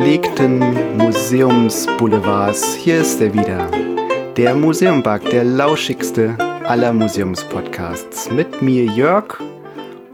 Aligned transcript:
gepflegten 0.00 0.96
Museumsboulevards. 0.96 2.74
Hier 2.74 3.02
ist 3.02 3.20
er 3.20 3.34
wieder. 3.34 3.70
Der 4.34 4.54
Museumbug, 4.54 5.28
der 5.28 5.44
lauschigste 5.44 6.38
aller 6.64 6.94
Museumspodcasts. 6.94 8.30
Mit 8.30 8.62
mir 8.62 8.86
Jörg 8.86 9.38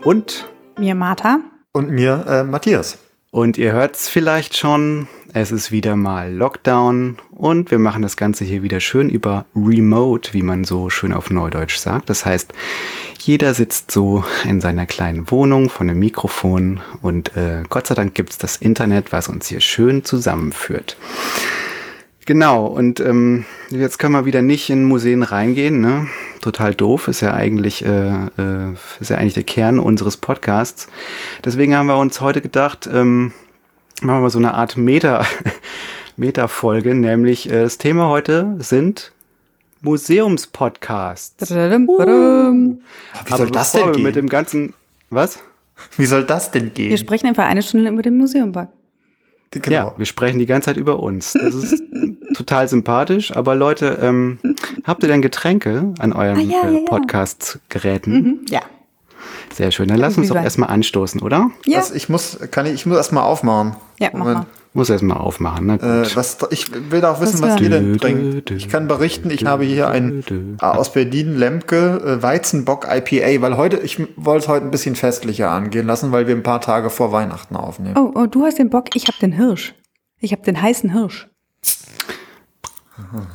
und 0.02 0.51
mir 0.77 0.96
Martha. 0.96 1.38
Und 1.70 1.93
mir 1.93 2.25
äh, 2.29 2.43
Matthias. 2.43 2.98
Und 3.30 3.59
ihr 3.59 3.70
hört 3.70 3.95
es 3.95 4.09
vielleicht 4.09 4.56
schon, 4.56 5.06
es 5.33 5.52
ist 5.52 5.70
wieder 5.70 5.95
mal 5.95 6.34
Lockdown 6.34 7.19
und 7.30 7.70
wir 7.70 7.78
machen 7.78 8.03
das 8.03 8.16
Ganze 8.16 8.45
hier 8.45 8.64
wieder 8.64 8.80
schön 8.80 9.09
über 9.09 9.47
Remote, 9.55 10.33
wie 10.33 10.42
man 10.42 10.64
so 10.64 10.91
schön 10.91 11.12
auf 11.12 11.30
Neudeutsch 11.30 11.77
sagt. 11.77 12.11
Das 12.11 12.27
heißt, 12.27 12.53
jeder 13.27 13.55
sitzt 13.55 13.91
so 13.91 14.25
in 14.45 14.61
seiner 14.61 14.87
kleinen 14.87 15.29
Wohnung 15.33 15.69
von 15.69 15.91
einem 15.91 15.98
Mikrofon 15.98 16.80
und 17.03 17.37
äh, 17.37 17.65
Gott 17.69 17.89
sei 17.89 17.97
Dank 17.97 18.15
gibt's 18.15 18.39
das 18.39 18.57
Internet, 18.57 19.11
was 19.11 19.29
uns 19.29 19.48
hier 19.48 19.59
schön 19.59 20.05
zusammenführt. 20.05 20.97
Genau, 22.25 22.67
und 22.67 23.01
ähm, 23.01 23.45
jetzt 23.70 23.98
können 23.98 24.15
wir 24.15 24.27
wieder 24.27 24.43
nicht 24.43 24.70
in 24.70 24.84
Museen 24.84 25.25
reingehen, 25.25 25.81
ne? 25.81 26.07
Total 26.41 26.73
doof, 26.73 27.09
ist 27.09 27.20
ja 27.20 27.34
eigentlich, 27.34 27.84
äh, 27.84 28.27
äh, 28.39 28.75
ist 29.01 29.11
ja 29.11 29.17
eigentlich 29.17 29.34
der 29.34 29.43
Kern 29.43 29.81
unseres 29.81 30.17
Podcasts. 30.17 30.87
Deswegen 31.45 31.75
haben 31.75 31.87
wir 31.87 31.98
uns 31.98 32.20
heute 32.20 32.41
gedacht, 32.41 32.89
ähm, 32.93 33.33
machen 34.03 34.23
wir 34.23 34.31
so 34.31 34.39
eine 34.39 34.55
Art 34.55 34.77
Meta, 34.77 35.25
Meta-Folge, 36.17 36.95
nämlich 36.95 37.50
äh, 37.50 37.62
das 37.62 37.78
Thema 37.78 38.09
heute 38.09 38.55
sind 38.61 39.12
Museumspodcasts. 39.87 41.48
Uh. 41.53 42.77
Wie 43.25 43.37
soll 43.37 43.51
das 43.53 43.73
denn 43.73 43.93
gehen? 43.93 44.03
Mit 44.03 44.17
dem 44.17 44.28
ganzen, 44.28 44.75
was? 45.11 45.39
Wie 45.97 46.06
soll 46.06 46.25
das 46.25 46.51
denn 46.51 46.75
gehen? 46.75 46.91
Wir 46.91 46.98
sprechen 46.98 47.28
einfach 47.28 47.45
eine 47.45 47.62
Stunde 47.62 47.91
über 47.91 48.03
den 48.03 48.17
Museumbug. 48.17 48.69
Genau. 49.53 49.70
Ja, 49.70 49.95
wir 49.97 50.06
sprechen 50.06 50.41
die 50.41 50.47
ganze 50.47 50.67
Zeit 50.67 50.77
über 50.77 50.98
uns. 51.01 51.34
Das 51.34 51.55
ist 51.55 51.83
total 52.34 52.69
sympathisch. 52.69 53.34
Aber 53.34 53.55
Leute, 53.55 53.98
ähm, 54.03 54.39
habt 54.84 55.05
ihr 55.05 55.09
denn 55.09 55.23
Getränke 55.23 55.95
an 56.00 56.12
euren 56.12 56.50
ah, 56.50 56.65
ja, 56.65 56.71
äh, 56.71 56.84
Podcast-Geräten? 56.84 58.12
Mhm, 58.12 58.41
ja. 58.50 58.62
Sehr 59.55 59.71
schön. 59.71 59.87
Dann 59.87 59.98
lass 59.98 60.19
uns 60.19 60.28
doch 60.28 60.37
erstmal 60.37 60.71
anstoßen, 60.71 61.23
oder? 61.23 61.53
Ja. 61.65 61.78
Was, 61.78 61.93
ich 61.93 62.09
muss, 62.09 62.39
kann 62.50 62.67
ich, 62.67 62.73
ich 62.73 62.87
muss 62.87 62.97
erstmal 62.97 63.23
aufmachen. 63.23 63.77
Ja, 64.00 64.11
mach 64.12 64.25
mal. 64.25 64.47
Muss 64.77 64.91
erstmal 64.91 65.16
aufmachen. 65.16 65.66
Na 65.66 65.77
gut. 65.78 66.12
Äh, 66.12 66.16
was, 66.16 66.36
ich 66.50 66.70
will 66.91 67.02
auch 67.06 67.19
wissen, 67.22 67.41
was, 67.41 67.55
was 67.55 67.60
ihr 67.62 67.70
denn 67.70 67.96
trinkt. 67.96 68.50
Ich 68.50 68.69
kann 68.69 68.88
berichten, 68.88 69.30
ich 69.30 69.46
habe 69.46 69.64
hier 69.64 69.88
ein 69.88 70.22
äh, 70.60 70.62
aus 70.62 70.92
Berlin 70.92 71.34
Lemke 71.34 71.98
äh, 72.05 72.22
Weizenbock 72.22 72.86
IPA, 72.86 73.41
weil 73.41 73.56
heute, 73.56 73.78
ich 73.78 73.98
wollte 74.16 74.44
es 74.44 74.48
heute 74.48 74.66
ein 74.66 74.70
bisschen 74.70 74.94
festlicher 74.94 75.50
angehen 75.50 75.86
lassen, 75.86 76.12
weil 76.12 76.27
wir 76.27 76.36
ein 76.36 76.42
paar 76.42 76.60
Tage 76.60 76.91
vor 76.91 77.10
Weihnachten 77.10 77.56
aufnehmen. 77.56 77.97
Oh, 77.97 78.12
oh 78.14 78.27
du 78.27 78.44
hast 78.44 78.58
den 78.58 78.69
Bock, 78.69 78.94
ich 78.94 79.08
habe 79.08 79.16
den 79.19 79.32
Hirsch. 79.32 79.74
Ich 80.20 80.32
habe 80.32 80.42
den 80.42 80.60
heißen 80.60 80.92
Hirsch. 80.92 81.27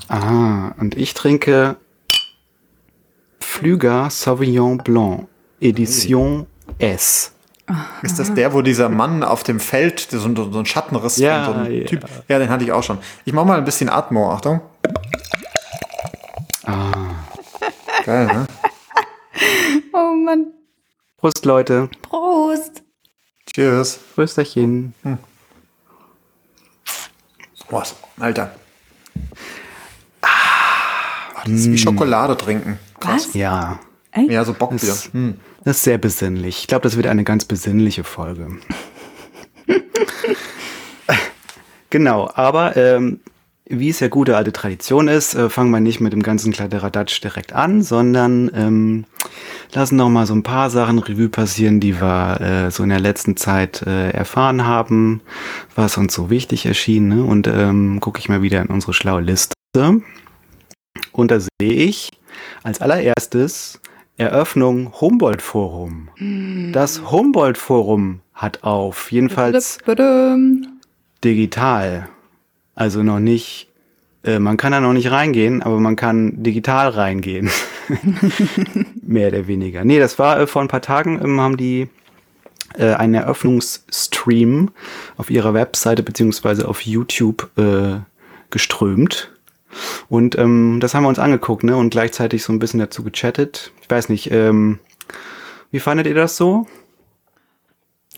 Ah, 0.07 0.73
und 0.79 0.95
ich 0.95 1.15
trinke 1.15 1.77
Flüger 3.39 4.11
Sauvignon 4.11 4.77
Blanc. 4.77 5.27
Edition 5.59 6.45
S. 6.77 7.33
Ist 8.01 8.19
das 8.19 8.33
der, 8.33 8.53
wo 8.53 8.61
dieser 8.61 8.89
Mann 8.89 9.23
auf 9.23 9.43
dem 9.43 9.59
Feld 9.59 10.07
so, 10.09 10.19
so 10.19 10.27
einen 10.35 10.65
Schattenriss 10.65 11.17
ja, 11.17 11.45
so 11.45 11.53
ein 11.53 11.71
ja. 11.71 11.85
Typ. 11.85 12.05
Ja, 12.27 12.39
den 12.39 12.49
hatte 12.49 12.63
ich 12.63 12.71
auch 12.71 12.83
schon. 12.83 12.97
Ich 13.25 13.33
mache 13.33 13.45
mal 13.45 13.57
ein 13.57 13.65
bisschen 13.65 13.89
Atmo, 13.89 14.31
Achtung. 14.31 14.61
Ah. 16.65 16.91
Geil, 18.05 18.25
ne? 18.27 18.47
Oh 19.93 20.15
Mann. 20.15 20.47
Prost, 21.17 21.45
Leute. 21.45 21.89
Prost. 22.01 22.83
Cheers. 23.53 23.99
Prösterchen. 24.15 24.93
Hm. 25.03 25.17
Boah, 27.69 27.83
Alter. 28.19 28.53
Ah, 30.21 30.27
das 31.45 31.53
ist 31.53 31.71
wie 31.71 31.77
Schokolade 31.77 32.35
trinken. 32.35 32.79
Krass. 32.99 33.27
Was? 33.27 33.33
Ja. 33.33 33.79
Echt? 34.11 34.29
Ja, 34.29 34.43
so 34.43 34.53
Bock 34.53 34.71
das, 34.71 35.05
hm. 35.13 35.39
Das 35.63 35.77
ist 35.77 35.83
sehr 35.83 35.97
besinnlich. 35.99 36.59
Ich 36.59 36.67
glaube, 36.67 36.83
das 36.83 36.95
wird 36.95 37.07
eine 37.07 37.23
ganz 37.23 37.45
besinnliche 37.45 38.03
Folge. 38.03 38.57
genau, 41.89 42.31
aber 42.33 42.75
ähm, 42.75 43.19
wie 43.65 43.89
es 43.89 43.99
ja 43.99 44.07
gute 44.07 44.35
alte 44.35 44.51
Tradition 44.51 45.07
ist, 45.07 45.35
äh, 45.35 45.49
fangen 45.49 45.69
wir 45.69 45.79
nicht 45.79 46.01
mit 46.01 46.13
dem 46.13 46.23
ganzen 46.23 46.51
Kladderadatsch 46.51 47.23
direkt 47.23 47.53
an, 47.53 47.83
sondern 47.83 48.49
ähm, 48.55 49.05
lassen 49.73 49.97
noch 49.97 50.09
mal 50.09 50.25
so 50.25 50.33
ein 50.33 50.43
paar 50.43 50.71
Sachen 50.71 50.97
Revue 50.97 51.29
passieren, 51.29 51.79
die 51.79 52.01
wir 52.01 52.41
äh, 52.41 52.71
so 52.71 52.81
in 52.81 52.89
der 52.89 52.99
letzten 52.99 53.37
Zeit 53.37 53.83
äh, 53.83 54.09
erfahren 54.09 54.65
haben, 54.65 55.21
was 55.75 55.97
uns 55.97 56.13
so 56.13 56.31
wichtig 56.31 56.65
erschien. 56.65 57.07
Ne? 57.07 57.23
Und 57.23 57.47
ähm, 57.47 57.99
gucke 57.99 58.19
ich 58.19 58.29
mal 58.29 58.41
wieder 58.41 58.61
in 58.61 58.67
unsere 58.67 58.93
schlaue 58.93 59.21
Liste. 59.21 59.53
Und 61.11 61.31
da 61.31 61.39
sehe 61.39 61.49
ich 61.61 62.09
als 62.63 62.81
allererstes 62.81 63.79
Eröffnung 64.21 64.93
Humboldt 65.01 65.41
Forum. 65.41 66.09
Hm. 66.17 66.71
Das 66.73 67.11
Humboldt 67.11 67.57
Forum 67.57 68.19
hat 68.33 68.63
auf, 68.63 69.11
jedenfalls 69.11 69.79
digital. 71.23 72.07
Also 72.75 73.01
noch 73.01 73.19
nicht, 73.19 73.69
äh, 74.23 74.39
man 74.39 74.57
kann 74.57 74.71
da 74.71 74.79
noch 74.79 74.93
nicht 74.93 75.09
reingehen, 75.11 75.63
aber 75.63 75.79
man 75.79 75.95
kann 75.95 76.43
digital 76.43 76.89
reingehen. 76.89 77.49
Mehr 79.01 79.29
oder 79.29 79.47
weniger. 79.47 79.83
Nee, 79.83 79.99
das 79.99 80.19
war 80.19 80.39
äh, 80.39 80.47
vor 80.47 80.61
ein 80.61 80.67
paar 80.67 80.81
Tagen, 80.81 81.19
ähm, 81.23 81.41
haben 81.41 81.57
die 81.57 81.89
äh, 82.77 82.93
einen 82.93 83.15
Eröffnungsstream 83.15 84.69
auf 85.17 85.31
ihrer 85.31 85.55
Webseite 85.55 86.03
beziehungsweise 86.03 86.67
auf 86.67 86.81
YouTube 86.81 87.49
äh, 87.57 87.99
geströmt. 88.51 89.30
Und 90.09 90.37
ähm, 90.37 90.79
das 90.79 90.93
haben 90.93 91.03
wir 91.03 91.09
uns 91.09 91.19
angeguckt, 91.19 91.63
ne? 91.63 91.75
Und 91.77 91.89
gleichzeitig 91.89 92.43
so 92.43 92.53
ein 92.53 92.59
bisschen 92.59 92.79
dazu 92.79 93.03
gechattet. 93.03 93.71
Ich 93.81 93.89
weiß 93.89 94.09
nicht, 94.09 94.31
ähm, 94.31 94.79
wie 95.71 95.79
fandet 95.79 96.07
ihr 96.07 96.15
das 96.15 96.37
so? 96.37 96.67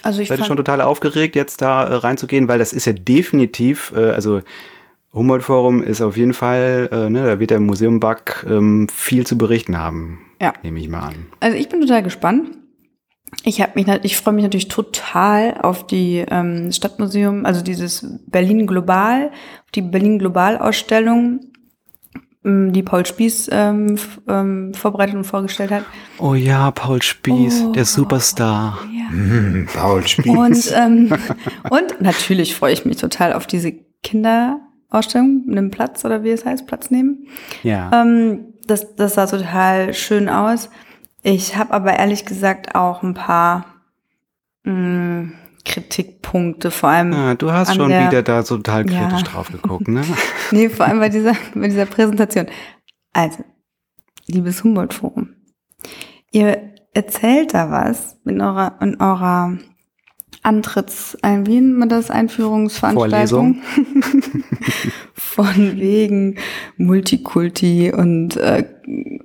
Also 0.01 0.21
ich 0.21 0.27
Seid 0.27 0.39
ihr 0.39 0.45
schon 0.45 0.57
total 0.57 0.81
aufgeregt, 0.81 1.35
jetzt 1.35 1.61
da 1.61 1.83
äh, 1.85 1.93
reinzugehen, 1.95 2.47
weil 2.47 2.59
das 2.59 2.73
ist 2.73 2.85
ja 2.85 2.93
definitiv, 2.93 3.93
äh, 3.95 4.09
also 4.09 4.41
Humboldt 5.13 5.43
Forum 5.43 5.83
ist 5.83 6.01
auf 6.01 6.17
jeden 6.17 6.33
Fall, 6.33 6.89
äh, 6.91 7.09
ne, 7.09 7.25
da 7.25 7.39
wird 7.39 7.51
der 7.51 7.59
Museum 7.59 7.99
Bug 7.99 8.45
ähm, 8.49 8.87
viel 8.89 9.25
zu 9.25 9.37
berichten 9.37 9.77
haben. 9.77 10.19
Ja. 10.41 10.53
Nehme 10.63 10.79
ich 10.79 10.89
mal 10.89 11.01
an. 11.01 11.27
Also 11.39 11.55
ich 11.55 11.69
bin 11.69 11.79
total 11.79 12.03
gespannt. 12.03 12.49
Ich 13.43 13.61
habe 13.61 13.71
mich, 13.75 13.87
ich 14.03 14.17
freue 14.17 14.33
mich 14.33 14.43
natürlich 14.43 14.67
total 14.67 15.57
auf 15.61 15.85
die 15.85 16.23
ähm, 16.29 16.71
Stadtmuseum, 16.71 17.45
also 17.45 17.61
dieses 17.61 18.05
Berlin 18.27 18.67
Global, 18.67 19.31
die 19.75 19.81
Berlin 19.81 20.19
Global 20.19 20.57
Ausstellung, 20.57 21.41
ähm, 22.45 22.73
die 22.73 22.83
Paul 22.83 23.05
Spieß 23.05 23.49
ähm, 23.51 23.97
ähm, 24.27 24.73
vorbereitet 24.73 25.15
und 25.15 25.23
vorgestellt 25.23 25.71
hat. 25.71 25.85
Oh 26.19 26.33
ja, 26.33 26.71
Paul 26.71 27.01
Spieß, 27.01 27.65
oh, 27.67 27.71
der 27.71 27.85
Superstar. 27.85 28.79
Ja. 28.91 29.15
Mm, 29.15 29.67
Paul 29.73 30.05
Spieß. 30.05 30.25
Und, 30.27 30.73
ähm, 30.75 31.17
und 31.69 32.01
natürlich 32.01 32.55
freue 32.55 32.73
ich 32.73 32.85
mich 32.85 32.97
total 32.97 33.33
auf 33.33 33.47
diese 33.47 33.73
Kinderausstellung, 34.03 35.45
einen 35.49 35.71
Platz 35.71 36.03
oder 36.05 36.23
wie 36.23 36.31
es 36.31 36.45
heißt, 36.45 36.67
Platz 36.67 36.91
nehmen. 36.91 37.27
Ja. 37.63 37.91
Ähm, 37.93 38.53
das, 38.67 38.95
das 38.95 39.15
sah 39.15 39.25
total 39.25 39.93
schön 39.93 40.29
aus. 40.29 40.69
Ich 41.23 41.55
habe 41.55 41.73
aber 41.73 41.93
ehrlich 41.97 42.25
gesagt 42.25 42.75
auch 42.75 43.01
ein 43.01 43.13
paar 43.13 43.65
mh, 44.63 44.73
mm, 44.73 45.33
Kritikpunkte, 45.65 46.69
vor 46.69 46.89
allem. 46.89 47.13
Ja, 47.13 47.35
du 47.35 47.51
hast 47.53 47.75
schon 47.75 47.89
der, 47.89 48.07
wieder 48.07 48.21
da 48.21 48.43
so 48.43 48.57
total 48.57 48.83
kritisch 48.83 48.99
ja. 48.99 49.21
drauf 49.21 49.49
geguckt, 49.49 49.87
ne? 49.87 50.03
nee, 50.51 50.67
vor 50.67 50.85
allem 50.85 50.99
bei 50.99 51.07
dieser, 51.07 51.33
bei 51.55 51.69
dieser 51.69 51.85
Präsentation. 51.85 52.47
Also, 53.13 53.45
liebes 54.27 54.63
Humboldt-Forum, 54.63 55.29
ihr 56.31 56.73
erzählt 56.93 57.53
da 57.53 57.71
was 57.71 58.17
in 58.25 58.41
eurer, 58.41 58.77
in 58.81 58.99
eurer 58.99 59.57
Antritts, 60.41 61.17
wie 61.21 61.61
nennt 61.61 61.77
man 61.77 61.87
das, 61.87 62.11
Einführungsveranstaltung? 62.11 63.61
Von 65.13 65.79
wegen 65.79 66.37
Multikulti 66.75 67.93
und 67.93 68.35
äh, 68.35 68.65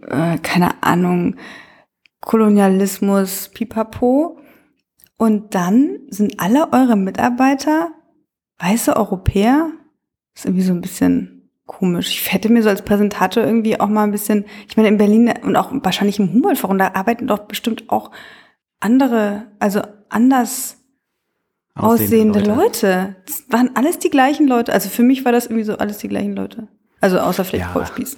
äh, 0.07 0.39
keine 0.39 0.81
Ahnung, 0.85 1.35
Kolonialismus, 2.21 3.51
pipapo. 3.55 4.39
Und 5.17 5.55
dann 5.55 6.01
sind 6.11 6.39
alle 6.39 6.73
eure 6.73 6.97
Mitarbeiter 6.97 7.91
weiße 8.59 8.97
Europäer. 8.97 9.71
Das 10.35 10.43
ist 10.43 10.47
irgendwie 10.47 10.65
so 10.65 10.73
ein 10.73 10.81
bisschen 10.81 11.51
komisch. 11.67 12.09
Ich 12.09 12.33
hätte 12.33 12.49
mir 12.49 12.63
so 12.63 12.69
als 12.69 12.83
Präsentator 12.83 13.45
irgendwie 13.45 13.79
auch 13.79 13.89
mal 13.89 14.05
ein 14.05 14.13
bisschen, 14.13 14.45
ich 14.69 14.77
meine, 14.77 14.89
in 14.89 14.99
Berlin 14.99 15.33
und 15.43 15.57
auch 15.57 15.71
wahrscheinlich 15.73 16.19
im 16.19 16.33
Humboldt-Forum, 16.33 16.79
da 16.79 16.93
arbeiten 16.95 17.27
doch 17.27 17.41
bestimmt 17.41 17.85
auch 17.89 18.11
andere, 18.81 19.47
also 19.59 19.83
anders 20.09 20.79
aussehende, 21.75 22.41
Leute. 22.41 22.55
Leute. 22.55 23.17
Das 23.27 23.45
waren 23.51 23.71
alles 23.75 23.99
die 23.99 24.11
gleichen 24.11 24.49
Leute. 24.49 24.73
Also 24.73 24.89
für 24.89 25.03
mich 25.03 25.25
war 25.25 25.33
das 25.33 25.47
irgendwie 25.47 25.65
so 25.65 25.77
alles 25.77 25.99
die 25.99 26.09
gleichen 26.09 26.35
Leute. 26.35 26.69
Also 27.01 27.19
außer 27.21 27.45
vielleicht 27.45 27.67
ja. 27.67 27.73
Paul 27.73 27.87
Spieß. 27.95 28.17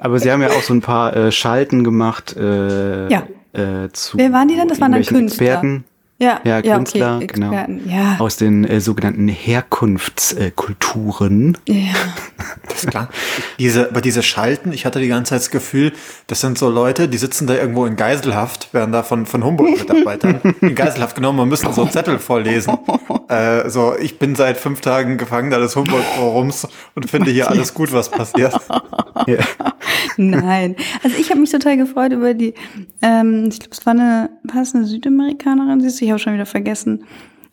Aber 0.00 0.18
sie 0.18 0.30
haben 0.30 0.42
ja 0.42 0.48
auch 0.48 0.62
so 0.62 0.74
ein 0.74 0.80
paar 0.80 1.16
äh, 1.16 1.32
Schalten 1.32 1.84
gemacht. 1.84 2.36
Äh, 2.36 3.08
ja. 3.08 3.26
Äh, 3.52 3.90
zu 3.92 4.16
Wer 4.16 4.32
waren 4.32 4.48
die 4.48 4.56
denn? 4.56 4.68
Das 4.68 4.80
waren 4.80 4.92
dann 4.92 5.02
Künstler. 5.02 5.46
Experten. 5.46 5.84
Ja, 6.22 6.40
ja, 6.44 6.60
ja 6.60 6.76
Künstler, 6.76 7.16
okay, 7.16 7.26
genau. 7.26 7.52
Ja. 7.52 8.16
Aus 8.20 8.36
den 8.36 8.62
äh, 8.64 8.80
sogenannten 8.80 9.26
Herkunftskulturen. 9.26 11.58
ja. 11.66 11.76
Das 12.68 12.84
ist 12.84 12.90
klar. 12.90 13.08
Diese, 13.58 13.88
aber 13.90 14.00
diese 14.00 14.22
Schalten, 14.22 14.72
ich 14.72 14.86
hatte 14.86 15.00
die 15.00 15.08
ganze 15.08 15.30
Zeit 15.30 15.40
das 15.40 15.50
Gefühl, 15.50 15.92
das 16.26 16.40
sind 16.40 16.58
so 16.58 16.70
Leute, 16.70 17.08
die 17.08 17.18
sitzen 17.18 17.46
da 17.46 17.54
irgendwo 17.54 17.86
in 17.86 17.94
Geiselhaft, 17.96 18.74
werden 18.74 18.90
da 18.92 19.04
von, 19.04 19.26
von 19.26 19.44
Humboldt-Mitarbeitern 19.44 20.40
in 20.60 20.74
Geiselhaft 20.74 21.14
genommen 21.14 21.38
und 21.38 21.48
müssen 21.48 21.72
so 21.72 21.86
Zettel 21.86 22.18
vorlesen. 22.18 22.76
Äh, 23.28 23.70
so, 23.70 23.94
ich 23.98 24.18
bin 24.18 24.34
seit 24.34 24.58
fünf 24.58 24.80
Tagen 24.82 25.16
Gefangener 25.16 25.58
des 25.58 25.74
Humboldt-Forums 25.74 26.68
und 26.94 27.08
finde 27.08 27.30
hier 27.30 27.48
alles 27.48 27.72
gut, 27.72 27.90
was 27.92 28.10
passiert. 28.10 28.52
Ja. 29.26 29.38
Nein. 30.18 30.76
Also 31.02 31.16
ich 31.18 31.30
habe 31.30 31.40
mich 31.40 31.50
total 31.50 31.78
gefreut 31.78 32.12
über 32.12 32.34
die, 32.34 32.52
ähm, 33.00 33.48
ich 33.50 33.60
glaube, 33.60 33.72
es 33.72 33.86
war 33.86 33.92
eine, 33.92 34.30
war 34.42 34.62
es 34.62 34.74
eine 34.74 34.84
Südamerikanerin, 34.84 35.80
siehst 35.80 36.00
du, 36.00 36.04
ich 36.04 36.11
habe 36.12 36.20
schon 36.20 36.34
wieder 36.34 36.46
vergessen. 36.46 37.04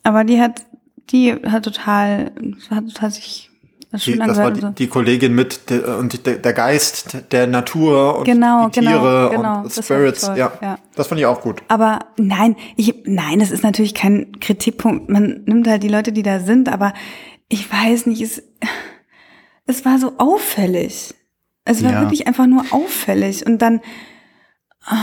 Aber 0.04 0.24
die 0.24 0.40
hat, 0.40 0.66
die 1.10 1.34
hat 1.34 1.64
total, 1.66 2.32
hat 2.70 2.88
total 2.88 3.12
sich 3.12 3.48
das 3.92 4.04
Die, 4.04 4.16
das 4.20 4.38
war 4.38 4.52
die, 4.52 4.62
und 4.62 4.68
so. 4.68 4.70
die 4.76 4.86
Kollegin 4.88 5.34
mit 5.34 5.68
der, 5.72 5.98
und 5.98 6.24
der, 6.28 6.36
der 6.36 6.54
Geist 6.54 7.18
der 7.32 7.48
Natur 7.48 8.20
und 8.20 8.26
Genau, 8.26 8.70
die 8.70 8.80
genau, 8.82 8.92
Tiere 8.92 9.30
genau. 9.36 9.58
und 9.58 9.66
Das 9.66 9.74
fand 9.74 9.80
ich 9.80 9.86
Spirits. 9.86 10.22
toll, 10.28 10.38
Ja, 10.38 10.52
ja. 10.62 10.78
das 10.96 11.08
fand 11.08 11.20
ich 11.20 11.26
auch 11.26 11.42
gut. 11.42 11.64
Aber 11.70 11.98
nein, 12.18 12.56
ich, 12.76 12.94
nein, 13.06 13.40
das 13.40 13.50
ist 13.50 13.64
natürlich 13.64 13.96
kein 13.96 14.40
Kritikpunkt. 14.40 15.10
Man 15.10 15.42
nimmt 15.46 15.68
halt 15.68 15.82
die 15.82 15.88
Leute, 15.90 16.12
die 16.12 16.22
da 16.22 16.40
sind, 16.40 16.70
aber 16.70 16.94
ich 17.48 17.72
weiß 17.74 18.06
nicht, 18.06 18.22
es, 18.22 18.44
es 19.66 19.84
war 19.86 19.98
so 19.98 20.14
auffällig. 20.20 21.16
Es 21.66 21.84
war 21.84 21.92
Ja. 21.92 22.02
wirklich 22.02 22.28
einfach 22.28 22.46
nur 22.46 22.64
auffällig. 22.70 23.44
Und 23.48 23.60
dann, 23.60 23.82
ah, 24.86 24.96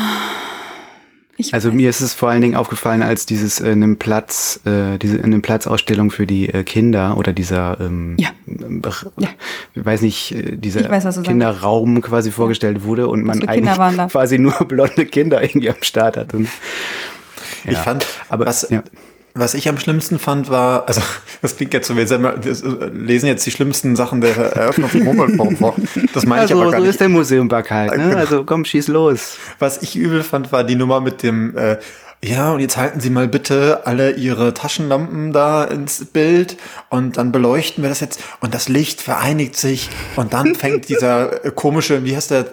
ich 1.36 1.52
Also 1.54 1.68
weiß- 1.70 1.72
mir 1.72 1.90
ist 1.90 2.00
es 2.00 2.14
vor 2.14 2.30
allen 2.30 2.40
Dingen 2.40 2.56
aufgefallen, 2.56 3.02
als 3.02 3.26
dieses 3.26 3.60
äh, 3.60 3.70
in 3.72 3.82
einem 3.82 3.96
Platz, 3.98 4.60
äh, 4.64 4.98
diese 4.98 5.16
in 5.18 5.24
einem 5.24 5.42
Platzausstellung 5.42 6.10
für 6.10 6.26
die 6.26 6.48
äh, 6.48 6.62
Kinder 6.64 7.16
oder 7.16 7.32
dieser, 7.32 7.78
ähm, 7.80 8.16
Ja. 8.18 8.30
Bach- 8.46 9.06
Ja. 9.18 9.28
ich 9.74 9.84
weiß 9.84 10.00
nicht, 10.02 10.32
äh, 10.32 10.56
dieser 10.56 10.80
Ich 10.80 10.90
weiß, 10.90 11.04
du 11.16 11.20
sagst. 11.20 11.28
Kinderraum 11.28 12.00
quasi 12.00 12.30
vorgestellt 12.30 12.84
wurde 12.84 13.08
und 13.08 13.22
man 13.24 13.46
eigentlich 13.48 13.76
quasi 14.10 14.38
nur 14.38 14.52
blonde 14.66 15.06
Kinder 15.06 15.42
irgendwie 15.42 15.70
am 15.70 15.76
Start 15.82 16.16
hat. 16.16 16.34
Und, 16.34 16.48
Ich 17.64 17.72
Ja. 17.72 17.80
fand, 17.82 18.06
Aber- 18.28 18.46
was, 18.46 18.68
ja. 18.70 18.82
Was 19.36 19.54
ich 19.54 19.68
am 19.68 19.78
schlimmsten 19.78 20.18
fand, 20.18 20.50
war, 20.50 20.88
also 20.88 21.00
das 21.42 21.56
klingt 21.56 21.74
jetzt 21.74 21.88
so, 21.88 21.96
wir 21.96 22.10
äh, 22.10 22.88
lesen 22.88 23.26
jetzt 23.26 23.46
die 23.46 23.50
schlimmsten 23.50 23.96
Sachen 23.96 24.20
der 24.20 24.36
Eröffnung 24.36 24.88
vom 24.88 25.06
Humboldt-Forum 25.06 25.56
vor. 25.56 25.76
Das 26.14 26.26
meine 26.26 26.44
ich 26.44 26.50
also, 26.50 26.62
aber 26.62 26.70
gar 26.70 26.80
so 26.80 26.84
nicht. 26.84 26.94
ist 26.94 27.00
der 27.00 27.08
Museumback 27.08 27.70
halt. 27.70 27.96
Ne? 27.96 28.08
Genau. 28.08 28.16
Also 28.16 28.44
komm, 28.44 28.64
schieß 28.64 28.88
los. 28.88 29.36
Was 29.58 29.82
ich 29.82 29.96
übel 29.96 30.22
fand, 30.22 30.52
war 30.52 30.64
die 30.64 30.74
Nummer 30.74 31.00
mit 31.00 31.22
dem, 31.22 31.56
äh, 31.56 31.76
ja, 32.24 32.52
und 32.52 32.60
jetzt 32.60 32.76
halten 32.76 33.00
Sie 33.00 33.10
mal 33.10 33.28
bitte 33.28 33.86
alle 33.86 34.12
Ihre 34.12 34.54
Taschenlampen 34.54 35.32
da 35.32 35.64
ins 35.64 36.04
Bild 36.06 36.56
und 36.88 37.18
dann 37.18 37.30
beleuchten 37.30 37.84
wir 37.84 37.90
das 37.90 38.00
jetzt 38.00 38.20
und 38.40 38.54
das 38.54 38.68
Licht 38.68 39.02
vereinigt 39.02 39.56
sich 39.56 39.90
und 40.16 40.32
dann 40.32 40.54
fängt 40.54 40.88
dieser 40.88 41.44
äh, 41.44 41.50
komische, 41.50 42.04
wie 42.04 42.16
heißt 42.16 42.30
der, 42.30 42.46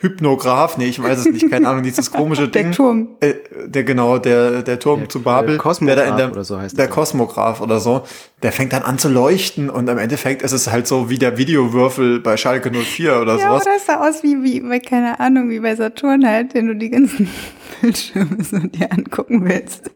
Hypnograph, 0.00 0.76
nee, 0.78 0.86
ich 0.86 1.02
weiß 1.02 1.18
es 1.18 1.26
nicht, 1.26 1.50
keine 1.50 1.68
Ahnung, 1.68 1.82
dieses 1.82 2.10
komische 2.12 2.48
Der 2.48 2.62
Ding. 2.62 2.72
Turm. 2.72 3.16
Äh, 3.20 3.34
der 3.66 3.84
genau, 3.84 4.18
der, 4.18 4.62
der 4.62 4.78
Turm 4.78 5.00
Der- 5.00 5.08
zu 5.08 5.22
Babel. 5.22 5.50
der 5.50 5.58
Kosmograph 5.58 5.96
der 5.96 6.04
da 6.06 6.10
in 6.12 6.16
der, 6.16 6.30
oder 6.32 6.44
so 6.44 6.58
heißt 6.60 6.78
Der 6.78 6.86
das. 6.86 6.94
Kosmograph 6.94 7.60
oder 7.60 7.80
so. 7.80 8.02
Der 8.42 8.52
fängt 8.52 8.72
dann 8.72 8.82
an 8.82 8.98
zu 8.98 9.08
leuchten 9.08 9.68
und 9.70 9.88
im 9.88 9.98
Endeffekt 9.98 10.42
ist 10.42 10.52
es 10.52 10.70
halt 10.70 10.86
so 10.86 11.10
wie 11.10 11.18
der 11.18 11.36
Videowürfel 11.38 12.20
bei 12.20 12.36
Schalke 12.36 12.70
04 12.70 13.20
oder 13.20 13.36
Ja, 13.36 13.48
sowas. 13.48 13.62
oder 13.62 13.76
es 13.76 13.86
sah 13.86 14.08
aus 14.08 14.22
wie, 14.22 14.42
wie, 14.44 14.60
bei, 14.60 14.78
keine 14.78 15.18
Ahnung, 15.20 15.50
wie 15.50 15.60
bei 15.60 15.74
Saturn 15.74 16.24
halt, 16.26 16.54
wenn 16.54 16.68
du 16.68 16.76
die 16.76 16.90
ganzen 16.90 17.28
Bildschirme 17.80 18.42
so 18.44 18.58
dir 18.58 18.92
angucken 18.92 19.44
willst. 19.44 19.90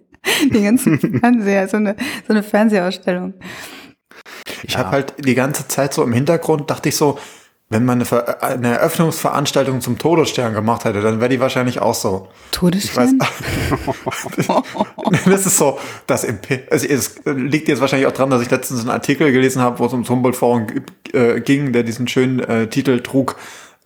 Die 0.52 0.62
ganzen 0.62 0.99
Fernseher, 1.20 1.69
so 1.69 1.76
eine, 1.76 1.96
so 2.26 2.32
eine 2.32 2.43
Fernsehausstellung. 2.43 3.34
Ich 4.64 4.76
habe 4.78 4.90
halt 4.90 5.14
die 5.19 5.34
ganze 5.34 5.66
Zeit 5.69 5.93
so 5.94 6.02
im 6.02 6.12
Hintergrund, 6.12 6.70
dachte 6.70 6.88
ich 6.88 6.96
so, 6.96 7.19
wenn 7.73 7.85
man 7.85 7.99
eine, 7.99 8.05
Ver 8.05 8.43
eine 8.43 8.69
Eröffnungsveranstaltung 8.79 9.81
zum 9.81 9.99
Todesstern 9.99 10.55
gemacht 10.55 10.85
hätte, 10.85 11.01
dann 11.01 11.21
wäre 11.21 11.31
die 11.31 11.41
wahrscheinlich 11.41 11.81
auch 11.81 11.95
so. 11.95 12.29
Ich 12.53 12.97
weiß, 12.97 13.15
Todesstern? 13.19 13.19
das 15.25 15.47
ist 15.47 15.57
so, 15.57 15.79
das 16.07 16.25
Imper 16.25 16.59
also 16.71 16.87
es 16.87 17.17
liegt 17.25 17.69
jetzt 17.69 17.81
wahrscheinlich 17.81 18.07
auch 18.07 18.13
dran, 18.13 18.31
dass 18.31 18.43
ich 18.43 18.51
letztens 18.51 18.81
einen 18.81 18.91
Artikel 18.91 19.33
gelesen 19.33 19.63
habe, 19.63 19.79
wo 19.79 19.87
es 19.87 19.93
ums 19.93 20.09
Humboldt-Forum 20.09 20.67
äh, 21.13 21.41
ging, 21.41 21.73
der 21.73 21.83
diesen 21.83 22.07
schönen 22.09 22.41
äh, 22.41 22.69
Titel 22.69 23.01
trug, 23.01 23.37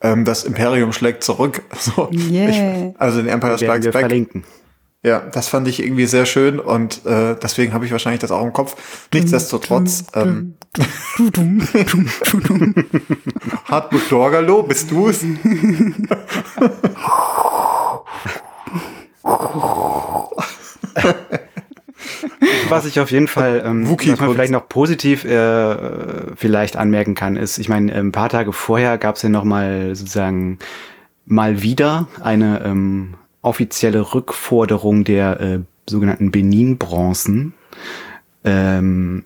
ähm, 0.01 0.25
das 0.25 0.45
Imperium 0.45 0.93
schlägt 0.93 1.23
zurück. 1.25 1.63
So, 1.79 2.11
Yeah. 2.13 2.49
ich, 2.91 3.01
also 3.01 3.19
den 3.19 3.29
Empire 3.29 3.57
Strikes 3.57 3.85
wir 3.85 3.93
Back. 3.93 4.01
verlinken. 4.01 4.45
Ja, 5.07 5.21
das 5.21 5.47
fand 5.47 5.69
ich 5.69 5.81
irgendwie 5.81 6.07
sehr 6.07 6.27
schön 6.27 6.59
und 6.59 7.07
äh, 7.07 7.37
deswegen 7.41 7.73
habe 7.73 7.85
ich 7.87 7.93
wahrscheinlich 7.93 8.19
das 8.19 8.33
auch 8.33 8.43
im 8.43 8.53
Kopf. 8.53 8.75
Nichtsdestotrotz, 9.15 10.03
ähm, 10.15 10.55
Hartmut 13.67 14.03
Dorgalo, 14.11 14.65
bist 14.65 14.91
du 14.91 15.09
es? 15.09 15.25
Was 22.69 22.85
ich 22.85 22.99
auf 22.99 23.13
jeden 23.13 23.29
Fall, 23.29 23.63
ähm, 23.65 23.89
was 23.89 24.19
man 24.19 24.33
vielleicht 24.33 24.51
noch 24.51 24.69
positiv 24.69 25.25
äh, 25.25 26.35
vielleicht 26.35 26.77
anmerken 26.77 27.15
kann, 27.15 27.37
ist, 27.37 27.59
ich 27.59 27.69
meine, 27.69 27.95
ein 27.95 28.11
paar 28.11 28.29
Tage 28.29 28.53
vorher 28.53 28.99
gab 28.99 29.15
es 29.15 29.23
ja 29.23 29.29
noch 29.29 29.45
mal 29.45 29.95
sozusagen 29.95 30.59
mal 31.27 31.63
wieder 31.63 32.09
eine 32.21 32.65
ähm, 32.65 33.15
offizielle 33.47 34.15
Rückforderung 34.15 35.05
der 35.05 35.41
äh, 35.41 35.61
sogenannten 35.89 36.31
Benin-Bronzen. 36.31 37.55
Ähm, 38.45 39.25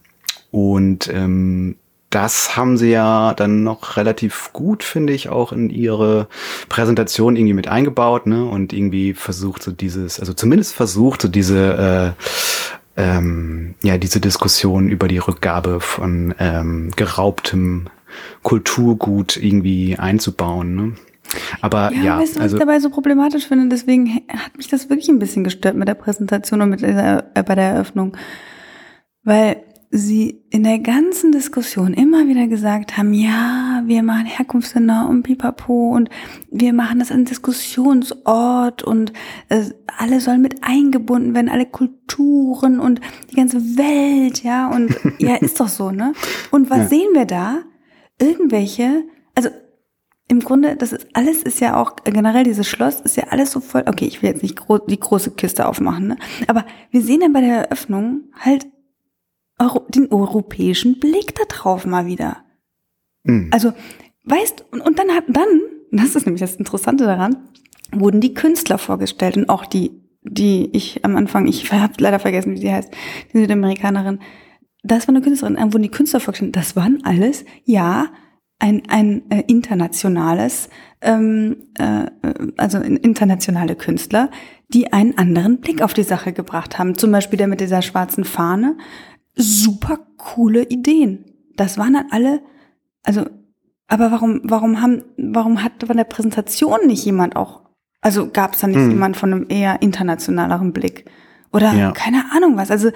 und 0.50 1.08
ähm, 1.12 1.76
das 2.10 2.56
haben 2.56 2.76
sie 2.76 2.90
ja 2.90 3.34
dann 3.34 3.62
noch 3.62 3.96
relativ 3.96 4.50
gut, 4.52 4.82
finde 4.82 5.12
ich, 5.12 5.28
auch 5.28 5.52
in 5.52 5.70
ihre 5.70 6.28
Präsentation 6.68 7.36
irgendwie 7.36 7.54
mit 7.54 7.68
eingebaut, 7.68 8.26
ne? 8.26 8.44
Und 8.44 8.72
irgendwie 8.72 9.14
versucht 9.14 9.62
so 9.62 9.70
dieses, 9.70 10.18
also 10.18 10.32
zumindest 10.32 10.74
versucht 10.74 11.22
so 11.22 11.28
diese, 11.28 12.14
äh, 12.96 13.00
ähm, 13.00 13.76
ja, 13.82 13.96
diese 13.96 14.20
Diskussion 14.20 14.88
über 14.88 15.06
die 15.06 15.18
Rückgabe 15.18 15.80
von 15.80 16.34
ähm, 16.40 16.90
geraubtem 16.96 17.86
Kulturgut 18.42 19.36
irgendwie 19.36 19.96
einzubauen, 19.96 20.74
ne? 20.74 20.92
Aber 21.60 21.92
Ja, 21.92 22.02
ja, 22.02 22.18
weißt 22.18 22.34
du, 22.34 22.38
was 22.38 22.42
also 22.44 22.56
ich 22.56 22.60
dabei 22.60 22.80
so 22.80 22.90
problematisch 22.90 23.46
finde? 23.46 23.68
Deswegen 23.68 24.22
hat 24.28 24.56
mich 24.56 24.68
das 24.68 24.88
wirklich 24.90 25.08
ein 25.08 25.18
bisschen 25.18 25.44
gestört 25.44 25.76
mit 25.76 25.88
der 25.88 25.94
Präsentation 25.94 26.60
und 26.62 26.70
mit 26.70 26.80
dieser, 26.80 27.24
äh, 27.34 27.42
bei 27.42 27.54
der 27.54 27.72
Eröffnung. 27.72 28.16
Weil 29.22 29.62
sie 29.92 30.44
in 30.50 30.62
der 30.62 30.78
ganzen 30.78 31.32
Diskussion 31.32 31.94
immer 31.94 32.28
wieder 32.28 32.46
gesagt 32.46 32.96
haben, 32.96 33.12
ja, 33.12 33.82
wir 33.86 34.04
machen 34.04 34.24
Herkunftsländer 34.26 35.08
und 35.08 35.24
pipapo 35.24 35.90
und 35.90 36.08
wir 36.50 36.72
machen 36.72 37.00
das 37.00 37.10
ein 37.10 37.24
Diskussionsort 37.24 38.82
und 38.84 39.12
äh, 39.48 39.64
alle 39.98 40.20
sollen 40.20 40.42
mit 40.42 40.62
eingebunden 40.62 41.34
werden, 41.34 41.48
alle 41.48 41.66
Kulturen 41.66 42.78
und 42.78 43.00
die 43.30 43.34
ganze 43.36 43.58
Welt, 43.76 44.44
ja, 44.44 44.68
und 44.68 44.94
ja, 45.18 45.34
ist 45.36 45.58
doch 45.58 45.68
so, 45.68 45.90
ne? 45.90 46.12
Und 46.52 46.70
was 46.70 46.78
Ja. 46.78 46.88
sehen 46.88 47.08
wir 47.14 47.24
da? 47.24 47.58
Irgendwelche, 48.20 49.02
also 49.34 49.48
im 50.30 50.38
Grunde, 50.38 50.76
das 50.76 50.92
ist 50.92 51.08
alles 51.12 51.42
ist 51.42 51.58
ja 51.58 51.76
auch 51.76 51.96
äh, 52.04 52.12
generell 52.12 52.44
dieses 52.44 52.68
Schloss 52.68 53.00
ist 53.00 53.16
ja 53.16 53.24
alles 53.30 53.50
so 53.50 53.58
voll. 53.58 53.82
Okay, 53.86 54.04
ich 54.04 54.22
will 54.22 54.30
jetzt 54.30 54.44
nicht 54.44 54.54
gro 54.56 54.78
die 54.78 55.00
große 55.00 55.32
Kiste 55.32 55.66
aufmachen, 55.66 56.06
ne? 56.06 56.16
Aber 56.46 56.64
wir 56.92 57.02
sehen 57.02 57.20
dann 57.20 57.32
bei 57.32 57.40
der 57.40 57.68
Eröffnung 57.68 58.22
halt 58.38 58.66
Euro 59.58 59.80
den 59.88 60.10
europäischen 60.12 61.00
Blick 61.00 61.34
da 61.34 61.42
drauf 61.48 61.84
mal 61.84 62.06
wieder. 62.06 62.44
mh, 63.24 63.48
Also, 63.50 63.72
weißt 64.24 64.66
und, 64.70 64.80
und 64.82 64.98
dann 65.00 65.10
hat 65.10 65.24
dann, 65.26 65.48
das 65.90 66.14
ist 66.14 66.26
nämlich 66.26 66.40
das 66.40 66.54
Interessante 66.54 67.04
daran, 67.04 67.48
wurden 67.90 68.20
die 68.20 68.32
Künstler 68.34 68.78
vorgestellt 68.78 69.36
und 69.36 69.48
auch 69.48 69.66
die, 69.66 69.90
die 70.22 70.70
ich 70.72 71.04
am 71.04 71.16
Anfang, 71.16 71.48
ich 71.48 71.72
habe 71.72 71.94
leider 71.98 72.20
vergessen, 72.20 72.52
wie 72.54 72.58
sie 72.58 72.72
heißt, 72.72 72.90
die 73.32 73.38
Südamerikanerin. 73.38 74.20
Das 74.84 75.08
war 75.08 75.14
eine 75.14 75.22
Künstlerin, 75.24 75.56
dann 75.56 75.72
wurden 75.72 75.82
die 75.82 75.90
Künstler 75.90 76.20
vorgestellt. 76.20 76.54
Das 76.54 76.76
waren 76.76 77.00
alles, 77.04 77.44
ja, 77.64 78.06
ein, 78.60 78.82
ein 78.88 79.22
äh, 79.30 79.42
internationales, 79.48 80.68
ähm, 81.00 81.56
äh, 81.78 82.04
äh, 82.04 82.08
also 82.56 82.78
in- 82.78 82.96
internationale 82.98 83.74
Künstler, 83.74 84.30
die 84.68 84.92
einen 84.92 85.18
anderen 85.18 85.60
Blick 85.60 85.82
auf 85.82 85.94
die 85.94 86.02
Sache 86.04 86.32
gebracht 86.32 86.78
haben. 86.78 86.96
Zum 86.96 87.10
Beispiel 87.10 87.36
der 87.38 87.48
mit 87.48 87.60
dieser 87.60 87.82
schwarzen 87.82 88.24
Fahne. 88.24 88.76
Super 89.34 89.98
coole 90.16 90.62
Ideen. 90.68 91.24
Das 91.56 91.78
waren 91.78 91.94
dann 91.94 92.06
alle, 92.10 92.40
also, 93.02 93.24
aber 93.88 94.12
warum, 94.12 94.40
warum 94.44 94.80
haben, 94.80 95.02
warum 95.16 95.64
hat 95.64 95.72
von 95.84 95.96
der 95.96 96.04
Präsentation 96.04 96.86
nicht 96.86 97.04
jemand 97.04 97.34
auch, 97.36 97.62
also 98.02 98.28
gab 98.30 98.54
es 98.54 98.60
da 98.60 98.66
nicht 98.66 98.76
Hm. 98.76 98.90
jemand 98.90 99.16
von 99.16 99.32
einem 99.32 99.46
eher 99.48 99.82
internationaleren 99.82 100.72
Blick? 100.72 101.06
Oder 101.52 101.72
Ja. 101.74 101.90
keine 101.92 102.30
Ahnung 102.32 102.56
was. 102.56 102.70
Also 102.70 102.90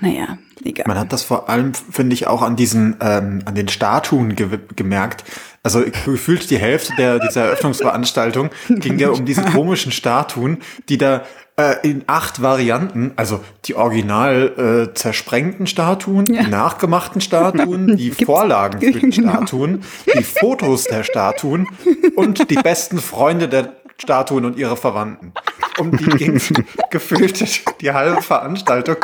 Naja, 0.00 0.38
egal. 0.64 0.86
Man 0.88 0.98
hat 0.98 1.12
das 1.12 1.22
vor 1.22 1.48
allem, 1.48 1.74
finde 1.74 2.14
ich, 2.14 2.26
auch 2.26 2.42
an 2.42 2.56
diesen, 2.56 2.96
ähm, 3.00 3.42
an 3.44 3.54
den 3.54 3.68
Statuen 3.68 4.34
ge 4.34 4.58
gemerkt. 4.74 5.24
Also 5.62 5.82
gefühlt 5.82 6.50
die 6.50 6.58
Hälfte 6.58 6.92
der, 6.96 7.20
dieser 7.20 7.44
Eröffnungsveranstaltung 7.44 8.50
ging 8.68 8.98
ja 8.98 9.10
um 9.10 9.24
diese 9.24 9.42
komischen 9.42 9.92
Statuen, 9.92 10.58
die 10.88 10.98
da 10.98 11.22
äh, 11.56 11.88
in 11.88 12.02
acht 12.06 12.42
Varianten, 12.42 13.12
also 13.16 13.40
die 13.66 13.74
original 13.74 14.88
äh, 14.90 14.94
zersprengten 14.94 15.66
Statuen, 15.66 16.26
ja. 16.26 16.42
die 16.42 16.50
nachgemachten 16.50 17.20
Statuen, 17.20 17.96
die 17.96 18.08
Gibt's? 18.08 18.24
Vorlagen 18.24 18.80
für 18.80 18.98
die 18.98 19.10
genau. 19.10 19.34
Statuen, 19.34 19.84
die 20.18 20.24
Fotos 20.24 20.84
der 20.84 21.04
Statuen 21.04 21.68
und 22.16 22.50
die 22.50 22.56
besten 22.56 22.98
Freunde 22.98 23.48
der 23.48 23.74
Statuen 24.02 24.44
und 24.44 24.58
ihre 24.58 24.76
Verwandten. 24.76 25.32
Um 25.78 25.96
die 25.96 26.04
ging 26.04 26.40
gefühlt 26.90 27.80
die 27.80 27.92
halbe 27.92 28.20
Veranstaltung. 28.20 28.96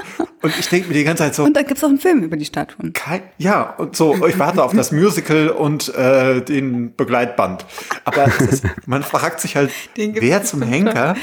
Und 0.43 0.59
ich 0.59 0.69
denke 0.69 0.89
mir 0.89 0.95
die 0.95 1.05
ganze 1.05 1.23
Zeit 1.23 1.35
so. 1.35 1.45
Und 1.45 1.57
da 1.57 1.63
gibt 1.63 1.79
es 1.79 1.85
auch 1.85 1.89
einen 1.89 2.01
Film 2.01 2.23
über 2.23 2.37
die 2.37 2.45
Statuen. 2.45 2.93
Kein, 2.93 3.23
ja, 3.39 3.75
und 3.79 3.97
so, 3.97 4.27
ich 4.27 4.39
warte 4.39 4.63
auf 4.63 4.75
das 4.75 4.93
Musical 4.93 5.51
und 5.51 5.95
äh, 5.95 6.43
den 6.43 6.95
Begleitband. 6.97 7.65
Aber 8.05 8.27
ist, 8.27 8.65
man 8.87 9.03
fragt 9.03 9.41
sich 9.41 9.57
halt, 9.57 9.71
wer 9.97 10.43
zum 10.43 10.63
Henker 10.63 11.15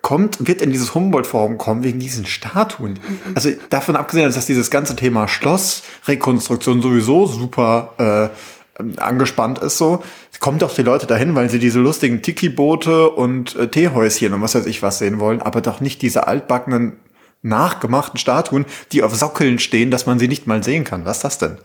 kommt, 0.00 0.46
wird 0.46 0.62
in 0.62 0.70
dieses 0.70 0.94
Humboldt-Forum 0.94 1.58
kommen 1.58 1.84
wegen 1.84 1.98
diesen 1.98 2.24
Statuen. 2.24 2.98
Also 3.34 3.50
davon 3.68 3.96
abgesehen, 3.96 4.32
dass 4.32 4.46
dieses 4.46 4.70
ganze 4.70 4.96
Thema 4.96 5.28
Schlossrekonstruktion 5.28 6.80
sowieso 6.80 7.26
super 7.26 8.30
äh, 8.32 8.57
angespannt 8.96 9.58
ist, 9.58 9.78
so 9.78 10.02
kommt 10.40 10.62
doch 10.62 10.74
die 10.74 10.82
Leute 10.82 11.06
dahin, 11.06 11.34
weil 11.34 11.50
sie 11.50 11.58
diese 11.58 11.80
lustigen 11.80 12.22
Tiki-Boote 12.22 13.10
und 13.10 13.56
äh, 13.56 13.68
Teehäuschen 13.68 14.32
und 14.32 14.42
was 14.42 14.54
weiß 14.54 14.66
ich 14.66 14.82
was 14.82 14.98
sehen 14.98 15.18
wollen, 15.18 15.42
aber 15.42 15.60
doch 15.60 15.80
nicht 15.80 16.02
diese 16.02 16.26
altbackenen 16.26 16.96
nachgemachten 17.42 18.18
Statuen, 18.18 18.66
die 18.92 19.02
auf 19.02 19.14
Sockeln 19.14 19.58
stehen, 19.58 19.90
dass 19.90 20.06
man 20.06 20.18
sie 20.18 20.28
nicht 20.28 20.46
mal 20.46 20.62
sehen 20.62 20.84
kann. 20.84 21.04
Was 21.04 21.18
ist 21.18 21.24
das 21.24 21.38
denn? 21.38 21.58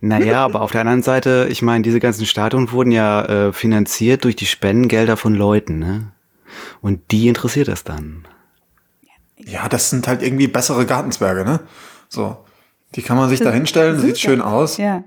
Naja, 0.00 0.44
aber 0.44 0.62
auf 0.62 0.72
der 0.72 0.82
anderen 0.82 1.02
Seite, 1.02 1.48
ich 1.50 1.62
meine, 1.62 1.82
diese 1.82 2.00
ganzen 2.00 2.26
Statuen 2.26 2.72
wurden 2.72 2.90
ja 2.90 3.24
äh, 3.24 3.52
finanziert 3.52 4.24
durch 4.24 4.36
die 4.36 4.46
Spendengelder 4.46 5.16
von 5.16 5.34
Leuten, 5.34 5.78
ne? 5.78 6.12
Und 6.80 7.10
die 7.10 7.28
interessiert 7.28 7.68
das 7.68 7.84
dann. 7.84 8.26
Ja, 9.36 9.68
das 9.68 9.90
sind 9.90 10.06
halt 10.08 10.22
irgendwie 10.22 10.46
bessere 10.46 10.86
Gartenzwerge, 10.86 11.44
ne? 11.44 11.60
So. 12.08 12.36
Die 12.94 13.02
kann 13.02 13.16
man 13.16 13.28
sich 13.28 13.40
da 13.40 13.50
hinstellen, 13.50 13.98
sieht 13.98 14.18
schön 14.18 14.40
aus. 14.40 14.76
Ja. 14.76 15.02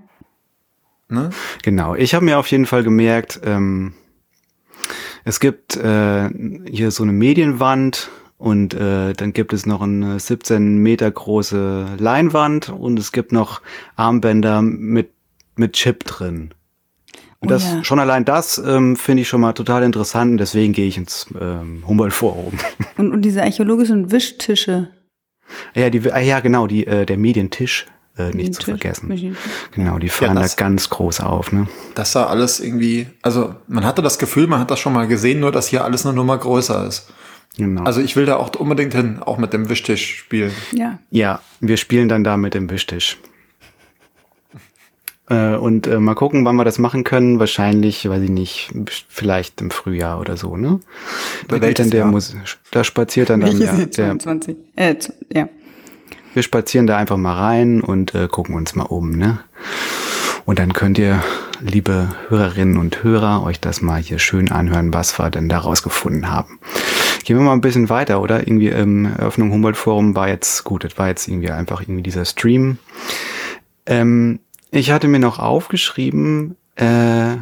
Ne? 1.10 1.30
Genau. 1.64 1.96
Ich 1.96 2.14
habe 2.14 2.26
mir 2.26 2.38
auf 2.38 2.52
jeden 2.52 2.66
Fall 2.66 2.84
gemerkt, 2.84 3.40
ähm, 3.44 3.94
es 5.24 5.40
gibt 5.40 5.76
äh, 5.76 6.30
hier 6.70 6.92
so 6.92 7.04
eine 7.04 7.12
Medienwand 7.12 8.10
und 8.38 8.74
äh, 8.74 9.14
dann 9.14 9.34
gibt 9.34 9.54
es 9.54 9.66
noch 9.66 9.82
eine 9.82 10.20
17 10.20 10.78
Meter 10.78 11.10
große 11.10 11.96
Leinwand 11.98 12.70
und 12.70 13.00
es 13.00 13.12
gibt 13.12 13.32
noch 13.32 13.62
Armbänder 13.96 14.62
mit, 14.62 15.12
mit 15.56 15.74
Chip 15.74 16.04
drin. 16.06 16.54
Und 17.40 17.50
oh 17.50 17.52
das, 17.52 17.64
ja. 17.66 17.84
schon 17.84 18.00
allein 18.00 18.26
das 18.26 18.58
ähm, 18.58 18.96
finde 18.96 19.22
ich 19.22 19.28
schon 19.28 19.42
mal 19.42 19.54
total 19.54 19.84
interessant 19.84 20.32
und 20.32 20.38
deswegen 20.38 20.74
gehe 20.74 20.88
ich 20.88 20.98
ins 20.98 21.28
ähm, 21.40 21.84
Humboldt-Forum. 21.88 22.54
Und, 22.98 23.12
und 23.12 23.22
diese 23.22 23.44
archäologischen 23.44 24.12
Wischtische. 24.12 24.90
Ja, 25.76 25.90
die, 25.90 26.12
ah, 26.12 26.20
ja, 26.20 26.40
genau, 26.40 26.68
die, 26.68 26.88
äh, 26.88 27.06
der 27.06 27.18
Medientisch 27.18 27.86
äh, 28.18 28.32
nicht 28.32 28.56
zu 28.56 28.64
vergessen. 28.64 29.36
Genau, 29.72 30.00
die 30.00 30.10
fahren 30.10 30.36
ja, 30.36 30.42
das, 30.42 30.56
da 30.56 30.64
ganz 30.64 30.90
groß 30.90 31.22
auf. 31.22 31.52
Ne? 31.52 31.68
Das 31.96 32.12
sah 32.12 32.26
alles 32.26 32.60
irgendwie, 32.60 33.08
also 33.22 33.56
man 33.68 33.86
hatte 33.86 34.02
das 34.02 34.20
Gefühl, 34.20 34.48
man 34.48 34.60
hat 34.60 34.72
das 34.72 34.80
schon 34.80 34.94
mal 34.94 35.08
gesehen, 35.08 35.40
nur 35.40 35.52
dass 35.52 35.68
hier 35.68 35.84
alles 35.84 36.06
eine 36.06 36.16
Nummer 36.16 36.38
größer 36.38 36.88
ist. 36.88 37.08
Genau. 37.58 37.84
Also 37.84 38.02
ich 38.02 38.16
will 38.16 38.26
da 38.26 38.38
auch 38.38 38.54
unbedingt 38.56 38.94
hin, 38.94 39.20
auch 39.20 39.38
mit 39.38 39.52
dem 39.54 39.70
Wischtisch 39.70 40.18
spielen. 40.18 40.52
Ja. 40.72 41.00
Ja, 41.10 41.42
wir 41.60 41.78
spielen 41.78 42.08
dann 42.08 42.24
da 42.24 42.38
mit 42.38 42.54
dem 42.54 42.70
Wischtisch. 42.70 43.18
Äh, 45.30 45.58
und 45.58 45.88
äh, 45.88 46.00
mal 46.00 46.16
gucken, 46.16 46.46
wann 46.46 46.56
wir 46.56 46.64
das 46.64 46.80
machen 46.80 47.04
können. 47.04 47.38
Wahrscheinlich, 47.38 48.08
weiß 48.08 48.22
ich 48.22 48.30
nicht, 48.30 48.72
vielleicht 49.10 49.60
im 49.60 49.72
Frühjahr 49.72 50.22
oder 50.22 50.38
so, 50.38 50.56
ne? 50.56 50.80
Da 51.50 51.60
geht 51.60 51.80
dann 51.80 51.90
der 51.90 52.06
muss, 52.06 52.34
da 52.72 52.86
spaziert 52.86 53.30
dann, 53.30 53.42
dann 53.42 53.60
ja, 53.60 53.74
der, 53.74 53.92
22. 53.92 54.56
Äh, 54.78 54.96
ja. 55.34 55.50
Wir 56.38 56.44
spazieren 56.44 56.86
da 56.86 56.98
einfach 56.98 57.18
mal 57.18 57.34
rein 57.34 57.82
und 57.82 58.14
äh, 58.14 58.28
gucken 58.28 58.54
uns 58.54 58.76
mal 58.76 58.84
um, 58.84 59.10
ne? 59.10 59.40
Und 60.46 60.60
dann 60.60 60.72
könnt 60.72 61.00
ihr, 61.00 61.24
liebe 61.62 62.10
Hörerinnen 62.30 62.78
und 62.78 63.04
Hörer, 63.04 63.42
euch 63.42 63.60
das 63.60 63.82
mal 63.82 64.00
hier 64.00 64.20
schön 64.20 64.52
anhören, 64.52 64.94
was 64.94 65.18
wir 65.18 65.32
denn 65.32 65.50
da 65.50 65.58
rausgefunden 65.58 66.30
haben. 66.30 66.60
Gehen 67.24 67.40
wir 67.40 67.44
mal 67.44 67.54
ein 67.54 67.62
bisschen 67.62 67.90
weiter, 67.90 68.22
oder? 68.22 68.42
Irgendwie 68.42 68.68
ähm, 68.68 69.16
Eröffnung 69.18 69.52
Humboldt 69.52 69.78
Forum 69.78 70.16
war 70.16 70.30
jetzt 70.30 70.64
gut, 70.64 70.84
das 70.84 71.00
war 71.00 71.08
jetzt 71.08 71.28
irgendwie 71.28 71.50
einfach 71.50 71.82
irgendwie 71.82 72.04
dieser 72.04 72.24
Stream. 72.24 72.78
Ähm, 73.88 74.38
ich 74.70 74.92
hatte 74.92 75.08
mir 75.08 75.18
noch 75.18 75.40
aufgeschrieben, 75.40 76.56
äh, 76.76 77.38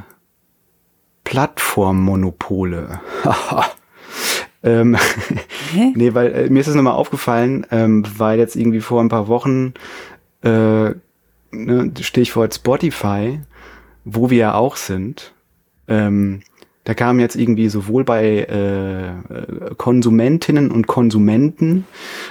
Plattformmonopole. 1.26 3.02
ähm, 4.66 4.98
nee, 5.96 6.14
weil 6.14 6.34
äh, 6.34 6.50
mir 6.50 6.60
ist 6.60 6.68
es 6.68 6.76
nochmal 6.76 6.94
aufgefallen, 6.94 7.66
ähm, 7.72 8.04
weil 8.18 8.40
jetzt 8.40 8.56
irgendwie 8.56 8.82
vor 8.82 9.02
ein 9.02 9.10
paar 9.10 9.28
Wochen 9.28 9.74
äh, 10.44 10.92
ne, 11.52 11.92
Stichwort 12.02 12.56
Spotify, 12.56 13.40
wo 14.04 14.30
wir 14.30 14.38
ja 14.38 14.54
auch 14.56 14.76
sind, 14.76 15.34
ähm, 15.88 16.42
da 16.86 16.94
kam 16.94 17.20
jetzt 17.20 17.36
irgendwie 17.36 17.68
sowohl 17.68 18.04
bei 18.04 18.42
äh, 18.42 19.74
Konsumentinnen 19.76 20.70
und 20.70 20.86
Konsumenten 20.86 21.86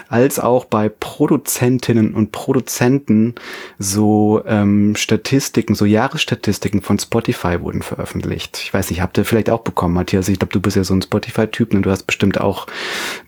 als 0.08 0.38
auch 0.38 0.64
bei 0.64 0.88
Produzentinnen 0.88 2.14
und 2.14 2.30
Produzenten 2.30 3.34
so 3.80 4.42
ähm, 4.46 4.94
Statistiken, 4.94 5.75
so 5.75 5.84
Jahresstatistiken 5.84 6.82
von 6.82 7.00
Spotify 7.00 7.61
wurden 7.61 7.82
veröffentlicht. 7.82 8.61
Ich 8.62 8.73
weiß 8.73 8.90
nicht, 8.90 9.00
habt 9.00 9.18
ihr 9.18 9.25
vielleicht 9.25 9.50
auch 9.50 9.62
bekommen, 9.62 9.94
Matthias? 9.94 10.28
Ich 10.28 10.38
glaube, 10.38 10.52
du 10.52 10.61
bist 10.61 10.76
ja 10.76 10.84
so 10.84 10.94
ein 10.94 11.02
Spotify-Typ 11.02 11.70
und 11.70 11.80
ne? 11.80 11.82
du 11.82 11.90
hast 11.90 12.04
bestimmt 12.04 12.40
auch 12.40 12.68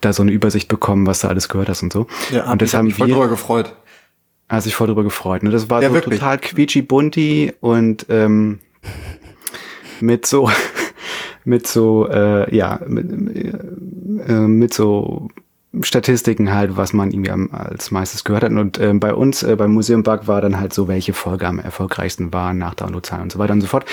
da 0.00 0.12
so 0.12 0.23
eine 0.23 0.30
Übersicht 0.30 0.68
bekommen, 0.68 1.09
was 1.09 1.21
du 1.21 1.28
alles 1.28 1.49
gehört 1.49 1.68
hast 1.68 1.83
und 1.83 1.92
so. 1.92 2.06
Ja, 2.30 2.52
und 2.52 2.62
das 2.62 2.73
haben 2.73 2.87
mich 2.87 2.95
voll 2.95 3.09
drüber 3.09 3.28
gefreut. 3.28 3.75
Hat 4.49 4.62
sich 4.62 4.76
voll 4.76 4.87
drüber 4.87 5.02
gefreut. 5.02 5.42
Ne? 5.42 5.50
Das 5.50 5.68
war 5.71 5.83
ja, 5.83 5.88
so 5.88 5.95
wirklich. 5.95 6.21
total 6.21 6.38
quietschi 6.38 6.83
bunti 6.83 7.52
und 7.61 8.06
ähm, 8.11 8.61
mit 10.00 10.25
so 10.25 10.49
mit 11.46 11.66
so, 11.68 12.08
äh, 12.08 12.54
ja, 12.54 12.80
mit, 12.86 13.08
äh, 14.28 14.32
mit 14.32 14.74
so 14.74 15.28
Statistiken 15.82 16.52
halt, 16.52 16.76
was 16.76 16.92
man 16.92 17.12
irgendwie 17.12 17.30
am, 17.30 17.50
als 17.52 17.92
meistes 17.92 18.24
gehört 18.24 18.42
hat. 18.42 18.50
Und 18.50 18.78
äh, 18.78 18.92
bei 18.94 19.14
uns, 19.14 19.44
äh, 19.44 19.54
beim 19.54 19.72
Museum 19.72 20.02
Bug 20.02 20.26
war 20.26 20.40
dann 20.40 20.58
halt 20.58 20.74
so, 20.74 20.88
welche 20.88 21.12
Folge 21.12 21.46
am 21.46 21.60
erfolgreichsten 21.60 22.32
war 22.32 22.52
nach 22.52 22.74
Downloadzahlen 22.74 23.24
und 23.24 23.32
so 23.32 23.38
weiter 23.38 23.52
und 23.52 23.60
so 23.60 23.68
fort. 23.68 23.84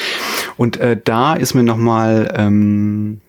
Und 0.57 0.77
äh, 0.77 0.99
da 1.01 1.35
ist 1.35 1.53
mir 1.53 1.63
nochmal 1.63 2.33
ähm, 2.35 3.21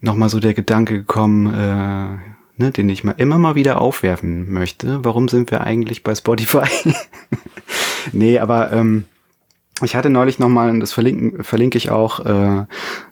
noch 0.00 0.16
so 0.30 0.40
der 0.40 0.54
Gedanke 0.54 0.94
gekommen, 0.94 1.52
äh, 1.52 2.62
ne, 2.62 2.70
den 2.70 2.88
ich 2.88 3.04
mal 3.04 3.14
immer 3.18 3.38
mal 3.38 3.54
wieder 3.54 3.82
aufwerfen 3.82 4.50
möchte. 4.50 5.04
Warum 5.04 5.28
sind 5.28 5.50
wir 5.50 5.60
eigentlich 5.60 6.02
bei 6.02 6.14
Spotify? 6.14 6.66
nee, 8.12 8.38
aber 8.38 8.72
ähm, 8.72 9.04
ich 9.82 9.94
hatte 9.94 10.08
neulich 10.08 10.38
nochmal, 10.38 10.78
das 10.80 10.92
verlinke, 10.92 11.44
verlinke 11.44 11.76
ich 11.76 11.90
auch, 11.90 12.24
äh, 12.24 12.64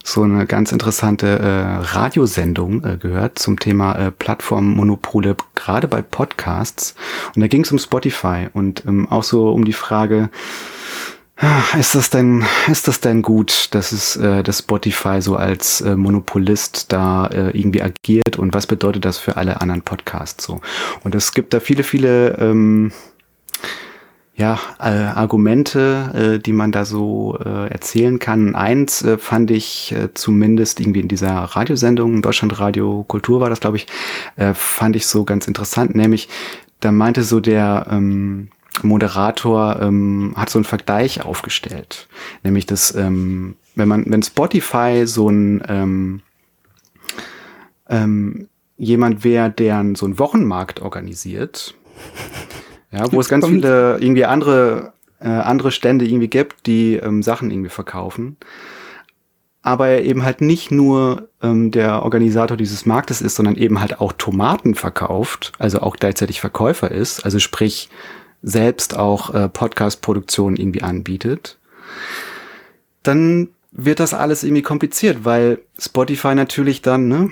so 0.03 0.23
eine 0.23 0.47
ganz 0.47 0.73
interessante 0.73 1.39
äh, 1.39 1.95
Radiosendung 1.95 2.83
äh, 2.85 2.97
gehört 2.97 3.39
zum 3.39 3.59
Thema 3.59 3.95
äh, 3.97 4.11
Plattformmonopole, 4.11 5.37
gerade 5.55 5.89
bei 5.89 6.01
Podcasts. 6.01 6.95
Und 7.37 7.43
da 7.43 7.49
ging 7.49 7.65
es 7.65 7.73
um 7.73 7.79
Spotify 7.79 8.49
und 8.53 8.85
ähm, 8.87 9.07
auch 9.11 9.25
so 9.25 9.51
um 9.51 9.67
die 9.67 9.75
Frage, 9.75 10.31
ah, 11.37 11.63
ist 11.79 11.95
das 11.95 12.09
denn, 12.09 12.47
ist 12.69 12.89
das 12.89 13.01
denn 13.01 13.21
gut, 13.21 13.75
dass 13.75 13.93
es, 13.93 14.17
äh, 14.17 14.43
dass 14.43 14.61
Spotify 14.61 15.21
so 15.21 15.37
als 15.37 15.83
äh, 15.83 15.97
Monopolist 15.97 16.91
da 16.93 17.27
äh, 17.27 17.51
irgendwie 17.51 17.83
agiert 17.83 18.39
und 18.39 18.55
was 18.55 18.67
bedeutet 18.67 19.05
das 19.05 19.19
für 19.19 19.37
alle 19.37 19.61
anderen 19.61 19.83
Podcasts 19.83 20.43
so? 20.43 20.63
Und 21.03 21.15
es 21.15 21.35
gibt 21.35 21.53
da 21.53 21.61
viele, 21.61 21.83
viele 21.83 22.39
ähm, 22.39 22.91
ja, 24.37 24.59
äh, 24.81 24.89
Argumente, 24.89 26.37
äh, 26.37 26.39
die 26.41 26.53
man 26.53 26.73
da 26.73 26.85
so 26.85 27.39
äh, 27.45 27.69
erzählen 27.69 28.19
kann. 28.19 28.57
Eins 28.57 29.03
äh, 29.03 29.17
fand 29.17 29.51
ich 29.53 29.93
äh, 29.93 30.13
zumindest 30.13 30.81
irgendwie 30.81 31.01
in 31.01 31.09
dieser 31.09 31.35
Radiosendung, 31.35 32.21
Deutschlandradio 32.21 33.05
Kultur 33.07 33.41
war 33.41 33.49
das, 33.49 33.61
glaube 33.61 33.77
ich, 33.77 33.87
äh, 34.37 34.53
fand 34.55 34.97
ich 34.97 35.07
so 35.07 35.25
ganz 35.25 35.47
interessant, 35.47 35.95
nämlich 35.95 36.29
da 36.81 36.91
meinte 36.91 37.23
so 37.23 37.39
der 37.39 37.87
ähm, 37.91 38.49
Moderator 38.83 39.81
ähm, 39.81 40.35
hat 40.37 40.51
so 40.51 40.59
einen 40.59 40.65
Vergleich 40.65 41.25
aufgestellt, 41.25 42.09
nämlich 42.43 42.67
dass 42.67 42.95
ähm, 42.95 43.57
wenn 43.77 43.87
man 43.89 44.05
wenn 44.09 44.23
Spotify 44.23 45.07
so 45.07 45.29
ein 45.29 45.63
ähm, 45.69 46.23
ähm, 47.89 48.49
jemand 48.77 49.23
wäre, 49.23 49.51
der 49.51 49.85
so 49.95 50.07
einen 50.07 50.19
Wochenmarkt 50.19 50.81
organisiert, 50.83 51.75
ja, 52.95 53.13
wo 53.13 53.21
es 53.21 53.29
ganz 53.29 53.47
viele 53.47 53.99
irgendwie 53.99 54.25
andere, 54.25 54.93
äh, 55.21 55.29
andere 55.29 55.73
Stände 55.73 56.07
irgendwie 56.07 56.29
gibt, 56.29 56.67
die 56.67 56.95
ähm, 56.97 57.23
Sachen 57.23 57.51
irgendwie 57.51 57.71
verkaufen. 57.71 58.37
aber 59.63 59.89
er 59.89 60.05
eben 60.05 60.23
halt 60.25 60.43
nicht 60.43 60.71
nur 60.71 61.29
ähm, 61.43 61.71
der 61.71 62.03
Organisator 62.03 62.57
dieses 62.57 62.85
Marktes 62.85 63.23
ist, 63.23 63.35
sondern 63.35 63.57
eben 63.57 63.81
halt 63.81 63.99
auch 63.99 64.13
Tomaten 64.13 64.75
verkauft, 64.75 65.53
also 65.59 65.81
auch 65.81 65.97
gleichzeitig 65.97 66.41
Verkäufer 66.41 66.91
ist, 66.91 67.25
also 67.25 67.39
sprich 67.39 67.89
selbst 68.43 68.97
auch 68.97 69.35
äh, 69.35 69.49
Podcast-Produktionen 69.49 70.57
irgendwie 70.57 70.83
anbietet, 70.83 71.57
dann 73.03 73.49
wird 73.73 74.01
das 74.01 74.13
alles 74.13 74.45
irgendwie 74.45 74.63
kompliziert, 74.63 75.25
weil 75.25 75.61
Spotify 75.79 76.35
natürlich 76.35 76.83
dann 76.83 77.09
ne, 77.09 77.31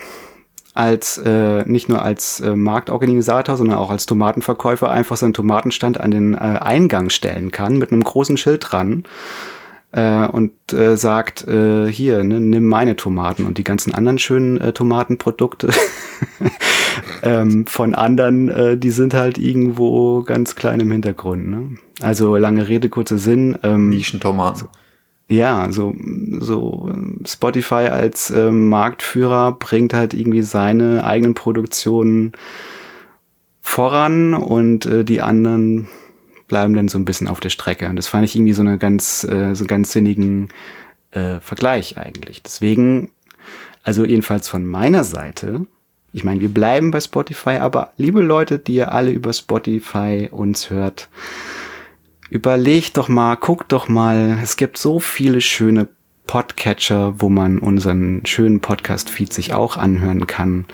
als 0.74 1.18
äh, 1.18 1.64
nicht 1.64 1.88
nur 1.88 2.02
als 2.02 2.40
äh, 2.40 2.56
Marktorganisator, 2.56 3.56
sondern 3.56 3.78
auch 3.78 3.90
als 3.90 4.06
Tomatenverkäufer 4.06 4.90
einfach 4.90 5.16
seinen 5.16 5.34
Tomatenstand 5.34 6.00
an 6.00 6.10
den 6.10 6.34
äh, 6.34 6.38
Eingang 6.38 7.10
stellen 7.10 7.50
kann 7.50 7.76
mit 7.76 7.92
einem 7.92 8.02
großen 8.02 8.36
Schild 8.36 8.66
dran 8.70 9.04
äh, 9.92 10.26
und 10.26 10.72
äh, 10.72 10.96
sagt, 10.96 11.46
äh, 11.46 11.90
hier, 11.90 12.24
ne, 12.24 12.40
nimm 12.40 12.66
meine 12.66 12.96
Tomaten 12.96 13.44
und 13.44 13.58
die 13.58 13.64
ganzen 13.64 13.94
anderen 13.94 14.18
schönen 14.18 14.58
äh, 14.58 14.72
Tomatenprodukte 14.72 15.68
ähm, 17.22 17.66
von 17.66 17.94
anderen, 17.94 18.48
äh, 18.48 18.78
die 18.78 18.90
sind 18.90 19.12
halt 19.12 19.36
irgendwo 19.36 20.22
ganz 20.22 20.56
klein 20.56 20.80
im 20.80 20.90
Hintergrund. 20.90 21.48
Ne? 21.48 21.76
Also 22.00 22.36
lange 22.36 22.68
Rede, 22.68 22.88
kurzer 22.88 23.18
Sinn. 23.18 23.58
Ähm, 23.62 23.90
Nischentomaten. 23.90 24.68
Ja, 25.32 25.72
so, 25.72 25.94
so 26.40 26.92
Spotify 27.26 27.88
als 27.88 28.28
äh, 28.30 28.50
Marktführer 28.50 29.52
bringt 29.52 29.94
halt 29.94 30.12
irgendwie 30.12 30.42
seine 30.42 31.04
eigenen 31.04 31.32
Produktionen 31.32 32.32
voran 33.62 34.34
und 34.34 34.84
äh, 34.84 35.04
die 35.04 35.22
anderen 35.22 35.88
bleiben 36.48 36.74
dann 36.74 36.88
so 36.88 36.98
ein 36.98 37.06
bisschen 37.06 37.28
auf 37.28 37.40
der 37.40 37.48
Strecke. 37.48 37.88
Und 37.88 37.96
das 37.96 38.08
fand 38.08 38.26
ich 38.26 38.36
irgendwie 38.36 38.52
so 38.52 38.60
eine 38.60 38.76
ganz, 38.76 39.24
äh, 39.24 39.54
so 39.54 39.62
einen 39.62 39.68
ganz 39.68 39.92
sinnigen 39.92 40.50
äh, 41.12 41.40
Vergleich 41.40 41.96
eigentlich. 41.96 42.42
Deswegen, 42.42 43.10
also 43.82 44.04
jedenfalls 44.04 44.50
von 44.50 44.66
meiner 44.66 45.02
Seite, 45.02 45.66
ich 46.12 46.24
meine, 46.24 46.42
wir 46.42 46.52
bleiben 46.52 46.90
bei 46.90 47.00
Spotify, 47.00 47.56
aber 47.56 47.94
liebe 47.96 48.20
Leute, 48.20 48.58
die 48.58 48.74
ihr 48.74 48.92
alle 48.92 49.12
über 49.12 49.32
Spotify 49.32 50.28
uns 50.30 50.68
hört, 50.68 51.08
überlegt 52.32 52.96
doch 52.96 53.08
mal, 53.08 53.34
guckt 53.34 53.72
doch 53.72 53.88
mal, 53.88 54.38
es 54.42 54.56
gibt 54.56 54.78
so 54.78 55.00
viele 55.00 55.42
schöne 55.42 55.88
Podcatcher, 56.26 57.20
wo 57.20 57.28
man 57.28 57.58
unseren 57.58 58.24
schönen 58.24 58.60
Podcast-Feed 58.60 59.30
sich 59.30 59.52
auch 59.52 59.76
anhören 59.76 60.26
kann. 60.26 60.64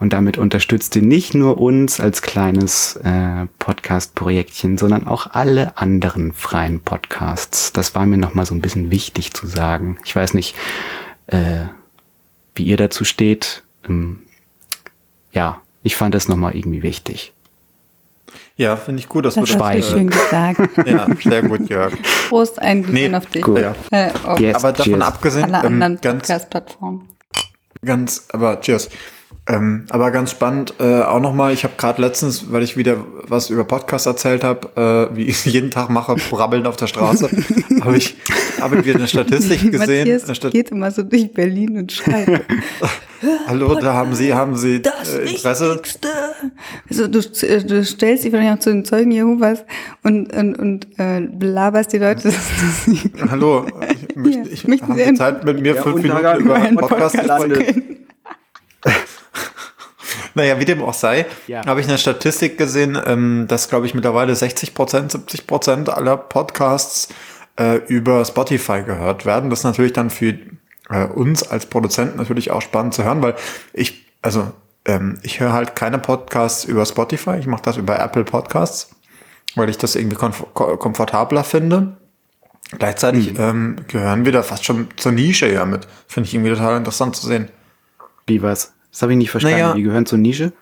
Und 0.00 0.12
damit 0.12 0.36
unterstützt 0.36 0.96
ihr 0.96 1.02
nicht 1.02 1.32
nur 1.32 1.60
uns 1.60 2.00
als 2.00 2.22
kleines 2.22 2.96
äh, 3.04 3.46
Podcast-Projektchen, 3.60 4.78
sondern 4.78 5.06
auch 5.06 5.30
alle 5.30 5.76
anderen 5.78 6.32
freien 6.32 6.80
Podcasts. 6.80 7.72
Das 7.72 7.94
war 7.94 8.04
mir 8.04 8.18
nochmal 8.18 8.46
so 8.46 8.56
ein 8.56 8.62
bisschen 8.62 8.90
wichtig 8.90 9.32
zu 9.32 9.46
sagen. 9.46 9.98
Ich 10.04 10.16
weiß 10.16 10.34
nicht, 10.34 10.56
äh, 11.28 11.66
wie 12.56 12.64
ihr 12.64 12.78
dazu 12.78 13.04
steht. 13.04 13.62
Ähm, 13.88 14.24
ja, 15.30 15.62
ich 15.84 15.94
fand 15.94 16.16
das 16.16 16.26
nochmal 16.26 16.56
irgendwie 16.56 16.82
wichtig. 16.82 17.32
Ja, 18.58 18.76
finde 18.76 19.00
ich 19.00 19.08
gut, 19.08 19.26
dass 19.26 19.34
das 19.34 19.50
wir 19.50 19.58
das 19.58 19.66
hast 19.66 19.90
schön 19.90 20.08
gesagt. 20.08 20.60
ja, 20.86 21.06
sehr 21.22 21.42
gut, 21.42 21.68
Jörg. 21.68 21.92
Prost, 22.28 22.58
ein 22.58 22.82
Glück 22.82 23.14
auf 23.14 23.26
dich. 23.26 23.42
Gut. 23.42 23.60
Ja. 23.60 23.74
Äh, 23.90 24.10
yes, 24.38 24.56
aber 24.56 24.72
davon 24.72 24.92
cheers. 24.94 25.02
abgesehen, 25.06 25.54
alle 25.54 25.66
ähm, 25.66 25.82
anderen 25.82 25.98
Podcast-Plattformen. 25.98 27.08
Ganz, 27.84 28.26
aber 28.32 28.60
cheers. 28.62 28.88
Ähm, 29.48 29.84
aber 29.90 30.10
ganz 30.10 30.32
spannend 30.32 30.74
äh, 30.80 31.02
auch 31.02 31.20
nochmal, 31.20 31.52
ich 31.52 31.62
habe 31.62 31.74
gerade 31.76 32.02
letztens, 32.02 32.50
weil 32.50 32.64
ich 32.64 32.76
wieder 32.76 32.96
was 33.28 33.48
über 33.48 33.62
Podcasts 33.62 34.06
erzählt 34.06 34.42
habe, 34.42 35.10
äh, 35.12 35.16
wie 35.16 35.24
ich 35.26 35.44
jeden 35.44 35.70
Tag 35.70 35.88
mache, 35.88 36.16
brabbeln 36.30 36.66
auf 36.66 36.76
der 36.76 36.88
Straße, 36.88 37.30
habe 37.80 37.96
ich, 37.96 38.16
hab 38.60 38.72
ich 38.72 38.84
wieder 38.84 38.96
eine 38.96 39.06
Statistik 39.06 39.70
gesehen. 39.70 40.08
Matthias 40.08 40.36
Stat 40.36 40.50
geht 40.50 40.70
immer 40.70 40.90
so 40.90 41.04
durch 41.04 41.32
Berlin 41.32 41.78
und 41.78 41.92
schreit. 41.92 42.44
Hallo, 43.46 43.78
da 43.80 43.94
haben 43.94 44.14
Sie, 44.14 44.34
haben 44.34 44.56
Sie 44.56 44.82
das 44.82 45.14
äh, 45.14 45.22
Interesse? 45.22 45.74
Wichtigste. 45.74 46.08
Also 46.90 47.06
du, 47.06 47.20
du 47.20 47.84
stellst 47.84 48.24
dich 48.24 48.30
vielleicht 48.30 48.58
auch 48.58 48.58
zu 48.58 48.70
den 48.70 48.84
Zeugen 48.84 49.10
Jehovas 49.10 49.64
und, 50.02 50.34
und, 50.36 50.56
und 50.56 50.86
äh, 50.98 51.20
belaberst 51.20 51.92
die 51.92 51.98
Leute. 51.98 52.32
Hallo, 53.30 53.66
ich, 54.08 54.16
möchte, 54.16 54.48
ich, 54.50 54.68
ich 54.68 54.82
habe 54.82 55.02
die 55.02 55.14
Zeit 55.14 55.44
mit 55.44 55.60
mir 55.62 55.76
ja, 55.76 55.82
fünf 55.82 56.02
Minuten 56.02 56.40
über 56.40 56.56
einen 56.56 56.76
Podcast, 56.76 57.16
Podcast 57.16 57.46
Naja, 60.36 60.60
wie 60.60 60.66
dem 60.66 60.82
auch 60.82 60.92
sei, 60.92 61.24
ja. 61.46 61.64
habe 61.64 61.80
ich 61.80 61.88
eine 61.88 61.96
Statistik 61.96 62.58
gesehen, 62.58 63.00
ähm, 63.06 63.46
dass, 63.48 63.70
glaube 63.70 63.86
ich, 63.86 63.94
mittlerweile 63.94 64.36
60 64.36 64.74
Prozent, 64.74 65.10
70 65.10 65.46
Prozent 65.46 65.88
aller 65.88 66.18
Podcasts 66.18 67.08
äh, 67.58 67.76
über 67.86 68.22
Spotify 68.22 68.82
gehört 68.82 69.24
werden. 69.24 69.48
Das 69.48 69.60
ist 69.60 69.64
natürlich 69.64 69.94
dann 69.94 70.10
für 70.10 70.34
äh, 70.90 71.06
uns 71.06 71.42
als 71.48 71.64
Produzenten 71.64 72.18
natürlich 72.18 72.50
auch 72.50 72.60
spannend 72.60 72.92
zu 72.92 73.02
hören, 73.02 73.22
weil 73.22 73.34
ich, 73.72 74.04
also 74.20 74.52
ähm, 74.84 75.18
ich 75.22 75.40
höre 75.40 75.54
halt 75.54 75.74
keine 75.74 75.98
Podcasts 75.98 76.64
über 76.64 76.84
Spotify, 76.84 77.38
ich 77.38 77.46
mache 77.46 77.62
das 77.62 77.78
über 77.78 77.98
Apple 77.98 78.24
Podcasts, 78.24 78.94
weil 79.54 79.70
ich 79.70 79.78
das 79.78 79.96
irgendwie 79.96 80.16
komf 80.16 80.44
komfortabler 80.52 81.44
finde. 81.44 81.96
Gleichzeitig 82.78 83.32
mhm. 83.32 83.40
ähm, 83.40 83.76
gehören 83.88 84.26
wir 84.26 84.32
da 84.32 84.42
fast 84.42 84.66
schon 84.66 84.88
zur 84.96 85.12
Nische 85.12 85.50
ja 85.50 85.64
mit. 85.64 85.88
Finde 86.06 86.28
ich 86.28 86.34
irgendwie 86.34 86.50
total 86.50 86.76
interessant 86.76 87.16
zu 87.16 87.26
sehen. 87.26 87.48
Wie 88.26 88.42
was? 88.42 88.75
Das 88.96 89.02
habe 89.02 89.12
ich 89.12 89.18
nicht 89.18 89.30
verstanden. 89.30 89.58
Naja, 89.58 89.74
die 89.74 89.82
gehören 89.82 90.06
zur 90.06 90.16
Nische? 90.16 90.54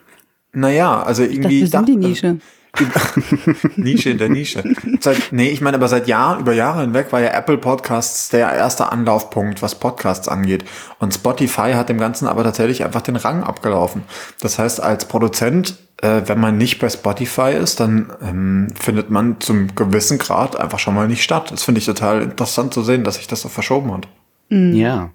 Naja, 0.52 1.00
also 1.04 1.22
irgendwie. 1.22 1.60
Das 1.60 1.70
sind 1.70 1.88
die 1.88 1.94
Nische. 1.94 2.38
Nische 3.76 4.10
in 4.10 4.18
der 4.18 4.28
Nische. 4.28 4.64
Seit, 4.98 5.30
nee, 5.30 5.50
ich 5.50 5.60
meine, 5.60 5.76
aber 5.76 5.86
seit 5.86 6.08
Jahren, 6.08 6.40
über 6.40 6.52
Jahre 6.52 6.80
hinweg 6.80 7.12
war 7.12 7.20
ja 7.20 7.28
Apple 7.28 7.58
Podcasts 7.58 8.30
der 8.30 8.52
erste 8.52 8.90
Anlaufpunkt, 8.90 9.62
was 9.62 9.76
Podcasts 9.76 10.26
angeht. 10.26 10.64
Und 10.98 11.14
Spotify 11.14 11.74
hat 11.74 11.88
dem 11.88 11.98
Ganzen 11.98 12.26
aber 12.26 12.42
tatsächlich 12.42 12.84
einfach 12.84 13.02
den 13.02 13.14
Rang 13.14 13.44
abgelaufen. 13.44 14.02
Das 14.40 14.58
heißt, 14.58 14.82
als 14.82 15.04
Produzent, 15.04 15.76
äh, 16.02 16.22
wenn 16.26 16.40
man 16.40 16.58
nicht 16.58 16.80
bei 16.80 16.88
Spotify 16.88 17.52
ist, 17.52 17.78
dann 17.78 18.12
ähm, 18.20 18.66
findet 18.74 19.10
man 19.10 19.36
zum 19.38 19.76
gewissen 19.76 20.18
Grad 20.18 20.58
einfach 20.58 20.80
schon 20.80 20.96
mal 20.96 21.06
nicht 21.06 21.22
statt. 21.22 21.52
Das 21.52 21.62
finde 21.62 21.78
ich 21.78 21.86
total 21.86 22.20
interessant 22.20 22.74
zu 22.74 22.82
sehen, 22.82 23.04
dass 23.04 23.14
sich 23.14 23.28
das 23.28 23.42
so 23.42 23.48
verschoben 23.48 23.92
hat. 23.92 24.08
Mhm. 24.48 24.74
Ja. 24.74 25.12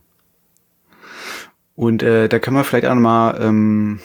Und 1.79 2.03
äh, 2.03 2.27
da 2.27 2.39
kann 2.39 2.53
man 2.53 2.65
vielleicht 2.65 2.85
auch 2.87 2.93
nochmal, 2.93 3.39
ähm, 3.41 4.01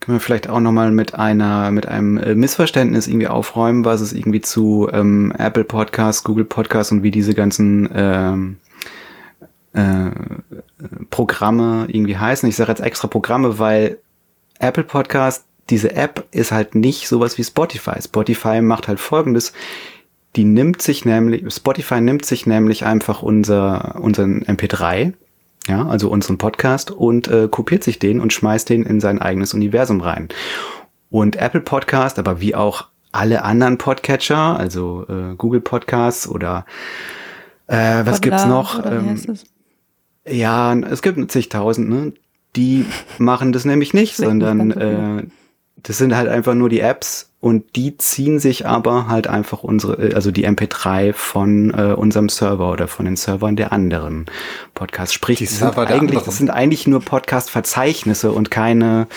können 0.00 0.16
wir 0.16 0.20
vielleicht 0.20 0.48
auch 0.48 0.58
nochmal 0.58 0.90
mit 0.90 1.14
einer, 1.14 1.70
mit 1.70 1.86
einem 1.86 2.18
äh, 2.18 2.34
Missverständnis 2.34 3.06
irgendwie 3.06 3.28
aufräumen, 3.28 3.84
was 3.84 4.00
es 4.00 4.12
irgendwie 4.12 4.40
zu 4.40 4.88
ähm, 4.92 5.32
Apple 5.38 5.62
Podcasts, 5.62 6.24
Google 6.24 6.44
Podcasts 6.44 6.90
und 6.90 7.04
wie 7.04 7.12
diese 7.12 7.34
ganzen 7.34 7.88
ähm, 7.94 8.56
äh, 9.72 10.10
Programme 11.10 11.86
irgendwie 11.86 12.16
heißen. 12.16 12.48
Ich 12.48 12.56
sage 12.56 12.72
jetzt 12.72 12.82
extra 12.82 13.06
Programme, 13.06 13.60
weil 13.60 13.98
Apple 14.58 14.82
Podcast, 14.82 15.44
diese 15.70 15.94
App 15.94 16.24
ist 16.32 16.50
halt 16.50 16.74
nicht 16.74 17.06
sowas 17.06 17.38
wie 17.38 17.44
Spotify. 17.44 18.02
Spotify 18.02 18.62
macht 18.62 18.88
halt 18.88 18.98
folgendes. 18.98 19.52
Die 20.34 20.42
nimmt 20.42 20.82
sich 20.82 21.04
nämlich, 21.04 21.54
Spotify 21.54 22.00
nimmt 22.00 22.24
sich 22.24 22.46
nämlich 22.46 22.84
einfach 22.84 23.22
unser, 23.22 23.94
unseren 24.00 24.42
MP3, 24.42 25.12
ja, 25.68 25.86
also 25.86 26.10
unseren 26.10 26.38
Podcast 26.38 26.90
und 26.90 27.28
äh, 27.28 27.48
kopiert 27.48 27.84
sich 27.84 27.98
den 27.98 28.20
und 28.20 28.32
schmeißt 28.32 28.68
den 28.68 28.84
in 28.84 29.00
sein 29.00 29.20
eigenes 29.20 29.54
Universum 29.54 30.00
rein. 30.00 30.28
Und 31.10 31.36
Apple 31.36 31.60
Podcast, 31.60 32.18
aber 32.18 32.40
wie 32.40 32.54
auch 32.54 32.88
alle 33.12 33.44
anderen 33.44 33.78
Podcatcher, 33.78 34.58
also 34.58 35.06
äh, 35.08 35.34
Google 35.36 35.60
Podcasts 35.60 36.26
oder 36.26 36.64
äh, 37.66 38.04
was 38.04 38.20
Podler, 38.20 38.20
gibt's 38.20 38.46
noch? 38.46 38.84
Ähm, 38.84 39.20
ja, 40.26 40.74
es 40.74 41.02
gibt 41.02 41.30
zigtausend, 41.30 41.88
ne? 41.88 42.12
Die 42.56 42.84
machen 43.18 43.52
das 43.52 43.64
nämlich 43.64 43.94
nicht, 43.94 44.16
sondern 44.16 44.70
äh, 44.72 45.26
das 45.76 45.98
sind 45.98 46.14
halt 46.14 46.28
einfach 46.28 46.54
nur 46.54 46.68
die 46.68 46.80
Apps 46.80 47.31
und 47.42 47.74
die 47.74 47.96
ziehen 47.96 48.38
sich 48.38 48.66
aber 48.66 49.08
halt 49.08 49.26
einfach 49.26 49.64
unsere, 49.64 50.10
äh, 50.10 50.14
also 50.14 50.30
die 50.30 50.46
MP3 50.46 51.12
von 51.12 51.74
äh, 51.74 51.92
unserem 51.92 52.28
Server 52.28 52.70
oder 52.70 52.86
von 52.86 53.04
den 53.04 53.16
Servern 53.16 53.56
der 53.56 53.72
anderen 53.72 54.26
Podcasts. 54.74 55.12
Sprich, 55.12 55.38
die 55.38 55.46
sind 55.46 55.76
eigentlich, 55.76 56.22
das 56.22 56.38
sind 56.38 56.50
eigentlich 56.50 56.86
nur 56.86 57.00
Podcast-Verzeichnisse 57.00 58.30
und 58.30 58.52
keine, 58.52 59.08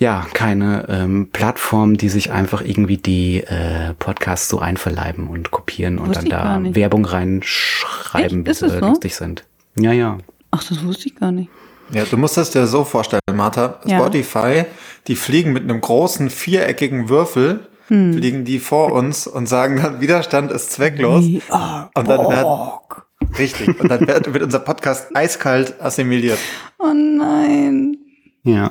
ja, 0.00 0.26
keine 0.34 0.86
ähm, 0.88 1.30
Plattform, 1.32 1.96
die 1.96 2.08
sich 2.08 2.32
einfach 2.32 2.62
irgendwie 2.62 2.96
die 2.96 3.44
äh, 3.44 3.94
Podcasts 3.96 4.48
so 4.48 4.58
einverleiben 4.58 5.28
und 5.28 5.52
kopieren 5.52 5.98
und 5.98 6.16
dann 6.16 6.24
da 6.24 6.60
Werbung 6.74 7.04
reinschreiben, 7.04 8.42
bis 8.42 8.58
sie 8.58 8.70
so? 8.70 8.80
lustig 8.80 9.14
sind. 9.14 9.44
Ja, 9.76 9.92
ja. 9.92 10.18
Ach, 10.50 10.64
das 10.64 10.84
wusste 10.84 11.06
ich 11.06 11.14
gar 11.14 11.30
nicht. 11.30 11.48
Ja, 11.90 12.04
du 12.04 12.16
musst 12.16 12.36
das 12.36 12.50
dir 12.50 12.66
so 12.66 12.84
vorstellen, 12.84 13.20
Martha. 13.32 13.80
Ja. 13.84 13.98
Spotify, 13.98 14.64
die 15.06 15.16
fliegen 15.16 15.52
mit 15.52 15.62
einem 15.62 15.80
großen 15.80 16.30
viereckigen 16.30 17.08
Würfel, 17.08 17.66
hm. 17.88 18.14
fliegen 18.14 18.44
die 18.44 18.58
vor 18.58 18.92
uns 18.92 19.26
und 19.26 19.48
sagen 19.48 19.76
dann, 19.76 20.00
Widerstand 20.00 20.52
ist 20.52 20.72
zwecklos. 20.72 21.24
Und 21.24 22.08
dann 22.08 22.20
wird, 22.28 23.38
richtig, 23.38 23.80
und 23.80 23.90
dann 23.90 24.06
wird, 24.06 24.32
wird 24.32 24.44
unser 24.44 24.60
Podcast 24.60 25.14
eiskalt 25.14 25.80
assimiliert. 25.80 26.38
Oh 26.78 26.92
nein. 26.92 27.96
Ja, 28.42 28.70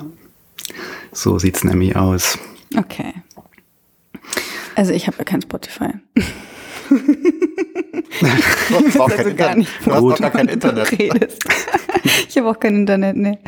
so 1.12 1.38
sieht's 1.38 1.64
nämlich 1.64 1.96
aus. 1.96 2.38
Okay. 2.76 3.14
Also 4.76 4.92
ich 4.92 5.08
habe 5.08 5.18
ja 5.18 5.24
kein 5.24 5.42
Spotify. 5.42 5.94
Du 6.88 6.96
hast 9.00 9.18
also 9.18 9.34
gar 9.34 9.56
nicht, 9.56 9.70
du 9.84 9.92
hast 9.92 10.02
auch 10.02 10.18
gar 10.18 10.30
kein 10.30 10.48
Internet. 10.48 10.92
ich 12.28 12.38
habe 12.38 12.48
auch 12.48 12.58
kein 12.58 12.76
Internet, 12.76 13.16
ne. 13.16 13.38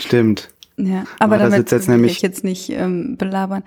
Stimmt. 0.00 0.50
Ja, 0.76 1.04
aber 1.18 1.30
Martha 1.30 1.44
damit 1.44 1.58
sitzt 1.58 1.72
jetzt 1.72 1.88
will 1.88 1.96
nämlich- 1.96 2.12
ich 2.12 2.22
jetzt 2.22 2.44
nicht 2.44 2.70
ähm, 2.70 3.16
belabern. 3.16 3.64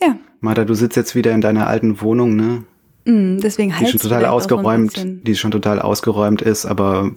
Ja, 0.00 0.16
Martha, 0.40 0.64
du 0.64 0.74
sitzt 0.74 0.96
jetzt 0.96 1.14
wieder 1.14 1.32
in 1.32 1.40
deiner 1.40 1.66
alten 1.66 2.00
Wohnung, 2.00 2.36
ne? 2.36 2.64
mm, 3.04 3.40
deswegen 3.40 3.74
Die 3.78 3.86
schon 3.86 4.00
total 4.00 4.26
ausgeräumt, 4.26 5.06
die 5.26 5.34
schon 5.34 5.50
total 5.50 5.80
ausgeräumt 5.80 6.42
ist, 6.42 6.66
aber 6.66 7.12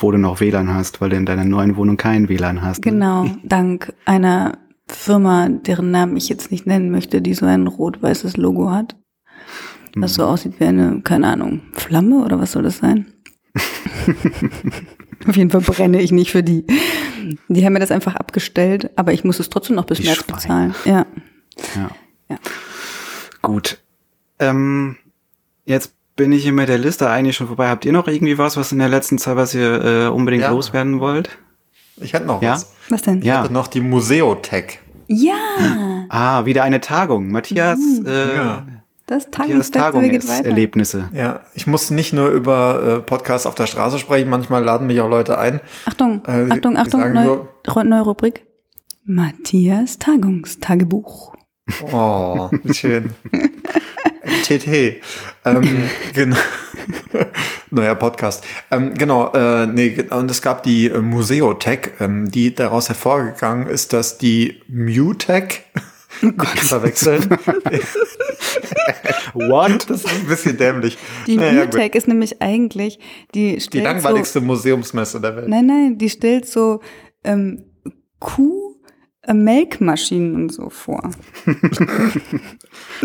wo 0.00 0.10
du 0.10 0.18
noch 0.18 0.40
WLAN 0.40 0.72
hast, 0.72 1.00
weil 1.00 1.10
du 1.10 1.16
in 1.16 1.26
deiner 1.26 1.44
neuen 1.44 1.76
Wohnung 1.76 1.96
kein 1.96 2.28
WLAN 2.28 2.62
hast. 2.62 2.84
Ne? 2.84 2.92
Genau, 2.92 3.26
dank 3.42 3.92
einer 4.04 4.58
Firma, 4.86 5.48
deren 5.48 5.90
Namen 5.90 6.16
ich 6.16 6.28
jetzt 6.28 6.50
nicht 6.50 6.66
nennen 6.66 6.90
möchte, 6.90 7.22
die 7.22 7.34
so 7.34 7.46
ein 7.46 7.66
rot-weißes 7.66 8.36
Logo 8.36 8.70
hat. 8.70 8.96
Was 9.96 10.12
Mhm. 10.12 10.14
so 10.14 10.24
aussieht 10.26 10.54
wie 10.58 10.64
eine, 10.64 11.00
keine 11.02 11.28
Ahnung, 11.28 11.60
Flamme 11.72 12.24
oder 12.24 12.38
was 12.40 12.52
soll 12.52 12.62
das 12.64 12.78
sein? 12.78 13.06
Auf 15.26 15.36
jeden 15.36 15.50
Fall 15.50 15.60
brenne 15.60 16.00
ich 16.02 16.12
nicht 16.12 16.30
für 16.32 16.42
die. 16.42 16.64
Die 17.48 17.64
haben 17.64 17.72
mir 17.72 17.78
das 17.80 17.90
einfach 17.90 18.14
abgestellt, 18.16 18.90
aber 18.96 19.12
ich 19.12 19.24
muss 19.24 19.40
es 19.40 19.48
trotzdem 19.48 19.76
noch 19.76 19.86
bis 19.86 19.98
Die 19.98 20.04
März 20.06 20.18
Schweine. 20.18 20.34
bezahlen. 20.36 20.74
Ja. 20.84 21.06
Ja. 21.76 21.90
Ja. 22.28 22.36
Gut. 23.40 23.78
Ähm, 24.38 24.96
jetzt 25.64 25.94
bin 26.16 26.32
ich 26.32 26.42
hier 26.42 26.52
mit 26.52 26.68
der 26.68 26.78
Liste 26.78 27.08
eigentlich 27.08 27.36
schon 27.36 27.46
vorbei. 27.46 27.68
Habt 27.68 27.84
ihr 27.84 27.92
noch 27.92 28.06
irgendwie 28.08 28.36
was, 28.38 28.56
was 28.56 28.72
in 28.72 28.78
der 28.78 28.88
letzten 28.88 29.18
Zeit, 29.18 29.36
was 29.36 29.54
ihr 29.54 29.84
äh, 29.84 30.06
unbedingt 30.08 30.42
Ja. 30.42 30.50
loswerden 30.50 31.00
wollt? 31.00 31.30
Ich 32.00 32.12
hätte 32.12 32.26
noch 32.26 32.42
Ja? 32.42 32.52
was. 32.52 32.72
Was 32.90 33.02
denn? 33.02 33.18
Ich 33.20 33.24
Ja. 33.24 33.42
hätte 33.42 33.52
noch 33.52 33.68
die 33.68 33.80
Museotech. 33.80 34.80
Ja, 35.06 35.34
Ah, 36.08 36.44
wieder 36.44 36.64
eine 36.64 36.80
Tagung. 36.80 37.30
Matthias, 37.30 37.78
Mhm. 37.78 38.06
äh, 38.06 38.36
Ja. 38.36 38.66
Das 39.06 39.30
Tagungsfestival 39.30 40.08
geht 40.08 40.28
weiter. 40.28 40.50
Ja, 41.12 41.40
ich 41.54 41.66
muss 41.66 41.90
nicht 41.90 42.12
nur 42.12 42.28
über 42.30 42.82
äh, 42.82 43.00
Podcasts 43.00 43.46
auf 43.46 43.54
der 43.54 43.66
Straße 43.66 43.98
sprechen, 43.98 44.30
manchmal 44.30 44.64
laden 44.64 44.86
mich 44.86 45.00
auch 45.00 45.08
Leute 45.10 45.38
ein. 45.38 45.60
Achtung, 45.84 46.22
Äh, 46.26 46.46
Achtung, 46.50 46.76
Achtung, 46.76 47.00
sagen 47.00 47.14
neu, 47.14 47.24
nur- 47.24 47.48
Ru- 47.66 47.84
neue 47.84 48.02
Rubrik. 48.02 48.46
Matthias 49.04 49.98
Tagungstagebuch. 49.98 51.34
Oh, 51.92 52.50
wie 52.62 52.74
schön. 52.74 53.10
TT. 54.44 55.00
Ähm, 55.44 55.84
genau. 56.14 56.36
Neuer 57.70 57.94
Podcast. 57.94 58.44
Ähm, 58.70 58.94
genau, 58.94 59.32
äh, 59.32 59.66
nee, 59.66 60.02
und 60.10 60.30
es 60.30 60.40
gab 60.42 60.62
die 60.62 60.86
äh, 60.86 61.00
Museotech, 61.00 61.90
ähm, 62.00 62.30
die 62.30 62.54
daraus 62.54 62.88
hervorgegangen 62.88 63.66
ist, 63.66 63.92
dass 63.92 64.18
die 64.18 64.62
Mutech 64.68 65.62
nicht 66.22 66.58
verwechseln. 66.60 67.22
What? 69.34 69.88
Das 69.90 70.04
ist 70.04 70.12
ein 70.14 70.26
bisschen 70.26 70.56
dämlich. 70.56 70.96
Die 71.26 71.36
Naja. 71.36 71.64
Mutec 71.64 71.94
ist 71.94 72.08
nämlich 72.08 72.40
eigentlich, 72.42 72.98
die 73.34 73.56
Die 73.58 73.80
langweiligste 73.80 74.40
Museumsmesse 74.40 75.20
der 75.20 75.36
Welt. 75.36 75.44
so, 75.46 75.50
nein, 75.50 75.66
nein, 75.66 75.98
die 75.98 76.10
stellt 76.10 76.46
so 76.46 76.80
ähm, 77.24 77.64
Kuh-Melkmaschinen 78.20 80.34
und 80.34 80.52
so 80.52 80.70
vor. 80.70 81.10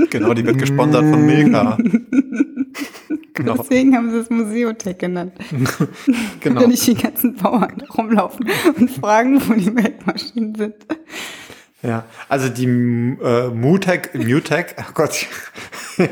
Genau, 0.10 0.34
die 0.34 0.45
wird 0.45 0.58
gesponsert 0.58 1.04
von 1.04 1.26
Milka. 1.26 1.78
Genau, 3.34 3.56
Deswegen 3.56 3.95
haben 3.95 4.12
sie 4.12 4.17
es 4.17 4.30
Museotech 4.30 4.98
genannt. 4.98 5.34
genau. 6.41 6.62
Wenn 6.62 6.69
nicht 6.69 6.86
die 6.86 6.95
ganzen 6.95 7.36
Bauern 7.36 7.82
rumlaufen 7.98 8.45
und 8.78 8.91
fragen, 8.91 9.41
wo 9.48 9.54
die 9.54 9.72
Melkmaschinen 9.72 10.56
sind. 10.56 10.76
Ja, 11.82 12.04
also 12.28 12.50
die 12.50 12.65
äh, 12.65 13.48
Mutec, 13.48 14.13
Mutec, 14.13 14.76
oh 14.80 14.92
Gott, 14.94 15.26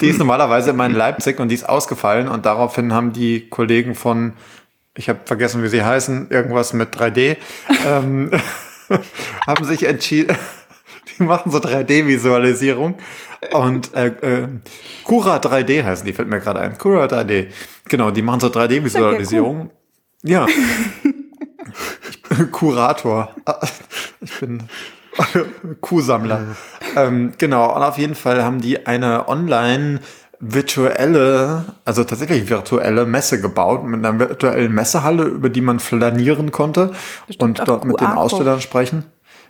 die 0.00 0.08
ist 0.08 0.18
normalerweise 0.18 0.70
immer 0.70 0.86
in 0.86 0.92
Leipzig 0.92 1.40
und 1.40 1.48
die 1.48 1.56
ist 1.56 1.68
ausgefallen 1.68 2.28
und 2.28 2.46
daraufhin 2.46 2.92
haben 2.92 3.12
die 3.12 3.48
Kollegen 3.48 3.96
von, 3.96 4.34
ich 4.96 5.08
habe 5.08 5.18
vergessen, 5.24 5.64
wie 5.64 5.68
sie 5.68 5.82
heißen, 5.82 6.30
irgendwas 6.30 6.72
mit 6.72 6.94
3D, 6.94 7.36
ähm, 7.84 8.30
haben 9.46 9.64
sich 9.64 9.82
entschieden, 9.84 10.36
die 11.18 11.24
machen 11.24 11.50
so 11.50 11.58
3D-Visualisierung 11.58 12.94
und 13.50 13.92
äh, 13.92 14.06
äh, 14.06 14.48
Cura 15.02 15.38
3D 15.38 15.82
heißen 15.82 16.06
die, 16.06 16.12
fällt 16.12 16.28
mir 16.28 16.38
gerade 16.38 16.60
ein, 16.60 16.78
Cura 16.78 17.06
3D, 17.06 17.48
genau, 17.88 18.12
die 18.12 18.22
machen 18.22 18.38
so 18.38 18.46
3D-Visualisierung. 18.48 19.70
Ja, 20.22 20.46
Kurator. 22.52 23.30
Ich 24.20 24.40
bin 24.40 24.62
Kuhsammler. 25.80 26.56
ähm, 26.96 27.32
genau, 27.38 27.74
und 27.74 27.82
auf 27.82 27.98
jeden 27.98 28.14
Fall 28.14 28.44
haben 28.44 28.60
die 28.60 28.86
eine 28.86 29.28
online 29.28 30.00
virtuelle, 30.38 31.64
also 31.84 32.04
tatsächlich 32.04 32.48
virtuelle 32.50 33.06
Messe 33.06 33.40
gebaut, 33.40 33.84
mit 33.84 34.04
einer 34.04 34.18
virtuellen 34.18 34.72
Messehalle, 34.72 35.24
über 35.24 35.48
die 35.48 35.62
man 35.62 35.80
flanieren 35.80 36.52
konnte 36.52 36.92
Bestimmt 37.26 37.60
und 37.60 37.68
dort 37.68 37.84
mit 37.84 38.00
den. 38.00 38.08
Ausstellern 38.08 38.60
sprechen. 38.60 39.04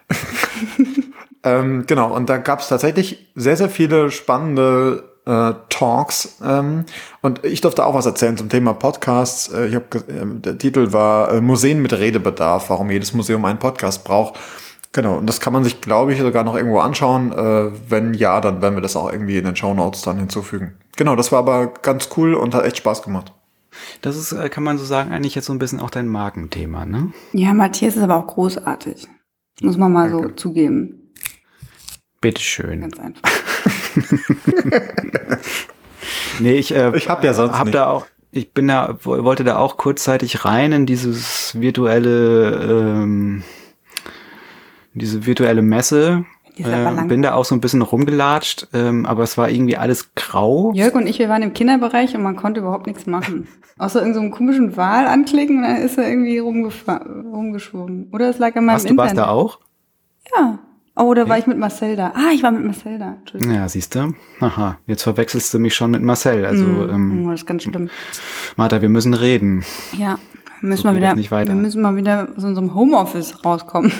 ähm, 1.42 1.84
genau, 1.86 2.14
und 2.14 2.28
da 2.28 2.38
gab 2.38 2.60
es 2.60 2.68
tatsächlich 2.68 3.32
sehr, 3.34 3.56
sehr 3.56 3.68
viele 3.68 4.10
spannende 4.10 5.15
äh, 5.26 5.52
Talks. 5.68 6.38
Ähm, 6.42 6.84
und 7.20 7.44
ich 7.44 7.60
durfte 7.60 7.84
auch 7.84 7.94
was 7.94 8.06
erzählen 8.06 8.36
zum 8.36 8.48
Thema 8.48 8.72
Podcasts. 8.72 9.52
Äh, 9.52 9.66
ich 9.66 9.74
hab, 9.74 9.94
ähm, 10.08 10.40
der 10.42 10.56
Titel 10.56 10.92
war 10.92 11.32
äh, 11.32 11.40
Museen 11.40 11.82
mit 11.82 11.92
Redebedarf, 11.92 12.70
warum 12.70 12.90
jedes 12.90 13.12
Museum 13.12 13.44
einen 13.44 13.58
Podcast 13.58 14.04
braucht. 14.04 14.38
Genau, 14.92 15.16
und 15.16 15.26
das 15.26 15.40
kann 15.40 15.52
man 15.52 15.62
sich, 15.62 15.82
glaube 15.82 16.14
ich, 16.14 16.20
sogar 16.20 16.42
noch 16.42 16.56
irgendwo 16.56 16.78
anschauen. 16.78 17.32
Äh, 17.32 17.70
wenn 17.90 18.14
ja, 18.14 18.40
dann 18.40 18.62
werden 18.62 18.76
wir 18.76 18.80
das 18.80 18.96
auch 18.96 19.12
irgendwie 19.12 19.36
in 19.36 19.44
den 19.44 19.56
Show 19.56 19.74
Notes 19.74 20.02
dann 20.02 20.16
hinzufügen. 20.16 20.74
Genau, 20.96 21.16
das 21.16 21.32
war 21.32 21.40
aber 21.40 21.66
ganz 21.66 22.08
cool 22.16 22.32
und 22.34 22.54
hat 22.54 22.64
echt 22.64 22.78
Spaß 22.78 23.02
gemacht. 23.02 23.32
Das 24.00 24.16
ist, 24.16 24.32
äh, 24.32 24.48
kann 24.48 24.64
man 24.64 24.78
so 24.78 24.84
sagen, 24.84 25.12
eigentlich 25.12 25.34
jetzt 25.34 25.46
so 25.46 25.52
ein 25.52 25.58
bisschen 25.58 25.80
auch 25.80 25.90
dein 25.90 26.08
Magenthema, 26.08 26.86
ne? 26.86 27.12
Ja, 27.32 27.52
Matthias 27.52 27.96
ist 27.96 28.02
aber 28.02 28.16
auch 28.16 28.26
großartig. 28.26 29.06
Muss 29.60 29.76
man 29.76 29.92
mal 29.92 30.10
so 30.10 30.20
Danke. 30.20 30.36
zugeben. 30.36 31.12
Bitteschön. 32.20 32.80
Ganz 32.80 32.98
einfach. 32.98 33.22
Nee, 36.38 36.52
ich, 36.54 36.74
äh, 36.74 36.96
Ich 36.96 37.08
hab 37.08 37.24
ja 37.24 37.32
sonst 37.34 37.54
hab 37.58 37.64
nicht. 37.66 37.74
da 37.74 37.86
auch, 37.88 38.06
ich 38.30 38.52
bin 38.52 38.68
da, 38.68 38.98
wo- 39.02 39.24
wollte 39.24 39.42
da 39.44 39.56
auch 39.58 39.76
kurzzeitig 39.76 40.44
rein 40.44 40.72
in 40.72 40.86
dieses 40.86 41.58
virtuelle, 41.58 43.02
ähm, 43.02 43.42
diese 44.94 45.26
virtuelle 45.26 45.62
Messe. 45.62 46.24
Äh, 46.58 46.68
lang. 46.84 47.08
bin 47.08 47.20
da 47.20 47.34
auch 47.34 47.44
so 47.44 47.54
ein 47.54 47.60
bisschen 47.60 47.82
rumgelatscht, 47.82 48.68
ähm, 48.72 49.04
aber 49.04 49.22
es 49.24 49.36
war 49.36 49.50
irgendwie 49.50 49.76
alles 49.76 50.14
grau. 50.14 50.72
Jörg 50.74 50.94
und 50.94 51.06
ich, 51.06 51.18
wir 51.18 51.28
waren 51.28 51.42
im 51.42 51.52
Kinderbereich 51.52 52.14
und 52.14 52.22
man 52.22 52.34
konnte 52.36 52.60
überhaupt 52.60 52.86
nichts 52.86 53.04
machen. 53.06 53.46
Außer 53.78 54.00
irgendeinem 54.00 54.30
komischen 54.30 54.74
Wal 54.76 55.06
anklicken 55.06 55.58
und 55.58 55.62
dann 55.64 55.76
ist 55.76 55.98
er 55.98 56.08
irgendwie 56.08 56.38
rumgeschwommen. 56.38 58.08
Oder 58.12 58.30
es 58.30 58.38
lag 58.38 58.56
an 58.56 58.64
meinem 58.64 58.76
Hast 58.76 58.88
du 58.88 58.96
warst 58.96 59.12
Internet. 59.12 59.28
da 59.28 59.32
auch? 59.34 59.58
Ja. 60.34 60.58
Oh, 60.98 61.04
oder 61.04 61.28
war 61.28 61.36
ich 61.38 61.46
mit 61.46 61.58
Marcel 61.58 61.94
da? 61.94 62.12
Ah, 62.14 62.30
ich 62.34 62.42
war 62.42 62.50
mit 62.50 62.64
Marcel 62.64 62.98
da. 62.98 63.16
Entschuldigung. 63.20 63.54
Ja, 63.54 63.68
siehst 63.68 63.94
du. 63.94 64.14
Aha, 64.40 64.78
jetzt 64.86 65.02
verwechselst 65.02 65.52
du 65.52 65.58
mich 65.58 65.74
schon 65.74 65.90
mit 65.90 66.02
Marcel. 66.02 66.46
Also, 66.46 66.64
ähm, 66.64 67.26
oh, 67.26 67.30
das 67.30 67.40
ist 67.40 67.46
ganz 67.46 67.64
schlimm. 67.64 67.90
Martha, 68.56 68.80
wir 68.80 68.88
müssen 68.88 69.12
reden. 69.12 69.62
Ja, 69.92 70.18
wir 70.60 70.70
müssen 70.70 70.82
So 70.82 70.88
mal 70.88 70.94
geht 70.94 71.02
wieder, 71.02 71.14
nicht 71.14 71.30
weiter. 71.30 71.48
wir 71.48 71.54
müssen 71.54 71.82
mal 71.82 71.96
wieder 71.96 72.28
aus 72.34 72.44
unserem 72.44 72.74
Homeoffice 72.74 73.44
rauskommen. 73.44 73.92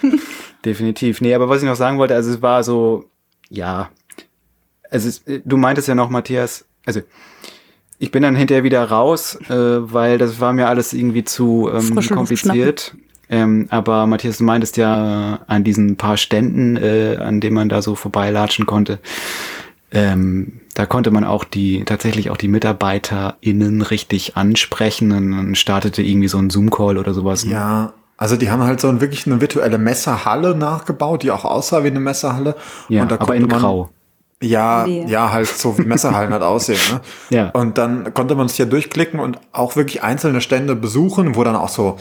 Definitiv. 0.64 1.20
Nee, 1.20 1.34
aber 1.34 1.48
was 1.48 1.62
ich 1.62 1.68
noch 1.68 1.74
sagen 1.74 1.98
wollte, 1.98 2.14
also 2.14 2.30
es 2.30 2.40
war 2.40 2.62
so, 2.62 3.06
ja, 3.50 3.90
also 4.90 5.08
es, 5.08 5.22
du 5.44 5.56
meintest 5.56 5.88
ja 5.88 5.96
noch, 5.96 6.08
Matthias, 6.08 6.66
also 6.86 7.00
ich 7.98 8.10
bin 8.12 8.22
dann 8.22 8.36
hinterher 8.36 8.62
wieder 8.62 8.84
raus, 8.84 9.36
äh, 9.48 9.52
weil 9.92 10.18
das 10.18 10.38
war 10.40 10.52
mir 10.52 10.68
alles 10.68 10.92
irgendwie 10.92 11.24
zu 11.24 11.68
ähm, 11.72 11.94
kompliziert. 12.08 12.94
Ähm, 13.28 13.66
aber 13.70 14.06
Matthias, 14.06 14.38
du 14.38 14.44
meintest 14.44 14.76
ja 14.76 15.40
an 15.46 15.64
diesen 15.64 15.96
paar 15.96 16.16
Ständen, 16.16 16.76
äh, 16.76 17.16
an 17.18 17.40
denen 17.40 17.54
man 17.54 17.68
da 17.68 17.82
so 17.82 17.94
vorbeilatschen 17.94 18.66
konnte, 18.66 18.98
ähm, 19.92 20.60
da 20.74 20.86
konnte 20.86 21.10
man 21.12 21.24
auch 21.24 21.44
die, 21.44 21.84
tatsächlich 21.84 22.30
auch 22.30 22.36
die 22.36 22.48
MitarbeiterInnen 22.48 23.80
richtig 23.82 24.36
ansprechen 24.36 25.12
und 25.12 25.30
dann 25.30 25.54
startete 25.54 26.02
irgendwie 26.02 26.28
so 26.28 26.38
ein 26.38 26.50
Zoom-Call 26.50 26.98
oder 26.98 27.14
sowas. 27.14 27.44
Ja, 27.44 27.92
also 28.16 28.36
die 28.36 28.50
haben 28.50 28.62
halt 28.62 28.80
so 28.80 28.88
ein, 28.88 29.00
wirklich 29.00 29.26
eine 29.26 29.40
virtuelle 29.40 29.78
Messerhalle 29.78 30.56
nachgebaut, 30.56 31.22
die 31.22 31.30
auch 31.30 31.44
aussah 31.44 31.84
wie 31.84 31.88
eine 31.88 32.00
Messerhalle. 32.00 32.56
ja 32.88 33.02
und 33.02 33.10
da 33.10 33.16
aber 33.20 33.36
in 33.36 33.46
man, 33.46 33.60
Grau. 33.60 33.90
Ja, 34.42 34.84
Nee. 34.86 35.06
ja, 35.08 35.30
halt 35.32 35.46
so 35.46 35.78
wie 35.78 35.82
Messerhallen 35.82 36.32
halt 36.32 36.42
aussehen. 36.54 36.80
Ne? 36.90 37.00
Ja. 37.30 37.48
Und 37.50 37.78
dann 37.78 38.12
konnte 38.14 38.34
man 38.34 38.48
sich 38.48 38.58
ja 38.58 38.66
durchklicken 38.66 39.20
und 39.20 39.38
auch 39.52 39.76
wirklich 39.76 40.02
einzelne 40.02 40.40
Stände 40.40 40.74
besuchen, 40.76 41.36
wo 41.36 41.44
dann 41.44 41.56
auch 41.56 41.68
so 41.68 41.98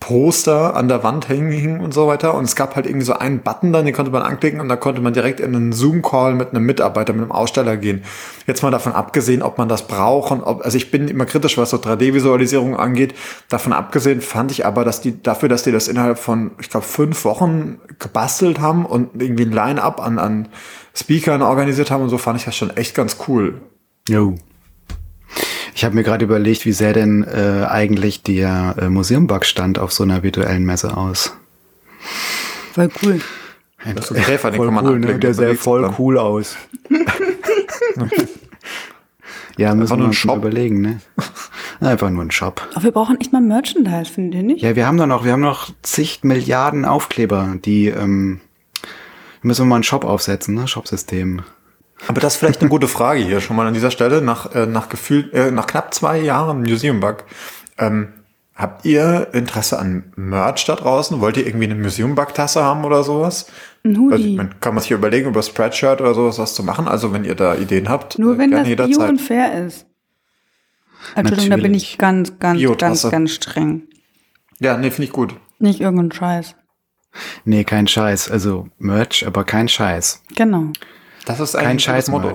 Poster 0.00 0.76
an 0.76 0.86
der 0.86 1.02
Wand 1.02 1.28
hängen 1.28 1.80
und 1.80 1.92
so 1.92 2.06
weiter. 2.06 2.34
Und 2.34 2.44
es 2.44 2.54
gab 2.54 2.76
halt 2.76 2.86
irgendwie 2.86 3.04
so 3.04 3.14
einen 3.14 3.40
Button 3.40 3.72
dann, 3.72 3.84
den 3.84 3.94
konnte 3.94 4.12
man 4.12 4.22
anklicken 4.22 4.60
und 4.60 4.68
da 4.68 4.76
konnte 4.76 5.00
man 5.00 5.12
direkt 5.12 5.40
in 5.40 5.54
einen 5.54 5.72
Zoom-Call 5.72 6.34
mit 6.34 6.50
einem 6.50 6.64
Mitarbeiter, 6.64 7.12
mit 7.12 7.22
einem 7.22 7.32
Aussteller 7.32 7.76
gehen. 7.76 8.04
Jetzt 8.46 8.62
mal 8.62 8.70
davon 8.70 8.92
abgesehen, 8.92 9.42
ob 9.42 9.58
man 9.58 9.68
das 9.68 9.88
braucht 9.88 10.30
und 10.30 10.42
ob, 10.42 10.64
also 10.64 10.76
ich 10.76 10.90
bin 10.92 11.08
immer 11.08 11.26
kritisch, 11.26 11.58
was 11.58 11.70
so 11.70 11.78
3D-Visualisierung 11.78 12.76
angeht. 12.76 13.14
Davon 13.48 13.72
abgesehen 13.72 14.20
fand 14.20 14.52
ich 14.52 14.64
aber, 14.64 14.84
dass 14.84 15.00
die, 15.00 15.20
dafür, 15.20 15.48
dass 15.48 15.64
die 15.64 15.72
das 15.72 15.88
innerhalb 15.88 16.18
von, 16.18 16.52
ich 16.60 16.70
glaube, 16.70 16.86
fünf 16.86 17.24
Wochen 17.24 17.78
gebastelt 17.98 18.60
haben 18.60 18.86
und 18.86 19.20
irgendwie 19.20 19.46
ein 19.46 19.52
Line-Up 19.52 20.00
an, 20.00 20.18
an 20.18 20.48
Speakern 20.94 21.42
organisiert 21.42 21.90
haben 21.90 22.02
und 22.02 22.08
so, 22.08 22.18
fand 22.18 22.38
ich 22.38 22.44
das 22.44 22.56
schon 22.56 22.70
echt 22.76 22.94
ganz 22.94 23.16
cool. 23.26 23.60
Jo. 24.08 24.36
Ich 25.74 25.84
habe 25.84 25.94
mir 25.94 26.02
gerade 26.02 26.24
überlegt, 26.24 26.64
wie 26.64 26.72
sähe 26.72 26.92
denn 26.92 27.24
äh, 27.24 27.66
eigentlich 27.68 28.22
der 28.22 28.74
äh, 28.78 28.88
Museumbug-Stand 28.88 29.78
auf 29.78 29.92
so 29.92 30.02
einer 30.04 30.22
virtuellen 30.22 30.64
Messe 30.64 30.96
aus? 30.96 31.32
Voll 32.72 32.90
cool. 33.02 33.20
Das 33.94 34.10
ist 34.10 34.16
ein 34.16 34.22
Käfer, 34.24 34.50
den 34.50 34.56
voll 34.56 34.66
kann 34.66 34.74
man 34.74 34.84
cool, 34.86 34.92
ne? 34.92 34.96
anklicken, 34.96 35.20
Der 35.20 35.34
sähe 35.34 35.44
überlegst 35.44 35.64
voll 35.64 35.82
dann. 35.82 35.94
cool 35.98 36.18
aus. 36.18 36.56
ja, 39.56 39.74
müssen 39.74 39.96
wir 39.98 40.04
ein 40.04 40.08
uns 40.08 40.24
mal 40.24 40.36
überlegen, 40.36 40.80
ne? 40.80 41.00
Einfach 41.80 42.10
nur 42.10 42.24
ein 42.24 42.30
Shop. 42.32 42.66
Aber 42.74 42.82
wir 42.84 42.90
brauchen 42.90 43.20
echt 43.20 43.32
mal 43.32 43.40
Merchandise, 43.40 44.12
findet 44.12 44.34
ihr 44.34 44.42
nicht? 44.42 44.62
Ja, 44.62 44.74
wir 44.74 44.86
haben 44.86 44.96
doch 44.98 45.06
noch, 45.06 45.24
wir 45.24 45.32
haben 45.32 45.40
noch 45.40 45.70
zig 45.82 46.24
Milliarden 46.24 46.84
Aufkleber, 46.84 47.54
die 47.64 47.86
ähm, 47.86 48.40
müssen 49.42 49.62
wir 49.62 49.66
mal 49.66 49.76
einen 49.76 49.84
Shop 49.84 50.04
aufsetzen, 50.04 50.54
ne? 50.54 50.66
Shopsystem. 50.66 51.42
Aber 52.06 52.20
das 52.20 52.34
ist 52.34 52.38
vielleicht 52.38 52.60
eine 52.60 52.70
gute 52.70 52.88
Frage 52.88 53.20
hier 53.20 53.40
schon 53.40 53.56
mal 53.56 53.66
an 53.66 53.74
dieser 53.74 53.90
Stelle. 53.90 54.22
Nach, 54.22 54.54
äh, 54.54 54.66
nach 54.66 54.88
Gefühl, 54.88 55.30
äh, 55.32 55.50
nach 55.50 55.66
knapp 55.66 55.92
zwei 55.94 56.18
Jahren 56.20 56.60
Museum 56.62 57.00
Bug, 57.00 57.24
ähm, 57.76 58.12
habt 58.54 58.84
ihr 58.84 59.28
Interesse 59.32 59.78
an 59.78 60.12
Merch 60.16 60.64
da 60.64 60.76
draußen? 60.76 61.20
Wollt 61.20 61.36
ihr 61.36 61.46
irgendwie 61.46 61.66
eine 61.66 61.74
Museum 61.74 62.14
Bug 62.14 62.34
Tasse 62.34 62.62
haben 62.62 62.84
oder 62.84 63.02
sowas? 63.02 63.46
Ein 63.84 63.90
Also, 63.96 64.02
Hoodie. 64.24 64.36
man 64.36 64.60
kann 64.60 64.74
man 64.74 64.82
sich 64.82 64.92
überlegen, 64.92 65.28
über 65.28 65.42
Spreadshirt 65.42 66.00
oder 66.00 66.14
sowas 66.14 66.38
was 66.38 66.54
zu 66.54 66.62
machen. 66.62 66.86
Also, 66.88 67.12
wenn 67.12 67.24
ihr 67.24 67.34
da 67.34 67.54
Ideen 67.56 67.88
habt, 67.88 68.18
Nur 68.18 68.34
äh, 68.34 68.38
wenn 68.38 68.50
gerne 68.50 68.76
das 68.76 68.88
Bio 68.88 68.98
und 69.00 69.20
jederzeit. 69.20 69.26
fair 69.26 69.66
ist. 69.66 69.86
Entschuldigung, 71.14 71.50
da 71.50 71.56
bin 71.56 71.62
Natürlich. 71.72 71.92
ich 71.92 71.98
ganz, 71.98 72.38
ganz, 72.38 72.60
ganz, 72.78 73.08
ganz 73.10 73.30
streng. 73.32 73.82
Ja, 74.60 74.76
nee, 74.76 74.90
finde 74.90 75.04
ich 75.04 75.12
gut. 75.12 75.34
Nicht 75.58 75.80
irgendein 75.80 76.12
Scheiß. 76.12 76.54
Nee, 77.44 77.64
kein 77.64 77.86
Scheiß. 77.86 78.30
Also 78.30 78.68
Merch, 78.78 79.26
aber 79.26 79.44
kein 79.44 79.68
Scheiß. 79.68 80.22
Genau. 80.36 80.72
Das 81.28 81.40
ist 81.40 81.52
Kein 81.52 81.76
das 81.76 81.84
Scheiß 81.84 82.08
Motto. 82.08 82.34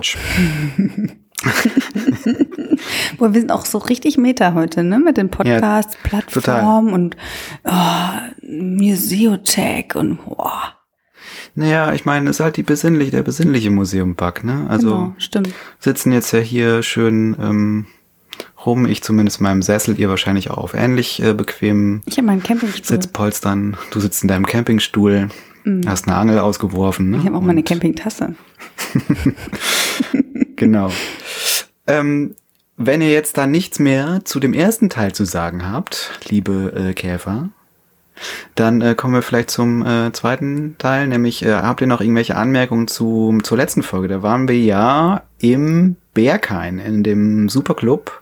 Boah, 3.18 3.34
wir 3.34 3.40
sind 3.40 3.50
auch 3.50 3.66
so 3.66 3.78
richtig 3.78 4.18
Meta 4.18 4.54
heute, 4.54 4.84
ne? 4.84 5.00
Mit 5.00 5.16
den 5.16 5.30
Podcasts, 5.30 5.96
Plattformen 6.04 6.92
und 6.92 7.16
oh, 7.64 8.10
Museotech 8.42 9.96
und 9.96 10.24
boah. 10.24 10.74
Naja, 11.56 11.92
ich 11.92 12.04
meine, 12.04 12.30
es 12.30 12.36
ist 12.36 12.44
halt 12.44 12.56
die 12.56 12.62
besinnliche, 12.62 13.10
der 13.10 13.24
besinnliche 13.24 13.70
Museum-Bug, 13.70 14.44
ne? 14.44 14.66
Also 14.68 14.90
genau, 14.90 15.14
stimmt. 15.18 15.52
sitzen 15.80 16.12
jetzt 16.12 16.30
ja 16.32 16.38
hier 16.38 16.84
schön 16.84 17.36
ähm, 17.40 17.86
rum, 18.64 18.86
ich 18.86 19.02
zumindest 19.02 19.40
in 19.40 19.44
meinem 19.44 19.62
Sessel, 19.62 19.98
ihr 19.98 20.08
wahrscheinlich 20.08 20.52
auch 20.52 20.58
auf 20.58 20.74
ähnlich 20.74 21.20
äh, 21.20 21.34
bequemen 21.34 22.00
Ich 22.06 22.16
habe 22.16 22.26
meinen 22.26 22.44
Campingstuhl. 22.44 22.84
Sitzpolstern. 22.84 23.76
Du 23.90 23.98
sitzt 23.98 24.22
in 24.22 24.28
deinem 24.28 24.46
Campingstuhl, 24.46 25.30
hast 25.86 26.06
eine 26.08 26.16
Angel 26.16 26.38
ausgeworfen. 26.38 27.10
Ne? 27.10 27.16
Mhm. 27.16 27.22
Ich 27.22 27.26
habe 27.28 27.36
auch 27.38 27.42
meine 27.42 27.60
Und- 27.60 27.68
Campingtasse. 27.68 28.34
Genau. 30.56 30.90
ähm, 31.86 32.34
wenn 32.76 33.00
ihr 33.00 33.10
jetzt 33.12 33.36
da 33.38 33.46
nichts 33.46 33.78
mehr 33.78 34.20
zu 34.24 34.40
dem 34.40 34.52
ersten 34.54 34.88
Teil 34.88 35.12
zu 35.12 35.24
sagen 35.24 35.70
habt, 35.70 36.18
liebe 36.28 36.72
äh, 36.74 36.92
Käfer, 36.94 37.50
dann 38.54 38.80
äh, 38.80 38.94
kommen 38.94 39.14
wir 39.14 39.22
vielleicht 39.22 39.50
zum 39.50 39.84
äh, 39.84 40.12
zweiten 40.12 40.76
Teil, 40.78 41.08
nämlich 41.08 41.44
äh, 41.44 41.52
habt 41.54 41.80
ihr 41.80 41.86
noch 41.86 42.00
irgendwelche 42.00 42.36
Anmerkungen 42.36 42.86
zu, 42.88 43.38
zur 43.42 43.56
letzten 43.58 43.82
Folge? 43.82 44.08
Da 44.08 44.22
waren 44.22 44.48
wir 44.48 44.58
ja 44.58 45.22
im 45.38 45.96
Berghain, 46.14 46.78
in 46.78 47.02
dem 47.02 47.48
Superclub, 47.48 48.20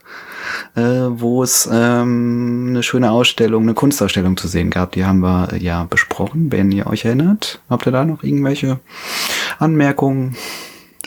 äh, 0.74 0.80
wo 0.80 1.42
es 1.42 1.68
ähm, 1.70 2.66
eine 2.70 2.82
schöne 2.82 3.10
Ausstellung, 3.10 3.62
eine 3.62 3.74
Kunstausstellung 3.74 4.36
zu 4.36 4.48
sehen 4.48 4.70
gab. 4.70 4.92
Die 4.92 5.04
haben 5.04 5.20
wir 5.20 5.52
äh, 5.52 5.58
ja 5.58 5.84
besprochen, 5.84 6.50
wenn 6.52 6.70
ihr 6.72 6.86
euch 6.86 7.04
erinnert. 7.04 7.60
Habt 7.68 7.86
ihr 7.86 7.92
da 7.92 8.04
noch 8.04 8.22
irgendwelche 8.22 8.80
Anmerkungen? 9.58 10.36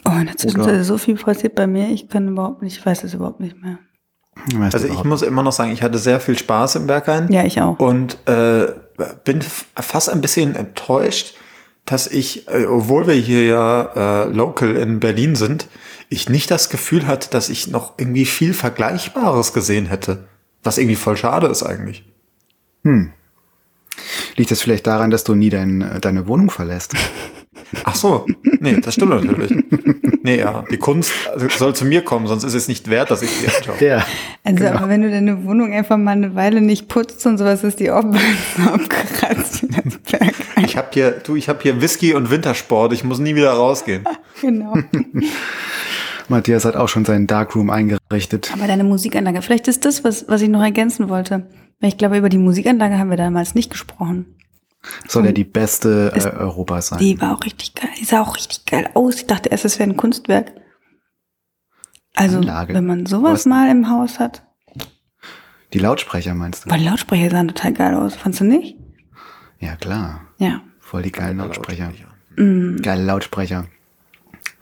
Oh, 0.06 0.12
in 0.20 0.28
der 0.28 0.38
Zwischenzeit 0.38 0.76
ist 0.76 0.88
so 0.88 0.98
viel 0.98 1.16
passiert 1.16 1.56
bei 1.56 1.68
mir, 1.68 1.90
ich 1.90 2.10
kann 2.10 2.28
überhaupt 2.28 2.62
nicht, 2.62 2.78
ich 2.78 2.86
weiß 2.86 3.04
es 3.04 3.14
überhaupt 3.14 3.40
nicht 3.40 3.62
mehr. 3.62 3.80
Weißt 4.54 4.76
Also 4.76 4.88
ich 4.88 5.04
muss 5.04 5.22
immer 5.22 5.44
noch 5.44 5.54
sagen, 5.54 5.72
ich 5.72 5.82
hatte 5.82 5.98
sehr 5.98 6.20
viel 6.20 6.38
Spaß 6.38 6.76
im 6.76 6.88
Berghain. 6.88 7.32
Ja, 7.32 7.44
ich 7.44 7.62
auch. 7.62 7.80
Und 7.80 8.18
äh, 8.28 8.68
bin 9.24 9.42
fast 9.42 10.10
ein 10.10 10.22
bisschen 10.22 10.56
enttäuscht, 10.56 11.36
dass 11.86 12.08
ich, 12.08 12.48
äh, 12.48 12.66
obwohl 12.66 13.08
wir 13.08 13.14
hier 13.14 13.46
ja 13.46 14.26
äh, 14.26 14.30
local 14.30 14.76
in 14.76 15.00
Berlin 15.00 15.36
sind, 15.36 15.68
ich 16.10 16.30
nicht 16.30 16.52
das 16.52 16.70
Gefühl 16.70 17.08
hatte, 17.08 17.30
dass 17.30 17.50
ich 17.50 17.68
noch 17.68 17.94
irgendwie 17.98 18.26
viel 18.26 18.54
Vergleichbares 18.54 19.54
gesehen 19.54 19.88
hätte. 19.88 20.28
Was 20.64 20.78
irgendwie 20.78 20.96
voll 20.96 21.18
schade 21.18 21.48
ist 21.48 21.64
eigentlich. 21.64 22.06
Liegt 24.36 24.52
das 24.52 24.62
vielleicht 24.62 24.88
daran, 24.88 25.12
dass 25.12 25.24
du 25.24 25.36
nie 25.36 25.50
dein, 25.50 25.82
äh, 25.82 26.00
deine 26.00 26.28
Wohnung 26.28 26.50
verlässt? 26.50 26.94
Ach 27.84 27.96
so, 27.96 28.26
nee, 28.60 28.80
das 28.80 28.94
stimmt 28.94 29.12
natürlich. 29.12 29.64
Nee, 30.24 30.40
ja, 30.40 30.64
die 30.72 30.78
Kunst 30.78 31.12
soll 31.58 31.76
zu 31.76 31.86
mir 31.86 32.04
kommen, 32.04 32.28
sonst 32.28 32.44
ist 32.44 32.54
es 32.54 32.68
nicht 32.68 32.90
wert, 32.90 33.12
dass 33.12 33.22
ich 33.22 33.30
sie 33.30 33.48
anschaue. 33.48 33.76
Ja. 33.80 34.06
Also, 34.44 34.64
genau. 34.64 34.78
aber 34.78 34.90
wenn 34.90 35.02
du 35.02 35.12
deine 35.12 35.46
Wohnung 35.46 35.74
einfach 35.74 35.98
mal 35.98 36.12
eine 36.12 36.36
Weile 36.36 36.62
nicht 36.62 36.88
putzt 36.88 37.26
und 37.26 37.38
sowas, 37.38 37.64
ist 37.64 37.80
die 37.80 37.92
auch 37.92 38.04
abgeratzt 38.66 39.64
wie 39.64 39.68
das 39.68 39.98
Berg. 40.00 40.34
Ich 40.64 40.78
habe 40.78 40.88
hier, 40.92 41.12
du, 41.12 41.36
ich 41.36 41.50
habe 41.50 41.60
hier 41.62 41.82
Whisky 41.82 42.14
und 42.14 42.32
Wintersport, 42.32 42.94
ich 42.94 43.04
muss 43.04 43.20
nie 43.20 43.36
wieder 43.36 43.52
rausgehen. 43.52 44.06
Genau. 44.42 44.74
Matthias 46.28 46.66
hat 46.66 46.76
auch 46.76 46.90
schon 46.90 47.06
seinen 47.06 47.26
Darkroom 47.26 47.70
eingerichtet. 47.70 48.52
Aber 48.54 48.68
deine 48.68 48.84
Musikanlage, 48.84 49.42
vielleicht 49.42 49.70
ist 49.70 49.86
das, 49.86 50.04
was, 50.04 50.28
was 50.28 50.42
ich 50.42 50.50
noch 50.50 50.62
ergänzen 50.62 51.08
wollte. 51.08 51.48
Weil 51.80 51.90
ich 51.90 51.98
glaube, 51.98 52.18
über 52.18 52.28
die 52.30 52.38
Musikanlage 52.38 52.98
haben 52.98 53.10
wir 53.10 53.18
damals 53.18 53.56
nicht 53.56 53.70
gesprochen. 53.70 54.26
Soll 55.08 55.26
ja 55.26 55.32
die 55.32 55.44
beste 55.44 56.12
äh, 56.16 56.38
Europas 56.38 56.88
sein. 56.88 57.00
Die 57.00 57.20
war 57.22 57.36
auch 57.36 57.44
richtig 57.44 57.74
geil. 57.76 57.90
Die 58.00 58.06
sah 58.06 58.22
auch 58.22 58.36
richtig 58.36 58.66
geil 58.66 58.90
aus. 58.94 59.16
Ich 59.16 59.28
dachte 59.28 59.50
erst, 59.50 59.66
es 59.66 59.80
wäre 59.80 59.90
ein 59.90 59.98
Kunstwerk. 59.98 60.52
Also, 62.16 62.38
Anlage. 62.38 62.74
wenn 62.74 62.86
man 62.86 63.04
Was 63.04 63.10
sowas 63.12 63.44
denn? 63.44 63.50
mal 63.52 63.70
im 63.70 63.90
Haus 63.90 64.20
hat. 64.20 64.44
Die 65.74 65.80
Lautsprecher 65.80 66.34
meinst 66.34 66.66
du? 66.66 66.70
Weil 66.70 66.80
die 66.80 66.86
Lautsprecher 66.86 67.30
sahen 67.30 67.50
total 67.50 67.74
geil 67.74 67.94
aus. 67.96 68.16
Fandst 68.16 68.40
du 68.40 68.46
nicht? 68.46 68.78
Ja, 69.60 69.76
klar. 69.76 70.22
Ja. 70.38 70.62
Voll 70.80 71.02
die 71.02 71.12
geilen 71.12 71.38
Lautsprecher. 71.38 71.92
Mm. 72.38 72.78
Geile 72.82 73.04
Lautsprecher. 73.04 73.66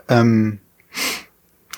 Ähm, 0.08 0.60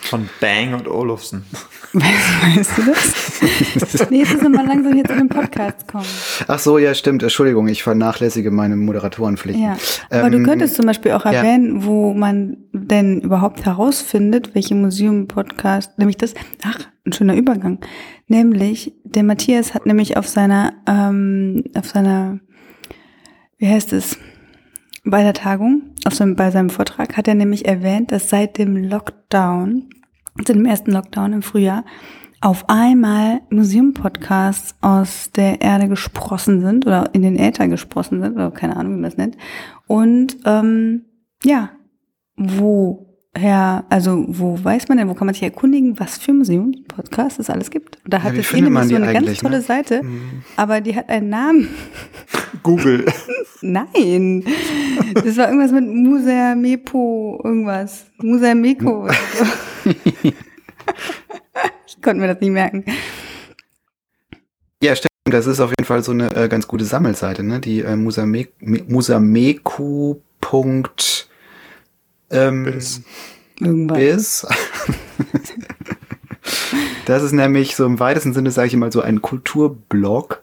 Von 0.10 0.30
Bang 0.40 0.74
und 0.74 0.88
Olufsen. 0.88 1.44
Weißt, 1.94 2.58
weißt 2.58 2.78
du 2.78 2.82
das? 2.92 4.10
nee, 4.10 4.20
jetzt 4.20 4.34
müssen 4.34 4.42
wir 4.42 4.50
mal 4.50 4.68
langsam 4.68 4.94
hier 4.94 5.06
zu 5.06 5.16
den 5.16 5.30
Podcasts 5.30 5.88
kommen. 5.88 6.04
ach 6.46 6.60
so, 6.60 6.78
ja, 6.78 6.94
stimmt. 6.94 7.24
Entschuldigung, 7.24 7.70
ich 7.70 7.84
vernachlässige 7.84 8.52
meine 8.52 8.76
Moderatorenpflichten. 8.76 9.64
Ja. 9.64 9.78
Aber 10.10 10.30
du 10.30 10.40
Ähm, 10.40 10.46
könntest 10.46 10.76
zum 10.76 10.88
Beispiel 10.88 11.14
auch 11.14 11.24
ja. 11.24 11.32
erwähnen, 11.32 11.86
wo 11.86 12.14
man 12.14 12.58
denn 12.74 13.22
überhaupt 13.22 13.66
herausfindet, 13.66 14.54
welche 14.56 14.76
Museum-Podcast, 14.76 15.98
nämlich 15.98 16.18
das, 16.18 16.34
ach, 16.66 16.80
ein 17.06 17.14
schöner 17.14 17.36
Übergang. 17.36 17.80
Nämlich, 18.28 18.92
der 19.06 19.24
Matthias 19.24 19.74
hat 19.74 19.86
nämlich 19.86 20.18
auf 20.18 20.28
seiner, 20.28 20.74
ähm, 20.88 21.64
auf 21.78 21.88
seiner, 21.88 22.40
wie 23.58 23.68
heißt 23.70 23.94
es, 23.94 24.18
bei 25.06 25.24
der 25.24 25.34
Tagung, 25.34 25.84
auf 26.04 26.14
seinem, 26.14 26.36
bei 26.36 26.52
seinem 26.52 26.72
Vortrag 26.72 27.16
hat 27.16 27.28
er 27.30 27.36
nämlich 27.36 27.66
erwähnt, 27.68 28.12
dass 28.12 28.30
seit 28.30 28.58
dem 28.58 28.76
Lockdown, 28.76 29.90
seit 30.38 30.50
dem 30.50 30.66
ersten 30.66 30.92
Lockdown 30.92 31.34
im 31.34 31.42
Frühjahr, 31.42 31.86
auf 32.42 32.70
einmal 32.70 33.42
Museum-Podcasts 33.50 34.76
aus 34.82 35.32
der 35.32 35.62
Erde 35.62 35.88
gesprossen 35.88 36.62
sind 36.62 36.86
oder 36.86 37.14
in 37.14 37.22
den 37.22 37.40
Äther 37.40 37.68
gesprossen 37.68 38.22
sind, 38.22 38.36
oder 38.36 38.52
keine 38.52 38.78
Ahnung, 38.78 38.94
wie 38.94 39.02
man 39.02 39.10
das 39.10 39.18
nennt. 39.18 39.38
Und 39.88 40.38
ähm, 40.46 41.06
ja, 41.44 41.72
woher, 43.36 43.84
also 43.90 44.26
wo 44.28 44.58
weiß 44.64 44.88
man 44.88 44.98
denn, 44.98 45.08
wo 45.10 45.14
kann 45.14 45.26
man 45.28 45.34
sich 45.34 45.44
erkundigen, 45.44 46.00
was 46.00 46.18
für 46.18 46.34
Museum-Podcasts 46.34 47.40
es 47.40 47.50
alles 47.50 47.70
gibt? 47.70 47.98
Da 48.08 48.24
hat 48.24 48.34
wie 48.34 48.40
es 48.40 48.48
findet 48.48 48.72
man 48.72 48.88
nämlich 48.88 48.98
so 48.98 49.04
eine 49.04 49.14
ganz 49.14 49.28
eigentlich, 49.28 49.40
tolle 49.40 49.58
ne? 49.58 49.62
Seite, 49.62 50.02
aber 50.56 50.82
die 50.82 50.96
hat 50.96 51.10
einen 51.10 51.30
Namen. 51.30 51.68
Google. 52.64 53.06
Nein, 53.62 54.44
das 55.14 55.38
war 55.38 55.50
irgendwas 55.50 55.72
mit 55.72 55.86
Musamepo, 55.88 57.42
irgendwas. 57.44 58.06
Musameko 58.18 59.04
oder 59.04 59.14
so. 60.24 60.32
ich 61.88 62.02
konnte 62.02 62.22
mir 62.22 62.28
das 62.28 62.40
nicht 62.42 62.52
merken. 62.52 62.86
Ja, 64.82 64.96
stimmt. 64.96 65.10
Das 65.28 65.48
ist 65.48 65.60
auf 65.60 65.72
jeden 65.72 65.86
Fall 65.86 66.04
so 66.04 66.12
eine 66.12 66.36
äh, 66.36 66.48
ganz 66.48 66.68
gute 66.68 66.86
Sammelseite, 66.86 67.44
ne? 67.44 67.60
Die 67.60 67.80
äh, 67.82 67.96
Musame 67.96 68.48
Me- 68.60 68.84
Musameku. 68.88 70.16
Punkt, 70.42 71.28
ähm, 72.30 72.64
Bis. 72.64 73.02
Irgendwas. 73.60 73.98
bis. 73.98 74.48
das 77.06 77.24
ist 77.24 77.32
nämlich 77.32 77.76
so 77.76 77.86
im 77.86 78.00
weitesten 78.00 78.34
Sinne, 78.34 78.52
sage 78.52 78.68
ich 78.68 78.76
mal, 78.76 78.92
so 78.92 79.02
ein 79.02 79.22
Kulturblog. 79.22 80.42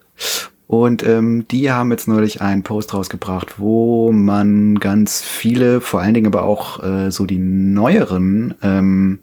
Und 0.67 1.07
ähm, 1.07 1.47
die 1.49 1.71
haben 1.71 1.91
jetzt 1.91 2.09
neulich 2.09 2.41
einen 2.41 2.63
Post 2.63 2.95
rausgebracht, 2.95 3.59
wo 3.59 4.11
man 4.11 4.79
ganz 4.81 5.21
viele, 5.21 5.83
vor 5.83 6.01
allen 6.01 6.15
Dingen 6.15 6.29
aber 6.29 6.45
auch 6.45 6.83
äh, 6.83 7.11
so 7.11 7.27
die 7.27 7.37
neueren 7.37 8.55
ähm, 8.63 9.19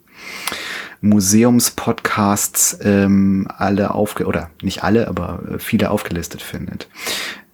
Museumspodcasts 1.01 2.79
ähm, 2.83 3.47
alle 3.57 3.95
aufge 3.95 4.25
oder 4.27 4.51
nicht 4.61 4.83
alle, 4.83 5.07
aber 5.07 5.41
äh, 5.49 5.59
viele 5.59 5.89
aufgelistet 5.89 6.43
findet. 6.43 6.87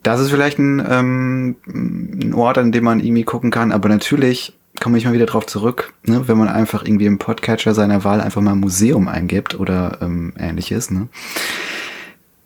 Das 0.04 0.20
ist 0.20 0.30
vielleicht 0.30 0.60
ein, 0.60 0.86
ähm, 0.90 1.56
ein 1.66 2.34
Ort, 2.34 2.58
an 2.58 2.74
dem 2.74 2.84
man 2.84 3.00
irgendwie 3.00 3.24
gucken 3.24 3.50
kann, 3.50 3.72
aber 3.72 3.88
natürlich 3.88 4.58
komme 4.80 4.98
ich 4.98 5.06
mal 5.06 5.14
wieder 5.14 5.26
drauf 5.26 5.46
zurück, 5.46 5.94
ne, 6.04 6.28
wenn 6.28 6.38
man 6.38 6.48
einfach 6.48 6.84
irgendwie 6.84 7.06
im 7.06 7.20
Podcatcher 7.20 7.74
seiner 7.74 8.04
Wahl 8.04 8.22
einfach 8.22 8.42
mal 8.42 8.56
Museum 8.56 9.08
eingibt 9.08 9.60
oder 9.60 10.00
ähm, 10.02 10.34
ähnliches, 10.38 10.92
ne, 10.92 11.08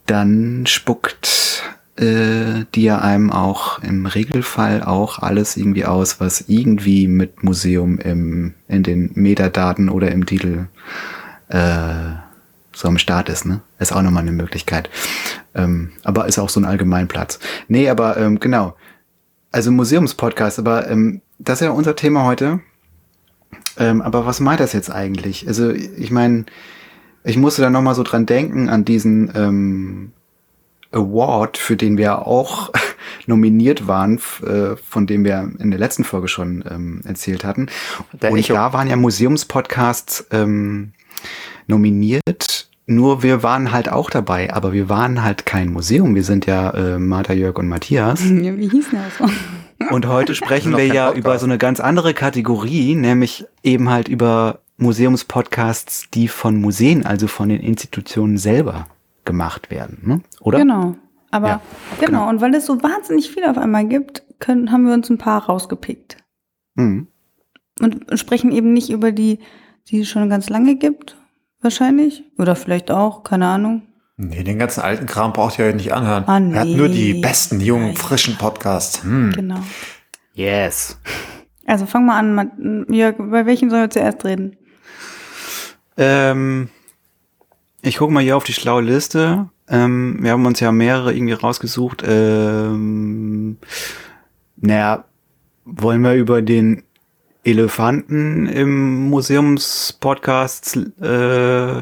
dann 0.06 0.66
spuckt 0.66 1.64
äh, 2.00 2.66
die 2.76 2.84
ja 2.84 3.00
einem 3.00 3.30
auch 3.30 3.80
im 3.84 4.06
Regelfall 4.06 4.84
auch 4.84 5.20
alles 5.20 5.58
irgendwie 5.58 5.86
aus, 5.86 6.20
was 6.20 6.46
irgendwie 6.48 7.08
mit 7.08 7.44
Museum 7.44 8.00
im, 8.00 8.54
in 8.68 8.84
den 8.84 9.12
Metadaten 9.16 9.90
oder 9.90 10.12
im 10.12 10.26
Titel 10.26 10.68
äh, 11.50 12.16
so 12.74 12.88
am 12.88 12.98
Start 12.98 13.28
ist, 13.28 13.46
ne? 13.46 13.60
Ist 13.80 13.92
auch 13.92 14.02
nochmal 14.02 14.24
eine 14.24 14.32
Möglichkeit. 14.32 14.90
Ähm, 15.54 15.92
aber 16.04 16.28
ist 16.28 16.40
auch 16.40 16.48
so 16.48 16.62
ein 16.62 16.66
Allgemeinplatz. 16.66 17.40
Nee, 17.68 17.90
aber 17.90 18.16
ähm, 18.16 18.40
genau. 18.40 18.76
Also 19.52 19.72
Museumspodcast, 19.72 20.60
aber 20.60 20.90
ähm, 20.90 21.22
das 21.40 21.62
ist 21.62 21.66
ja 21.66 21.72
unser 21.72 21.96
Thema 21.96 22.26
heute. 22.26 22.60
Ähm, 23.78 24.02
aber 24.02 24.26
was 24.26 24.40
meint 24.40 24.60
das 24.60 24.74
jetzt 24.74 24.92
eigentlich? 24.92 25.48
Also 25.48 25.72
ich 25.72 26.12
meine, 26.12 26.46
ich 27.24 27.38
musste 27.38 27.62
da 27.62 27.70
nochmal 27.70 27.96
so 27.96 28.04
dran 28.04 28.26
denken 28.26 28.70
an 28.70 28.86
diesen 28.86 29.32
ähm, 29.36 30.12
Award, 30.92 31.58
für 31.58 31.76
den 31.76 31.98
wir 31.98 32.28
auch 32.28 32.72
nominiert 33.26 33.88
waren, 33.88 34.20
äh, 34.44 34.76
von 34.76 35.08
dem 35.08 35.24
wir 35.24 35.52
in 35.60 35.72
der 35.72 35.80
letzten 35.80 36.04
Folge 36.04 36.28
schon 36.28 36.64
ähm, 36.70 37.02
erzählt 37.06 37.44
hatten. 37.44 37.68
Der 38.14 38.32
Und 38.32 38.40
Echo. 38.40 38.54
da 38.54 38.74
waren 38.74 38.88
ja 38.88 38.96
Museumspodcasts 38.96 40.28
ähm, 40.32 40.94
nominiert. 41.68 42.69
Nur 42.92 43.22
wir 43.22 43.44
waren 43.44 43.72
halt 43.72 43.92
auch 43.92 44.10
dabei, 44.10 44.52
aber 44.52 44.74
wir 44.74 44.90
waren 44.90 45.24
halt 45.24 45.46
kein 45.46 45.72
Museum. 45.72 46.16
Wir 46.16 46.24
sind 46.24 46.48
ja 46.48 46.72
äh, 46.72 46.98
Martha, 46.98 47.34
Jörg 47.34 47.56
und 47.60 47.68
Matthias. 47.68 48.24
Ja, 48.42 48.58
wie 48.58 48.68
hießen 48.68 48.98
das? 48.98 49.30
Und 49.92 50.08
heute 50.08 50.36
sprechen 50.36 50.76
wir 50.76 50.88
ja 50.88 51.14
über 51.14 51.40
so 51.40 51.46
eine 51.46 51.58
ganz 51.58 51.80
andere 51.80 52.14
Kategorie, 52.14 52.96
nämlich 52.96 53.46
eben 53.64 53.90
halt 53.90 54.10
über 54.10 54.60
Museumspodcasts, 54.78 56.10
die 56.14 56.28
von 56.28 56.60
Museen, 56.60 57.06
also 57.06 57.28
von 57.28 57.48
den 57.50 57.62
Institutionen 57.62 58.38
selber 58.38 58.88
gemacht 59.24 59.72
werden, 59.72 60.00
ne? 60.04 60.22
oder? 60.42 60.58
Genau. 60.58 60.96
Aber 61.32 61.48
ja, 61.48 61.62
genau. 62.00 62.08
genau. 62.08 62.30
und 62.30 62.42
weil 62.42 62.54
es 62.56 62.66
so 62.66 62.82
wahnsinnig 62.82 63.30
viel 63.30 63.46
auf 63.46 63.58
einmal 63.58 63.86
gibt, 63.86 64.24
können, 64.40 64.72
haben 64.72 64.86
wir 64.86 64.94
uns 64.94 65.10
ein 65.10 65.18
paar 65.18 65.46
rausgepickt. 65.46 66.18
Mhm. 66.76 67.08
Und 67.80 68.06
sprechen 68.20 68.52
eben 68.52 68.74
nicht 68.74 68.90
über 68.90 69.12
die, 69.12 69.40
die 69.88 70.02
es 70.02 70.10
schon 70.10 70.30
ganz 70.30 70.50
lange 70.50 70.76
gibt, 70.76 71.16
wahrscheinlich. 71.62 72.24
Oder 72.38 72.56
vielleicht 72.56 72.92
auch, 72.92 73.24
keine 73.24 73.48
Ahnung. 73.48 73.84
Nee, 74.18 74.44
den 74.44 74.60
ganzen 74.60 74.82
alten 74.82 75.06
Kram 75.06 75.32
braucht 75.32 75.60
ihr 75.60 75.68
ja 75.68 75.74
nicht 75.74 75.94
anhören. 75.94 76.26
Ah, 76.28 76.40
nee. 76.40 76.54
Er 76.54 76.62
hat 76.62 76.68
nur 76.68 76.90
die 76.90 77.14
besten, 77.14 77.62
jungen, 77.62 77.96
frischen 77.96 78.38
Podcasts. 78.38 79.04
Hm. 79.04 79.32
Genau. 79.34 79.62
Yes. 80.34 81.00
Also 81.66 81.86
fang 81.86 82.06
mal 82.06 82.18
an, 82.18 82.86
Jörg, 82.90 83.16
bei 83.18 83.46
welchem 83.46 83.70
sollen 83.70 83.84
wir 83.84 83.90
zuerst 83.90 84.26
reden? 84.26 84.58
Ähm, 85.96 86.70
ich 87.82 87.98
gucke 87.98 88.12
mal 88.12 88.24
hier 88.24 88.36
auf 88.36 88.44
die 88.44 88.54
schlaue 88.54 88.82
Liste. 88.82 89.50
Ähm, 89.70 90.18
wir 90.22 90.32
haben 90.32 90.46
uns 90.46 90.60
ja 90.60 90.72
mehrere 90.72 91.14
irgendwie 91.14 91.34
rausgesucht. 91.34 92.04
Ähm, 92.06 93.58
naja, 94.58 95.06
wollen 95.64 96.02
wir 96.02 96.16
über 96.16 96.42
den 96.42 96.84
Elefanten 97.44 98.48
im 98.48 99.10
Museumspodcast 99.10 100.78
äh, 101.02 101.82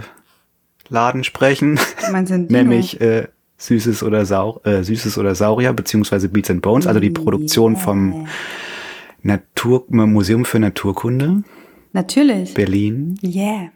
Laden 0.90 1.24
sprechen? 1.24 1.80
Nämlich 2.50 3.02
äh, 3.02 3.28
Süßes 3.58 4.04
oder 4.04 4.26
Sau 4.26 4.62
äh, 4.64 4.84
Süßes 4.84 5.18
oder 5.18 5.36
Saurier 5.36 5.74
beziehungsweise 5.74 6.30
Beats 6.30 6.50
and 6.52 6.62
Bones, 6.62 6.86
also 6.88 7.00
die 7.00 7.10
Produktion 7.10 7.74
yeah. 7.74 7.82
vom 7.82 8.28
Natur 9.24 9.86
Museum 9.90 10.46
für 10.46 10.60
Naturkunde. 10.60 11.44
Natürlich. 11.92 12.54
Berlin. 12.54 13.18
Yeah. 13.24 13.72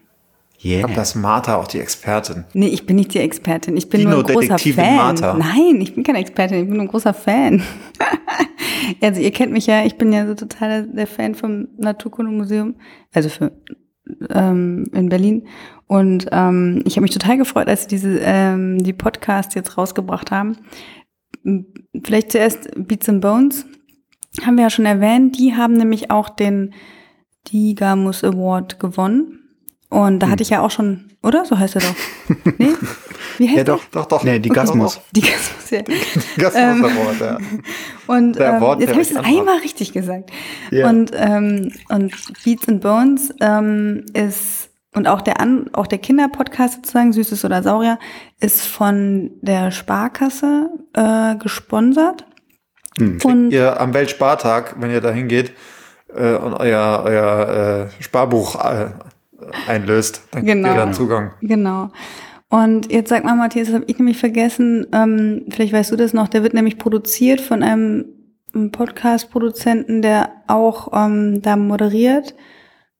Yeah. 0.63 0.75
Ich 0.75 0.79
glaube, 0.79 0.93
das 0.93 1.09
ist 1.09 1.15
Martha 1.15 1.55
auch 1.55 1.67
die 1.67 1.79
Expertin. 1.79 2.45
Nee, 2.53 2.67
ich 2.67 2.85
bin 2.85 2.95
nicht 2.95 3.13
die 3.13 3.19
Expertin. 3.19 3.75
Ich 3.77 3.89
bin 3.89 4.01
Dino 4.01 4.11
nur 4.11 4.27
ein 4.27 4.33
großer 4.33 4.59
Fan. 4.59 4.95
Martha. 4.95 5.33
Nein, 5.33 5.81
ich 5.81 5.95
bin 5.95 6.03
keine 6.03 6.19
Expertin. 6.19 6.59
Ich 6.59 6.67
bin 6.67 6.75
nur 6.75 6.85
ein 6.85 6.87
großer 6.87 7.15
Fan. 7.15 7.63
also 9.01 9.21
ihr 9.21 9.31
kennt 9.31 9.51
mich 9.51 9.65
ja. 9.65 9.83
Ich 9.85 9.95
bin 9.95 10.13
ja 10.13 10.27
so 10.27 10.35
total 10.35 10.87
der 10.87 11.07
Fan 11.07 11.33
vom 11.33 11.67
Naturkundemuseum. 11.77 12.75
Also 13.11 13.29
für 13.29 13.51
ähm, 14.29 14.85
in 14.93 15.09
Berlin. 15.09 15.47
Und 15.87 16.27
ähm, 16.31 16.83
ich 16.85 16.95
habe 16.95 17.01
mich 17.01 17.11
total 17.11 17.37
gefreut, 17.37 17.67
als 17.67 17.83
sie 17.83 17.87
diese 17.89 18.19
ähm, 18.19 18.83
die 18.83 18.93
Podcast 18.93 19.55
jetzt 19.55 19.77
rausgebracht 19.77 20.29
haben. 20.29 20.57
Vielleicht 22.03 22.31
zuerst 22.31 22.69
Beats 22.75 23.09
and 23.09 23.21
Bones 23.21 23.65
haben 24.45 24.57
wir 24.57 24.65
ja 24.65 24.69
schon 24.69 24.85
erwähnt. 24.85 25.37
Die 25.39 25.55
haben 25.55 25.73
nämlich 25.73 26.11
auch 26.11 26.29
den 26.29 26.73
Digamus 27.51 28.23
Award 28.23 28.79
gewonnen. 28.79 29.40
Und 29.91 30.19
da 30.19 30.27
hm. 30.27 30.31
hatte 30.31 30.43
ich 30.43 30.49
ja 30.49 30.61
auch 30.61 30.71
schon, 30.71 31.11
oder? 31.21 31.43
So 31.43 31.59
heißt 31.59 31.75
er 31.75 31.81
doch. 31.81 31.95
Nee? 32.57 32.69
Wie 33.37 33.47
heißt 33.47 33.57
ja, 33.57 33.63
doch, 33.65 33.83
doch, 33.91 34.05
doch. 34.05 34.23
Nee, 34.23 34.39
die 34.39 34.47
Gasmus. 34.47 35.01
Die 35.11 35.19
Gasmus, 35.19 35.69
ja. 35.69 35.81
Die 35.81 36.41
Gasmus 36.41 36.63
ähm, 36.63 36.85
Award, 36.85 37.19
ja. 37.19 37.37
Und 38.07 38.39
ähm, 38.39 38.61
Wort, 38.61 38.79
jetzt 38.79 38.91
habe 38.91 39.01
ich 39.01 39.13
das 39.13 39.23
einmal 39.23 39.57
richtig 39.59 39.91
gesagt. 39.91 40.31
Ja. 40.69 40.89
Und, 40.89 41.11
ähm, 41.13 41.73
und 41.89 42.13
Beats 42.43 42.69
and 42.69 42.81
Bones 42.81 43.33
ähm, 43.41 44.05
ist, 44.13 44.69
und 44.95 45.09
auch 45.09 45.21
der, 45.21 45.41
An 45.41 45.69
auch 45.73 45.87
der 45.87 45.99
Kinderpodcast 45.99 46.75
sozusagen, 46.75 47.11
Süßes 47.11 47.43
oder 47.43 47.61
Saurier, 47.61 47.99
ist 48.39 48.61
von 48.61 49.31
der 49.41 49.71
Sparkasse 49.71 50.69
äh, 50.93 51.35
gesponsert. 51.35 52.25
Hm. 52.97 53.19
Und 53.25 53.51
ihr 53.51 53.79
am 53.81 53.93
Weltspartag, 53.93 54.75
wenn 54.79 54.91
ihr 54.91 55.01
da 55.01 55.11
hingeht 55.11 55.51
äh, 56.15 56.35
und 56.35 56.53
euer, 56.53 57.03
euer 57.05 57.89
äh, 57.99 58.03
Sparbuch 58.03 58.55
äh, 58.63 58.91
einlöst, 59.67 60.23
dann 60.31 60.45
genau. 60.45 60.69
gibt 60.69 60.79
ihr 60.79 60.85
da 60.85 60.91
Zugang. 60.91 61.31
Genau. 61.41 61.89
Und 62.49 62.91
jetzt 62.91 63.09
sag 63.09 63.23
mal, 63.23 63.35
Matthias, 63.35 63.67
das 63.67 63.75
habe 63.75 63.85
ich 63.87 63.97
nämlich 63.97 64.17
vergessen, 64.17 64.85
ähm, 64.91 65.45
vielleicht 65.49 65.71
weißt 65.71 65.91
du 65.91 65.95
das 65.95 66.13
noch, 66.13 66.27
der 66.27 66.43
wird 66.43 66.53
nämlich 66.53 66.77
produziert 66.77 67.39
von 67.39 67.63
einem 67.63 68.05
Podcast-Produzenten, 68.71 70.01
der 70.01 70.31
auch 70.47 70.89
ähm, 70.93 71.41
da 71.41 71.55
moderiert. 71.55 72.35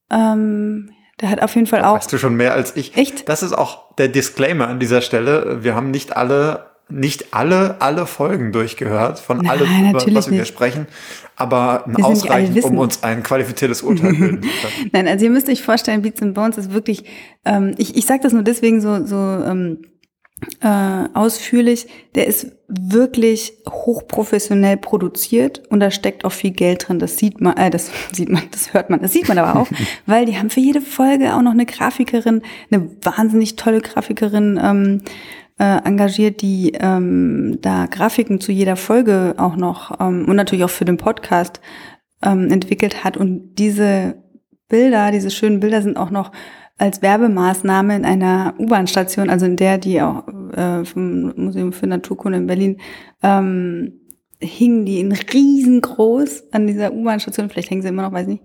Ähm, 0.10 0.92
der 1.20 1.30
hat 1.30 1.42
auf 1.44 1.54
jeden 1.56 1.68
Fall 1.68 1.84
auch. 1.84 1.98
Weißt 1.98 2.14
du 2.14 2.18
schon 2.18 2.36
mehr 2.36 2.54
als 2.54 2.76
ich? 2.76 2.96
Echt? 2.96 3.28
Das 3.28 3.44
ist 3.44 3.54
auch 3.54 3.96
der 3.96 4.08
Disclaimer 4.08 4.68
an 4.68 4.80
dieser 4.80 5.02
Stelle. 5.02 5.64
Wir 5.64 5.76
haben 5.76 5.92
nicht 5.92 6.16
alle 6.16 6.71
nicht 6.92 7.34
alle, 7.34 7.82
alle 7.82 8.06
Folgen 8.06 8.52
durchgehört 8.52 9.20
von 9.20 9.38
Nein, 9.38 9.50
allem, 9.50 9.90
über 9.90 10.16
was 10.16 10.30
wir 10.30 10.36
hier 10.36 10.46
sprechen, 10.46 10.88
aber 11.36 11.86
ausreichend, 12.02 12.64
um 12.64 12.78
uns 12.78 13.04
ein 13.04 13.24
qualifiziertes 13.24 13.82
Urteil 13.82 14.14
bilden 14.14 14.44
zu 14.44 14.50
Nein, 14.92 15.08
also 15.08 15.26
ihr 15.26 15.32
müsst 15.32 15.50
euch 15.50 15.62
vorstellen, 15.62 16.02
Beats 16.02 16.22
and 16.22 16.34
Bones 16.34 16.58
ist 16.58 16.74
wirklich, 16.74 17.04
ähm, 17.46 17.74
ich, 17.78 17.96
ich 17.96 18.06
sage 18.06 18.22
das 18.22 18.34
nur 18.34 18.44
deswegen 18.44 18.82
so, 18.82 19.06
so 19.06 19.16
ähm, 19.16 19.80
äh, 20.62 21.08
ausführlich, 21.14 21.88
der 22.16 22.28
ist 22.28 22.48
wirklich 22.68 23.54
hochprofessionell 23.70 24.78
produziert 24.78 25.62
und 25.70 25.80
da 25.80 25.92
steckt 25.92 26.26
auch 26.26 26.32
viel 26.32 26.52
Geld 26.52 26.88
drin. 26.88 27.00
Das 27.00 27.18
sieht 27.18 27.42
man, 27.42 27.58
äh, 27.58 27.70
das 27.70 27.92
sieht 28.12 28.30
man, 28.30 28.44
das 28.52 28.74
hört 28.74 28.90
man, 28.90 29.02
das 29.02 29.14
sieht 29.14 29.28
man 29.28 29.38
aber 29.38 29.60
auch, 29.60 29.68
weil 30.06 30.26
die 30.26 30.38
haben 30.38 30.50
für 30.50 30.60
jede 30.60 30.82
Folge 30.82 31.36
auch 31.36 31.42
noch 31.42 31.52
eine 31.52 31.66
Grafikerin, 31.66 32.42
eine 32.72 32.90
wahnsinnig 33.04 33.56
tolle 33.56 33.82
Grafikerin 33.82 34.60
ähm, 34.62 35.02
äh, 35.62 35.78
engagiert, 35.86 36.42
die 36.42 36.72
ähm, 36.80 37.60
da 37.62 37.86
Grafiken 37.86 38.42
zu 38.42 38.52
jeder 38.52 38.76
Folge 38.76 39.36
auch 39.38 39.56
noch 39.56 40.00
ähm, 40.02 40.26
und 40.28 40.36
natürlich 40.36 40.66
auch 40.66 40.72
für 40.72 40.86
den 40.86 40.98
Podcast 40.98 41.62
ähm, 42.24 42.50
entwickelt 42.50 43.04
hat. 43.04 43.16
Und 43.16 43.60
diese 43.60 44.16
Bilder, 44.70 45.12
diese 45.12 45.30
schönen 45.30 45.60
Bilder 45.60 45.84
sind 45.84 45.98
auch 45.98 46.10
noch 46.10 46.32
als 46.80 47.04
Werbemaßnahme 47.04 47.96
in 47.96 48.06
einer 48.06 48.56
U-Bahn-Station, 48.58 49.30
also 49.30 49.46
in 49.46 49.56
der 49.56 49.78
die 49.78 50.02
auch 50.02 50.28
äh, 50.54 50.84
vom 50.84 51.32
Museum 51.36 51.74
für 51.74 51.86
Naturkunde 51.86 52.40
in 52.40 52.48
Berlin 52.48 52.78
ähm, 53.22 54.00
hingen 54.40 54.86
die 54.86 55.00
in 55.00 55.12
riesengroß 55.12 56.46
an 56.54 56.66
dieser 56.66 56.92
U-Bahn-Station, 56.92 57.52
vielleicht 57.52 57.70
hängen 57.70 57.84
sie 57.84 57.90
immer 57.90 58.02
noch, 58.02 58.14
weiß 58.14 58.26
nicht. 58.26 58.42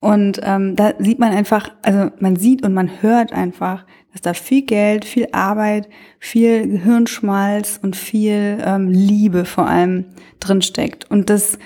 Und 0.00 0.40
ähm, 0.42 0.74
da 0.74 0.94
sieht 0.98 1.20
man 1.20 1.32
einfach, 1.32 1.70
also 1.82 2.10
man 2.18 2.34
sieht 2.34 2.64
und 2.64 2.74
man 2.74 3.00
hört 3.00 3.32
einfach, 3.32 3.86
dass 4.12 4.22
da 4.22 4.34
viel 4.34 4.62
Geld, 4.62 5.04
viel 5.04 5.28
Arbeit, 5.32 5.88
viel 6.18 6.66
Gehirnschmalz 6.66 7.78
und 7.82 7.96
viel 7.96 8.58
ähm, 8.64 8.88
Liebe 8.88 9.44
vor 9.44 9.66
allem 9.66 10.06
drinsteckt. 10.40 11.10
Und 11.10 11.30
das 11.30 11.58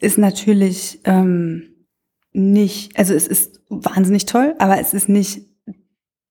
ist 0.00 0.18
natürlich 0.18 1.00
ähm, 1.04 1.70
nicht, 2.32 2.98
also 2.98 3.14
es 3.14 3.26
ist 3.26 3.60
wahnsinnig 3.68 4.26
toll, 4.26 4.54
aber 4.58 4.78
es 4.78 4.92
ist 4.92 5.08
nicht 5.08 5.46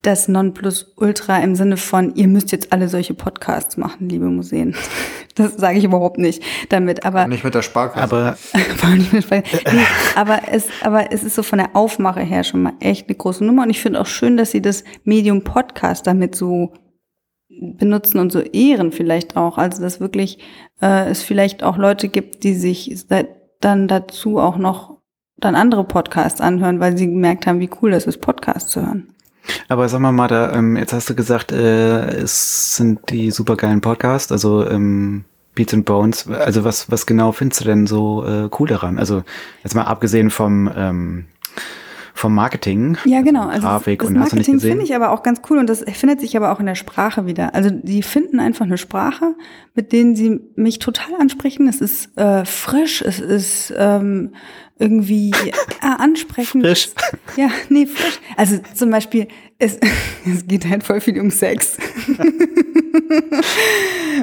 das 0.06 0.28
Nonplusultra 0.28 1.38
im 1.38 1.56
Sinne 1.56 1.76
von, 1.76 2.14
ihr 2.14 2.28
müsst 2.28 2.52
jetzt 2.52 2.72
alle 2.72 2.88
solche 2.88 3.14
Podcasts 3.14 3.76
machen, 3.76 4.08
liebe 4.08 4.26
Museen. 4.26 4.74
Das 5.36 5.56
sage 5.56 5.78
ich 5.78 5.82
überhaupt 5.82 6.16
nicht 6.16 6.44
damit, 6.68 7.04
aber 7.04 7.26
nicht 7.26 7.42
mit 7.42 7.56
der 7.56 7.62
Sparkasse. 7.62 8.02
Aber, 8.04 8.36
nee, 8.54 9.86
aber 10.14 10.42
es, 10.48 10.68
aber 10.80 11.10
es 11.10 11.24
ist 11.24 11.34
so 11.34 11.42
von 11.42 11.58
der 11.58 11.74
Aufmache 11.74 12.20
her 12.20 12.44
schon 12.44 12.62
mal 12.62 12.74
echt 12.78 13.08
eine 13.08 13.16
große 13.16 13.44
Nummer 13.44 13.64
und 13.64 13.70
ich 13.70 13.80
finde 13.80 14.00
auch 14.00 14.06
schön, 14.06 14.36
dass 14.36 14.52
sie 14.52 14.62
das 14.62 14.84
Medium 15.02 15.42
Podcast 15.42 16.06
damit 16.06 16.36
so 16.36 16.72
benutzen 17.48 18.20
und 18.20 18.30
so 18.30 18.42
ehren 18.42 18.92
vielleicht 18.92 19.36
auch. 19.36 19.58
Also 19.58 19.82
dass 19.82 19.98
wirklich 19.98 20.38
äh, 20.80 21.10
es 21.10 21.24
vielleicht 21.24 21.64
auch 21.64 21.78
Leute 21.78 22.08
gibt, 22.08 22.44
die 22.44 22.54
sich 22.54 23.04
dann 23.60 23.88
dazu 23.88 24.38
auch 24.38 24.56
noch 24.56 24.98
dann 25.36 25.56
andere 25.56 25.82
Podcasts 25.82 26.40
anhören, 26.40 26.78
weil 26.78 26.96
sie 26.96 27.06
gemerkt 27.06 27.46
haben, 27.46 27.58
wie 27.58 27.70
cool 27.82 27.90
das 27.90 28.06
ist, 28.06 28.18
Podcasts 28.18 28.70
zu 28.70 28.82
hören. 28.82 29.14
Aber 29.68 29.88
sag 29.88 30.00
mal, 30.00 30.12
Martha, 30.12 30.52
ähm, 30.52 30.76
jetzt 30.76 30.92
hast 30.92 31.10
du 31.10 31.14
gesagt, 31.14 31.52
äh, 31.52 32.06
es 32.16 32.76
sind 32.76 33.10
die 33.10 33.30
supergeilen 33.30 33.80
Podcasts, 33.80 34.32
also 34.32 34.68
ähm, 34.68 35.24
Beats 35.54 35.74
and 35.74 35.84
Bones. 35.84 36.28
Also 36.28 36.64
was, 36.64 36.90
was 36.90 37.06
genau 37.06 37.32
findest 37.32 37.60
du 37.60 37.64
denn 37.66 37.86
so 37.86 38.24
äh, 38.26 38.48
cool 38.58 38.68
daran? 38.68 38.98
Also 38.98 39.22
jetzt 39.62 39.74
mal 39.74 39.84
abgesehen 39.84 40.30
vom 40.30 40.70
ähm, 40.74 41.26
vom 42.16 42.32
Marketing. 42.32 42.96
Ja, 43.04 43.22
genau. 43.22 43.48
Also 43.48 43.66
Grafik 43.66 43.98
das, 43.98 44.08
und 44.08 44.14
das 44.14 44.22
hast 44.22 44.32
du 44.32 44.36
nicht 44.36 44.46
Marketing 44.46 44.54
gesehen? 44.54 44.70
finde 44.70 44.84
ich 44.84 44.94
aber 44.94 45.10
auch 45.10 45.24
ganz 45.24 45.42
cool 45.50 45.58
und 45.58 45.68
das 45.68 45.84
findet 45.92 46.20
sich 46.20 46.36
aber 46.36 46.52
auch 46.52 46.60
in 46.60 46.66
der 46.66 46.76
Sprache 46.76 47.26
wieder. 47.26 47.54
Also 47.56 47.70
die 47.70 48.02
finden 48.04 48.38
einfach 48.38 48.64
eine 48.64 48.78
Sprache, 48.78 49.34
mit 49.74 49.92
denen 49.92 50.14
sie 50.14 50.40
mich 50.54 50.78
total 50.78 51.16
ansprechen. 51.20 51.66
Es 51.66 51.80
ist 51.80 52.16
äh, 52.16 52.44
frisch, 52.44 53.02
es 53.02 53.18
ist 53.18 53.74
ähm, 53.76 54.32
irgendwie 54.78 55.32
äh, 55.32 55.52
ansprechend. 55.80 56.64
Frisch. 56.64 56.90
Ja, 57.36 57.50
nee, 57.68 57.86
frisch. 57.86 58.20
Also 58.36 58.60
zum 58.74 58.90
Beispiel, 58.90 59.26
es, 59.58 59.80
es 60.24 60.46
geht 60.46 60.68
halt 60.68 60.84
voll 60.84 61.00
viel 61.00 61.20
um 61.20 61.32
Sex. 61.32 61.78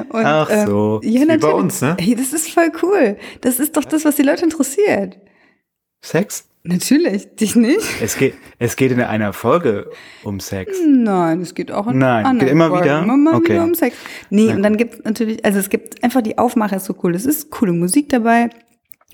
und, 0.08 0.24
Ach 0.24 0.48
so. 0.66 1.00
Ähm, 1.02 1.10
ja, 1.10 1.20
Wie 1.34 1.36
bei 1.36 1.52
uns, 1.52 1.82
ne? 1.82 1.94
Hey, 2.00 2.14
das 2.14 2.32
ist 2.32 2.50
voll 2.50 2.72
cool. 2.82 3.18
Das 3.42 3.60
ist 3.60 3.76
doch 3.76 3.84
das, 3.84 4.06
was 4.06 4.16
die 4.16 4.22
Leute 4.22 4.44
interessiert. 4.44 5.18
Sex? 6.02 6.48
Natürlich, 6.64 7.34
dich 7.34 7.56
nicht? 7.56 7.80
Es 8.00 8.16
geht, 8.16 8.34
es 8.60 8.76
geht 8.76 8.92
in 8.92 9.00
einer 9.00 9.32
Folge 9.32 9.90
um 10.22 10.38
Sex. 10.38 10.78
Nein, 10.86 11.40
es 11.40 11.54
geht 11.54 11.72
auch 11.72 11.88
in 11.88 11.98
Nein, 11.98 12.24
anderen 12.24 12.38
geht 12.38 12.48
immer 12.50 12.68
Folgen 12.68 12.84
wieder? 12.84 13.02
Immer 13.02 13.34
Okay. 13.34 13.54
wieder 13.54 13.64
um 13.64 13.74
Sex. 13.74 13.96
Nee, 14.30 14.46
Na 14.48 14.54
und 14.54 14.62
dann 14.62 14.76
gibt 14.76 14.94
es 14.94 15.04
natürlich, 15.04 15.44
also 15.44 15.58
es 15.58 15.70
gibt 15.70 16.04
einfach 16.04 16.22
die 16.22 16.38
Aufmache 16.38 16.76
ist 16.76 16.84
so 16.84 16.94
cool. 17.02 17.16
Es 17.16 17.26
ist 17.26 17.50
coole 17.50 17.72
Musik 17.72 18.10
dabei. 18.10 18.48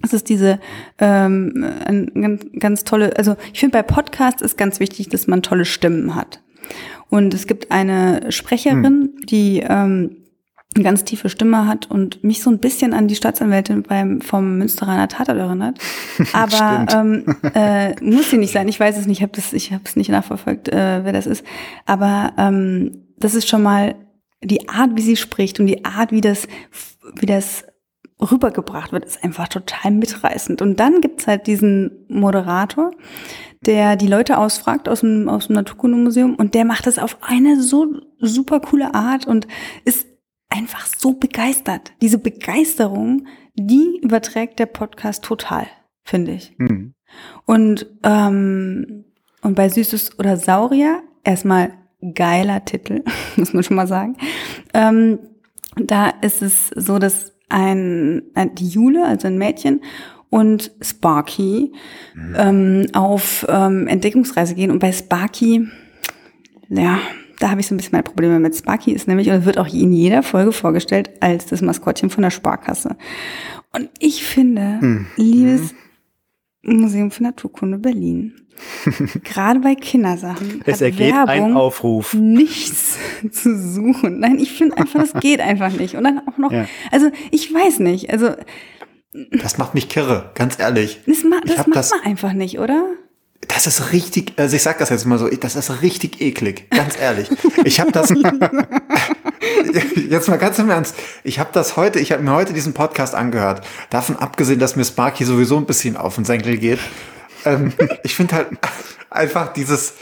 Es 0.02 0.12
ist 0.12 0.28
diese 0.28 0.60
ähm, 0.98 1.64
ein, 1.86 2.12
ganz, 2.14 2.46
ganz 2.58 2.84
tolle, 2.84 3.16
also 3.16 3.36
ich 3.52 3.60
finde 3.60 3.78
bei 3.78 3.82
Podcasts 3.82 4.42
ist 4.42 4.58
ganz 4.58 4.78
wichtig, 4.78 5.08
dass 5.08 5.26
man 5.26 5.42
tolle 5.42 5.64
Stimmen 5.64 6.14
hat. 6.14 6.42
Und 7.08 7.32
es 7.32 7.46
gibt 7.46 7.72
eine 7.72 8.30
Sprecherin, 8.30 9.14
die 9.24 9.64
ähm, 9.66 10.16
eine 10.78 10.84
ganz 10.84 11.04
tiefe 11.04 11.28
Stimme 11.28 11.66
hat 11.66 11.90
und 11.90 12.22
mich 12.24 12.42
so 12.42 12.50
ein 12.50 12.58
bisschen 12.58 12.94
an 12.94 13.08
die 13.08 13.16
Staatsanwältin 13.16 13.82
beim 13.82 14.20
vom 14.20 14.58
Münsteraner 14.58 15.08
Tatort 15.08 15.38
erinnert. 15.38 15.78
Aber 16.32 16.86
ähm, 16.94 17.24
äh, 17.54 17.94
muss 18.02 18.30
sie 18.30 18.38
nicht 18.38 18.52
sein. 18.52 18.68
Ich 18.68 18.80
weiß 18.80 18.96
es 18.96 19.06
nicht, 19.06 19.18
ich 19.18 19.22
habe 19.22 19.32
das, 19.34 19.52
ich 19.52 19.72
habe 19.72 19.82
es 19.84 19.96
nicht 19.96 20.10
nachverfolgt, 20.10 20.68
äh, 20.68 21.04
wer 21.04 21.12
das 21.12 21.26
ist. 21.26 21.44
Aber 21.84 22.32
ähm, 22.38 23.08
das 23.18 23.34
ist 23.34 23.48
schon 23.48 23.62
mal 23.62 23.96
die 24.42 24.68
Art, 24.68 24.90
wie 24.94 25.02
sie 25.02 25.16
spricht 25.16 25.58
und 25.58 25.66
die 25.66 25.84
Art, 25.84 26.12
wie 26.12 26.20
das, 26.20 26.46
wie 27.16 27.26
das 27.26 27.64
rübergebracht 28.20 28.92
wird, 28.92 29.04
ist 29.04 29.22
einfach 29.22 29.48
total 29.48 29.92
mitreißend. 29.92 30.62
Und 30.62 30.80
dann 30.80 31.00
gibt's 31.00 31.26
halt 31.26 31.46
diesen 31.46 32.06
Moderator, 32.08 32.90
der 33.64 33.96
die 33.96 34.06
Leute 34.06 34.38
ausfragt 34.38 34.88
aus 34.88 35.00
dem, 35.00 35.28
aus 35.28 35.46
dem 35.46 35.54
Naturkundemuseum 35.54 36.34
und 36.34 36.54
der 36.54 36.64
macht 36.64 36.86
das 36.86 36.98
auf 36.98 37.18
eine 37.22 37.60
so 37.60 37.86
super 38.20 38.60
coole 38.60 38.94
Art 38.94 39.26
und 39.26 39.46
ist 39.84 40.06
einfach 40.48 40.86
so 40.86 41.14
begeistert. 41.14 41.92
Diese 42.00 42.18
Begeisterung, 42.18 43.26
die 43.54 44.00
überträgt 44.02 44.58
der 44.58 44.66
Podcast 44.66 45.24
total, 45.24 45.66
finde 46.04 46.32
ich. 46.32 46.54
Hm. 46.58 46.94
Und, 47.44 47.86
ähm, 48.02 49.04
und 49.42 49.54
bei 49.54 49.68
Süßes 49.68 50.18
oder 50.18 50.36
Saurier, 50.36 51.02
erstmal 51.24 51.72
geiler 52.14 52.64
Titel, 52.64 53.02
muss 53.36 53.52
man 53.52 53.62
schon 53.62 53.76
mal 53.76 53.86
sagen. 53.86 54.16
Ähm, 54.74 55.18
da 55.76 56.08
ist 56.22 56.42
es 56.42 56.68
so, 56.68 56.98
dass 56.98 57.32
ein, 57.48 58.22
ein 58.34 58.54
die 58.54 58.68
Jule, 58.68 59.06
also 59.06 59.26
ein 59.26 59.38
Mädchen, 59.38 59.80
und 60.30 60.72
Sparky 60.82 61.72
ähm, 62.36 62.86
auf 62.92 63.46
ähm, 63.48 63.86
Entdeckungsreise 63.86 64.54
gehen. 64.54 64.70
Und 64.70 64.78
bei 64.78 64.92
Sparky, 64.92 65.66
ja, 66.68 66.98
da 67.40 67.50
habe 67.50 67.60
ich 67.60 67.66
so 67.66 67.74
ein 67.74 67.78
bisschen 67.78 67.92
meine 67.92 68.02
Probleme 68.04 68.38
mit. 68.40 68.56
Sparky 68.56 68.92
ist 68.92 69.06
nämlich, 69.08 69.28
oder 69.28 69.44
wird 69.44 69.58
auch 69.58 69.68
in 69.72 69.92
jeder 69.92 70.22
Folge 70.22 70.52
vorgestellt, 70.52 71.10
als 71.20 71.46
das 71.46 71.62
Maskottchen 71.62 72.10
von 72.10 72.22
der 72.22 72.30
Sparkasse. 72.30 72.96
Und 73.72 73.90
ich 74.00 74.24
finde, 74.24 75.06
liebes 75.16 75.74
Museum 76.62 77.10
für 77.10 77.22
Naturkunde 77.22 77.78
Berlin, 77.78 78.34
gerade 79.24 79.60
bei 79.60 79.74
Kindersachen, 79.76 80.62
Es 80.66 80.80
ergeht 80.80 81.14
ein 81.14 81.54
Aufruf. 81.54 82.14
nichts 82.14 82.98
zu 83.30 83.56
suchen. 83.56 84.18
Nein, 84.18 84.38
ich 84.40 84.52
finde 84.52 84.76
einfach, 84.76 85.00
das 85.00 85.12
geht 85.20 85.40
einfach 85.40 85.70
nicht. 85.72 85.94
Und 85.94 86.04
dann 86.04 86.20
auch 86.26 86.38
noch, 86.38 86.50
Ja. 86.50 86.66
also 86.90 87.08
ich 87.30 87.52
weiß 87.54 87.78
nicht, 87.78 88.10
also 88.10 88.30
Das 89.30 89.58
macht 89.58 89.74
mich 89.74 89.88
kirre, 89.88 90.32
ganz 90.34 90.58
ehrlich. 90.58 91.00
das, 91.06 91.22
ma 91.24 91.36
das 91.46 91.58
macht 91.68 91.76
das- 91.76 91.90
man 91.92 92.00
einfach 92.00 92.32
nicht, 92.32 92.58
oder? 92.58 92.84
Das 93.46 93.66
ist 93.66 93.92
richtig, 93.92 94.32
also 94.36 94.56
ich 94.56 94.62
sag 94.62 94.78
das 94.78 94.90
jetzt 94.90 95.06
mal 95.06 95.18
so, 95.18 95.28
das 95.28 95.54
ist 95.54 95.82
richtig 95.82 96.20
eklig, 96.20 96.68
ganz 96.70 96.98
ehrlich. 96.98 97.30
Ich 97.64 97.78
habe 97.78 97.92
das 97.92 98.12
jetzt 100.08 100.28
mal 100.28 100.38
ganz 100.38 100.58
im 100.58 100.70
Ernst. 100.70 100.96
Ich 101.22 101.38
habe 101.38 101.50
das 101.52 101.76
heute, 101.76 102.00
ich 102.00 102.10
habe 102.10 102.22
mir 102.22 102.32
heute 102.32 102.52
diesen 102.52 102.74
Podcast 102.74 103.14
angehört. 103.14 103.64
Davon 103.90 104.16
abgesehen, 104.16 104.58
dass 104.58 104.74
mir 104.74 104.84
Sparky 104.84 105.24
sowieso 105.24 105.56
ein 105.56 105.66
bisschen 105.66 105.96
auf 105.96 106.16
den 106.16 106.24
Senkel 106.24 106.56
geht. 106.58 106.80
Ähm, 107.44 107.72
ich 108.02 108.16
finde 108.16 108.34
halt 108.34 108.48
einfach 109.10 109.52
dieses 109.52 109.94